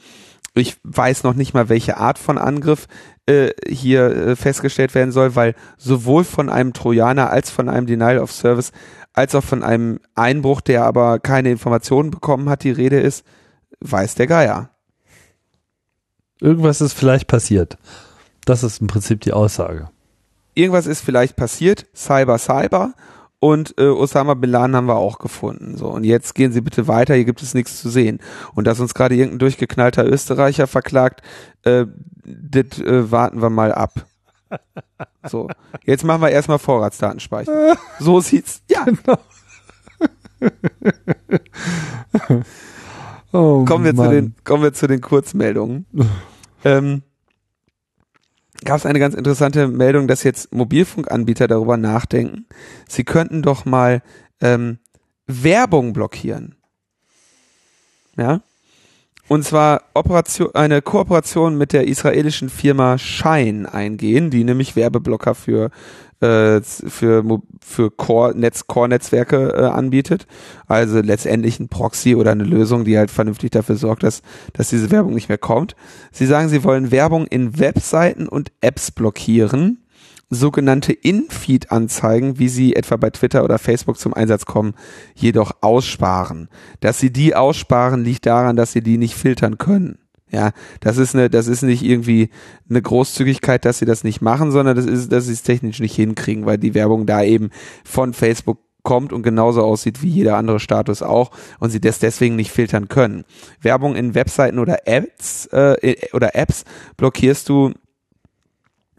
Ich 0.56 0.78
weiß 0.84 1.24
noch 1.24 1.34
nicht 1.36 1.54
mal, 1.54 1.70
welche 1.70 1.98
Art 1.98 2.18
von 2.18 2.38
Angriff 2.38 2.88
äh, 3.28 3.50
hier 3.68 4.06
äh, 4.06 4.36
festgestellt 4.36 4.94
werden 4.96 5.12
soll, 5.12 5.36
weil 5.36 5.56
sowohl 5.78 6.24
von 6.24 6.50
einem 6.50 6.74
Trojaner 6.74 7.30
als 7.30 7.50
von 7.50 7.70
einem 7.70 7.88
Denial 7.88 8.20
of 8.20 8.32
Service 8.32 8.72
als 9.14 9.34
auch 9.34 9.44
von 9.44 9.64
einem 9.64 10.00
Einbruch, 10.14 10.62
der 10.62 10.84
aber 10.84 11.20
keine 11.20 11.50
Informationen 11.50 12.12
bekommen 12.12 12.50
hat, 12.50 12.64
die 12.64 12.72
Rede 12.72 13.00
ist, 13.00 13.26
weiß 13.80 14.16
der 14.16 14.28
Geier. 14.28 14.70
Irgendwas 16.42 16.82
ist 16.82 16.94
vielleicht 16.94 17.28
passiert. 17.28 17.78
Das 18.46 18.62
ist 18.62 18.82
im 18.82 18.88
Prinzip 18.88 19.22
die 19.22 19.32
Aussage. 19.32 19.90
Irgendwas 20.54 20.86
ist 20.86 21.02
vielleicht 21.02 21.36
passiert, 21.36 21.86
Cyber, 21.96 22.38
Cyber. 22.38 22.94
Und 23.46 23.76
äh, 23.78 23.84
Osama 23.84 24.34
Bin 24.34 24.50
Laden 24.50 24.76
haben 24.76 24.88
wir 24.88 24.96
auch 24.96 25.20
gefunden. 25.20 25.78
So, 25.78 25.90
und 25.90 26.04
jetzt 26.04 26.34
gehen 26.34 26.52
Sie 26.52 26.62
bitte 26.62 26.88
weiter, 26.88 27.14
hier 27.14 27.26
gibt 27.26 27.44
es 27.44 27.54
nichts 27.54 27.80
zu 27.80 27.92
sehen. 27.92 28.18
Und 28.56 28.66
dass 28.66 28.80
uns 28.80 28.96
gerade 28.96 29.14
irgendein 29.14 29.38
durchgeknallter 29.38 30.04
Österreicher 30.04 30.66
verklagt, 30.66 31.22
äh, 31.62 31.86
das 32.24 32.80
äh, 32.80 33.12
warten 33.12 33.44
wir 33.44 33.52
mal 33.52 33.72
ab. 33.72 34.08
So, 35.28 35.50
jetzt 35.84 36.04
machen 36.04 36.22
wir 36.22 36.30
erstmal 36.30 36.60
Vorratsdatenspeicher. 36.60 37.78
So 38.00 38.20
sieht's. 38.20 38.62
Ja. 38.70 38.86
Genau. 38.86 39.18
oh, 43.34 43.66
kommen, 43.66 43.84
wir 43.84 43.96
zu 43.96 44.10
den, 44.10 44.36
kommen 44.44 44.64
wir 44.64 44.74
zu 44.74 44.88
den 44.88 45.02
Kurzmeldungen. 45.02 45.86
ähm, 46.64 47.02
Gab 48.64 48.78
es 48.78 48.86
eine 48.86 49.00
ganz 49.00 49.16
interessante 49.16 49.68
Meldung, 49.68 50.08
dass 50.08 50.24
jetzt 50.24 50.54
Mobilfunkanbieter 50.54 51.48
darüber 51.48 51.78
nachdenken, 51.78 52.46
sie 52.88 53.04
könnten 53.04 53.42
doch 53.42 53.66
mal 53.66 54.02
ähm, 54.42 54.80
Werbung 55.28 55.94
blockieren. 55.94 56.56
Ja, 58.18 58.42
und 59.28 59.44
zwar 59.44 59.82
Operation, 59.96 60.54
eine 60.54 60.84
Kooperation 60.84 61.58
mit 61.58 61.74
der 61.74 61.88
israelischen 61.88 62.50
Firma 62.50 63.00
Shine 63.00 63.74
eingehen, 63.74 64.30
die 64.30 64.44
nämlich 64.44 64.76
Werbeblocker 64.76 65.34
für 65.34 65.72
äh, 66.22 66.62
für 66.62 67.42
für 67.60 67.92
Core 67.92 68.38
Netz 68.38 68.68
Core 68.68 68.90
Netzwerke 68.90 69.54
äh, 69.54 69.66
anbietet, 69.66 70.28
also 70.68 71.00
letztendlich 71.00 71.60
ein 71.60 71.68
Proxy 71.68 72.16
oder 72.16 72.32
eine 72.32 72.44
Lösung, 72.44 72.86
die 72.86 72.98
halt 72.98 73.12
vernünftig 73.12 73.52
dafür 73.52 73.76
sorgt, 73.76 74.04
dass 74.04 74.22
dass 74.54 74.70
diese 74.70 74.92
Werbung 74.92 75.14
nicht 75.14 75.30
mehr 75.30 75.38
kommt. 75.38 75.76
Sie 76.12 76.26
sagen, 76.26 76.50
sie 76.50 76.64
wollen 76.64 76.92
Werbung 76.92 77.28
in 77.28 77.60
Webseiten 77.60 78.28
und 78.28 78.52
Apps 78.62 78.92
blockieren 78.92 79.80
sogenannte 80.30 80.94
In-Feed-Anzeigen, 80.94 82.40
wie 82.40 82.50
sie 82.50 82.76
etwa 82.76 82.98
bei 82.98 83.10
Twitter 83.10 83.44
oder 83.44 83.60
Facebook 83.60 83.98
zum 83.98 84.14
Einsatz 84.14 84.46
kommen, 84.46 84.74
jedoch 85.14 85.52
aussparen. 85.62 86.50
Dass 86.80 87.00
sie 87.00 87.12
die 87.12 87.36
aussparen, 87.36 88.04
liegt 88.04 88.26
daran, 88.26 88.56
dass 88.56 88.72
sie 88.72 88.82
die 88.82 88.98
nicht 88.98 89.16
filtern 89.16 89.58
können. 89.58 90.00
Ja, 90.32 90.52
das 90.80 90.98
ist 90.98 91.16
eine, 91.16 91.30
das 91.30 91.48
ist 91.48 91.62
nicht 91.62 91.84
irgendwie 91.84 92.30
eine 92.70 92.82
Großzügigkeit, 92.82 93.64
dass 93.64 93.78
sie 93.78 93.86
das 93.86 94.04
nicht 94.04 94.22
machen, 94.22 94.52
sondern 94.52 94.76
das 94.76 94.86
ist, 94.86 95.12
dass 95.12 95.26
sie 95.28 95.34
es 95.34 95.44
technisch 95.44 95.80
nicht 95.80 95.96
hinkriegen, 95.96 96.46
weil 96.46 96.58
die 96.58 96.74
Werbung 96.74 97.06
da 97.06 97.24
eben 97.24 97.52
von 97.84 98.14
Facebook 98.14 98.60
kommt 98.86 99.12
und 99.12 99.24
genauso 99.24 99.62
aussieht 99.62 100.02
wie 100.02 100.10
jeder 100.10 100.38
andere 100.38 100.60
Status 100.60 101.02
auch 101.02 101.32
und 101.60 101.72
sie 101.72 101.82
das 101.82 102.00
deswegen 102.00 102.38
nicht 102.38 102.52
filtern 102.52 102.88
können. 102.88 103.26
Werbung 103.62 103.96
in 103.96 104.16
Webseiten 104.16 104.60
oder 104.60 104.88
Apps 104.88 105.48
äh, 105.48 105.96
oder 106.14 106.36
Apps 106.36 106.64
blockierst 106.96 107.50
du 107.50 107.74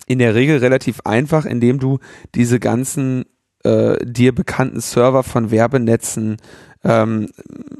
in 0.06 0.18
der 0.18 0.34
Regel 0.34 0.58
relativ 0.58 1.00
einfach, 1.04 1.46
indem 1.46 1.78
du 1.78 1.98
diese 2.34 2.60
ganzen 2.60 3.24
äh, 3.64 3.96
dir 4.04 4.34
bekannten 4.34 4.80
Server 4.80 5.22
von 5.22 5.50
Werbenetzen 5.50 6.36
ähm, 6.86 7.28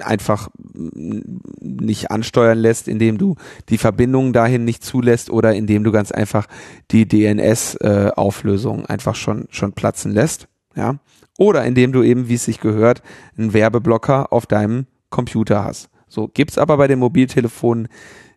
einfach 0.00 0.48
nicht 0.74 2.10
ansteuern 2.10 2.58
lässt, 2.58 2.88
indem 2.88 3.18
du 3.18 3.36
die 3.68 3.78
Verbindungen 3.78 4.32
dahin 4.32 4.64
nicht 4.64 4.84
zulässt 4.84 5.30
oder 5.30 5.54
indem 5.54 5.84
du 5.84 5.92
ganz 5.92 6.12
einfach 6.12 6.46
die 6.90 7.06
DNS-Auflösung 7.06 8.84
äh, 8.84 8.88
einfach 8.88 9.14
schon, 9.14 9.46
schon 9.50 9.72
platzen 9.72 10.12
lässt. 10.12 10.48
Ja. 10.74 10.96
Oder 11.38 11.64
indem 11.64 11.92
du 11.92 12.02
eben, 12.02 12.28
wie 12.28 12.34
es 12.34 12.44
sich 12.44 12.60
gehört, 12.60 13.02
einen 13.38 13.52
Werbeblocker 13.52 14.32
auf 14.32 14.46
deinem 14.46 14.86
Computer 15.10 15.64
hast. 15.64 15.88
So 16.08 16.28
gibt's 16.28 16.58
aber 16.58 16.76
bei 16.76 16.88
den 16.88 16.98
Mobiltelefonen 16.98 17.88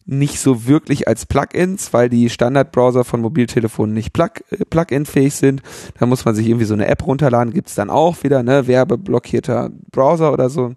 nicht 0.09 0.39
so 0.39 0.65
wirklich 0.65 1.07
als 1.07 1.27
Plugins, 1.27 1.93
weil 1.93 2.09
die 2.09 2.31
Standardbrowser 2.31 3.03
von 3.03 3.21
Mobiltelefonen 3.21 3.93
nicht 3.93 4.11
Plug, 4.11 4.31
äh, 4.49 4.65
Plugin-fähig 4.65 5.35
sind. 5.35 5.61
Da 5.99 6.07
muss 6.07 6.25
man 6.25 6.33
sich 6.33 6.47
irgendwie 6.47 6.65
so 6.65 6.73
eine 6.73 6.87
App 6.87 7.05
runterladen, 7.05 7.53
gibt's 7.53 7.75
dann 7.75 7.91
auch 7.91 8.23
wieder, 8.23 8.41
ne, 8.41 8.65
werbeblockierter 8.65 9.69
Browser 9.91 10.33
oder 10.33 10.49
so. 10.49 10.73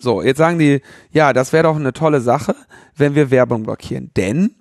So, 0.00 0.22
jetzt 0.22 0.38
sagen 0.38 0.58
die, 0.58 0.80
ja, 1.12 1.32
das 1.32 1.52
wäre 1.52 1.64
doch 1.64 1.76
eine 1.76 1.92
tolle 1.92 2.20
Sache, 2.20 2.54
wenn 2.96 3.14
wir 3.14 3.30
Werbung 3.30 3.62
blockieren. 3.62 4.10
Denn 4.16 4.56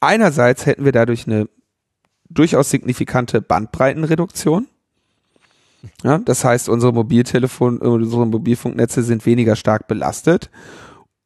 einerseits 0.00 0.66
hätten 0.66 0.84
wir 0.84 0.92
dadurch 0.92 1.26
eine 1.26 1.48
durchaus 2.28 2.70
signifikante 2.70 3.40
Bandbreitenreduktion. 3.40 4.66
Ja, 6.04 6.18
das 6.18 6.44
heißt, 6.44 6.68
unsere 6.68 6.92
Mobiltelefon, 6.92 7.78
unsere 7.78 8.26
Mobilfunknetze 8.26 9.02
sind 9.02 9.26
weniger 9.26 9.56
stark 9.56 9.88
belastet 9.88 10.50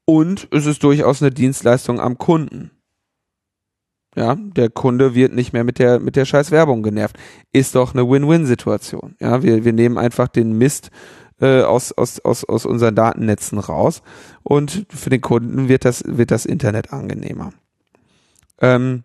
und 0.06 0.48
es 0.52 0.64
ist 0.64 0.82
durchaus 0.82 1.20
eine 1.20 1.30
Dienstleistung 1.30 2.00
am 2.00 2.16
Kunden. 2.16 2.70
Ja, 4.14 4.34
der 4.34 4.70
Kunde 4.70 5.14
wird 5.14 5.34
nicht 5.34 5.52
mehr 5.52 5.62
mit 5.62 5.78
der, 5.78 6.00
mit 6.00 6.16
der 6.16 6.24
scheiß 6.24 6.50
Werbung 6.50 6.82
genervt. 6.82 7.18
Ist 7.52 7.74
doch 7.74 7.92
eine 7.92 8.08
Win-Win-Situation. 8.08 9.14
Ja, 9.20 9.42
wir, 9.42 9.66
wir 9.66 9.74
nehmen 9.74 9.98
einfach 9.98 10.28
den 10.28 10.56
Mist 10.56 10.90
äh, 11.38 11.60
aus, 11.60 11.92
aus, 11.92 12.18
aus, 12.20 12.44
aus 12.44 12.64
unseren 12.64 12.94
Datennetzen 12.94 13.58
raus 13.58 14.02
und 14.42 14.86
für 14.88 15.10
den 15.10 15.20
Kunden 15.20 15.68
wird 15.68 15.84
das, 15.84 16.02
wird 16.06 16.30
das 16.30 16.46
Internet 16.46 16.94
angenehmer. 16.94 17.52
Ähm, 18.58 19.04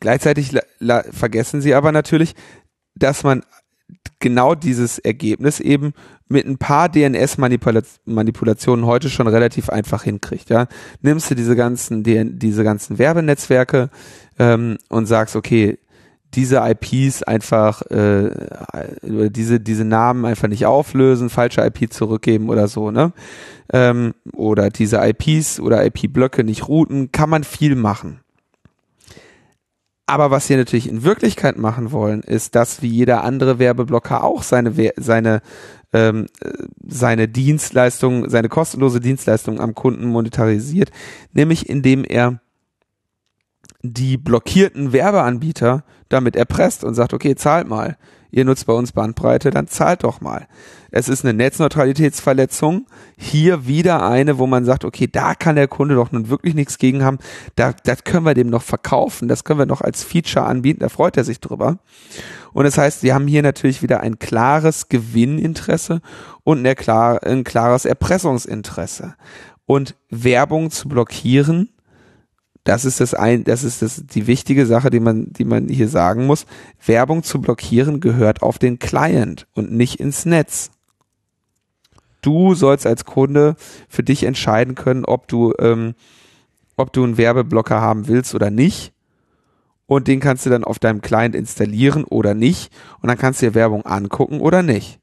gleichzeitig 0.00 0.52
vergessen 1.10 1.60
sie 1.60 1.74
aber 1.74 1.92
natürlich, 1.92 2.34
dass 2.94 3.24
man 3.24 3.42
genau 4.20 4.54
dieses 4.54 4.98
Ergebnis 4.98 5.60
eben 5.60 5.92
mit 6.28 6.46
ein 6.46 6.58
paar 6.58 6.88
DNS-Manipulationen 6.88 8.86
heute 8.86 9.10
schon 9.10 9.26
relativ 9.26 9.68
einfach 9.68 10.04
hinkriegt. 10.04 10.50
Ja, 10.50 10.66
nimmst 11.02 11.30
du 11.30 11.34
diese 11.34 11.56
ganzen 11.56 12.02
diese 12.02 12.64
ganzen 12.64 12.98
Werbenetzwerke 12.98 13.90
ähm, 14.38 14.78
und 14.88 15.06
sagst, 15.06 15.36
okay, 15.36 15.78
diese 16.34 16.56
IPs 16.64 17.22
einfach 17.22 17.82
äh, 17.90 18.30
diese 19.02 19.60
diese 19.60 19.84
Namen 19.84 20.24
einfach 20.24 20.48
nicht 20.48 20.66
auflösen, 20.66 21.30
falsche 21.30 21.60
IP 21.64 21.92
zurückgeben 21.92 22.48
oder 22.48 22.68
so, 22.68 22.90
ne? 22.90 23.12
Ähm, 23.72 24.14
oder 24.32 24.70
diese 24.70 25.00
IPs 25.02 25.60
oder 25.60 25.84
IP-Blöcke 25.86 26.44
nicht 26.44 26.68
routen, 26.68 27.12
kann 27.12 27.30
man 27.30 27.44
viel 27.44 27.76
machen. 27.76 28.20
Aber 30.06 30.30
was 30.30 30.46
sie 30.46 30.56
natürlich 30.56 30.88
in 30.88 31.02
Wirklichkeit 31.02 31.56
machen 31.56 31.90
wollen, 31.90 32.22
ist, 32.22 32.54
dass 32.54 32.82
wie 32.82 32.88
jeder 32.88 33.24
andere 33.24 33.58
Werbeblocker 33.58 34.22
auch 34.22 34.42
seine 34.42 34.74
seine 34.96 35.40
ähm, 35.94 36.26
seine 36.86 37.28
Dienstleistung, 37.28 38.28
seine 38.28 38.48
kostenlose 38.48 39.00
Dienstleistung 39.00 39.60
am 39.60 39.74
Kunden 39.74 40.06
monetarisiert, 40.06 40.90
nämlich 41.32 41.68
indem 41.70 42.04
er 42.04 42.40
die 43.82 44.16
blockierten 44.16 44.92
Werbeanbieter 44.92 45.84
damit 46.08 46.36
erpresst 46.36 46.84
und 46.84 46.94
sagt, 46.94 47.14
okay, 47.14 47.36
zahlt 47.36 47.68
mal. 47.68 47.96
Ihr 48.34 48.44
nutzt 48.44 48.66
bei 48.66 48.72
uns 48.72 48.90
Bandbreite, 48.90 49.50
dann 49.50 49.68
zahlt 49.68 50.02
doch 50.02 50.20
mal. 50.20 50.48
Es 50.90 51.08
ist 51.08 51.24
eine 51.24 51.34
Netzneutralitätsverletzung. 51.34 52.86
Hier 53.16 53.68
wieder 53.68 54.04
eine, 54.04 54.38
wo 54.38 54.48
man 54.48 54.64
sagt, 54.64 54.84
okay, 54.84 55.06
da 55.06 55.36
kann 55.36 55.54
der 55.54 55.68
Kunde 55.68 55.94
doch 55.94 56.10
nun 56.10 56.28
wirklich 56.30 56.56
nichts 56.56 56.78
gegen 56.78 57.04
haben. 57.04 57.18
Da, 57.54 57.72
das 57.84 58.02
können 58.02 58.26
wir 58.26 58.34
dem 58.34 58.50
noch 58.50 58.62
verkaufen. 58.62 59.28
Das 59.28 59.44
können 59.44 59.60
wir 59.60 59.66
noch 59.66 59.82
als 59.82 60.02
Feature 60.02 60.46
anbieten. 60.46 60.80
Da 60.80 60.88
freut 60.88 61.16
er 61.16 61.22
sich 61.22 61.38
drüber. 61.38 61.78
Und 62.52 62.64
das 62.64 62.76
heißt, 62.76 63.04
wir 63.04 63.14
haben 63.14 63.28
hier 63.28 63.42
natürlich 63.42 63.82
wieder 63.82 64.00
ein 64.00 64.18
klares 64.18 64.88
Gewinninteresse 64.88 66.00
und 66.42 66.66
ein, 66.66 66.88
ein 66.88 67.44
klares 67.44 67.84
Erpressungsinteresse. 67.84 69.14
Und 69.64 69.94
Werbung 70.10 70.72
zu 70.72 70.88
blockieren 70.88 71.68
das 72.64 72.86
ist 72.86 73.00
das 73.00 73.12
ein, 73.12 73.44
das 73.44 73.62
ist 73.62 73.82
das, 73.82 74.04
die 74.06 74.26
wichtige 74.26 74.64
Sache, 74.64 74.88
die 74.88 75.00
man, 75.00 75.32
die 75.32 75.44
man 75.44 75.68
hier 75.68 75.88
sagen 75.88 76.26
muss. 76.26 76.46
Werbung 76.84 77.22
zu 77.22 77.40
blockieren 77.40 78.00
gehört 78.00 78.42
auf 78.42 78.58
den 78.58 78.78
Client 78.78 79.46
und 79.52 79.70
nicht 79.70 80.00
ins 80.00 80.24
Netz. 80.24 80.70
Du 82.22 82.54
sollst 82.54 82.86
als 82.86 83.04
Kunde 83.04 83.54
für 83.86 84.02
dich 84.02 84.24
entscheiden 84.24 84.74
können, 84.74 85.04
ob 85.04 85.28
du, 85.28 85.52
ähm, 85.58 85.94
ob 86.76 86.90
du 86.94 87.04
einen 87.04 87.18
Werbeblocker 87.18 87.82
haben 87.82 88.08
willst 88.08 88.34
oder 88.34 88.50
nicht. 88.50 88.94
Und 89.86 90.08
den 90.08 90.20
kannst 90.20 90.46
du 90.46 90.50
dann 90.50 90.64
auf 90.64 90.78
deinem 90.78 91.02
Client 91.02 91.34
installieren 91.34 92.04
oder 92.04 92.32
nicht. 92.32 92.72
Und 93.02 93.08
dann 93.08 93.18
kannst 93.18 93.42
du 93.42 93.46
dir 93.46 93.54
Werbung 93.54 93.84
angucken 93.84 94.40
oder 94.40 94.62
nicht. 94.62 95.00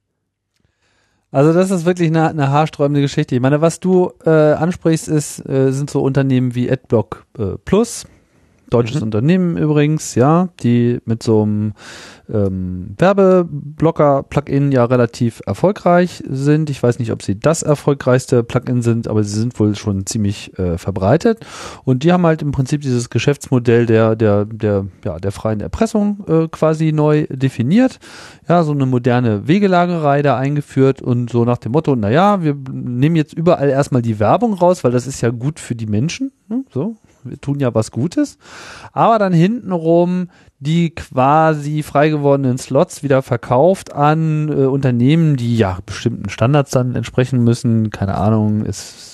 Also 1.31 1.53
das 1.53 1.71
ist 1.71 1.85
wirklich 1.85 2.09
eine, 2.09 2.29
eine 2.29 2.49
haarsträubende 2.49 3.01
Geschichte. 3.01 3.35
Ich 3.35 3.41
meine, 3.41 3.61
was 3.61 3.79
du 3.79 4.11
äh, 4.25 4.29
ansprichst, 4.29 5.07
ist, 5.07 5.47
äh, 5.47 5.71
sind 5.71 5.89
so 5.89 6.01
Unternehmen 6.01 6.55
wie 6.55 6.69
AdBlock 6.69 7.25
äh, 7.37 7.57
Plus, 7.63 8.05
deutsches 8.71 8.97
mhm. 8.97 9.03
Unternehmen 9.03 9.57
übrigens, 9.57 10.15
ja, 10.15 10.49
die 10.61 10.99
mit 11.05 11.21
so 11.21 11.43
einem 11.43 11.73
ähm, 12.31 12.95
Werbeblocker-Plugin 12.97 14.71
ja 14.71 14.85
relativ 14.85 15.41
erfolgreich 15.45 16.23
sind. 16.27 16.69
Ich 16.69 16.81
weiß 16.81 16.97
nicht, 16.97 17.11
ob 17.11 17.21
sie 17.21 17.39
das 17.39 17.61
erfolgreichste 17.61 18.43
Plugin 18.43 18.81
sind, 18.81 19.07
aber 19.07 19.23
sie 19.23 19.37
sind 19.37 19.59
wohl 19.59 19.75
schon 19.75 20.05
ziemlich 20.05 20.57
äh, 20.57 20.77
verbreitet. 20.77 21.45
Und 21.83 22.03
die 22.03 22.13
haben 22.13 22.25
halt 22.25 22.41
im 22.41 22.51
Prinzip 22.51 22.81
dieses 22.81 23.09
Geschäftsmodell 23.09 23.85
der, 23.85 24.15
der, 24.15 24.45
der, 24.45 24.87
ja, 25.03 25.19
der 25.19 25.31
freien 25.31 25.59
Erpressung 25.59 26.23
äh, 26.27 26.47
quasi 26.47 26.93
neu 26.93 27.27
definiert. 27.29 27.99
Ja, 28.47 28.63
so 28.63 28.71
eine 28.71 28.85
moderne 28.85 29.47
Wegelagerei 29.47 30.21
da 30.21 30.37
eingeführt 30.37 31.01
und 31.01 31.29
so 31.29 31.45
nach 31.45 31.57
dem 31.57 31.73
Motto, 31.73 31.95
naja, 31.95 32.41
wir 32.41 32.55
nehmen 32.71 33.15
jetzt 33.15 33.33
überall 33.33 33.69
erstmal 33.69 34.01
die 34.01 34.19
Werbung 34.19 34.53
raus, 34.53 34.83
weil 34.83 34.91
das 34.91 35.07
ist 35.07 35.21
ja 35.21 35.29
gut 35.29 35.59
für 35.59 35.75
die 35.75 35.87
Menschen. 35.87 36.31
Ne? 36.47 36.63
So, 36.73 36.95
wir 37.23 37.39
tun 37.39 37.59
ja 37.59 37.73
was 37.73 37.91
Gutes. 37.91 38.37
Aber 38.93 39.19
dann 39.19 39.33
hintenrum 39.33 40.29
die 40.59 40.91
quasi 40.93 41.81
frei 41.81 42.09
gewordenen 42.09 42.59
Slots 42.59 43.01
wieder 43.01 43.23
verkauft 43.23 43.93
an 43.93 44.47
äh, 44.49 44.65
Unternehmen, 44.65 45.35
die 45.35 45.57
ja 45.57 45.79
bestimmten 45.85 46.29
Standards 46.29 46.71
dann 46.71 46.95
entsprechen 46.95 47.43
müssen. 47.43 47.89
Keine 47.89 48.15
Ahnung, 48.15 48.63
es 48.65 49.10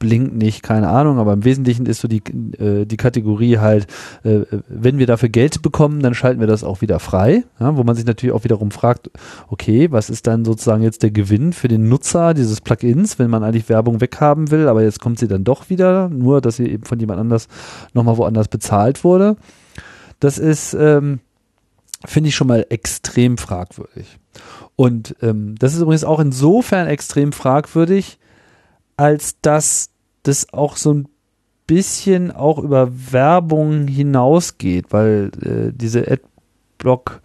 blinkt 0.00 0.34
nicht, 0.34 0.62
keine 0.62 0.88
Ahnung, 0.88 1.18
aber 1.18 1.34
im 1.34 1.44
Wesentlichen 1.44 1.86
ist 1.86 2.00
so 2.00 2.08
die, 2.08 2.22
äh, 2.58 2.86
die 2.86 2.96
Kategorie 2.96 3.58
halt, 3.58 3.86
äh, 4.24 4.40
wenn 4.66 4.98
wir 4.98 5.06
dafür 5.06 5.28
Geld 5.28 5.62
bekommen, 5.62 6.02
dann 6.02 6.14
schalten 6.14 6.40
wir 6.40 6.46
das 6.46 6.64
auch 6.64 6.80
wieder 6.80 6.98
frei, 6.98 7.44
ja, 7.60 7.76
wo 7.76 7.84
man 7.84 7.94
sich 7.94 8.06
natürlich 8.06 8.34
auch 8.34 8.42
wiederum 8.42 8.70
fragt, 8.70 9.10
okay, 9.48 9.92
was 9.92 10.10
ist 10.10 10.26
dann 10.26 10.44
sozusagen 10.44 10.82
jetzt 10.82 11.02
der 11.02 11.10
Gewinn 11.10 11.52
für 11.52 11.68
den 11.68 11.88
Nutzer 11.88 12.34
dieses 12.34 12.62
Plugins, 12.62 13.18
wenn 13.18 13.30
man 13.30 13.44
eigentlich 13.44 13.68
Werbung 13.68 14.00
weghaben 14.00 14.50
will, 14.50 14.68
aber 14.68 14.82
jetzt 14.82 15.00
kommt 15.00 15.18
sie 15.18 15.28
dann 15.28 15.44
doch 15.44 15.68
wieder, 15.68 16.08
nur 16.08 16.40
dass 16.40 16.56
sie 16.56 16.66
eben 16.66 16.84
von 16.84 16.98
jemand 16.98 17.20
anders 17.20 17.46
nochmal 17.92 18.16
woanders 18.16 18.48
bezahlt 18.48 19.04
wurde. 19.04 19.36
Das 20.18 20.38
ist, 20.38 20.74
ähm, 20.74 21.20
finde 22.06 22.28
ich 22.28 22.34
schon 22.34 22.48
mal 22.48 22.64
extrem 22.70 23.36
fragwürdig. 23.36 24.18
Und 24.76 25.14
ähm, 25.20 25.56
das 25.58 25.74
ist 25.74 25.82
übrigens 25.82 26.04
auch 26.04 26.20
insofern 26.20 26.88
extrem 26.88 27.32
fragwürdig, 27.32 28.18
als 28.96 29.40
dass 29.40 29.89
das 30.22 30.52
auch 30.52 30.76
so 30.76 30.92
ein 30.94 31.08
bisschen 31.66 32.32
auch 32.32 32.58
über 32.58 32.90
Werbung 33.12 33.86
hinausgeht, 33.86 34.86
weil 34.90 35.30
äh, 35.40 35.72
diese 35.72 36.04
Adblock 36.10 37.20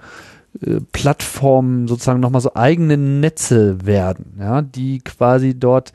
äh, 0.61 0.81
Plattformen 0.91 1.87
sozusagen 1.87 2.19
nochmal 2.19 2.41
so 2.41 2.53
eigene 2.53 2.95
Netze 2.95 3.85
werden, 3.85 4.37
ja, 4.39 4.61
die 4.61 4.99
quasi 4.99 5.57
dort 5.57 5.93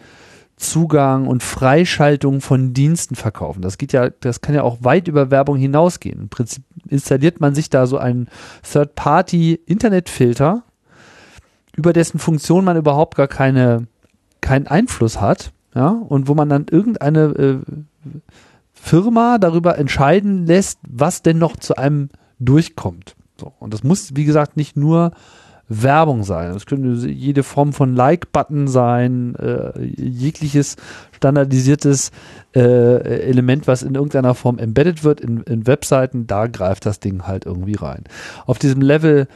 Zugang 0.56 1.28
und 1.28 1.44
Freischaltung 1.44 2.40
von 2.40 2.74
Diensten 2.74 3.14
verkaufen. 3.14 3.62
Das 3.62 3.78
geht 3.78 3.93
ja, 3.93 4.10
das 4.10 4.40
kann 4.40 4.55
ja 4.55 4.62
auch 4.62 4.78
weit 4.81 5.09
über 5.09 5.31
Werbung 5.31 5.56
hinausgehen. 5.56 6.22
Im 6.22 6.28
Prinzip 6.28 6.64
installiert 6.89 7.40
man 7.40 7.55
sich 7.55 7.70
da 7.70 7.86
so 7.86 7.98
einen 7.98 8.28
Third-Party-Internetfilter, 8.70 10.64
über 11.77 11.93
dessen 11.93 12.18
Funktion 12.18 12.64
man 12.64 12.77
überhaupt 12.77 13.16
gar 13.16 13.28
keine, 13.28 13.86
keinen 14.40 14.66
Einfluss 14.66 15.20
hat 15.20 15.52
ja, 15.74 15.88
und 15.88 16.28
wo 16.28 16.34
man 16.34 16.48
dann 16.48 16.66
irgendeine 16.70 17.20
äh, 17.20 17.59
Firma 18.72 19.38
darüber 19.38 19.78
entscheiden 19.78 20.47
lässt, 20.47 20.78
was 20.88 21.22
denn 21.22 21.38
noch 21.38 21.56
zu 21.56 21.76
einem 21.76 22.09
durchkommt. 22.38 23.14
So, 23.38 23.52
und 23.59 23.72
das 23.72 23.84
muss, 23.84 24.16
wie 24.16 24.24
gesagt, 24.24 24.56
nicht 24.56 24.76
nur 24.76 25.12
Werbung 25.70 26.24
sein. 26.24 26.52
Das 26.52 26.66
könnte 26.66 27.09
jede 27.09 27.44
Form 27.44 27.72
von 27.72 27.94
Like-Button 27.94 28.66
sein, 28.66 29.36
äh, 29.36 29.80
jegliches 29.80 30.76
standardisiertes 31.12 32.10
äh, 32.55 32.60
Element, 33.28 33.68
was 33.68 33.84
in 33.84 33.94
irgendeiner 33.94 34.34
Form 34.34 34.59
embedded 34.59 35.05
wird 35.05 35.20
in, 35.20 35.42
in 35.42 35.66
Webseiten, 35.68 36.26
da 36.26 36.48
greift 36.48 36.86
das 36.86 36.98
Ding 36.98 37.26
halt 37.26 37.47
irgendwie 37.47 37.76
rein. 37.76 38.05
Auf 38.47 38.59
diesem 38.59 38.82
Level 38.82 39.28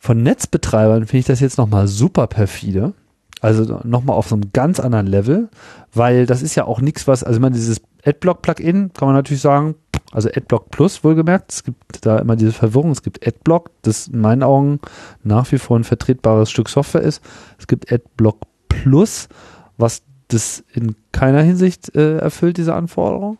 von 0.00 0.22
Netzbetreibern 0.22 1.06
finde 1.06 1.18
ich 1.18 1.26
das 1.26 1.40
jetzt 1.40 1.58
nochmal 1.58 1.86
super 1.86 2.26
perfide. 2.26 2.92
Also 3.40 3.80
nochmal 3.84 4.16
auf 4.16 4.28
so 4.28 4.34
einem 4.34 4.52
ganz 4.52 4.80
anderen 4.80 5.06
Level, 5.06 5.48
weil 5.94 6.26
das 6.26 6.42
ist 6.42 6.54
ja 6.56 6.64
auch 6.64 6.80
nichts, 6.80 7.06
was, 7.06 7.22
also 7.22 7.38
meine, 7.38 7.54
dieses 7.54 7.80
Adblock-Plugin 8.04 8.92
kann 8.92 9.06
man 9.06 9.14
natürlich 9.14 9.42
sagen, 9.42 9.76
also 10.10 10.28
Adblock 10.28 10.70
Plus 10.70 11.04
wohlgemerkt, 11.04 11.52
es 11.52 11.64
gibt 11.64 12.04
da 12.06 12.18
immer 12.18 12.34
diese 12.34 12.52
Verwirrung, 12.52 12.90
es 12.90 13.02
gibt 13.02 13.26
Adblock, 13.26 13.70
das 13.82 14.08
in 14.08 14.20
meinen 14.20 14.42
Augen 14.42 14.80
nach 15.22 15.50
wie 15.52 15.58
vor 15.58 15.78
ein 15.78 15.84
vertretbares 15.84 16.50
Stück 16.50 16.68
Software 16.68 17.02
ist. 17.02 17.22
Es 17.58 17.66
gibt 17.66 17.92
Adblock 17.92 18.40
Plus, 18.68 19.28
was 19.76 20.02
das 20.28 20.64
in 20.72 20.94
keiner 21.12 21.42
Hinsicht 21.42 21.94
äh, 21.94 22.18
erfüllt, 22.18 22.56
diese 22.56 22.74
Anforderung. 22.74 23.38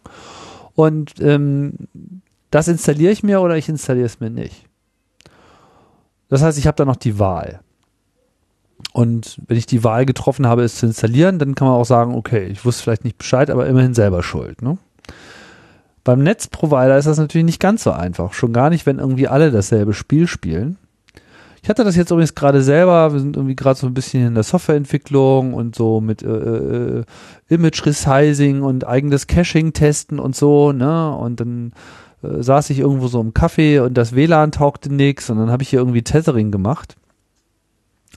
Und 0.75 1.15
ähm, 1.21 1.89
das 2.51 2.69
installiere 2.69 3.13
ich 3.13 3.23
mir 3.23 3.41
oder 3.41 3.57
ich 3.57 3.69
installiere 3.69 4.07
es 4.07 4.21
mir 4.21 4.31
nicht. 4.31 4.67
Das 6.29 6.43
heißt, 6.43 6.59
ich 6.59 6.67
habe 6.67 6.77
da 6.77 6.85
noch 6.85 6.97
die 6.97 7.19
Wahl. 7.19 7.61
Und 8.93 9.39
wenn 9.47 9.57
ich 9.57 9.67
die 9.67 9.85
Wahl 9.85 10.07
getroffen 10.07 10.47
habe, 10.47 10.63
es 10.63 10.77
zu 10.77 10.87
installieren, 10.87 11.39
dann 11.39 11.55
kann 11.55 11.69
man 11.69 11.77
auch 11.77 11.85
sagen, 11.85 12.15
okay, 12.15 12.47
ich 12.47 12.65
wusste 12.65 12.83
vielleicht 12.83 13.05
nicht 13.05 13.19
Bescheid, 13.19 13.51
aber 13.51 13.67
immerhin 13.67 13.95
selber 13.95 14.23
schuld. 14.23 14.63
Ne? 14.63 14.79
Beim 16.05 16.23
Netzprovider 16.23 16.97
ist 16.97 17.07
das 17.07 17.19
natürlich 17.19 17.45
nicht 17.45 17.61
ganz 17.61 17.85
so 17.85 17.93
einfach. 17.93 18.33
Schon 18.33 18.53
gar 18.53 18.71
nicht, 18.71 18.87
wenn 18.87 18.99
irgendwie 18.99 19.29
alle 19.29 19.51
dasselbe 19.51 19.93
Spiel 19.93 20.27
spielen. 20.27 20.79
Ich 21.63 21.69
hatte 21.69 21.85
das 21.85 21.97
jetzt 21.97 22.11
übrigens 22.11 22.35
gerade 22.35 22.63
selber, 22.63 23.13
wir 23.13 23.21
sind 23.21 23.37
irgendwie 23.37 23.57
gerade 23.57 23.79
so 23.79 23.87
ein 23.87 23.95
bisschen 23.95 24.27
in 24.29 24.35
der 24.35 24.45
Softwareentwicklung 24.45 25.55
und 25.55 25.75
so 25.75 26.01
mit 26.01 26.23
äh, 26.23 26.29
äh, 26.29 27.05
Image 27.49 27.85
Resizing 27.85 28.63
und 28.63 28.87
eigenes 28.87 29.27
Caching 29.27 29.73
testen 29.73 30.19
und 30.19 30.37
so, 30.37 30.73
ne? 30.73 31.15
Und 31.15 31.41
dann 31.41 31.73
äh, 32.23 32.43
saß 32.43 32.71
ich 32.71 32.79
irgendwo 32.79 33.09
so 33.09 33.21
im 33.21 33.33
Café 33.33 33.83
und 33.83 33.95
das 33.95 34.15
WLAN 34.15 34.53
taugte 34.53 34.93
nix 34.95 35.29
und 35.31 35.39
dann 35.39 35.51
habe 35.51 35.63
ich 35.63 35.69
hier 35.69 35.81
irgendwie 35.81 36.03
Tethering 36.03 36.53
gemacht 36.53 36.97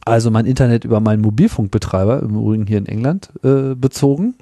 also 0.06 0.32
mein 0.32 0.45
Internet 0.45 0.84
über 0.84 0.99
meinen 0.99 1.22
Mobilfunkbetreiber, 1.22 2.22
im 2.22 2.36
Übrigen 2.36 2.68
hier 2.68 2.78
in 2.78 2.86
England, 2.86 3.32
äh, 3.44 3.76
bezogen. 3.76 4.36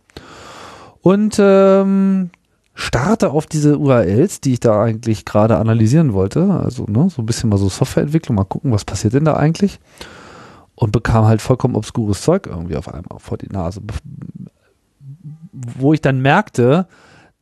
Und 1.01 1.37
ähm, 1.39 2.29
starte 2.73 3.31
auf 3.31 3.45
diese 3.45 3.77
URLs, 3.77 4.41
die 4.41 4.53
ich 4.53 4.59
da 4.59 4.81
eigentlich 4.81 5.25
gerade 5.25 5.57
analysieren 5.57 6.13
wollte. 6.13 6.49
Also 6.63 6.85
ne, 6.87 7.09
so 7.09 7.21
ein 7.21 7.25
bisschen 7.25 7.49
mal 7.49 7.57
so 7.57 7.69
Softwareentwicklung, 7.69 8.35
mal 8.35 8.45
gucken, 8.45 8.71
was 8.71 8.85
passiert 8.85 9.13
denn 9.13 9.25
da 9.25 9.35
eigentlich. 9.35 9.79
Und 10.75 10.93
bekam 10.93 11.25
halt 11.25 11.41
vollkommen 11.41 11.75
obskures 11.75 12.21
Zeug 12.21 12.47
irgendwie 12.47 12.77
auf 12.77 12.87
einmal 12.87 13.19
vor 13.19 13.37
die 13.37 13.49
Nase. 13.51 13.81
Wo 15.51 15.93
ich 15.93 15.99
dann 15.99 16.21
merkte, 16.21 16.87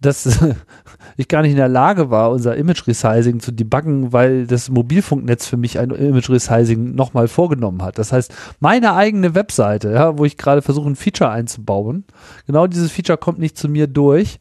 dass 0.01 0.39
ich 1.15 1.27
gar 1.27 1.41
nicht 1.41 1.51
in 1.51 1.57
der 1.57 1.67
Lage 1.67 2.09
war, 2.09 2.31
unser 2.31 2.55
Image 2.55 2.87
Resizing 2.87 3.39
zu 3.39 3.51
debuggen, 3.51 4.13
weil 4.13 4.47
das 4.47 4.69
Mobilfunknetz 4.69 5.47
für 5.47 5.57
mich 5.57 5.79
ein 5.79 5.91
Image 5.91 6.29
Resizing 6.29 6.95
nochmal 6.95 7.27
vorgenommen 7.27 7.81
hat. 7.81 7.97
Das 7.97 8.11
heißt, 8.11 8.33
meine 8.59 8.93
eigene 8.93 9.35
Webseite, 9.35 9.91
ja, 9.91 10.17
wo 10.17 10.25
ich 10.25 10.37
gerade 10.37 10.61
versuche, 10.61 10.89
ein 10.89 10.95
Feature 10.95 11.29
einzubauen, 11.29 12.05
genau 12.45 12.67
dieses 12.67 12.91
Feature 12.91 13.17
kommt 13.17 13.39
nicht 13.39 13.57
zu 13.57 13.69
mir 13.69 13.87
durch, 13.87 14.39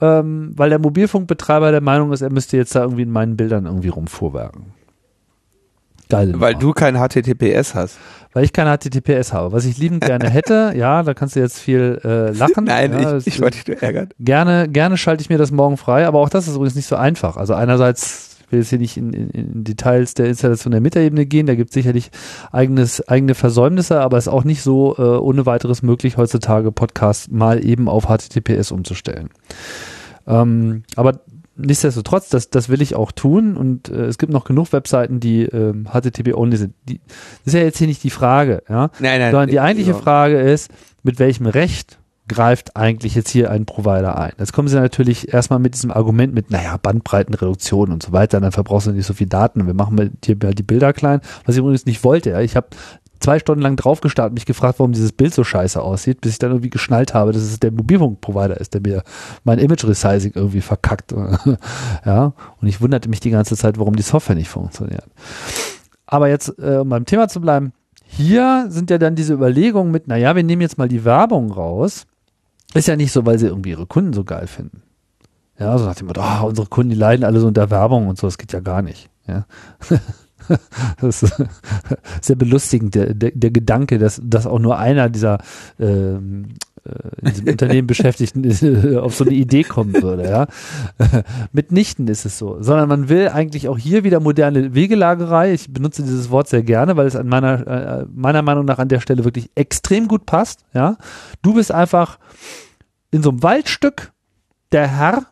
ähm, 0.00 0.52
weil 0.56 0.70
der 0.70 0.78
Mobilfunkbetreiber 0.78 1.70
der 1.70 1.82
Meinung 1.82 2.12
ist, 2.12 2.22
er 2.22 2.32
müsste 2.32 2.56
jetzt 2.56 2.74
da 2.74 2.82
irgendwie 2.82 3.02
in 3.02 3.10
meinen 3.10 3.36
Bildern 3.36 3.66
irgendwie 3.66 3.88
rumfuhrwerken. 3.88 4.79
Geile 6.10 6.38
Weil 6.40 6.54
du 6.54 6.72
kein 6.72 6.96
HTTPS 6.96 7.74
hast. 7.74 7.98
Weil 8.32 8.44
ich 8.44 8.52
keine 8.52 8.76
HTTPS 8.76 9.32
habe. 9.32 9.52
Was 9.52 9.64
ich 9.64 9.78
liebend 9.78 10.04
gerne 10.04 10.28
hätte, 10.28 10.72
ja, 10.76 11.02
da 11.02 11.14
kannst 11.14 11.36
du 11.36 11.40
jetzt 11.40 11.58
viel 11.58 12.00
äh, 12.04 12.30
lachen. 12.30 12.64
Nein, 12.64 12.92
ja, 12.92 13.16
ich, 13.16 13.26
ich 13.26 13.40
wollte 13.40 13.58
dich 13.58 13.66
nur 13.66 13.82
ärgern. 13.82 14.10
Gerne, 14.20 14.68
gerne 14.68 14.96
schalte 14.96 15.22
ich 15.22 15.30
mir 15.30 15.38
das 15.38 15.50
morgen 15.50 15.76
frei, 15.76 16.06
aber 16.06 16.18
auch 16.20 16.28
das 16.28 16.46
ist 16.46 16.54
übrigens 16.54 16.76
nicht 16.76 16.86
so 16.86 16.96
einfach. 16.96 17.36
Also 17.36 17.54
einerseits 17.54 18.30
ich 18.50 18.52
will 18.52 18.60
jetzt 18.62 18.70
hier 18.70 18.78
nicht 18.80 18.96
in, 18.96 19.12
in, 19.12 19.30
in 19.30 19.62
Details 19.62 20.14
der 20.14 20.26
Installation 20.26 20.72
der 20.72 20.80
Metaebene 20.80 21.24
gehen, 21.24 21.46
da 21.46 21.54
gibt 21.54 21.70
es 21.70 21.74
sicherlich 21.74 22.10
eigenes, 22.50 23.06
eigene 23.08 23.36
Versäumnisse, 23.36 24.00
aber 24.00 24.16
es 24.16 24.26
ist 24.26 24.32
auch 24.32 24.42
nicht 24.42 24.62
so 24.62 24.96
äh, 24.98 25.02
ohne 25.02 25.46
weiteres 25.46 25.82
möglich, 25.82 26.16
heutzutage 26.16 26.72
Podcasts 26.72 27.30
mal 27.30 27.64
eben 27.64 27.88
auf 27.88 28.06
HTTPS 28.06 28.72
umzustellen. 28.72 29.30
Ähm, 30.26 30.82
aber 30.96 31.20
nichtsdestotrotz, 31.60 32.28
das, 32.28 32.50
das 32.50 32.68
will 32.68 32.82
ich 32.82 32.94
auch 32.94 33.12
tun 33.12 33.56
und 33.56 33.88
äh, 33.88 34.06
es 34.06 34.18
gibt 34.18 34.32
noch 34.32 34.44
genug 34.44 34.72
Webseiten, 34.72 35.20
die 35.20 35.44
ähm, 35.44 35.88
HTTP-only 35.92 36.56
sind. 36.56 36.74
Die, 36.88 37.00
das 37.44 37.54
ist 37.54 37.54
ja 37.54 37.60
jetzt 37.60 37.78
hier 37.78 37.86
nicht 37.86 38.02
die 38.02 38.10
Frage, 38.10 38.62
ja, 38.68 38.90
Nein, 38.98 39.20
nein. 39.20 39.30
sondern 39.30 39.48
die 39.48 39.60
eigentliche 39.60 39.92
ja. 39.92 39.96
Frage 39.98 40.40
ist, 40.40 40.70
mit 41.02 41.18
welchem 41.18 41.46
Recht 41.46 41.98
greift 42.30 42.76
eigentlich 42.76 43.16
jetzt 43.16 43.30
hier 43.30 43.50
ein 43.50 43.66
Provider 43.66 44.16
ein? 44.16 44.32
Jetzt 44.38 44.52
kommen 44.52 44.68
sie 44.68 44.78
natürlich 44.78 45.34
erstmal 45.34 45.58
mit 45.58 45.74
diesem 45.74 45.90
Argument 45.90 46.32
mit, 46.32 46.50
naja, 46.50 46.76
Bandbreitenreduktion 46.76 47.90
und 47.90 48.02
so 48.02 48.12
weiter, 48.12 48.40
dann 48.40 48.52
verbrauchst 48.52 48.86
du 48.86 48.92
nicht 48.92 49.06
so 49.06 49.14
viel 49.14 49.26
Daten 49.26 49.60
und 49.60 49.66
wir 49.66 49.74
machen 49.74 50.16
dir 50.22 50.36
mal 50.40 50.54
die 50.54 50.62
Bilder 50.62 50.92
klein, 50.92 51.20
was 51.44 51.56
ich 51.56 51.60
übrigens 51.60 51.86
nicht 51.86 52.04
wollte. 52.04 52.30
Ja. 52.30 52.40
Ich 52.40 52.54
habe 52.54 52.68
zwei 53.20 53.38
Stunden 53.38 53.62
lang 53.62 53.76
drauf 53.76 54.00
gestartet, 54.00 54.34
mich 54.34 54.46
gefragt, 54.46 54.78
warum 54.78 54.92
dieses 54.92 55.12
Bild 55.12 55.32
so 55.32 55.44
scheiße 55.44 55.80
aussieht, 55.80 56.20
bis 56.20 56.32
ich 56.32 56.38
dann 56.38 56.50
irgendwie 56.50 56.70
geschnallt 56.70 57.14
habe, 57.14 57.32
dass 57.32 57.42
es 57.42 57.60
der 57.60 57.70
Mobilfunkprovider 57.70 58.58
ist, 58.58 58.74
der 58.74 58.80
mir 58.80 59.02
mein 59.44 59.58
Image 59.58 59.84
Resizing 59.84 60.32
irgendwie 60.34 60.62
verkackt. 60.62 61.12
ja, 62.04 62.32
und 62.60 62.68
ich 62.68 62.80
wunderte 62.80 63.08
mich 63.08 63.20
die 63.20 63.30
ganze 63.30 63.56
Zeit, 63.56 63.78
warum 63.78 63.94
die 63.94 64.02
Software 64.02 64.36
nicht 64.36 64.48
funktioniert. 64.48 65.04
Aber 66.06 66.28
jetzt, 66.28 66.58
äh, 66.58 66.78
um 66.78 66.88
beim 66.88 67.04
Thema 67.04 67.28
zu 67.28 67.40
bleiben, 67.40 67.72
hier 68.04 68.66
sind 68.68 68.90
ja 68.90 68.98
dann 68.98 69.14
diese 69.14 69.34
Überlegungen 69.34 69.92
mit, 69.92 70.08
naja, 70.08 70.34
wir 70.34 70.42
nehmen 70.42 70.62
jetzt 70.62 70.78
mal 70.78 70.88
die 70.88 71.04
Werbung 71.04 71.52
raus. 71.52 72.06
Ist 72.74 72.88
ja 72.88 72.96
nicht 72.96 73.12
so, 73.12 73.24
weil 73.26 73.38
sie 73.38 73.46
irgendwie 73.46 73.70
ihre 73.70 73.86
Kunden 73.86 74.12
so 74.12 74.24
geil 74.24 74.46
finden. 74.46 74.82
Ja, 75.58 75.76
so 75.76 75.84
nach 75.84 75.94
dem 75.94 76.06
Motto, 76.06 76.22
ah, 76.22 76.40
unsere 76.40 76.66
Kunden, 76.66 76.90
die 76.90 76.96
leiden 76.96 77.24
alle 77.24 77.38
so 77.38 77.46
unter 77.46 77.70
Werbung 77.70 78.08
und 78.08 78.18
so, 78.18 78.26
das 78.26 78.38
geht 78.38 78.52
ja 78.52 78.60
gar 78.60 78.82
nicht. 78.82 79.10
Ja. 79.26 79.46
Das 81.00 81.22
ist 81.22 81.42
sehr 82.20 82.36
belustigend, 82.36 82.94
der, 82.94 83.14
der, 83.14 83.30
der 83.32 83.50
Gedanke, 83.50 83.98
dass, 83.98 84.20
dass 84.22 84.46
auch 84.46 84.58
nur 84.58 84.78
einer 84.78 85.08
dieser 85.08 85.38
ähm, 85.78 86.48
äh, 86.84 87.20
in 87.22 87.28
diesem 87.28 87.48
Unternehmen 87.52 87.86
Beschäftigten 87.86 88.44
äh, 88.44 88.96
auf 88.96 89.14
so 89.14 89.24
eine 89.24 89.34
Idee 89.34 89.64
kommen 89.64 89.94
würde. 89.94 90.24
Ja. 90.28 90.46
Mitnichten 91.52 92.08
ist 92.08 92.24
es 92.24 92.38
so, 92.38 92.62
sondern 92.62 92.88
man 92.88 93.08
will 93.08 93.28
eigentlich 93.28 93.68
auch 93.68 93.78
hier 93.78 94.04
wieder 94.04 94.20
moderne 94.20 94.74
Wegelagerei. 94.74 95.52
Ich 95.52 95.72
benutze 95.72 96.02
dieses 96.02 96.30
Wort 96.30 96.48
sehr 96.48 96.62
gerne, 96.62 96.96
weil 96.96 97.06
es 97.06 97.16
an 97.16 97.28
meiner 97.28 97.66
äh, 97.66 98.06
meiner 98.12 98.42
Meinung 98.42 98.64
nach 98.64 98.78
an 98.78 98.88
der 98.88 99.00
Stelle 99.00 99.24
wirklich 99.24 99.50
extrem 99.54 100.08
gut 100.08 100.26
passt. 100.26 100.64
Ja, 100.74 100.96
du 101.42 101.54
bist 101.54 101.72
einfach 101.72 102.18
in 103.10 103.22
so 103.22 103.30
einem 103.30 103.42
Waldstück 103.42 104.12
der 104.72 104.86
Herr 104.86 105.26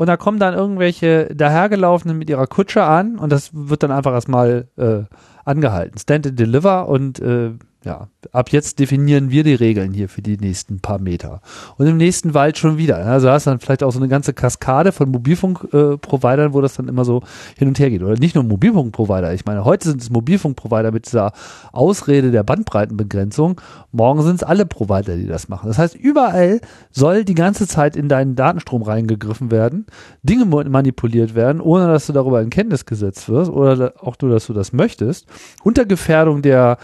und 0.00 0.06
da 0.06 0.16
kommen 0.16 0.38
dann 0.38 0.54
irgendwelche 0.54 1.26
dahergelaufenen 1.26 2.16
mit 2.16 2.30
ihrer 2.30 2.46
Kutsche 2.46 2.84
an 2.84 3.18
und 3.18 3.30
das 3.30 3.50
wird 3.52 3.82
dann 3.82 3.90
einfach 3.90 4.14
erstmal 4.14 4.66
äh, 4.78 5.02
angehalten. 5.44 5.98
Stand 5.98 6.26
and 6.26 6.38
deliver 6.38 6.88
und 6.88 7.20
äh, 7.20 7.50
ja, 7.82 8.08
ab 8.32 8.50
jetzt 8.50 8.78
definieren 8.78 9.30
wir 9.30 9.42
die 9.42 9.54
Regeln 9.54 9.94
hier 9.94 10.10
für 10.10 10.20
die 10.20 10.36
nächsten 10.36 10.80
paar 10.80 11.00
Meter. 11.00 11.40
Und 11.78 11.86
im 11.86 11.96
nächsten 11.96 12.34
Wald 12.34 12.58
schon 12.58 12.76
wieder. 12.76 12.98
Also 13.06 13.30
hast 13.30 13.46
du 13.46 13.50
dann 13.50 13.58
vielleicht 13.58 13.82
auch 13.82 13.90
so 13.90 13.98
eine 13.98 14.08
ganze 14.08 14.34
Kaskade 14.34 14.92
von 14.92 15.10
Mobilfunkprovidern, 15.10 16.50
äh, 16.50 16.52
wo 16.52 16.60
das 16.60 16.74
dann 16.74 16.88
immer 16.88 17.06
so 17.06 17.22
hin 17.56 17.68
und 17.68 17.78
her 17.78 17.88
geht. 17.88 18.02
Oder 18.02 18.16
nicht 18.16 18.34
nur 18.34 18.44
Mobilfunkprovider. 18.44 19.32
Ich 19.32 19.46
meine, 19.46 19.64
heute 19.64 19.88
sind 19.88 20.02
es 20.02 20.10
Mobilfunkprovider 20.10 20.92
mit 20.92 21.06
dieser 21.06 21.32
Ausrede 21.72 22.30
der 22.30 22.42
Bandbreitenbegrenzung. 22.42 23.58
Morgen 23.92 24.22
sind 24.22 24.36
es 24.36 24.42
alle 24.42 24.66
Provider, 24.66 25.16
die 25.16 25.26
das 25.26 25.48
machen. 25.48 25.66
Das 25.68 25.78
heißt, 25.78 25.94
überall 25.94 26.60
soll 26.90 27.24
die 27.24 27.34
ganze 27.34 27.66
Zeit 27.66 27.96
in 27.96 28.10
deinen 28.10 28.36
Datenstrom 28.36 28.82
reingegriffen 28.82 29.50
werden, 29.50 29.86
Dinge 30.22 30.44
manipuliert 30.44 31.34
werden, 31.34 31.62
ohne 31.62 31.86
dass 31.86 32.06
du 32.06 32.12
darüber 32.12 32.42
in 32.42 32.50
Kenntnis 32.50 32.84
gesetzt 32.84 33.30
wirst 33.30 33.50
oder 33.50 33.94
auch 34.00 34.16
nur, 34.20 34.30
dass 34.30 34.46
du 34.46 34.52
das 34.52 34.74
möchtest. 34.74 35.26
Unter 35.62 35.86
Gefährdung 35.86 36.42
der 36.42 36.76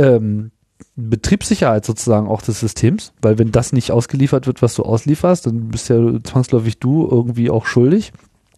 ähm, 0.00 0.50
Betriebssicherheit 0.96 1.84
sozusagen 1.84 2.28
auch 2.28 2.42
des 2.42 2.60
Systems, 2.60 3.12
weil 3.20 3.38
wenn 3.38 3.52
das 3.52 3.72
nicht 3.72 3.92
ausgeliefert 3.92 4.46
wird, 4.46 4.62
was 4.62 4.74
du 4.74 4.82
auslieferst, 4.82 5.46
dann 5.46 5.68
bist 5.68 5.88
ja 5.88 5.98
zwangsläufig 6.22 6.78
du 6.78 7.08
irgendwie 7.10 7.50
auch 7.50 7.66
schuldig. 7.66 8.12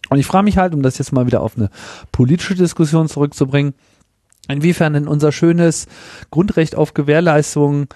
Und 0.09 0.19
ich 0.19 0.25
frage 0.25 0.45
mich 0.45 0.57
halt, 0.57 0.73
um 0.73 0.81
das 0.81 0.97
jetzt 0.97 1.11
mal 1.11 1.25
wieder 1.25 1.41
auf 1.41 1.57
eine 1.57 1.69
politische 2.11 2.55
Diskussion 2.55 3.07
zurückzubringen, 3.07 3.73
inwiefern 4.47 4.93
denn 4.93 5.07
unser 5.07 5.31
schönes 5.31 5.87
Grundrecht 6.29 6.75
auf 6.75 6.93
Gewährleistung 6.93 7.87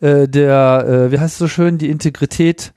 äh, 0.00 0.28
der, 0.28 0.86
äh, 0.86 1.12
wie 1.12 1.18
heißt 1.18 1.34
es 1.34 1.38
so 1.38 1.48
schön, 1.48 1.78
die 1.78 1.90
Integrität 1.90 2.72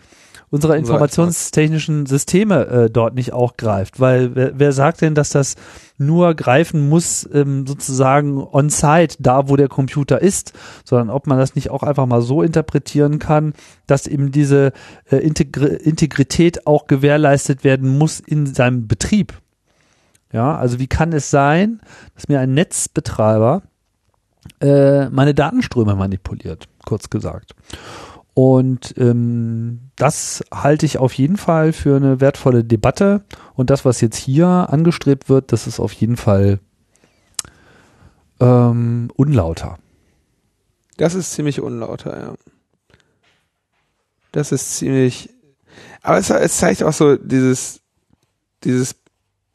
unserer 0.51 0.75
informationstechnischen 0.75 2.05
Systeme 2.05 2.67
äh, 2.67 2.89
dort 2.89 3.15
nicht 3.15 3.31
auch 3.31 3.55
greift. 3.55 3.99
Weil 4.01 4.35
wer, 4.35 4.59
wer 4.59 4.73
sagt 4.73 5.01
denn, 5.01 5.15
dass 5.15 5.29
das 5.29 5.55
nur 5.97 6.35
greifen 6.35 6.89
muss, 6.89 7.27
ähm, 7.33 7.65
sozusagen 7.65 8.37
on-site, 8.37 9.15
da 9.19 9.47
wo 9.47 9.55
der 9.55 9.69
Computer 9.69 10.21
ist, 10.21 10.51
sondern 10.83 11.09
ob 11.09 11.25
man 11.25 11.37
das 11.37 11.55
nicht 11.55 11.71
auch 11.71 11.83
einfach 11.83 12.05
mal 12.05 12.21
so 12.21 12.43
interpretieren 12.43 13.17
kann, 13.17 13.53
dass 13.87 14.07
eben 14.07 14.31
diese 14.31 14.73
äh, 15.09 15.17
Integri 15.17 15.67
Integrität 15.75 16.67
auch 16.67 16.85
gewährleistet 16.85 17.63
werden 17.63 17.97
muss 17.97 18.19
in 18.19 18.45
seinem 18.45 18.87
Betrieb. 18.87 19.33
Ja, 20.33 20.57
also 20.57 20.79
wie 20.79 20.87
kann 20.87 21.13
es 21.13 21.29
sein, 21.29 21.81
dass 22.15 22.27
mir 22.27 22.39
ein 22.39 22.53
Netzbetreiber 22.53 23.63
äh, 24.59 25.09
meine 25.09 25.33
Datenströme 25.33 25.95
manipuliert, 25.95 26.67
kurz 26.85 27.09
gesagt. 27.09 27.55
Und 28.33 28.95
ähm, 28.97 29.91
das 29.97 30.43
halte 30.53 30.85
ich 30.85 30.97
auf 30.97 31.13
jeden 31.13 31.37
Fall 31.37 31.73
für 31.73 31.97
eine 31.97 32.21
wertvolle 32.21 32.63
Debatte. 32.63 33.23
Und 33.55 33.69
das, 33.69 33.83
was 33.83 34.01
jetzt 34.01 34.17
hier 34.17 34.47
angestrebt 34.47 35.27
wird, 35.29 35.51
das 35.51 35.67
ist 35.67 35.79
auf 35.79 35.91
jeden 35.93 36.17
Fall 36.17 36.59
ähm, 38.39 39.11
unlauter. 39.15 39.77
Das 40.97 41.13
ist 41.13 41.33
ziemlich 41.33 41.61
unlauter, 41.61 42.17
ja. 42.19 42.35
Das 44.31 44.51
ist 44.51 44.77
ziemlich. 44.77 45.29
Aber 46.01 46.17
es, 46.17 46.29
es 46.29 46.57
zeigt 46.57 46.83
auch 46.83 46.93
so 46.93 47.17
dieses, 47.17 47.81
dieses 48.63 48.95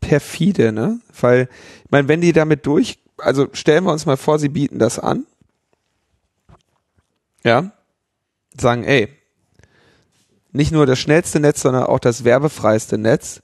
perfide, 0.00 0.72
ne? 0.72 1.00
Weil, 1.20 1.48
ich 1.84 1.90
meine, 1.90 2.08
wenn 2.08 2.20
die 2.20 2.32
damit 2.32 2.66
durch, 2.66 2.98
also 3.18 3.48
stellen 3.52 3.84
wir 3.84 3.92
uns 3.92 4.06
mal 4.06 4.16
vor, 4.16 4.38
sie 4.38 4.48
bieten 4.48 4.78
das 4.78 4.98
an. 4.98 5.26
Ja. 7.42 7.72
Sagen, 8.58 8.84
ey, 8.84 9.08
nicht 10.52 10.72
nur 10.72 10.86
das 10.86 10.98
schnellste 10.98 11.40
Netz, 11.40 11.60
sondern 11.62 11.84
auch 11.84 11.98
das 11.98 12.24
werbefreiste 12.24 12.98
Netz, 12.98 13.42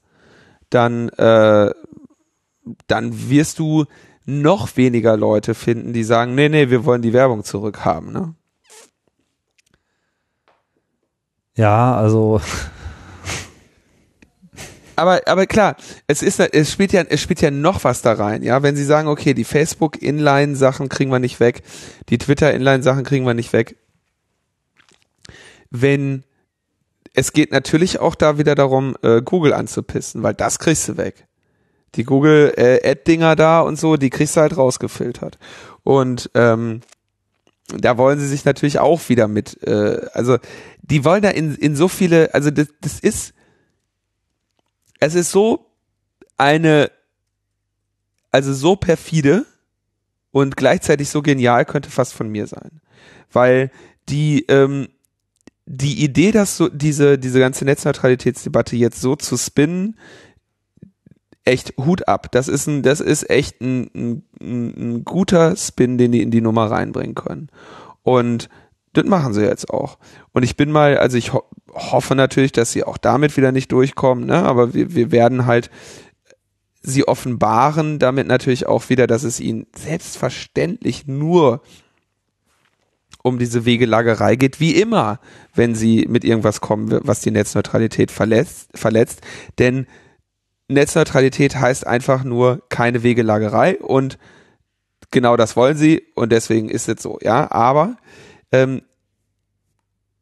dann, 0.71 1.09
äh, 1.11 1.71
dann 2.87 3.31
wirst 3.31 3.59
du 3.59 3.85
noch 4.25 4.77
weniger 4.77 5.17
Leute 5.17 5.55
finden, 5.55 5.93
die 5.93 6.05
sagen, 6.05 6.35
nee, 6.35 6.49
nee, 6.49 6.71
wir 6.71 6.85
wollen 6.85 7.03
die 7.03 7.13
Werbung 7.13 7.45
zurückhaben, 7.45 8.13
ne? 8.13 8.35
Ja, 11.55 11.95
also 11.97 12.41
aber, 14.97 15.21
aber 15.27 15.47
klar, 15.47 15.77
es 16.07 16.23
ist, 16.23 16.41
es 16.41 16.73
spielt 16.73 16.93
ja, 16.93 17.03
es 17.03 17.21
spielt 17.21 17.43
ja 17.43 17.51
noch 17.51 17.85
was 17.85 18.01
da 18.01 18.15
rein, 18.15 18.43
ja. 18.43 18.63
Wenn 18.63 18.77
Sie 18.77 18.85
sagen, 18.85 19.09
okay, 19.09 19.35
die 19.35 19.45
Facebook 19.45 20.01
Inline 20.01 20.57
Sachen 20.57 20.89
kriegen 20.89 21.11
wir 21.11 21.19
nicht 21.19 21.41
weg, 21.41 21.63
die 22.09 22.17
Twitter 22.17 22.55
Inline 22.55 22.83
Sachen 22.83 23.05
kriegen 23.05 23.27
wir 23.27 23.35
nicht 23.35 23.53
weg. 23.53 23.77
Wenn, 25.73 26.25
es 27.15 27.33
geht 27.33 27.51
natürlich 27.51 27.99
auch 27.99 28.15
da 28.15 28.39
wieder 28.39 28.55
darum, 28.55 28.97
äh, 29.03 29.23
Google 29.23 29.55
anzupissen, 29.55 30.23
weil 30.23 30.35
das 30.35 30.59
kriegst 30.59 30.89
du 30.89 30.97
weg. 30.97 31.27
Die 31.95 32.05
Google 32.05 32.53
äh, 32.57 33.37
da 33.37 33.61
und 33.61 33.79
so, 33.79 33.97
die 33.97 34.11
kriegst 34.11 34.37
du 34.37 34.43
halt 34.43 34.57
rausgefiltert. 34.57 35.39
Und, 35.83 36.31
ähm, 36.35 36.83
da 37.69 37.97
wollen 37.97 38.19
sie 38.19 38.27
sich 38.27 38.45
natürlich 38.45 38.79
auch 38.79 39.09
wieder 39.09 39.29
mit, 39.29 39.63
äh, 39.63 40.07
also 40.13 40.39
die 40.83 41.05
wollen 41.05 41.23
da 41.23 41.31
in, 41.31 41.55
in 41.55 41.77
so 41.77 41.89
viele, 41.89 42.35
also 42.35 42.51
das, 42.51 42.69
das 42.81 43.01
ist, 43.01 43.33
es 45.01 45.15
ist 45.15 45.31
so 45.31 45.71
eine, 46.37 46.91
also 48.31 48.53
so 48.53 48.77
perfide 48.77 49.47
und 50.33 50.57
gleichzeitig 50.57 51.09
so 51.09 51.23
genial 51.23 51.65
könnte 51.65 51.91
fast 51.91 52.15
von 52.15 52.29
mir 52.29 52.47
sein. 52.47 52.81
Weil 53.33 53.71
die, 54.09 54.45
ähm, 54.49 54.89
die 55.75 56.05
Idee, 56.05 56.33
dass 56.33 56.59
so 56.59 56.69
diese, 56.69 57.19
diese 57.19 57.41
ganze 57.41 57.65
Netzneutralitätsdebatte 57.65 58.77
jetzt 58.77 59.01
so 59.01 59.17
zu 59.17 59.39
spinnen, 59.39 59.97
echt 61.45 61.73
Hut 61.79 62.09
ab. 62.09 62.31
Das 62.31 62.47
ist 62.47 62.67
ein, 62.67 62.83
das 62.83 63.01
ist 63.01 63.31
echt 63.31 63.63
ein, 63.63 63.89
ein, 63.95 64.23
ein 64.39 65.05
guter 65.05 65.57
Spin, 65.57 65.97
den 65.97 66.13
die 66.13 66.21
in 66.21 66.31
die 66.31 66.43
Nummer 66.43 66.71
reinbringen 66.71 67.15
können. 67.15 67.49
Und 68.03 68.51
das 68.93 69.07
machen 69.07 69.33
sie 69.33 69.43
jetzt 69.45 69.71
auch. 69.71 69.99
Und 70.33 70.43
ich 70.43 70.57
bin 70.57 70.71
mal, 70.71 70.99
also 70.99 71.17
ich 71.17 71.33
ho 71.33 71.43
hoffe 71.73 72.15
natürlich, 72.15 72.53
dass 72.53 72.71
sie 72.71 72.85
auch 72.85 72.99
damit 72.99 73.35
wieder 73.39 73.51
nicht 73.51 73.73
durchkommen, 73.73 74.27
ne? 74.27 74.43
aber 74.43 74.75
wir, 74.75 74.95
wir 74.95 75.11
werden 75.11 75.47
halt 75.47 75.71
sie 76.83 77.09
offenbaren 77.09 77.99
damit 77.99 78.27
natürlich 78.27 78.67
auch 78.67 78.91
wieder, 78.91 79.07
dass 79.07 79.23
es 79.23 79.41
ihnen 79.41 79.67
selbstverständlich 79.75 81.07
nur 81.07 81.63
um 83.23 83.39
diese 83.39 83.65
Wegelagerei 83.65 84.37
geht, 84.37 84.61
wie 84.61 84.75
immer, 84.75 85.21
wenn 85.55 85.75
sie 85.75 86.07
mit 86.09 86.25
irgendwas 86.25 86.61
kommen, 86.61 87.01
was 87.03 87.21
die 87.21 87.31
Netzneutralität 87.31 88.11
verletzt, 88.11 88.71
verletzt. 88.75 89.21
Denn 89.59 89.87
Netzneutralität 90.69 91.57
heißt 91.57 91.87
einfach 91.87 92.25
nur 92.25 92.63
keine 92.69 93.03
Wegelagerei 93.03 93.79
und 93.79 94.19
genau 95.11 95.37
das 95.37 95.57
wollen 95.57 95.77
sie 95.77 96.03
und 96.15 96.33
deswegen 96.33 96.69
ist 96.69 96.89
es 96.89 97.03
so, 97.03 97.19
ja. 97.23 97.51
Aber 97.51 97.97
ähm, 98.51 98.83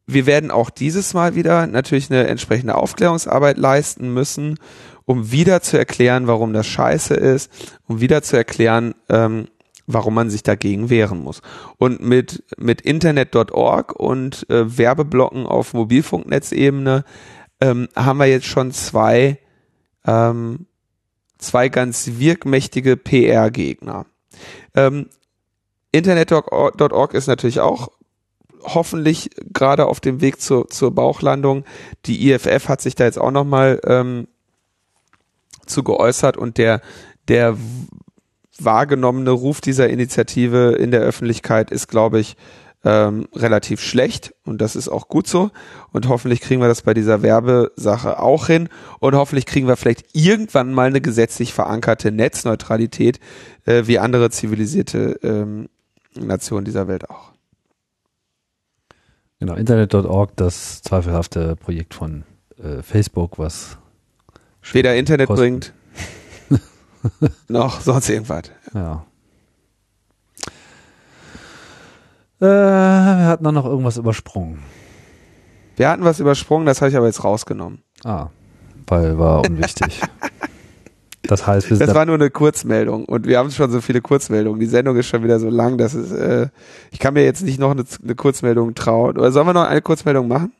wir 0.05 0.25
werden 0.25 0.51
auch 0.51 0.69
dieses 0.69 1.13
Mal 1.13 1.35
wieder 1.35 1.67
natürlich 1.67 2.11
eine 2.11 2.27
entsprechende 2.27 2.75
Aufklärungsarbeit 2.75 3.57
leisten 3.57 4.13
müssen, 4.13 4.59
um 5.05 5.31
wieder 5.31 5.61
zu 5.61 5.77
erklären, 5.77 6.27
warum 6.27 6.53
das 6.53 6.67
scheiße 6.67 7.13
ist, 7.13 7.51
um 7.87 8.01
wieder 8.01 8.21
zu 8.21 8.37
erklären, 8.37 8.93
ähm, 9.09 9.47
warum 9.87 10.13
man 10.13 10.29
sich 10.29 10.43
dagegen 10.43 10.89
wehren 10.89 11.23
muss. 11.23 11.41
Und 11.77 12.01
mit, 12.01 12.43
mit 12.57 12.81
Internet.org 12.81 13.93
und 13.93 14.49
äh, 14.49 14.77
Werbeblocken 14.77 15.45
auf 15.45 15.73
Mobilfunknetzebene 15.73 17.03
ähm, 17.59 17.87
haben 17.95 18.17
wir 18.17 18.27
jetzt 18.27 18.47
schon 18.47 18.71
zwei, 18.71 19.39
ähm, 20.05 20.65
zwei 21.37 21.69
ganz 21.69 22.11
wirkmächtige 22.17 22.97
PR-Gegner. 22.97 24.05
Ähm, 24.75 25.07
Internet.org 25.91 27.13
ist 27.13 27.27
natürlich 27.27 27.59
auch 27.59 27.89
hoffentlich 28.63 29.29
gerade 29.51 29.85
auf 29.87 29.99
dem 29.99 30.21
Weg 30.21 30.41
zur, 30.41 30.69
zur 30.69 30.93
Bauchlandung. 30.93 31.65
Die 32.05 32.31
IFF 32.31 32.69
hat 32.69 32.81
sich 32.81 32.95
da 32.95 33.05
jetzt 33.05 33.19
auch 33.19 33.31
nochmal 33.31 33.79
ähm, 33.85 34.27
zu 35.65 35.83
geäußert 35.83 36.37
und 36.37 36.57
der, 36.57 36.81
der 37.27 37.57
wahrgenommene 38.63 39.31
Ruf 39.31 39.61
dieser 39.61 39.89
Initiative 39.89 40.73
in 40.73 40.91
der 40.91 41.01
Öffentlichkeit 41.01 41.71
ist, 41.71 41.87
glaube 41.87 42.19
ich, 42.19 42.35
ähm, 42.83 43.27
relativ 43.35 43.79
schlecht 43.81 44.33
und 44.43 44.59
das 44.59 44.75
ist 44.75 44.89
auch 44.89 45.07
gut 45.07 45.27
so 45.27 45.51
und 45.91 46.07
hoffentlich 46.07 46.41
kriegen 46.41 46.61
wir 46.61 46.67
das 46.67 46.81
bei 46.81 46.95
dieser 46.95 47.21
Werbesache 47.21 48.19
auch 48.19 48.47
hin 48.47 48.69
und 48.99 49.13
hoffentlich 49.13 49.45
kriegen 49.45 49.67
wir 49.67 49.75
vielleicht 49.75 50.05
irgendwann 50.13 50.73
mal 50.73 50.87
eine 50.87 50.99
gesetzlich 50.99 51.53
verankerte 51.53 52.11
Netzneutralität 52.11 53.19
äh, 53.65 53.83
wie 53.85 53.99
andere 53.99 54.31
zivilisierte 54.31 55.19
ähm, 55.21 55.69
Nationen 56.15 56.65
dieser 56.65 56.87
Welt 56.87 57.09
auch. 57.09 57.31
Genau, 59.39 59.53
Internet.org, 59.55 60.35
das 60.35 60.81
zweifelhafte 60.81 61.55
Projekt 61.55 61.93
von 61.93 62.23
äh, 62.57 62.81
Facebook, 62.81 63.37
was 63.37 63.77
weder 64.71 64.95
Internet 64.95 65.27
kosten. 65.27 65.41
bringt 65.41 65.73
noch 67.47 67.81
sonst 67.81 68.09
irgendwas. 68.09 68.43
Ja. 68.73 69.05
Äh, 72.39 72.45
wir 72.45 73.27
hatten 73.27 73.43
dann 73.43 73.53
noch 73.55 73.65
irgendwas 73.65 73.97
übersprungen. 73.97 74.59
Wir 75.75 75.89
hatten 75.89 76.03
was 76.03 76.19
übersprungen, 76.19 76.65
das 76.65 76.81
habe 76.81 76.89
ich 76.89 76.97
aber 76.97 77.05
jetzt 77.05 77.23
rausgenommen. 77.23 77.83
Ah, 78.03 78.27
weil 78.87 79.17
war 79.17 79.45
unwichtig. 79.45 80.01
das 81.23 81.47
heißt, 81.47 81.69
wir 81.69 81.77
das 81.77 81.95
war 81.95 82.05
nur 82.05 82.15
eine 82.15 82.29
Kurzmeldung 82.29 83.05
und 83.05 83.25
wir 83.25 83.37
haben 83.37 83.51
schon 83.51 83.71
so 83.71 83.79
viele 83.79 84.01
Kurzmeldungen. 84.01 84.59
Die 84.59 84.65
Sendung 84.65 84.97
ist 84.97 85.07
schon 85.07 85.23
wieder 85.23 85.39
so 85.39 85.49
lang, 85.49 85.77
dass 85.77 85.93
es, 85.93 86.11
äh, 86.11 86.49
ich 86.91 86.99
kann 86.99 87.13
mir 87.13 87.23
jetzt 87.23 87.43
nicht 87.43 87.59
noch 87.59 87.71
eine, 87.71 87.85
eine 88.03 88.15
Kurzmeldung 88.15 88.75
trauen. 88.75 89.17
Oder 89.17 89.31
sollen 89.31 89.47
wir 89.47 89.53
noch 89.53 89.67
eine 89.67 89.81
Kurzmeldung 89.81 90.27
machen? 90.27 90.51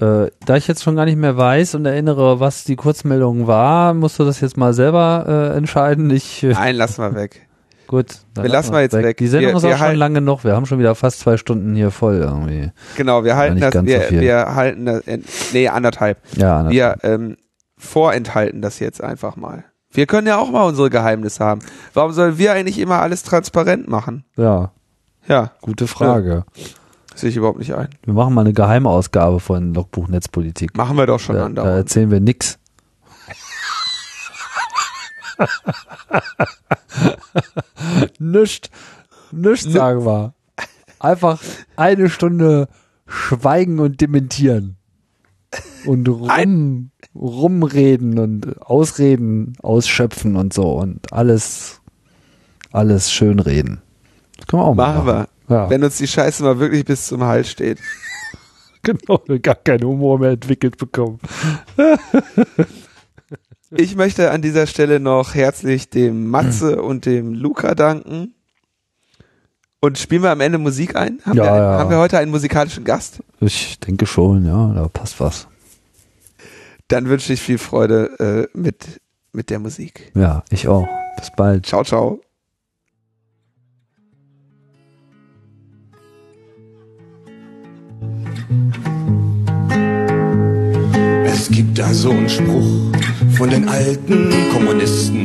Äh, 0.00 0.30
da 0.44 0.56
ich 0.56 0.68
jetzt 0.68 0.82
schon 0.82 0.96
gar 0.96 1.06
nicht 1.06 1.16
mehr 1.16 1.36
weiß 1.36 1.74
und 1.74 1.86
erinnere, 1.86 2.38
was 2.38 2.64
die 2.64 2.76
Kurzmeldung 2.76 3.46
war, 3.46 3.94
musst 3.94 4.18
du 4.18 4.24
das 4.24 4.40
jetzt 4.40 4.56
mal 4.56 4.74
selber 4.74 5.24
äh, 5.26 5.56
entscheiden. 5.56 6.10
Ich, 6.10 6.42
äh, 6.42 6.52
Nein, 6.52 6.76
lass 6.76 6.98
mal 6.98 7.14
weg. 7.14 7.46
Gut, 7.86 8.18
wir 8.34 8.48
lassen 8.48 8.72
wir 8.72 8.80
jetzt 8.80 8.94
weg. 8.94 9.04
weg. 9.04 9.16
Die 9.18 9.28
Sendung 9.28 9.52
wir, 9.52 9.56
ist 9.58 9.64
auch 9.64 9.86
schon 9.86 9.94
lange 9.94 10.20
noch. 10.20 10.42
Wir 10.42 10.54
haben 10.54 10.66
schon 10.66 10.80
wieder 10.80 10.94
fast 10.96 11.20
zwei 11.20 11.36
Stunden 11.36 11.74
hier 11.76 11.92
voll 11.92 12.16
irgendwie. 12.16 12.72
Genau, 12.96 13.22
wir 13.22 13.36
halten 13.36 13.60
das, 13.60 13.74
wir, 13.74 14.02
so 14.02 14.10
wir 14.10 14.54
halten 14.54 14.86
das, 14.86 15.02
nee, 15.52 15.68
anderthalb. 15.68 16.18
Ja, 16.36 16.58
anderthalb. 16.58 17.02
Wir 17.02 17.10
ähm, 17.10 17.36
vorenthalten 17.78 18.60
das 18.60 18.80
jetzt 18.80 19.02
einfach 19.02 19.36
mal. 19.36 19.64
Wir 19.92 20.06
können 20.06 20.26
ja 20.26 20.36
auch 20.36 20.50
mal 20.50 20.64
unsere 20.64 20.90
Geheimnisse 20.90 21.44
haben. 21.44 21.60
Warum 21.94 22.12
sollen 22.12 22.38
wir 22.38 22.52
eigentlich 22.52 22.78
immer 22.78 23.00
alles 23.00 23.22
transparent 23.22 23.88
machen? 23.88 24.24
Ja. 24.36 24.72
Ja. 25.28 25.52
Gute 25.60 25.86
Frage. 25.86 26.44
Ja. 26.54 26.64
Sehe 27.16 27.30
ich 27.30 27.36
überhaupt 27.36 27.58
nicht 27.58 27.74
ein. 27.74 27.88
Wir 28.04 28.12
machen 28.12 28.34
mal 28.34 28.42
eine 28.42 28.52
Geheimausgabe 28.52 29.40
von 29.40 29.72
Logbuch 29.72 30.08
Netzpolitik. 30.08 30.76
Machen 30.76 30.98
wir 30.98 31.06
doch 31.06 31.18
schon 31.18 31.36
da, 31.36 31.46
andauernd. 31.46 31.72
Da 31.72 31.76
erzählen 31.76 32.10
wir 32.10 32.20
nix. 32.20 32.58
Nischt. 38.18 38.70
Nischt 39.32 39.70
sagen 39.70 40.04
wir. 40.04 40.34
Einfach 40.98 41.40
eine 41.76 42.10
Stunde 42.10 42.68
schweigen 43.06 43.80
und 43.80 44.00
dementieren. 44.00 44.76
Und 45.86 46.08
rum, 46.08 46.90
rumreden 47.14 48.18
und 48.18 48.60
ausreden, 48.60 49.54
ausschöpfen 49.62 50.36
und 50.36 50.52
so 50.52 50.72
und 50.72 51.12
alles, 51.14 51.80
alles 52.72 53.10
schön 53.10 53.38
reden. 53.38 53.80
Das 54.36 54.48
können 54.48 54.62
wir 54.62 54.66
auch 54.66 54.74
machen. 54.74 55.04
Machen 55.04 55.06
wir. 55.06 55.28
Ja. 55.48 55.70
Wenn 55.70 55.84
uns 55.84 55.98
die 55.98 56.06
Scheiße 56.06 56.42
mal 56.42 56.58
wirklich 56.58 56.84
bis 56.84 57.06
zum 57.06 57.22
Hals 57.22 57.50
steht. 57.50 57.78
genau, 58.82 59.22
wir 59.26 59.38
gar 59.38 59.54
keinen 59.54 59.84
Humor 59.84 60.18
mehr 60.18 60.30
entwickelt 60.30 60.76
bekommen. 60.76 61.18
ich 63.70 63.96
möchte 63.96 64.30
an 64.30 64.42
dieser 64.42 64.66
Stelle 64.66 65.00
noch 65.00 65.34
herzlich 65.34 65.90
dem 65.90 66.28
Matze 66.28 66.82
und 66.82 67.06
dem 67.06 67.34
Luca 67.34 67.74
danken. 67.74 68.34
Und 69.80 69.98
spielen 69.98 70.22
wir 70.22 70.30
am 70.30 70.40
Ende 70.40 70.58
Musik 70.58 70.96
ein? 70.96 71.20
Haben, 71.24 71.36
ja, 71.36 71.44
wir, 71.44 71.56
ja. 71.56 71.78
haben 71.78 71.90
wir 71.90 71.98
heute 71.98 72.18
einen 72.18 72.30
musikalischen 72.30 72.84
Gast? 72.84 73.22
Ich 73.40 73.78
denke 73.78 74.06
schon, 74.06 74.44
ja, 74.44 74.72
da 74.72 74.88
passt 74.88 75.20
was. 75.20 75.46
Dann 76.88 77.08
wünsche 77.08 77.32
ich 77.32 77.40
viel 77.40 77.58
Freude 77.58 78.48
äh, 78.54 78.58
mit, 78.58 79.00
mit 79.32 79.50
der 79.50 79.58
Musik. 79.58 80.12
Ja, 80.14 80.44
ich 80.50 80.66
auch. 80.66 80.88
Bis 81.16 81.30
bald. 81.36 81.66
Ciao, 81.66 81.84
ciao. 81.84 82.20
Es 91.24 91.50
gibt 91.50 91.78
da 91.78 91.92
so 91.92 92.10
einen 92.10 92.28
Spruch 92.28 92.92
von 93.36 93.50
den 93.50 93.68
alten 93.68 94.30
Kommunisten, 94.52 95.22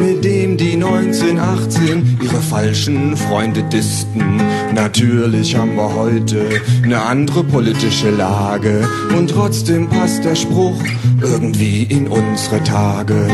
mit 0.00 0.24
dem 0.24 0.49
die 0.60 0.74
1918 0.74 2.18
ihre 2.22 2.42
falschen 2.42 3.16
Freunde 3.16 3.62
disten. 3.62 4.42
Natürlich 4.74 5.56
haben 5.56 5.74
wir 5.74 5.94
heute 5.94 6.46
eine 6.82 7.00
andere 7.00 7.42
politische 7.44 8.10
Lage 8.10 8.86
und 9.16 9.30
trotzdem 9.30 9.88
passt 9.88 10.22
der 10.22 10.34
Spruch 10.34 10.76
irgendwie 11.22 11.84
in 11.84 12.08
unsere 12.08 12.62
Tage. 12.62 13.26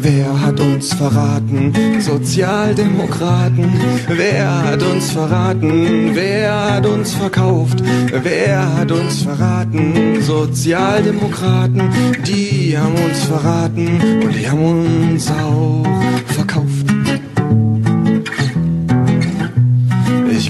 Wer 0.00 0.40
hat 0.42 0.60
uns 0.60 0.92
verraten? 0.92 1.72
Sozialdemokraten. 2.00 3.72
Wer 4.08 4.64
hat 4.64 4.82
uns 4.82 5.10
verraten? 5.10 6.10
Wer 6.12 6.74
hat 6.74 6.86
uns 6.86 7.14
verkauft? 7.14 7.82
Wer 8.22 8.76
hat 8.76 8.92
uns 8.92 9.22
verraten? 9.22 10.20
Sozialdemokraten. 10.20 11.82
Die 12.26 12.76
haben 12.76 12.94
uns 12.94 13.24
verraten 13.24 14.00
und 14.22 14.34
die 14.34 14.48
haben 14.48 15.12
uns 15.12 15.30
auch 15.30 15.84
verkauft. 16.26 16.73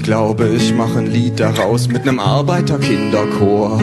Glaube, 0.05 0.49
ich 0.55 0.71
mache 0.73 0.99
ein 0.99 1.07
Lied 1.07 1.39
daraus 1.39 1.87
mit 1.87 2.05
nem 2.05 2.19
Arbeiterkinderchor. 2.19 3.81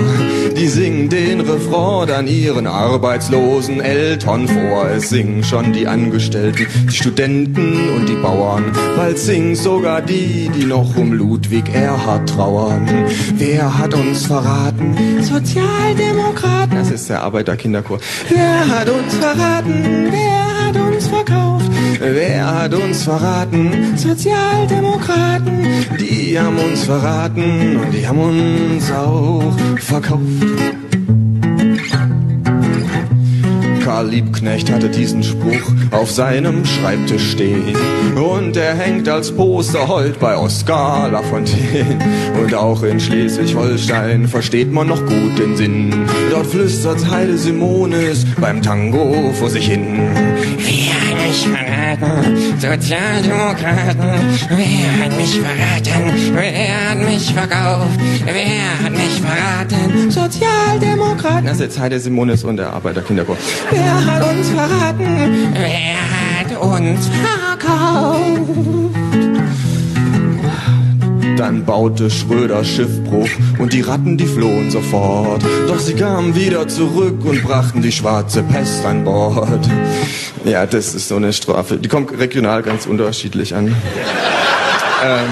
Die 0.57 0.69
singen 0.69 1.09
den 1.09 1.41
Refrain 1.41 2.07
dann 2.07 2.29
ihren 2.29 2.69
arbeitslosen 2.69 3.81
Eltern 3.81 4.47
vor. 4.47 4.89
Es 4.89 5.11
singen 5.11 5.43
schon 5.43 5.73
die 5.73 5.89
Angestellten, 5.89 6.69
die 6.87 6.95
Studenten 6.95 7.89
und 7.97 8.09
die 8.09 8.15
Bauern. 8.15 8.65
Bald 8.95 9.19
singen 9.19 9.57
sogar 9.57 10.01
die, 10.01 10.49
die 10.57 10.65
noch 10.65 10.97
um 10.97 11.13
Ludwig 11.13 11.75
Erhard 11.75 12.29
trauern. 12.29 12.89
Wer 13.35 13.77
hat 13.79 13.93
uns 13.95 14.27
verraten? 14.27 14.97
Sozialdemokraten. 15.23 16.77
Das 16.77 16.93
ist 16.93 17.11
der 17.11 17.23
Arbeiterkinderchor. 17.25 17.99
Wer 18.29 18.69
hat 18.69 18.89
uns 18.89 19.15
verraten? 19.15 20.09
Wer 20.11 20.69
hat 20.69 20.77
uns 20.77 21.09
verkauft? 21.09 21.72
Wer 22.05 22.45
hat 22.45 22.75
uns 22.75 23.05
verraten? 23.05 23.97
Sozialdemokraten, 23.97 25.63
die 26.01 26.37
haben 26.39 26.59
uns 26.59 26.83
verraten 26.83 27.77
und 27.77 27.93
die 27.93 28.05
haben 28.05 28.19
uns 28.19 28.91
auch 28.91 29.57
verkauft. 29.79 30.82
Liebknecht 34.05 34.71
hatte 34.71 34.89
diesen 34.89 35.23
Spruch 35.23 35.73
auf 35.91 36.11
seinem 36.11 36.65
Schreibtisch 36.65 37.33
stehen. 37.33 37.77
Und 38.17 38.57
er 38.57 38.75
hängt 38.75 39.09
als 39.09 39.33
Poster 39.33 39.89
heute 39.89 40.19
bei 40.19 40.37
Oskar 40.37 41.11
Lafontaine. 41.11 41.99
Und 42.43 42.55
auch 42.55 42.83
in 42.83 43.01
Schleswig-Holstein 43.01 44.29
versteht 44.29 44.73
man 44.73 44.89
noch 44.89 45.05
gut 45.07 45.39
den 45.39 45.57
Sinn. 45.57 45.95
Dort 46.31 46.47
flüstert 46.47 47.11
Heide 47.11 47.37
Simonis 47.37 48.27
beim 48.41 48.63
Tango 48.63 49.33
vor 49.35 49.51
sich 49.51 49.69
hin. 49.69 50.01
Wer 50.59 50.95
hat 50.95 51.29
mich 51.29 51.49
verraten? 51.49 52.59
Sozialdemokraten. 52.59 54.11
Wer 54.49 55.05
hat 55.05 55.17
mich 55.17 55.41
verraten? 55.41 56.13
Wer 56.35 56.91
hat 56.91 56.99
mich 56.99 57.33
verkauft? 57.33 58.01
Wer 58.25 58.85
hat 58.85 58.93
mich 58.93 59.21
verraten? 59.21 60.11
Sozialdemokraten. 60.11 61.45
Das 61.45 61.55
ist 61.55 61.61
jetzt 61.61 61.79
Heide 61.79 61.99
Simonis 62.01 62.45
und 62.45 62.57
der 62.57 62.73
Arbeiterkinderchor. 62.73 63.37
Wer 63.71 63.92
hat 63.95 64.23
uns 64.23 64.49
verraten? 64.49 65.53
Wer 65.55 65.97
hat 66.39 66.51
uns 66.61 67.09
verkauft? 67.09 68.93
Dann 71.37 71.65
baute 71.65 72.11
Schröder 72.11 72.65
Schiffbruch 72.65 73.29
und 73.59 73.73
die 73.73 73.81
Ratten, 73.81 74.17
die 74.17 74.27
flohen 74.27 74.71
sofort. 74.71 75.43
Doch 75.67 75.79
sie 75.79 75.95
kamen 75.95 76.37
wieder 76.37 76.69
zurück 76.69 77.25
und 77.25 77.43
brachten 77.43 77.83
die 77.83 77.91
schwarze 77.91 78.43
Pest 78.43 78.85
an 78.85 79.05
Bord. 79.05 79.69
Ja, 80.45 80.67
das 80.67 80.95
ist 80.95 81.09
so 81.09 81.17
eine 81.17 81.33
Strafe. 81.33 81.79
Die 81.79 81.89
kommt 81.89 82.17
regional 82.19 82.63
ganz 82.63 82.87
unterschiedlich 82.87 83.55
an. 83.55 83.75
ähm, 85.05 85.29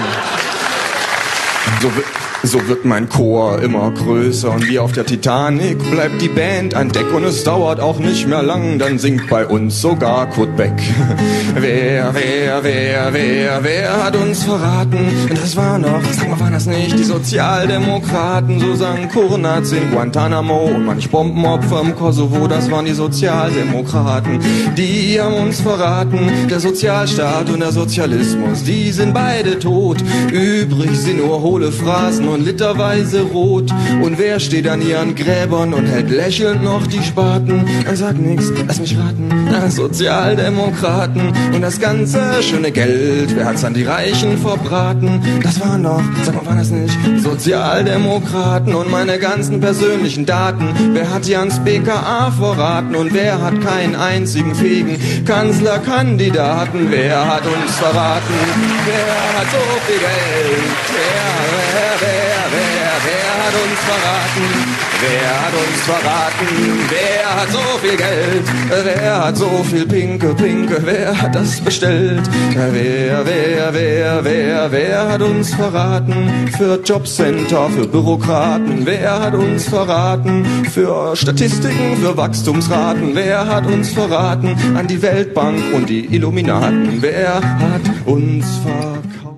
so, 1.81 1.89
so 2.43 2.67
wird 2.67 2.85
mein 2.85 3.07
Chor 3.07 3.61
immer 3.61 3.91
größer 3.91 4.51
und 4.51 4.67
wie 4.67 4.79
auf 4.79 4.91
der 4.91 5.05
Titanic 5.05 5.77
bleibt 5.91 6.21
die 6.21 6.27
Band 6.27 6.73
an 6.73 6.89
Deck 6.89 7.13
und 7.13 7.23
es 7.23 7.43
dauert 7.43 7.79
auch 7.79 7.99
nicht 7.99 8.27
mehr 8.27 8.41
lang, 8.41 8.79
dann 8.79 8.97
singt 8.97 9.29
bei 9.29 9.45
uns 9.45 9.79
sogar 9.79 10.27
Kurt 10.29 10.55
Beck. 10.57 10.73
wer, 11.55 12.13
wer, 12.13 12.63
wer, 12.63 13.13
wer, 13.13 13.63
wer 13.63 14.05
hat 14.05 14.15
uns 14.15 14.43
verraten? 14.43 14.97
Das 15.29 15.55
war 15.55 15.77
noch, 15.77 16.01
sag 16.11 16.29
mal, 16.29 16.39
waren 16.39 16.53
das 16.53 16.65
nicht 16.65 16.97
die 16.97 17.03
Sozialdemokraten? 17.03 18.59
So 18.59 18.75
sang 18.75 19.09
Kurnaz 19.09 19.71
in 19.71 19.91
Guantanamo 19.91 20.71
und 20.75 20.85
manch 20.85 21.09
Bombenopfer 21.09 21.81
im 21.81 21.95
Kosovo, 21.95 22.47
das 22.47 22.71
waren 22.71 22.85
die 22.85 22.93
Sozialdemokraten. 22.93 24.39
Die 24.77 25.19
haben 25.21 25.35
uns 25.35 25.61
verraten, 25.61 26.19
der 26.49 26.59
Sozialstaat 26.59 27.49
und 27.51 27.59
der 27.59 27.71
Sozialismus, 27.71 28.63
die 28.63 28.91
sind 28.91 29.13
beide 29.13 29.59
tot. 29.59 29.97
Übrig 30.31 30.97
sind 30.97 31.19
nur 31.19 31.41
hohle 31.41 31.71
Phrasen 31.71 32.30
und 32.31 32.45
literweise 32.45 33.21
rot. 33.21 33.71
Und 34.01 34.17
wer 34.17 34.39
steht 34.39 34.67
an 34.67 34.81
ihren 34.81 35.15
Gräbern 35.15 35.73
und 35.73 35.85
hält 35.85 36.09
lächelnd 36.09 36.63
noch 36.63 36.87
die 36.87 37.03
Spaten? 37.03 37.65
Er 37.85 37.95
sagt 37.95 38.19
nix, 38.19 38.51
lass 38.67 38.79
mich 38.79 38.97
raten. 38.97 39.29
Sozialdemokraten 39.69 41.31
und 41.53 41.61
das 41.61 41.79
ganze 41.79 42.41
schöne 42.41 42.71
Geld, 42.71 43.35
wer 43.35 43.45
hat's 43.45 43.63
an 43.63 43.73
die 43.73 43.83
Reichen 43.83 44.37
verbraten? 44.37 45.21
Das 45.43 45.59
waren 45.59 45.83
doch, 45.83 46.01
sag 46.23 46.35
mal, 46.35 46.45
waren 46.45 46.57
das 46.57 46.71
nicht 46.71 46.97
Sozialdemokraten 47.21 48.73
und 48.75 48.91
meine 48.91 49.19
ganzen 49.19 49.59
persönlichen 49.59 50.25
Daten? 50.25 50.69
Wer 50.93 51.09
hat 51.13 51.25
die 51.25 51.35
ans 51.35 51.59
BKA 51.59 52.31
verraten 52.31 52.95
und 52.95 53.13
wer 53.13 53.41
hat 53.41 53.61
keinen 53.61 53.95
einzigen 53.95 54.55
fähigen 54.55 54.97
Kanzlerkandidaten? 55.25 56.87
Wer 56.89 57.27
hat 57.27 57.45
uns 57.45 57.75
verraten? 57.75 58.33
Wer 58.85 59.39
hat 59.39 59.47
so 59.51 59.57
viel 59.87 59.99
Geld? 59.99 60.63
Wer, 60.87 61.41
wer, 61.73 61.93
wer, 62.01 62.20
verraten? 64.01 64.45
Wer 65.01 65.41
hat 65.41 65.53
uns 65.53 65.81
verraten? 65.81 66.47
Wer 66.89 67.35
hat 67.35 67.51
so 67.51 67.77
viel 67.81 67.97
Geld? 67.97 68.45
Wer 68.83 69.25
hat 69.25 69.37
so 69.37 69.49
viel 69.63 69.85
Pinke, 69.85 70.33
Pinke? 70.33 70.81
Wer 70.83 71.21
hat 71.21 71.35
das 71.35 71.61
bestellt? 71.61 72.21
Wer, 72.53 73.25
wer, 73.25 73.73
wer, 73.73 74.23
wer, 74.23 74.71
wer 74.71 75.09
hat 75.09 75.21
uns 75.21 75.53
verraten? 75.53 76.49
Für 76.57 76.79
Jobcenter, 76.81 77.69
für 77.69 77.87
Bürokraten. 77.87 78.85
Wer 78.85 79.19
hat 79.19 79.33
uns 79.33 79.67
verraten? 79.67 80.45
Für 80.71 81.15
Statistiken, 81.15 81.97
für 82.01 82.15
Wachstumsraten. 82.15 83.15
Wer 83.15 83.47
hat 83.47 83.65
uns 83.65 83.89
verraten? 83.89 84.55
An 84.75 84.87
die 84.87 85.01
Weltbank 85.01 85.73
und 85.73 85.89
die 85.89 86.05
Illuminaten. 86.05 87.01
Wer 87.01 87.35
hat 87.35 87.81
uns 88.05 88.45
verkauft? 88.63 89.30